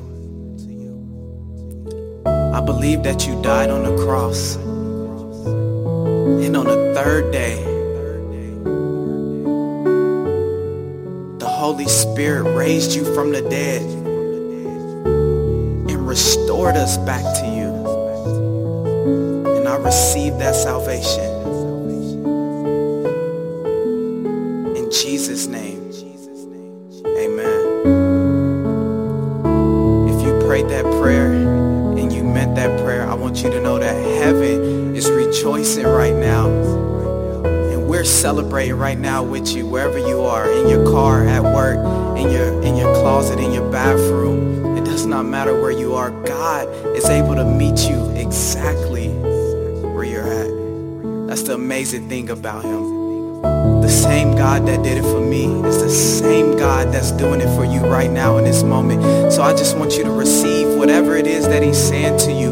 I 2.26 2.62
believe 2.62 3.04
that 3.04 3.28
you 3.28 3.42
died 3.42 3.70
on 3.70 3.84
the 3.84 4.02
cross. 4.06 4.58
And 6.30 6.56
on 6.56 6.66
the 6.66 6.94
third 6.96 7.32
day, 7.32 7.64
the 11.40 11.48
Holy 11.48 11.88
Spirit 11.88 12.56
raised 12.56 12.94
you 12.96 13.04
from 13.16 13.32
the 13.32 13.42
dead 13.42 13.82
and 15.90 16.08
restored 16.08 16.76
us 16.76 16.98
back 17.00 17.24
to 17.40 17.46
you. 17.48 17.70
And 19.58 19.68
I 19.68 19.78
received 19.78 20.40
that 20.40 20.56
salvation. 20.56 21.26
In 24.76 24.92
Jesus' 24.92 25.48
name, 25.48 25.79
rejoicing 35.40 35.86
right 35.86 36.16
now. 36.16 36.50
And 37.46 37.88
we're 37.88 38.04
celebrating 38.04 38.76
right 38.76 38.98
now 38.98 39.24
with 39.24 39.56
you, 39.56 39.66
wherever 39.66 39.98
you 39.98 40.22
are, 40.24 40.52
in 40.52 40.68
your 40.68 40.86
car, 40.92 41.26
at 41.26 41.42
work, 41.42 41.78
in 42.18 42.30
your, 42.30 42.62
in 42.62 42.76
your 42.76 42.94
closet, 42.96 43.40
in 43.40 43.54
your 43.54 43.72
bathroom. 43.72 44.76
It 44.76 44.84
does 44.84 45.06
not 45.06 45.24
matter 45.24 45.54
where 45.62 45.72
you 45.72 45.96
are. 45.96 46.12
God 46.26 46.68
is 46.94 47.06
able 47.06 47.36
to 47.36 47.46
meet 47.46 47.90
you 47.90 48.10
exactly 48.16 49.08
where 49.08 50.04
you're 50.04 50.28
at. 50.28 51.28
That's 51.30 51.44
the 51.44 51.54
amazing 51.54 52.10
thing 52.10 52.30
about 52.30 52.66
him. 52.66 53.42
The 53.82 53.90
same 53.90 54.36
God 54.36 54.68
that 54.68 54.84
did 54.84 54.98
it 54.98 55.04
for 55.04 55.22
me 55.22 55.46
is 55.66 55.82
the 55.82 55.90
same 55.90 56.58
God 56.58 56.92
that's 56.92 57.14
doing 57.14 57.40
it 57.40 57.56
for 57.56 57.64
you 57.64 57.80
right 57.80 58.12
now 58.12 58.38
in 58.38 58.44
this 58.44 58.62
moment. 58.62 59.32
So 59.32 59.42
I 59.42 59.54
just 59.54 59.78
want 59.78 59.96
you 59.96 60.04
to 60.04 60.12
receive 60.12 60.78
whatever 60.78 61.16
it 61.16 61.28
is 61.28 61.48
that 61.48 61.64
he's 61.64 61.78
saying 61.78 62.20
to 62.20 62.34
you. 62.34 62.49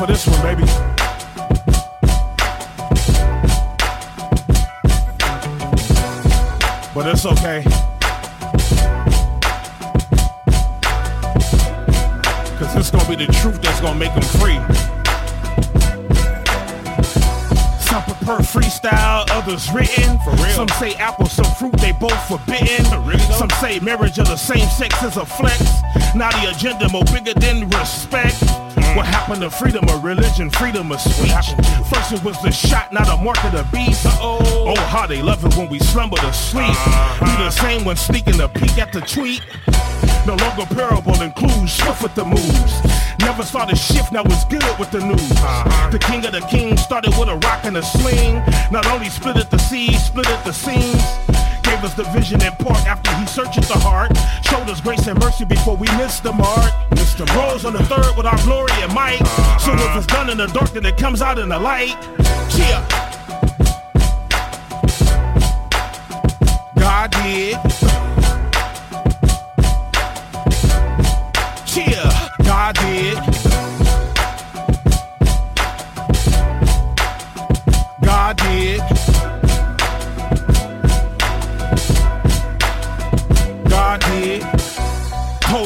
For 0.00 0.06
this 0.06 0.26
one, 0.26 0.40
baby. 0.40 0.64
But 6.94 7.06
it's 7.06 7.26
okay. 7.26 7.62
Cause 12.56 12.76
it's 12.76 12.90
gonna 12.90 13.08
be 13.10 13.16
the 13.16 13.30
truth 13.42 13.60
that's 13.60 13.80
gonna 13.82 13.98
make 13.98 14.14
them 14.14 14.22
free. 14.40 14.56
Some 17.84 18.02
prefer 18.04 18.38
freestyle, 18.38 19.28
others 19.32 19.70
written. 19.70 20.18
For 20.20 20.30
real. 20.42 20.54
Some 20.54 20.68
say 20.68 20.94
apple, 20.94 21.26
some 21.26 21.52
fruit, 21.56 21.72
they 21.72 21.92
both 21.92 22.26
forbidden. 22.26 22.86
Some 23.32 23.50
say 23.60 23.80
marriage 23.80 24.18
of 24.18 24.28
the 24.28 24.36
same 24.36 24.66
sex 24.70 25.02
is 25.02 25.18
a 25.18 25.26
flex. 25.26 25.60
Now 26.14 26.30
the 26.40 26.52
agenda 26.56 26.88
more 26.88 27.04
bigger 27.04 27.34
than 27.34 27.68
respect. 27.68 28.42
What 28.96 29.06
happened 29.06 29.42
to 29.42 29.50
freedom 29.50 29.84
of 29.88 30.02
religion, 30.02 30.50
freedom 30.50 30.90
of 30.90 31.00
speech? 31.00 31.54
First 31.88 32.12
it 32.12 32.24
was 32.24 32.40
the 32.42 32.50
shot, 32.50 32.92
not 32.92 33.08
a 33.08 33.16
mark 33.22 33.42
of 33.44 33.52
the 33.52 33.66
beast. 33.72 34.04
Oh, 34.20 34.74
how 34.88 35.06
they 35.06 35.22
love 35.22 35.44
it 35.44 35.56
when 35.56 35.68
we 35.68 35.78
slumber 35.78 36.16
to 36.16 36.32
sleep. 36.32 36.70
Uh-huh. 36.70 37.24
Be 37.24 37.44
the 37.44 37.50
same 37.50 37.84
when 37.84 37.96
sneaking 37.96 38.40
a 38.40 38.48
peek 38.48 38.78
at 38.78 38.92
the 38.92 39.00
tweet. 39.00 39.42
No 40.26 40.34
longer 40.34 40.66
parable 40.74 41.20
includes 41.22 41.72
swift 41.72 42.02
with 42.02 42.14
the 42.14 42.24
moves. 42.24 42.72
Never 43.20 43.44
saw 43.44 43.64
the 43.64 43.76
shift, 43.76 44.12
now 44.12 44.22
it's 44.24 44.44
good 44.46 44.78
with 44.78 44.90
the 44.90 45.00
news. 45.00 45.30
Uh-huh. 45.32 45.90
The 45.90 45.98
king 45.98 46.26
of 46.26 46.32
the 46.32 46.40
kings 46.40 46.82
started 46.82 47.16
with 47.16 47.28
a 47.28 47.36
rock 47.36 47.64
and 47.64 47.76
a 47.76 47.82
sling. 47.82 48.42
Not 48.70 48.86
only 48.86 49.08
split 49.08 49.36
at 49.36 49.50
the 49.50 49.58
seas, 49.58 50.04
split 50.04 50.28
at 50.28 50.44
the 50.44 50.52
seams. 50.52 51.02
Gave 51.70 51.84
us 51.84 51.94
the 51.94 52.02
vision 52.02 52.42
in 52.42 52.50
part 52.56 52.84
after 52.84 53.14
he 53.14 53.24
searched 53.26 53.62
the 53.68 53.78
heart. 53.78 54.10
Showed 54.42 54.68
us 54.68 54.80
grace 54.80 55.06
and 55.06 55.16
mercy 55.20 55.44
before 55.44 55.76
we 55.76 55.86
missed 55.98 56.24
the 56.24 56.32
mark. 56.32 56.72
Mr. 56.90 57.24
Rose 57.36 57.64
on 57.64 57.74
the 57.74 57.84
third 57.84 58.16
with 58.16 58.26
our 58.26 58.36
glory 58.42 58.72
and 58.82 58.92
might. 58.92 59.22
Uh-huh. 59.22 59.58
So 59.58 59.72
if 59.74 59.96
it's 59.96 60.06
done 60.06 60.30
in 60.30 60.38
the 60.38 60.48
dark, 60.48 60.70
then 60.70 60.84
it 60.84 60.96
comes 60.96 61.22
out 61.22 61.38
in 61.38 61.48
the 61.48 61.58
light. 61.60 61.96
Yeah. 62.58 62.84
God 66.74 67.10
did. 67.12 67.89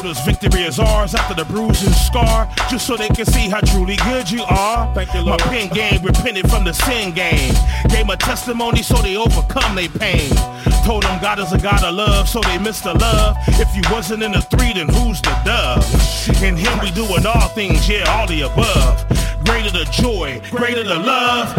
Us 0.06 0.22
victory 0.26 0.62
is 0.64 0.78
ours 0.78 1.14
after 1.14 1.34
the 1.34 1.46
bruise 1.46 1.82
and 1.82 1.94
scar, 1.94 2.46
just 2.68 2.86
so 2.86 2.94
they 2.94 3.08
can 3.08 3.24
see 3.24 3.48
how 3.48 3.60
truly 3.60 3.96
good 3.96 4.30
you 4.30 4.42
are. 4.42 4.92
Thank 4.94 5.14
you, 5.14 5.24
My 5.24 5.38
pen 5.38 5.68
game 5.70 6.02
repented 6.02 6.50
from 6.50 6.64
the 6.64 6.74
sin 6.74 7.14
game. 7.14 7.54
Gave 7.88 8.08
a 8.10 8.16
testimony 8.16 8.82
so 8.82 8.96
they 8.96 9.16
overcome 9.16 9.74
their 9.74 9.88
pain. 9.88 10.30
Told 10.84 11.04
them 11.04 11.20
God 11.22 11.38
is 11.38 11.52
a 11.52 11.58
God 11.58 11.82
of 11.82 11.94
love, 11.94 12.28
so 12.28 12.40
they 12.40 12.58
missed 12.58 12.84
the 12.84 12.92
love. 12.92 13.36
If 13.48 13.74
you 13.74 13.82
wasn't 13.90 14.22
in 14.22 14.32
the 14.32 14.42
three, 14.42 14.74
then 14.74 14.88
who's 14.88 15.22
the 15.22 15.34
dove? 15.44 15.84
In 16.42 16.56
him 16.56 16.78
we 16.80 16.90
doing 16.90 17.24
all 17.24 17.48
things, 17.48 17.88
yeah, 17.88 18.04
all 18.08 18.26
the 18.26 18.42
above. 18.42 19.06
Greater 19.46 19.70
the 19.70 19.84
joy, 19.92 20.40
greater 20.50 20.84
the 20.84 20.98
love. 20.98 21.54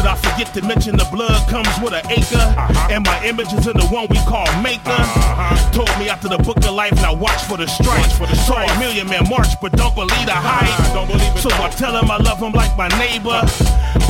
Did 0.00 0.06
I 0.06 0.14
forget 0.16 0.54
to 0.54 0.62
mention 0.62 0.96
the 0.96 1.08
blood 1.12 1.46
comes 1.48 1.68
with 1.82 1.92
an 1.92 2.04
acre? 2.10 2.40
Uh-huh. 2.40 2.88
And 2.90 3.04
my 3.04 3.22
image 3.24 3.52
is 3.52 3.66
in 3.66 3.76
the 3.76 3.86
one 3.88 4.06
we 4.08 4.16
call 4.24 4.48
maker. 4.62 4.80
Uh-huh. 4.88 5.72
Told 5.72 5.92
me 5.98 6.08
after 6.08 6.28
the 6.28 6.38
book 6.38 6.56
of 6.56 6.72
life, 6.72 6.94
now 6.96 7.12
watch 7.12 7.42
for 7.44 7.56
the 7.56 7.66
strife. 7.90 8.36
Saw 8.46 8.64
a 8.64 8.78
million 8.78 9.08
men 9.08 9.28
march, 9.28 9.60
but 9.60 9.72
don't 9.72 9.94
believe 9.94 10.26
the 10.26 10.34
hype. 10.34 10.92
Don't 10.94 11.06
believe 11.06 11.34
it. 11.34 11.38
So 11.38 11.50
I 11.50 11.68
tell 11.70 11.96
him 11.96 12.10
I 12.10 12.16
love 12.18 12.40
him 12.40 12.52
like 12.52 12.76
my 12.76 12.88
neighbor. 12.98 13.42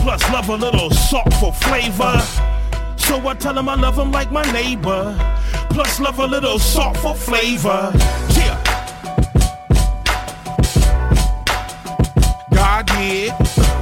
Plus 0.02 0.22
love 0.30 0.48
a 0.48 0.56
little 0.56 0.90
salt 0.90 1.32
for 1.34 1.52
flavor. 1.52 2.20
So 2.96 3.26
I 3.26 3.34
tell 3.34 3.58
him 3.58 3.68
I 3.68 3.74
love 3.74 3.98
him 3.98 4.12
like 4.12 4.30
my 4.30 4.44
neighbor. 4.52 5.16
Plus 5.70 6.00
love 6.00 6.18
a 6.18 6.26
little 6.26 6.58
salt 6.58 6.96
for 6.96 7.14
flavor. 7.14 7.92
Yeah. 8.30 8.56
God 12.52 12.86
did. 12.86 13.28
Yeah, 13.28 13.79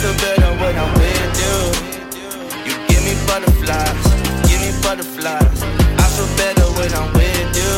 I 0.00 0.02
feel 0.02 0.14
better 0.14 0.50
when 0.62 0.78
I'm 0.78 0.94
with 0.94 1.36
you. 1.44 1.56
You 2.64 2.88
give 2.88 3.04
me 3.04 3.12
butterflies, 3.26 4.02
give 4.48 4.62
me 4.62 4.72
butterflies. 4.80 5.62
I 5.62 6.06
feel 6.16 6.26
better 6.40 6.64
when 6.72 6.90
I'm 6.94 7.12
with 7.12 7.52
you. 7.60 7.74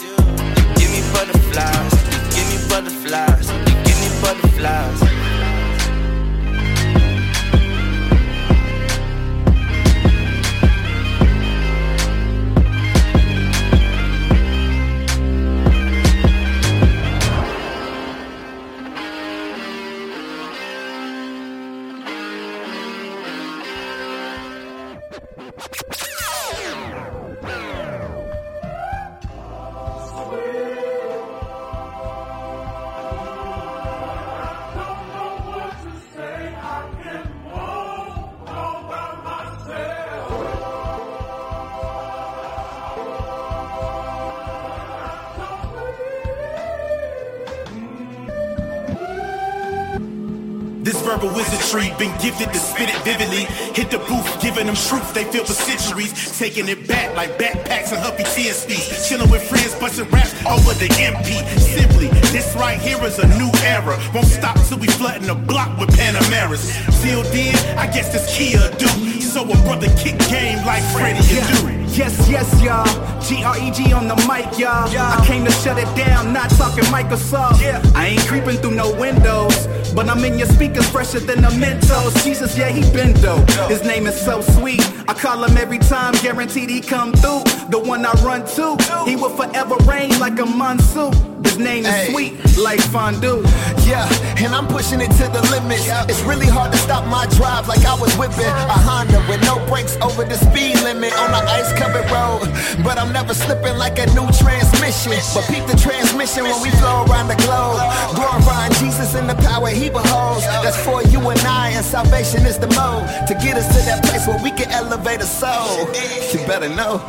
You 0.00 0.64
give 0.76 0.90
me 0.90 1.02
butterflies, 1.12 1.92
you 2.08 2.20
give 2.32 2.48
me 2.48 2.68
butterflies, 2.70 3.50
you 3.68 3.74
give 3.84 4.00
me 4.00 4.08
butterflies. 4.22 5.17
They 55.18 55.24
feel 55.32 55.44
for 55.44 55.52
centuries. 55.52 56.12
Taking 56.38 56.68
it 56.68 56.86
back 56.86 57.14
like 57.16 57.30
backpacks 57.38 57.90
and 57.90 57.98
huffy 57.98 58.22
TSBs. 58.22 59.08
Chilling 59.08 59.30
with 59.30 59.42
friends, 59.42 59.74
busting 59.74 60.08
raps 60.10 60.32
over 60.46 60.72
the 60.78 60.88
MP. 61.02 61.42
Simply, 61.58 62.06
this 62.30 62.54
right 62.54 62.78
here 62.80 63.02
is 63.04 63.18
a 63.18 63.26
new 63.36 63.50
era. 63.64 63.98
Won't 64.14 64.26
stop 64.26 64.56
till 64.66 64.78
we 64.78 64.86
flooding 64.86 65.26
the 65.26 65.34
block 65.34 65.76
with 65.78 65.90
Panameras. 65.90 66.70
Till 67.02 67.22
then, 67.34 67.54
I 67.76 67.86
guess 67.86 68.12
this 68.12 68.26
Kia 68.36 68.70
do. 68.78 68.86
So 69.20 69.42
a 69.42 69.56
brother 69.66 69.88
kick 69.98 70.18
game 70.30 70.64
like 70.64 70.82
Freddie 70.94 71.18
and 71.18 71.46
do. 71.50 71.78
Yes, 71.98 72.28
yes, 72.30 72.62
y'all. 72.62 72.86
G-R-E-G 73.20 73.92
on 73.92 74.06
the 74.06 74.14
mic, 74.28 74.58
y'all. 74.58 74.86
I 74.86 75.24
came 75.26 75.44
to 75.44 75.50
shut 75.50 75.78
it 75.78 75.90
down, 75.96 76.32
not 76.32 76.48
talking 76.50 76.84
Microsoft. 76.84 77.60
I 77.94 78.06
ain't 78.06 78.26
creeping 78.28 78.58
through 78.58 78.76
no 78.76 78.94
windows, 78.94 79.66
but 79.94 80.08
I'm 80.08 80.24
in 80.24 80.38
your 80.38 80.48
speakers 80.48 80.88
fresher 80.90 81.20
than 81.20 81.42
the 81.42 81.48
Mentos. 81.48 82.22
Jesus, 82.24 82.56
yeah, 82.56 82.68
he 82.68 82.80
been 82.92 83.12
dope. 83.20 83.48
His 83.68 83.82
name 83.84 84.06
is 84.06 84.20
so 84.20 84.40
sweet. 84.40 84.80
I 85.08 85.14
call 85.14 85.44
him 85.44 85.56
every 85.56 85.78
time, 85.78 86.14
guaranteed 86.14 86.70
he 86.70 86.80
come 86.80 87.12
through. 87.12 87.44
The 87.70 87.78
one 87.78 88.04
I 88.04 88.12
run 88.22 88.46
to, 88.56 88.76
he 89.04 89.16
will 89.16 89.30
forever 89.30 89.76
reign 89.84 90.18
like 90.18 90.38
a 90.38 90.46
monsoon. 90.46 91.12
His 91.44 91.58
name 91.58 91.84
is 91.86 92.10
sweet, 92.10 92.34
like 92.58 92.80
fondue. 92.80 93.42
Yeah, 93.88 94.04
and 94.44 94.54
I'm 94.54 94.68
pushing 94.68 95.00
it 95.00 95.10
to 95.16 95.32
the 95.32 95.40
limits. 95.48 95.88
It's 96.12 96.20
really 96.28 96.46
hard 96.46 96.72
to 96.72 96.78
stop 96.78 97.08
my 97.08 97.24
drive 97.40 97.68
like 97.68 97.84
I 97.86 97.96
was 97.96 98.12
whipping 98.20 98.44
a 98.44 98.76
Honda 98.84 99.24
with 99.28 99.40
no 99.48 99.56
brakes 99.64 99.96
over 100.04 100.24
the 100.24 100.36
speed 100.36 100.76
limit 100.84 101.16
on 101.16 101.32
the 101.32 101.40
ice 101.48 101.72
covered 101.72 102.04
road. 102.12 102.52
But 102.84 102.98
I'm 102.98 103.12
never 103.12 103.32
slipping 103.32 103.78
like 103.78 103.98
a 103.98 104.04
new 104.12 104.28
transmission. 104.36 105.16
But 105.32 105.48
peep 105.48 105.64
the 105.64 105.78
transmission 105.80 106.44
when 106.44 106.60
we 106.60 106.68
flow 106.76 107.08
around 107.08 107.28
the 107.32 107.40
globe. 107.48 107.80
Glorifying 108.12 108.72
Jesus 108.76 109.14
in 109.14 109.26
the 109.26 109.36
power 109.36 109.68
he 109.68 109.88
beholds. 109.88 110.44
That's 110.60 110.76
for 110.84 111.02
you 111.08 111.20
and 111.32 111.40
I, 111.40 111.70
and 111.70 111.84
salvation 111.84 112.44
is 112.44 112.58
the 112.58 112.68
mode 112.76 113.08
to 113.26 113.34
get 113.40 113.56
us 113.56 113.68
to 113.72 113.80
that 113.88 114.04
place 114.04 114.28
where 114.28 114.42
we 114.42 114.50
can 114.50 114.68
elevate 114.70 115.20
a 115.20 115.30
soul. 115.40 115.88
You 116.36 116.46
better 116.46 116.68
know. 116.68 117.00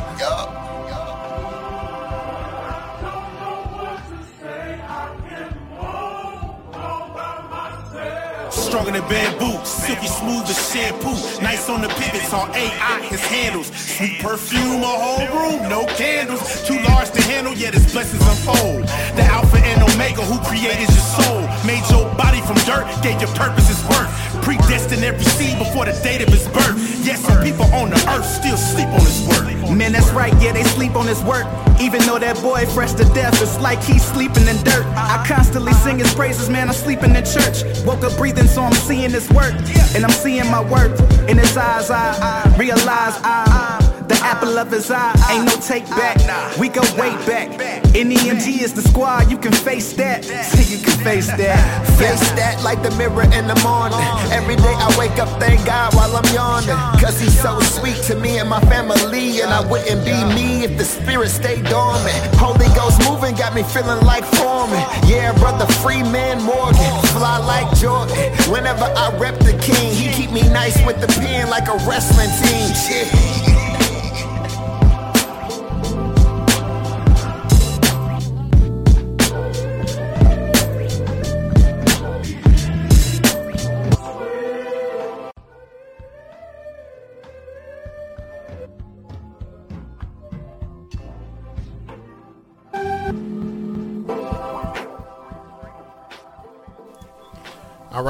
Stronger 8.80 8.98
than 8.98 9.10
bamboo, 9.10 9.62
silky 9.62 10.06
smooth 10.06 10.48
as 10.48 10.72
shampoo. 10.72 11.12
Nice 11.42 11.68
on 11.68 11.82
the 11.82 11.88
pivots, 12.00 12.32
on 12.32 12.48
AI, 12.56 13.02
his 13.12 13.20
handles. 13.20 13.66
Sweet 13.76 14.20
perfume, 14.20 14.80
a 14.80 14.86
whole 14.86 15.28
room, 15.36 15.68
no 15.68 15.84
candles. 16.00 16.40
Too 16.66 16.80
large 16.88 17.10
to 17.10 17.20
handle, 17.28 17.52
yet 17.52 17.74
his 17.74 17.92
blessings 17.92 18.24
unfold. 18.24 18.88
The 19.20 19.24
Alpha 19.28 19.58
and 19.58 19.82
Omega, 19.84 20.24
who 20.24 20.40
created 20.48 20.88
your 20.88 21.04
soul. 21.12 21.44
Made 21.68 21.84
your 21.92 22.08
body 22.16 22.40
from 22.40 22.56
dirt, 22.64 22.88
gave 23.02 23.20
your 23.20 23.28
purpose 23.36 23.68
its 23.68 23.84
worth. 23.84 24.08
Predestined 24.56 25.04
every 25.04 25.22
seed 25.22 25.56
before 25.58 25.84
the 25.84 25.92
date 26.02 26.22
of 26.22 26.28
his 26.28 26.48
birth. 26.48 27.06
Yet 27.06 27.20
some 27.20 27.40
people 27.40 27.66
on 27.66 27.90
the 27.90 27.96
earth 28.10 28.26
still 28.26 28.56
sleep 28.56 28.88
on 28.88 28.98
his 28.98 29.24
word. 29.28 29.46
Man, 29.70 29.92
that's 29.92 30.10
right, 30.10 30.34
yeah, 30.42 30.50
they 30.50 30.64
sleep 30.64 30.96
on 30.96 31.06
his 31.06 31.22
work. 31.22 31.46
Even 31.80 32.02
though 32.02 32.18
that 32.18 32.34
boy 32.42 32.66
fresh 32.66 32.92
to 32.94 33.04
death, 33.14 33.40
it's 33.40 33.60
like 33.60 33.80
he's 33.80 34.04
sleeping 34.04 34.48
in 34.48 34.56
dirt. 34.64 34.84
I 34.96 35.24
constantly 35.24 35.72
sing 35.74 36.00
his 36.00 36.12
praises, 36.14 36.50
man, 36.50 36.66
I'm 36.66 36.74
sleeping 36.74 37.14
in 37.14 37.24
church. 37.24 37.62
Woke 37.86 38.02
up 38.02 38.16
breathing, 38.16 38.48
so 38.48 38.62
I'm 38.62 38.72
seeing 38.72 39.10
his 39.10 39.30
work. 39.30 39.54
And 39.94 40.04
I'm 40.04 40.10
seeing 40.10 40.50
my 40.50 40.62
worth. 40.68 40.98
In 41.28 41.38
his 41.38 41.56
eyes, 41.56 41.88
I 41.88 42.52
realize 42.58 43.20
I'm 43.22 43.89
the 44.10 44.18
apple 44.26 44.58
of 44.58 44.70
his 44.72 44.90
eye. 44.90 45.14
Ain't 45.30 45.46
no 45.46 45.54
take 45.62 45.86
back, 45.90 46.18
we 46.58 46.68
go 46.68 46.82
way 46.98 47.14
back. 47.30 47.48
NEMG 47.94 48.60
is 48.60 48.74
the 48.74 48.82
squad, 48.82 49.30
you 49.30 49.38
can 49.38 49.52
face 49.52 49.92
that. 49.94 50.24
See, 50.24 50.66
you 50.74 50.82
can 50.82 50.98
face 51.04 51.28
that. 51.28 51.62
Face 51.96 52.26
that 52.34 52.62
like 52.64 52.82
the 52.82 52.90
mirror 52.98 53.22
in 53.22 53.46
the 53.46 53.58
morning. 53.62 54.02
Every 54.34 54.56
day 54.56 54.74
I 54.74 54.90
wake 54.98 55.18
up, 55.22 55.30
thank 55.38 55.64
God 55.64 55.94
while 55.94 56.10
I'm 56.10 56.26
yawning. 56.34 56.74
Cause 56.98 57.20
he's 57.20 57.38
so 57.38 57.60
sweet 57.60 58.02
to 58.10 58.16
me 58.16 58.38
and 58.38 58.48
my 58.50 58.60
family. 58.66 59.40
And 59.42 59.50
I 59.50 59.62
wouldn't 59.70 60.04
be 60.04 60.18
me 60.34 60.64
if 60.64 60.76
the 60.76 60.84
spirit 60.84 61.30
stayed 61.30 61.64
dormant. 61.70 62.18
Holy 62.34 62.66
Ghost 62.74 62.98
moving 63.06 63.36
got 63.36 63.54
me 63.54 63.62
feeling 63.62 64.02
like 64.04 64.24
Foreman. 64.42 64.82
Yeah, 65.06 65.30
brother 65.38 65.70
free 65.86 66.02
man 66.02 66.42
Morgan. 66.42 66.90
Fly 67.14 67.38
like 67.46 67.70
Jordan. 67.78 68.18
Whenever 68.50 68.90
I 68.90 69.14
rep 69.18 69.38
the 69.38 69.54
king, 69.62 69.94
he 69.94 70.10
keep 70.10 70.32
me 70.32 70.42
nice 70.50 70.74
with 70.84 71.00
the 71.00 71.06
pen 71.22 71.48
like 71.48 71.68
a 71.68 71.78
wrestling 71.86 72.30
team. 72.42 72.74
Shit. 72.74 73.49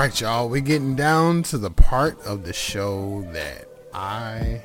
Right, 0.01 0.19
y'all. 0.19 0.49
We're 0.49 0.63
getting 0.63 0.97
down 0.97 1.43
to 1.43 1.59
the 1.59 1.71
part 1.71 2.19
of 2.23 2.45
the 2.45 2.55
show 2.55 3.29
that 3.35 3.69
I 3.93 4.63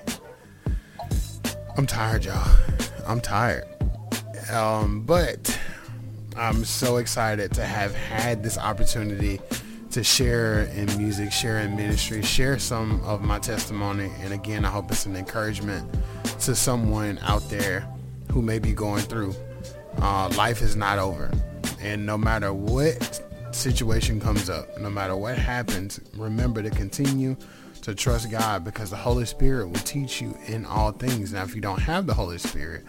I'm 1.75 1.85
tired, 1.85 2.23
y'all. 2.23 2.55
I'm 3.05 3.19
tired. 3.19 3.65
Um, 4.49 5.01
but 5.01 5.59
I'm 6.37 6.63
so 6.63 6.95
excited 6.97 7.51
to 7.55 7.65
have 7.65 7.93
had 7.93 8.43
this 8.43 8.57
opportunity 8.57 9.41
to 9.91 10.05
share 10.05 10.61
in 10.73 10.85
music, 10.97 11.33
share 11.33 11.59
in 11.59 11.75
ministry, 11.75 12.21
share 12.21 12.57
some 12.57 13.01
of 13.01 13.21
my 13.21 13.37
testimony. 13.37 14.09
And 14.21 14.31
again, 14.31 14.63
I 14.63 14.69
hope 14.69 14.89
it's 14.89 15.05
an 15.05 15.17
encouragement 15.17 15.85
to 16.39 16.55
someone 16.55 17.19
out 17.23 17.49
there 17.49 17.85
who 18.31 18.41
may 18.41 18.59
be 18.59 18.71
going 18.71 19.03
through. 19.03 19.35
Uh, 19.97 20.31
life 20.37 20.61
is 20.61 20.77
not 20.77 20.97
over. 20.97 21.29
And 21.81 22.05
no 22.05 22.17
matter 22.17 22.53
what 22.53 23.21
situation 23.55 24.19
comes 24.19 24.49
up, 24.49 24.77
no 24.79 24.89
matter 24.89 25.15
what 25.15 25.37
happens, 25.37 25.99
remember 26.15 26.61
to 26.61 26.69
continue 26.69 27.35
to 27.81 27.95
trust 27.95 28.29
God 28.29 28.63
because 28.63 28.89
the 28.89 28.95
Holy 28.95 29.25
Spirit 29.25 29.67
will 29.67 29.79
teach 29.81 30.21
you 30.21 30.37
in 30.47 30.65
all 30.65 30.91
things. 30.91 31.33
Now, 31.33 31.43
if 31.43 31.55
you 31.55 31.61
don't 31.61 31.79
have 31.79 32.05
the 32.05 32.13
Holy 32.13 32.37
Spirit, 32.37 32.83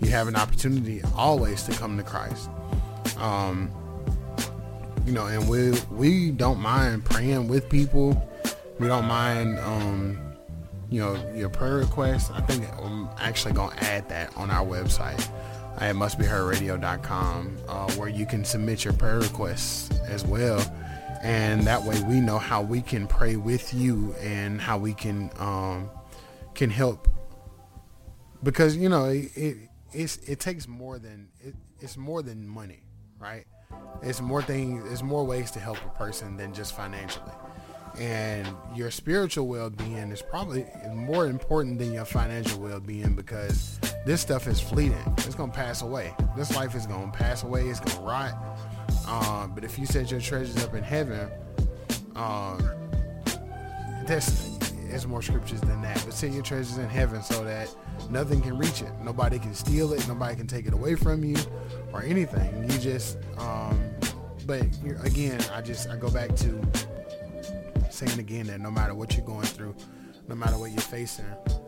you 0.00 0.10
have 0.10 0.28
an 0.28 0.36
opportunity 0.36 1.02
always 1.16 1.62
to 1.64 1.72
come 1.72 1.96
to 1.96 2.02
Christ. 2.02 2.50
Um, 3.18 3.70
you 5.06 5.12
know, 5.12 5.26
and 5.26 5.48
we 5.48 5.72
we 5.90 6.30
don't 6.30 6.60
mind 6.60 7.04
praying 7.04 7.48
with 7.48 7.68
people. 7.68 8.28
We 8.78 8.88
don't 8.88 9.06
mind, 9.06 9.58
um, 9.60 10.18
you 10.90 11.00
know, 11.00 11.32
your 11.34 11.48
prayer 11.48 11.76
requests. 11.76 12.30
I 12.30 12.40
think 12.42 12.68
I'm 12.80 13.08
actually 13.18 13.54
gonna 13.54 13.76
add 13.80 14.08
that 14.08 14.36
on 14.36 14.50
our 14.50 14.64
website 14.64 15.28
at 15.78 15.94
mustbeheardradio.com 15.94 17.56
uh, 17.68 17.92
where 17.92 18.08
you 18.08 18.26
can 18.26 18.44
submit 18.44 18.84
your 18.84 18.94
prayer 18.94 19.20
requests 19.20 19.90
as 20.00 20.24
well. 20.24 20.60
And 21.22 21.62
that 21.62 21.82
way 21.82 22.00
we 22.02 22.20
know 22.20 22.38
how 22.38 22.62
we 22.62 22.82
can 22.82 23.06
pray 23.06 23.36
with 23.36 23.72
you 23.72 24.14
and 24.20 24.60
how 24.60 24.78
we 24.78 24.92
can 24.92 25.30
um, 25.38 25.90
can 26.54 26.70
help. 26.70 27.08
Because 28.42 28.76
you 28.76 28.88
know 28.88 29.06
it, 29.06 29.30
it 29.92 30.18
it 30.26 30.40
takes 30.40 30.66
more 30.66 30.98
than 30.98 31.28
it, 31.40 31.54
it's 31.80 31.96
more 31.96 32.22
than 32.22 32.46
money 32.46 32.82
right? 33.22 33.46
It's 34.02 34.20
more 34.20 34.42
things 34.42 34.90
it's 34.90 35.02
more 35.02 35.24
ways 35.24 35.50
to 35.52 35.60
help 35.60 35.78
a 35.86 35.90
person 35.90 36.36
than 36.36 36.52
just 36.52 36.74
financially 36.74 37.32
and 37.98 38.48
your 38.74 38.90
spiritual 38.90 39.46
well-being 39.46 40.10
is 40.10 40.22
probably 40.22 40.66
more 40.94 41.26
important 41.26 41.78
than 41.78 41.92
your 41.92 42.04
financial 42.04 42.60
well-being 42.60 43.14
because 43.14 43.78
this 44.06 44.20
stuff 44.20 44.46
is 44.46 44.60
fleeting. 44.60 45.02
It's 45.18 45.34
gonna 45.34 45.52
pass 45.52 45.82
away. 45.82 46.14
This 46.36 46.54
life 46.56 46.74
is 46.74 46.86
gonna 46.86 47.12
pass 47.12 47.42
away. 47.42 47.68
It's 47.68 47.80
gonna 47.80 48.06
rot. 48.06 48.34
Um, 49.06 49.52
but 49.54 49.64
if 49.64 49.78
you 49.78 49.86
set 49.86 50.10
your 50.10 50.20
treasures 50.20 50.62
up 50.64 50.74
in 50.74 50.82
heaven 50.82 51.30
um, 52.16 52.58
there's 54.06 54.58
there's 54.88 55.06
more 55.06 55.22
scriptures 55.22 55.60
than 55.62 55.80
that. 55.82 56.02
But 56.04 56.12
set 56.12 56.32
your 56.32 56.42
treasures 56.42 56.76
in 56.76 56.88
heaven 56.88 57.22
so 57.22 57.44
that 57.44 57.74
nothing 58.10 58.42
can 58.42 58.58
reach 58.58 58.82
it. 58.82 58.90
Nobody 59.02 59.38
can 59.38 59.54
steal 59.54 59.92
it. 59.94 60.06
Nobody 60.06 60.36
can 60.36 60.46
take 60.46 60.66
it 60.66 60.74
away 60.74 60.96
from 60.96 61.24
you 61.24 61.36
or 61.92 62.02
anything. 62.02 62.70
You 62.70 62.78
just 62.78 63.16
um, 63.38 63.92
but 64.46 64.62
again 65.04 65.40
i 65.52 65.60
just 65.60 65.88
i 65.88 65.96
go 65.96 66.10
back 66.10 66.34
to 66.34 66.60
saying 67.92 68.18
again 68.18 68.46
that 68.46 68.60
no 68.60 68.70
matter 68.70 68.94
what 68.94 69.16
you're 69.16 69.26
going 69.26 69.46
through, 69.46 69.74
no 70.28 70.34
matter 70.34 70.58
what 70.58 70.70
you're 70.70 70.80
facing, 70.80 71.26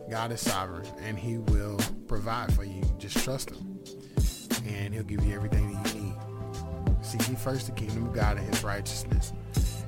God 0.09 0.31
is 0.31 0.41
sovereign 0.41 0.87
and 1.03 1.17
he 1.17 1.37
will 1.37 1.79
provide 2.07 2.53
for 2.53 2.63
you. 2.63 2.81
Just 2.97 3.17
trust 3.23 3.51
him. 3.51 3.79
And 4.67 4.93
he'll 4.93 5.03
give 5.03 5.23
you 5.23 5.35
everything 5.35 5.71
that 5.73 5.95
you 5.95 6.01
need. 6.01 6.15
Seek 7.01 7.27
ye 7.29 7.35
first 7.35 7.67
the 7.67 7.73
kingdom 7.73 8.07
of 8.07 8.13
God 8.13 8.37
and 8.37 8.47
his 8.47 8.63
righteousness. 8.63 9.33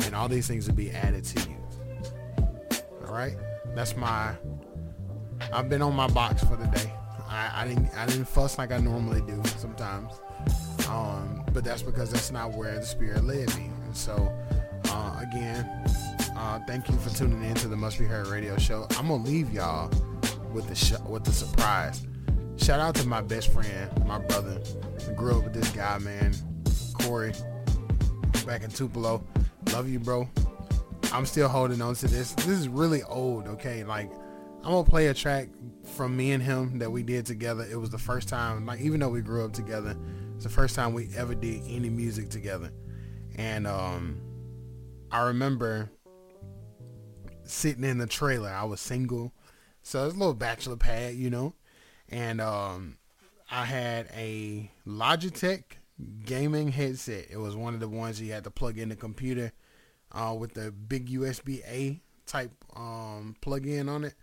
And 0.06 0.16
all 0.16 0.28
these 0.28 0.48
things 0.48 0.68
will 0.68 0.76
be 0.76 0.92
added 0.92 1.24
to 1.26 1.50
you. 1.50 1.58
All 3.06 3.14
right? 3.14 3.36
That's 3.76 3.96
my 3.96 4.34
I've 5.54 5.70
been 5.70 5.82
on 5.82 5.96
my 5.96 6.08
box 6.08 6.44
for 6.44 6.56
the 6.56 6.66
day. 6.68 6.92
I, 7.28 7.64
I 7.64 7.68
didn't 7.68 7.90
I 7.96 8.06
didn't 8.06 8.26
fuss 8.26 8.58
like 8.58 8.72
I 8.72 8.78
normally 8.78 9.22
do 9.22 9.42
sometimes. 9.58 10.14
Um, 10.90 11.44
but 11.54 11.64
that's 11.64 11.82
because 11.82 12.12
that's 12.12 12.32
not 12.32 12.54
where 12.54 12.76
the 12.76 12.86
spirit 12.86 13.24
led 13.24 13.48
me. 13.58 13.70
And 13.86 13.96
so 13.96 14.34
uh, 14.90 15.20
again, 15.22 15.70
uh, 16.38 16.60
thank 16.68 16.88
you 16.88 16.96
for 16.98 17.10
tuning 17.10 17.44
in 17.44 17.56
to 17.56 17.68
the 17.68 17.76
Must 17.76 17.98
Be 17.98 18.06
Heard 18.06 18.28
Radio 18.28 18.58
Show. 18.58 18.86
I'm 18.92 19.08
gonna 19.08 19.24
leave 19.24 19.52
y'all 19.52 19.90
with 20.54 20.68
the 20.68 20.76
sh- 20.76 21.00
with 21.08 21.24
the 21.24 21.32
surprise. 21.32 22.06
Shout 22.58 22.80
out 22.80 22.96
to 22.96 23.08
my 23.08 23.22
best 23.22 23.52
friend, 23.52 23.90
my 24.06 24.20
brother. 24.20 24.62
I 25.08 25.14
grew 25.14 25.38
up 25.38 25.44
with 25.44 25.54
this 25.54 25.70
guy, 25.72 25.98
man, 26.00 26.34
Corey, 26.94 27.34
back 28.46 28.64
in 28.64 28.70
Tupelo. 28.70 29.24
Love 29.74 29.90
you, 29.90 30.00
bro. 30.00 30.30
I'm 31.12 31.26
still 31.26 31.48
holding 31.48 31.82
on 31.82 31.96
to 31.96 32.08
this. 32.08 32.34
This 32.34 32.48
is 32.48 32.68
really 32.68 33.04
old, 33.04 33.48
okay? 33.48 33.84
Like, 33.84 34.12
I'm 34.64 34.72
gonna 34.72 34.84
play 34.84 35.08
a 35.08 35.14
track 35.14 35.50
from 35.84 36.16
me 36.16 36.32
and 36.32 36.44
him 36.44 36.80
that 36.80 36.92
we 36.92 37.02
did 37.02 37.26
together. 37.26 37.66
It 37.70 37.78
was 37.78 37.90
the 37.90 37.98
first 37.98 38.28
time, 38.28 38.66
like, 38.66 38.80
even 38.82 39.00
though 39.00 39.10
we 39.10 39.22
grew 39.22 39.44
up 39.44 39.54
together, 39.54 39.96
it's 40.36 40.44
the 40.44 40.50
first 40.50 40.76
time 40.76 40.94
we 40.94 41.10
ever 41.16 41.34
did 41.34 41.62
any 41.68 41.90
music 41.90 42.30
together. 42.30 42.72
And 43.38 43.66
um, 43.66 44.20
I 45.12 45.28
remember 45.28 45.90
sitting 47.50 47.84
in 47.84 47.98
the 47.98 48.08
trailer. 48.08 48.50
I 48.50 48.64
was 48.64 48.80
single, 48.80 49.34
so 49.82 50.06
it's 50.06 50.16
a 50.16 50.18
little 50.18 50.34
bachelor 50.34 50.78
pad, 50.78 51.16
you 51.16 51.30
know. 51.30 51.54
And 52.10 52.40
um, 52.40 52.98
I 53.50 53.66
had 53.66 54.08
a 54.16 54.72
Logitech 54.88 55.64
gaming 56.26 56.70
headset. 56.70 57.26
It 57.30 57.38
was 57.38 57.56
one 57.56 57.74
of 57.74 57.80
the 57.80 57.90
ones 57.90 58.22
you 58.22 58.32
had 58.32 58.44
to 58.46 58.52
plug 58.52 58.78
in 58.78 58.90
the 58.90 58.96
computer 58.96 59.52
uh, 60.12 60.36
with 60.38 60.54
the 60.54 60.72
big 60.72 61.10
USB 61.10 61.62
A 61.68 62.02
type 62.26 62.52
um, 62.76 63.36
plug 63.42 63.66
in 63.66 63.90
on 63.90 64.04
it. 64.04 64.14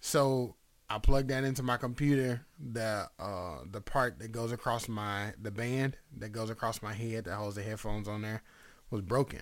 So 0.00 0.56
I 0.88 0.98
plugged 0.98 1.28
that 1.28 1.44
into 1.44 1.62
my 1.62 1.76
computer. 1.76 2.46
The 2.58 3.08
uh, 3.18 3.58
the 3.70 3.80
part 3.80 4.18
that 4.20 4.32
goes 4.32 4.52
across 4.52 4.88
my 4.88 5.32
the 5.40 5.50
band 5.50 5.96
that 6.18 6.30
goes 6.30 6.50
across 6.50 6.82
my 6.82 6.92
head 6.92 7.24
that 7.24 7.34
holds 7.34 7.56
the 7.56 7.62
headphones 7.62 8.08
on 8.08 8.22
there 8.22 8.42
was 8.90 9.02
broken, 9.02 9.40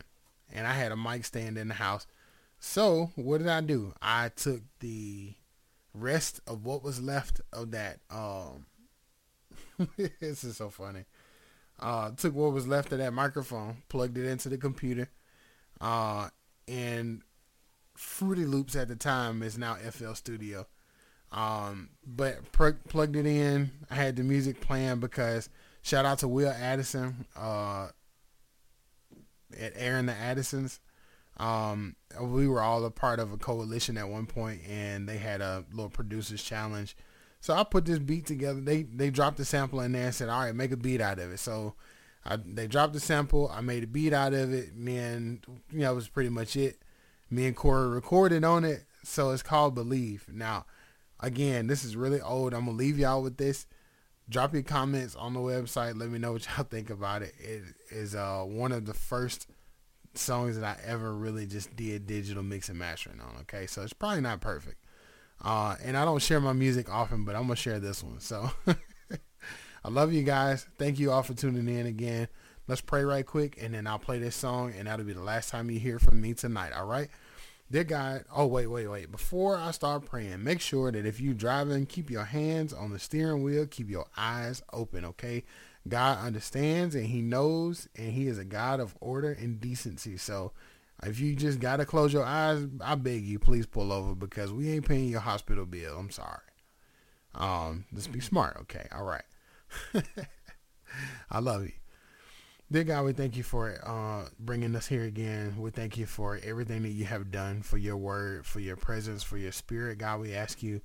and 0.52 0.66
I 0.66 0.72
had 0.72 0.92
a 0.92 0.96
mic 0.96 1.24
stand 1.24 1.58
in 1.58 1.68
the 1.68 1.74
house. 1.74 2.06
So 2.66 3.10
what 3.14 3.38
did 3.38 3.46
I 3.48 3.60
do? 3.60 3.92
I 4.00 4.30
took 4.30 4.62
the 4.80 5.34
rest 5.92 6.40
of 6.46 6.64
what 6.64 6.82
was 6.82 7.00
left 7.00 7.42
of 7.52 7.70
that. 7.72 8.00
Um, 8.10 8.66
this 10.18 10.42
is 10.42 10.56
so 10.56 10.70
funny. 10.70 11.04
Uh, 11.78 12.12
took 12.12 12.34
what 12.34 12.52
was 12.52 12.66
left 12.66 12.90
of 12.92 12.98
that 12.98 13.12
microphone, 13.12 13.76
plugged 13.90 14.16
it 14.16 14.26
into 14.26 14.48
the 14.48 14.56
computer, 14.56 15.10
uh, 15.80 16.30
and 16.66 17.20
Fruity 17.96 18.46
Loops 18.46 18.74
at 18.74 18.88
the 18.88 18.96
time 18.96 19.42
is 19.42 19.58
now 19.58 19.74
FL 19.74 20.14
Studio. 20.14 20.66
Um, 21.30 21.90
but 22.04 22.50
pr- 22.50 22.70
plugged 22.88 23.14
it 23.14 23.26
in. 23.26 23.70
I 23.90 23.94
had 23.94 24.16
the 24.16 24.24
music 24.24 24.62
playing 24.62 25.00
because 25.00 25.50
shout 25.82 26.06
out 26.06 26.20
to 26.20 26.28
Will 26.28 26.50
Addison 26.50 27.26
uh, 27.36 27.88
at 29.56 29.74
Aaron 29.76 30.06
the 30.06 30.14
Addisons. 30.14 30.80
Um, 31.36 31.96
we 32.20 32.46
were 32.46 32.62
all 32.62 32.84
a 32.84 32.90
part 32.90 33.18
of 33.18 33.32
a 33.32 33.36
coalition 33.36 33.98
at 33.98 34.08
one 34.08 34.26
point, 34.26 34.60
and 34.68 35.08
they 35.08 35.18
had 35.18 35.40
a 35.40 35.64
little 35.72 35.90
producers 35.90 36.42
challenge. 36.42 36.96
So 37.40 37.54
I 37.54 37.64
put 37.64 37.84
this 37.84 37.98
beat 37.98 38.26
together. 38.26 38.60
They 38.60 38.84
they 38.84 39.10
dropped 39.10 39.36
the 39.36 39.44
sample 39.44 39.80
in 39.80 39.92
there 39.92 40.06
and 40.06 40.14
said, 40.14 40.28
"All 40.28 40.40
right, 40.40 40.54
make 40.54 40.72
a 40.72 40.76
beat 40.76 41.00
out 41.00 41.18
of 41.18 41.32
it." 41.32 41.38
So 41.38 41.74
I, 42.24 42.36
they 42.36 42.66
dropped 42.66 42.94
the 42.94 43.00
sample. 43.00 43.50
I 43.52 43.60
made 43.60 43.84
a 43.84 43.86
beat 43.86 44.12
out 44.12 44.32
of 44.32 44.52
it. 44.52 44.74
Me 44.76 44.96
and 44.96 45.44
you 45.70 45.80
know, 45.80 45.92
it 45.92 45.96
was 45.96 46.08
pretty 46.08 46.30
much 46.30 46.56
it. 46.56 46.78
Me 47.30 47.46
and 47.46 47.56
Corey 47.56 47.88
recorded 47.88 48.44
on 48.44 48.64
it. 48.64 48.84
So 49.02 49.30
it's 49.30 49.42
called 49.42 49.74
Believe. 49.74 50.26
Now, 50.32 50.64
again, 51.20 51.66
this 51.66 51.84
is 51.84 51.96
really 51.96 52.20
old. 52.20 52.54
I'm 52.54 52.66
gonna 52.66 52.76
leave 52.76 52.98
y'all 52.98 53.22
with 53.22 53.36
this. 53.36 53.66
Drop 54.30 54.54
your 54.54 54.62
comments 54.62 55.14
on 55.14 55.34
the 55.34 55.40
website. 55.40 55.98
Let 55.98 56.08
me 56.08 56.18
know 56.18 56.32
what 56.32 56.46
y'all 56.46 56.64
think 56.70 56.88
about 56.88 57.22
it. 57.22 57.34
It 57.38 57.62
is 57.90 58.14
uh, 58.14 58.42
one 58.46 58.72
of 58.72 58.86
the 58.86 58.94
first 58.94 59.48
songs 60.18 60.58
that 60.58 60.64
I 60.64 60.88
ever 60.88 61.12
really 61.14 61.46
just 61.46 61.74
did 61.76 62.06
digital 62.06 62.42
mix 62.42 62.68
and 62.68 62.78
mastering 62.78 63.20
on. 63.20 63.40
Okay, 63.42 63.66
so 63.66 63.82
it's 63.82 63.92
probably 63.92 64.20
not 64.20 64.40
perfect. 64.40 64.84
Uh, 65.42 65.76
and 65.84 65.96
I 65.96 66.04
don't 66.04 66.22
share 66.22 66.40
my 66.40 66.52
music 66.52 66.90
often, 66.90 67.24
but 67.24 67.34
I'm 67.34 67.42
gonna 67.42 67.56
share 67.56 67.80
this 67.80 68.02
one. 68.02 68.20
So 68.20 68.50
I 69.84 69.88
love 69.88 70.12
you 70.12 70.22
guys. 70.22 70.66
Thank 70.78 70.98
you 70.98 71.10
all 71.10 71.22
for 71.22 71.34
tuning 71.34 71.68
in 71.68 71.86
again. 71.86 72.28
Let's 72.66 72.80
pray 72.80 73.04
right 73.04 73.26
quick, 73.26 73.58
and 73.60 73.74
then 73.74 73.86
I'll 73.86 73.98
play 73.98 74.18
this 74.18 74.34
song, 74.34 74.72
and 74.78 74.88
that'll 74.88 75.04
be 75.04 75.12
the 75.12 75.20
last 75.20 75.50
time 75.50 75.70
you 75.70 75.78
hear 75.78 75.98
from 75.98 76.20
me 76.20 76.32
tonight. 76.32 76.72
All 76.72 76.86
right. 76.86 77.08
Dear 77.70 77.84
God, 77.84 78.24
oh 78.34 78.46
wait, 78.46 78.66
wait, 78.66 78.86
wait. 78.86 79.10
Before 79.10 79.56
I 79.56 79.70
start 79.70 80.04
praying, 80.04 80.44
make 80.44 80.60
sure 80.60 80.92
that 80.92 81.06
if 81.06 81.20
you're 81.20 81.34
driving, 81.34 81.86
keep 81.86 82.10
your 82.10 82.24
hands 82.24 82.72
on 82.72 82.92
the 82.92 82.98
steering 82.98 83.42
wheel, 83.42 83.66
keep 83.66 83.90
your 83.90 84.06
eyes 84.16 84.62
open, 84.72 85.04
okay? 85.06 85.44
God 85.86 86.18
understands 86.18 86.94
and 86.94 87.06
he 87.06 87.20
knows 87.20 87.88
and 87.96 88.12
he 88.12 88.26
is 88.26 88.38
a 88.38 88.44
God 88.44 88.80
of 88.80 88.96
order 89.00 89.32
and 89.32 89.60
decency. 89.60 90.16
So 90.16 90.52
if 91.02 91.20
you 91.20 91.34
just 91.34 91.60
gotta 91.60 91.84
close 91.84 92.12
your 92.12 92.24
eyes, 92.24 92.66
I 92.80 92.94
beg 92.94 93.24
you, 93.24 93.38
please 93.38 93.66
pull 93.66 93.92
over 93.92 94.14
because 94.14 94.52
we 94.52 94.70
ain't 94.70 94.88
paying 94.88 95.08
your 95.08 95.20
hospital 95.20 95.66
bill. 95.66 95.98
I'm 95.98 96.10
sorry. 96.10 96.40
Um, 97.34 97.84
just 97.92 98.12
be 98.12 98.20
smart, 98.20 98.56
okay? 98.62 98.86
All 98.94 99.04
right. 99.04 99.24
I 101.30 101.40
love 101.40 101.64
you. 101.64 101.72
Dear 102.72 102.84
God, 102.84 103.04
we 103.04 103.12
thank 103.12 103.36
you 103.36 103.42
for 103.42 103.78
uh, 103.84 104.28
bringing 104.38 104.74
us 104.74 104.86
here 104.86 105.04
again. 105.04 105.56
We 105.58 105.70
thank 105.70 105.98
you 105.98 106.06
for 106.06 106.40
everything 106.42 106.82
that 106.82 106.90
you 106.90 107.04
have 107.04 107.30
done, 107.30 107.62
for 107.62 107.76
your 107.76 107.96
word, 107.96 108.46
for 108.46 108.60
your 108.60 108.76
presence, 108.76 109.22
for 109.22 109.36
your 109.36 109.52
spirit. 109.52 109.98
God, 109.98 110.20
we 110.20 110.34
ask 110.34 110.62
you 110.62 110.80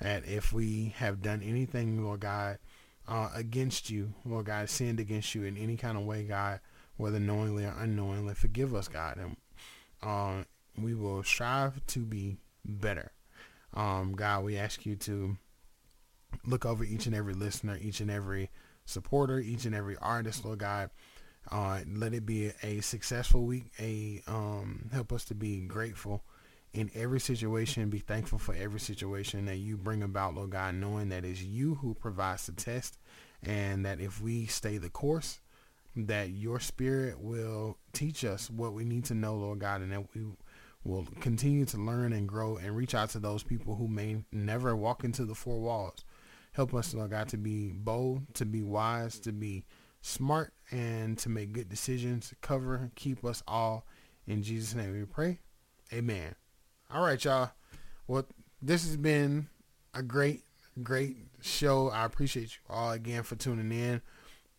that 0.00 0.26
if 0.26 0.52
we 0.52 0.94
have 0.98 1.22
done 1.22 1.42
anything, 1.42 2.04
Lord 2.04 2.20
God, 2.20 2.58
uh, 3.06 3.28
against 3.34 3.90
you, 3.90 4.14
Lord 4.24 4.46
God, 4.46 4.68
sinned 4.68 5.00
against 5.00 5.34
you 5.34 5.44
in 5.44 5.56
any 5.56 5.76
kind 5.76 5.96
of 5.96 6.04
way, 6.04 6.24
God, 6.24 6.60
whether 6.96 7.20
knowingly 7.20 7.64
or 7.64 7.74
unknowingly, 7.78 8.34
forgive 8.34 8.74
us, 8.74 8.88
God. 8.88 9.18
And 9.18 9.36
uh, 10.02 10.44
we 10.78 10.94
will 10.94 11.22
strive 11.22 11.84
to 11.88 12.00
be 12.00 12.36
better. 12.64 13.12
Um, 13.74 14.12
God, 14.14 14.44
we 14.44 14.56
ask 14.56 14.86
you 14.86 14.96
to 14.96 15.36
look 16.46 16.64
over 16.64 16.84
each 16.84 17.06
and 17.06 17.14
every 17.14 17.34
listener, 17.34 17.78
each 17.80 18.00
and 18.00 18.10
every 18.10 18.50
supporter, 18.84 19.38
each 19.38 19.64
and 19.64 19.74
every 19.74 19.96
artist, 20.00 20.44
Lord 20.44 20.60
God. 20.60 20.90
Uh, 21.50 21.80
let 21.86 22.14
it 22.14 22.24
be 22.24 22.52
a 22.62 22.80
successful 22.80 23.44
week. 23.44 23.64
A 23.78 24.22
um, 24.26 24.88
help 24.92 25.12
us 25.12 25.24
to 25.26 25.34
be 25.34 25.60
grateful 25.60 26.22
in 26.74 26.90
every 26.94 27.20
situation. 27.20 27.88
Be 27.88 28.00
thankful 28.00 28.38
for 28.38 28.54
every 28.54 28.80
situation 28.80 29.46
that 29.46 29.56
you 29.56 29.76
bring 29.76 30.02
about, 30.02 30.34
Lord 30.34 30.50
God, 30.50 30.74
knowing 30.74 31.08
that 31.08 31.24
it's 31.24 31.42
you 31.42 31.76
who 31.76 31.94
provides 31.94 32.46
the 32.46 32.52
test, 32.52 32.98
and 33.42 33.86
that 33.86 34.00
if 34.00 34.20
we 34.20 34.46
stay 34.46 34.76
the 34.78 34.90
course, 34.90 35.40
that 35.96 36.30
your 36.30 36.60
spirit 36.60 37.20
will 37.20 37.78
teach 37.92 38.24
us 38.24 38.50
what 38.50 38.74
we 38.74 38.84
need 38.84 39.04
to 39.06 39.14
know, 39.14 39.36
Lord 39.36 39.60
God, 39.60 39.80
and 39.80 39.92
that 39.92 40.14
we 40.14 40.22
will 40.82 41.06
continue 41.20 41.64
to 41.66 41.78
learn 41.78 42.12
and 42.12 42.28
grow 42.28 42.56
and 42.56 42.76
reach 42.76 42.94
out 42.94 43.10
to 43.10 43.18
those 43.18 43.42
people 43.42 43.76
who 43.76 43.88
may 43.88 44.16
never 44.32 44.76
walk 44.76 45.04
into 45.04 45.24
the 45.24 45.34
four 45.34 45.60
walls. 45.60 46.04
Help 46.52 46.74
us, 46.74 46.94
Lord 46.94 47.10
God, 47.10 47.28
to 47.28 47.36
be 47.36 47.72
bold, 47.72 48.34
to 48.34 48.44
be 48.44 48.62
wise, 48.62 49.18
to 49.20 49.32
be 49.32 49.64
smart 50.02 50.52
and 50.70 51.16
to 51.18 51.28
make 51.28 51.52
good 51.52 51.68
decisions. 51.68 52.34
Cover, 52.42 52.90
keep 52.94 53.24
us 53.24 53.42
all. 53.48 53.86
In 54.26 54.42
Jesus' 54.42 54.74
name 54.74 54.92
we 54.92 55.04
pray. 55.04 55.40
Amen. 55.92 56.34
All 56.94 57.02
right, 57.04 57.22
y'all. 57.24 57.50
Well, 58.06 58.24
this 58.62 58.86
has 58.86 58.96
been 58.96 59.48
a 59.94 60.00
great, 60.00 60.44
great 60.80 61.16
show. 61.40 61.88
I 61.88 62.04
appreciate 62.04 62.52
you 62.52 62.72
all 62.72 62.92
again 62.92 63.24
for 63.24 63.34
tuning 63.34 63.72
in. 63.72 64.00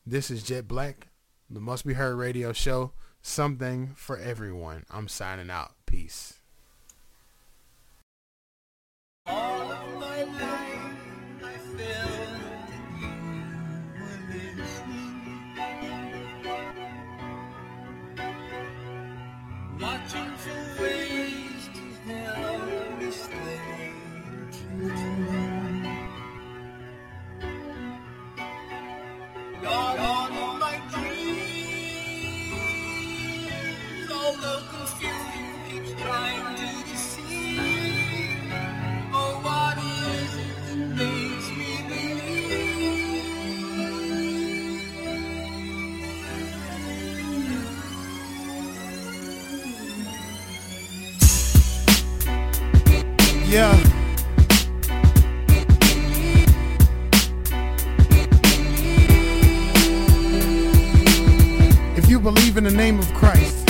This 0.06 0.30
is 0.30 0.44
Jet 0.44 0.68
Black, 0.68 1.08
the 1.50 1.62
Must 1.62 1.88
Be 1.88 1.94
Heard 1.94 2.18
radio 2.18 2.52
show. 2.52 2.92
Something 3.22 3.94
for 3.96 4.18
everyone. 4.18 4.84
I'm 4.92 5.08
signing 5.08 5.50
out. 5.50 5.76
Peace. 5.86 6.34
All 9.28 9.56
Yeah. 53.48 53.72
If 61.96 62.10
you 62.10 62.20
believe 62.20 62.58
in 62.58 62.64
the 62.64 62.72
name 62.72 62.98
of 62.98 63.14
Christ 63.14 63.70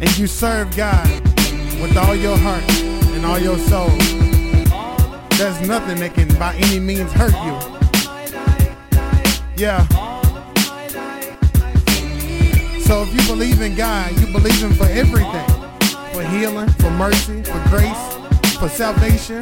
and 0.00 0.18
you 0.18 0.28
serve 0.28 0.74
God 0.76 1.08
with 1.82 1.96
all 1.96 2.14
your 2.14 2.36
heart 2.38 2.62
and 3.14 3.26
all 3.26 3.38
your 3.40 3.58
soul, 3.58 3.90
there's 5.36 5.60
nothing 5.66 5.98
that 5.98 6.12
can 6.14 6.28
by 6.38 6.54
any 6.54 6.78
means 6.78 7.12
hurt 7.12 7.34
you. 7.44 7.58
Yeah. 9.56 9.86
So 12.84 13.02
if 13.02 13.12
you 13.12 13.26
believe 13.28 13.60
in 13.60 13.74
God, 13.74 14.18
you 14.20 14.26
believe 14.28 14.62
Him 14.62 14.72
for 14.74 14.86
everything. 14.86 15.59
For 16.20 16.26
healing, 16.26 16.68
for 16.72 16.90
mercy, 16.90 17.42
for 17.42 17.58
grace, 17.70 18.18
for 18.58 18.68
salvation. 18.68 19.40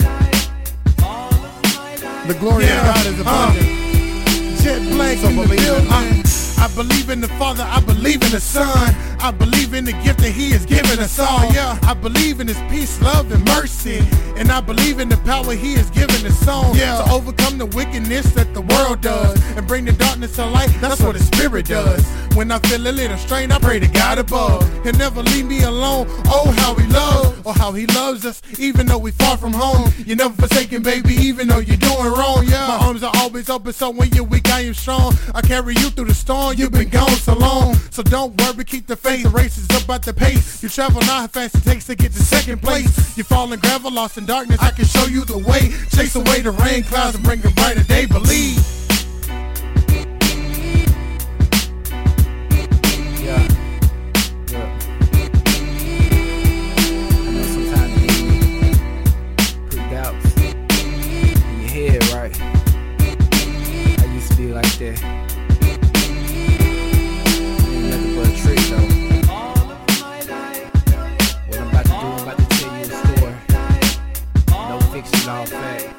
The 2.29 2.37
glory 2.39 2.67
of 2.67 2.71
God 2.71 3.07
is 3.07 3.19
abundant. 3.19 3.67
Uh, 3.67 4.63
jet 4.63 4.81
black 4.93 5.19
in 5.25 5.35
the 5.35 5.57
building. 5.57 6.23
I 6.61 6.71
believe 6.77 7.11
in 7.11 7.21
the 7.21 7.27
Father, 7.39 7.65
I 7.65 7.81
believe 7.81 8.23
in 8.23 8.31
the 8.31 8.39
Son. 8.39 8.95
I 9.19 9.33
believe 9.33 9.75
in 9.75 9.87
the 9.87 9.93
gift 10.05 10.21
that 10.21 10.31
He 10.31 10.53
has 10.53 10.65
given 10.67 11.01
us 11.01 11.19
all. 11.19 11.53
Yeah, 11.53 11.77
I 11.83 11.95
believe 11.95 12.39
in 12.39 12.47
His 12.47 12.61
peace, 12.71 13.03
love, 13.03 13.33
and 13.33 13.45
mercy. 13.47 13.99
And 14.37 14.53
I 14.53 14.61
believe 14.61 15.01
in 15.01 15.09
the 15.09 15.17
power 15.19 15.55
He 15.55 15.75
has 15.75 15.91
given 15.91 16.25
His 16.25 16.39
song 16.39 16.77
yeah. 16.77 17.03
to 17.03 17.11
overcome 17.11 17.59
the 17.59 17.67
wickedness 17.67 18.33
that 18.35 18.55
the 18.55 18.63
world 18.63 19.01
does 19.01 19.43
and 19.57 19.67
bring 19.67 19.85
the 19.85 19.93
darkness 19.93 20.37
to 20.37 20.47
light. 20.47 20.71
That's 20.81 21.01
what 21.01 21.15
the 21.15 21.23
Spirit 21.23 21.67
does. 21.67 22.07
When 22.39 22.53
I 22.53 22.61
feel 22.61 22.87
a 22.87 22.93
little 22.93 23.17
strain, 23.17 23.51
I 23.51 23.59
pray 23.59 23.81
to 23.81 23.89
God 23.89 24.17
above. 24.19 24.63
He'll 24.85 24.93
never 24.93 25.25
leave 25.25 25.45
me 25.45 25.65
alone. 25.65 26.07
Oh, 26.27 26.55
how 26.59 26.73
He 26.77 26.87
loves, 26.87 27.45
or 27.45 27.53
how 27.53 27.73
He 27.73 27.85
loves 27.87 28.25
us, 28.25 28.41
even 28.61 28.87
though 28.87 28.99
we 28.99 29.11
far 29.11 29.37
from 29.37 29.53
home. 29.53 29.93
You're 30.07 30.17
never 30.17 30.47
forsaken, 30.47 30.85
baby, 30.85 31.15
even 31.15 31.49
though 31.49 31.59
you're 31.59 31.77
doing 31.77 32.13
wrong. 32.13 32.45
Yeah, 32.47 32.69
my 32.69 32.87
arms 32.87 33.03
are 33.03 33.11
always 33.17 33.51
open, 33.51 33.73
so 33.73 33.91
when 33.91 34.11
you're 34.11 34.23
weak, 34.23 34.49
I 34.51 34.61
am 34.61 34.75
strong. 34.75 35.17
I 35.35 35.41
carry 35.41 35.75
you 35.75 35.91
through 35.91 36.05
the 36.05 36.15
storm. 36.15 36.55
You've 36.57 36.71
been 36.71 36.91
gone 36.91 37.11
so 37.11 37.35
long, 37.35 37.75
so 37.91 38.05
don't 38.05 38.41
worry, 38.41 38.65
keep 38.65 38.87
the 38.87 38.95
faith. 38.95 39.25
The 39.25 39.31
race 39.31 39.59
is 39.59 39.67
about 39.83 40.05
the 40.05 40.15
pace. 40.15 40.63
You 40.63 40.69
travel 40.69 41.01
not 41.01 41.09
how 41.09 41.27
fast 41.27 41.57
it 41.57 41.65
takes 41.65 41.87
to 41.87 41.97
get 41.97 42.13
to 42.13 42.23
second 42.23 42.63
place. 42.63 43.19
You 43.19 43.25
fall 43.25 43.53
in 43.53 43.59
gravel, 43.59 43.91
lost 43.91 44.17
in 44.17 44.27
darkness. 44.27 44.61
I 44.63 44.71
can 44.71 44.85
show 44.85 45.07
you 45.07 45.25
the 45.25 45.39
way. 45.39 45.75
Chase 45.91 46.15
away 46.15 46.43
the 46.43 46.53
rain 46.53 46.85
clouds 46.85 47.17
and 47.17 47.25
bring 47.25 47.45
a 47.45 47.51
brighter 47.51 47.83
day. 47.83 48.07
Believe. 48.07 48.78
I 62.37 64.05
used 64.13 64.31
to 64.31 64.37
be 64.37 64.53
like 64.53 64.79
that. 64.79 65.03
Ain't 67.65 67.85
nothing 67.91 68.15
but 68.17 68.29
a 68.29 68.33
trick 68.37 68.61
though. 68.69 68.89
What 71.47 71.59
I'm 71.59 71.69
about 71.69 71.85
to 71.85 71.91
do, 71.91 71.97
I'm 71.97 72.23
about 72.23 72.39
to 72.39 72.45
tell 72.57 72.73
you 72.77 72.83
a 72.83 72.87
story. 72.87 73.35
No 74.69 74.77
fiction, 74.93 75.29
all 75.29 75.47
fact. 75.47 75.98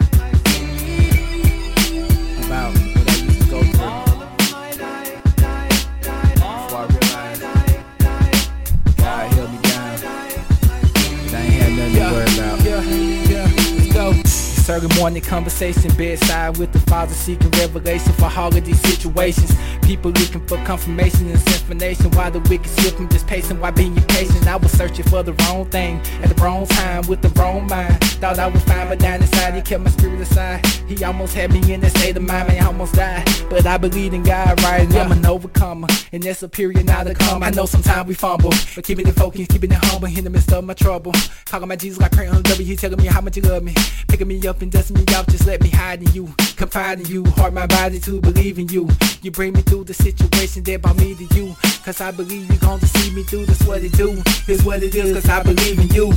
Early 14.69 14.87
morning 14.99 15.23
conversation, 15.23 15.91
bedside 15.97 16.57
with 16.57 16.71
the 16.71 16.79
father 16.81 17.15
seeking 17.15 17.49
revelation 17.51 18.13
for 18.13 18.29
these 18.51 18.79
situations. 18.81 19.51
People 19.81 20.11
looking 20.11 20.45
for 20.45 20.57
confirmation 20.63 21.27
and 21.27 21.35
information. 21.35 22.11
Why 22.11 22.29
the 22.29 22.39
wicked 22.41 22.67
slip 22.67 22.93
from 22.93 23.09
just 23.09 23.25
pacing, 23.25 23.59
why 23.59 23.71
being 23.71 23.95
patient? 23.95 24.47
I 24.47 24.57
was 24.57 24.71
searching 24.71 25.05
for 25.05 25.23
the 25.23 25.33
wrong 25.33 25.65
thing 25.71 25.99
at 26.21 26.29
the 26.29 26.41
wrong 26.41 26.67
time 26.67 27.07
with 27.07 27.23
the 27.23 27.29
wrong 27.29 27.65
mind. 27.65 27.99
Thought 28.21 28.37
I 28.37 28.47
would 28.47 28.61
find, 28.61 28.89
but 28.89 28.99
down 28.99 29.21
inside, 29.21 29.55
he 29.55 29.61
kept 29.61 29.83
my 29.83 29.89
spirit 29.89 30.21
aside. 30.21 30.63
He 30.87 31.03
almost 31.03 31.33
had 31.33 31.51
me 31.51 31.73
in 31.73 31.81
that 31.81 31.91
state 31.91 32.15
of 32.15 32.23
mind, 32.23 32.49
man, 32.49 32.63
I 32.63 32.67
almost 32.67 32.93
died. 32.93 33.27
But 33.49 33.65
I 33.65 33.77
believe 33.77 34.13
in 34.13 34.21
God, 34.21 34.61
right? 34.61 34.87
I'm 34.95 35.11
an 35.11 35.25
overcomer, 35.25 35.87
and 36.11 36.21
that's 36.21 36.43
a 36.43 36.49
period 36.49 36.85
now 36.85 37.03
to 37.03 37.15
come. 37.15 37.41
I 37.41 37.49
know 37.49 37.65
sometimes 37.65 38.07
we 38.07 38.13
fumble, 38.13 38.53
but 38.75 38.83
keeping 38.83 39.07
it 39.07 39.15
focused, 39.15 39.49
keeping 39.49 39.71
it 39.71 39.83
humble 39.85 40.07
in 40.07 40.23
the 40.23 40.29
midst 40.29 40.51
of 40.53 40.63
my 40.63 40.75
trouble. 40.75 41.13
Talking 41.45 41.63
about 41.63 41.79
Jesus 41.79 41.99
like 41.99 42.11
praying 42.11 42.31
on 42.31 42.43
W, 42.43 42.65
he 42.65 42.75
telling 42.75 42.97
me 42.97 43.07
how 43.07 43.21
much 43.21 43.35
you 43.35 43.43
love 43.43 43.63
me. 43.63 43.73
Picking 44.07 44.27
me 44.27 44.45
up 44.47 44.58
and 44.61 44.71
dusting 44.71 44.97
me 44.97 45.05
off, 45.15 45.27
just 45.27 45.45
let 45.45 45.61
me 45.61 45.69
hide 45.69 46.01
in 46.01 46.11
you. 46.13 46.27
Confide 46.55 46.99
in 46.99 47.05
you, 47.07 47.25
heart, 47.31 47.53
my 47.53 47.67
body 47.67 47.99
to 47.99 48.19
believe 48.21 48.59
in 48.59 48.67
you. 48.67 48.89
You 49.21 49.31
bring 49.31 49.53
me 49.53 49.61
through 49.61 49.85
the 49.85 49.93
situation 49.93 50.63
that 50.63 50.81
brought 50.81 50.97
me 50.97 51.15
to 51.15 51.35
you. 51.35 51.55
Cause 51.83 52.01
I 52.01 52.11
believe 52.11 52.51
you 52.51 52.57
gon' 52.59 52.79
to 52.79 52.87
see 52.87 53.11
me 53.11 53.23
through, 53.23 53.45
that's 53.45 53.63
what 53.65 53.83
it 53.83 53.93
do. 53.93 54.21
It's 54.47 54.63
what 54.63 54.83
it 54.83 54.93
is, 54.95 55.13
cause 55.13 55.29
I 55.29 55.43
believe 55.43 55.79
in 55.79 55.87
you. 55.89 56.13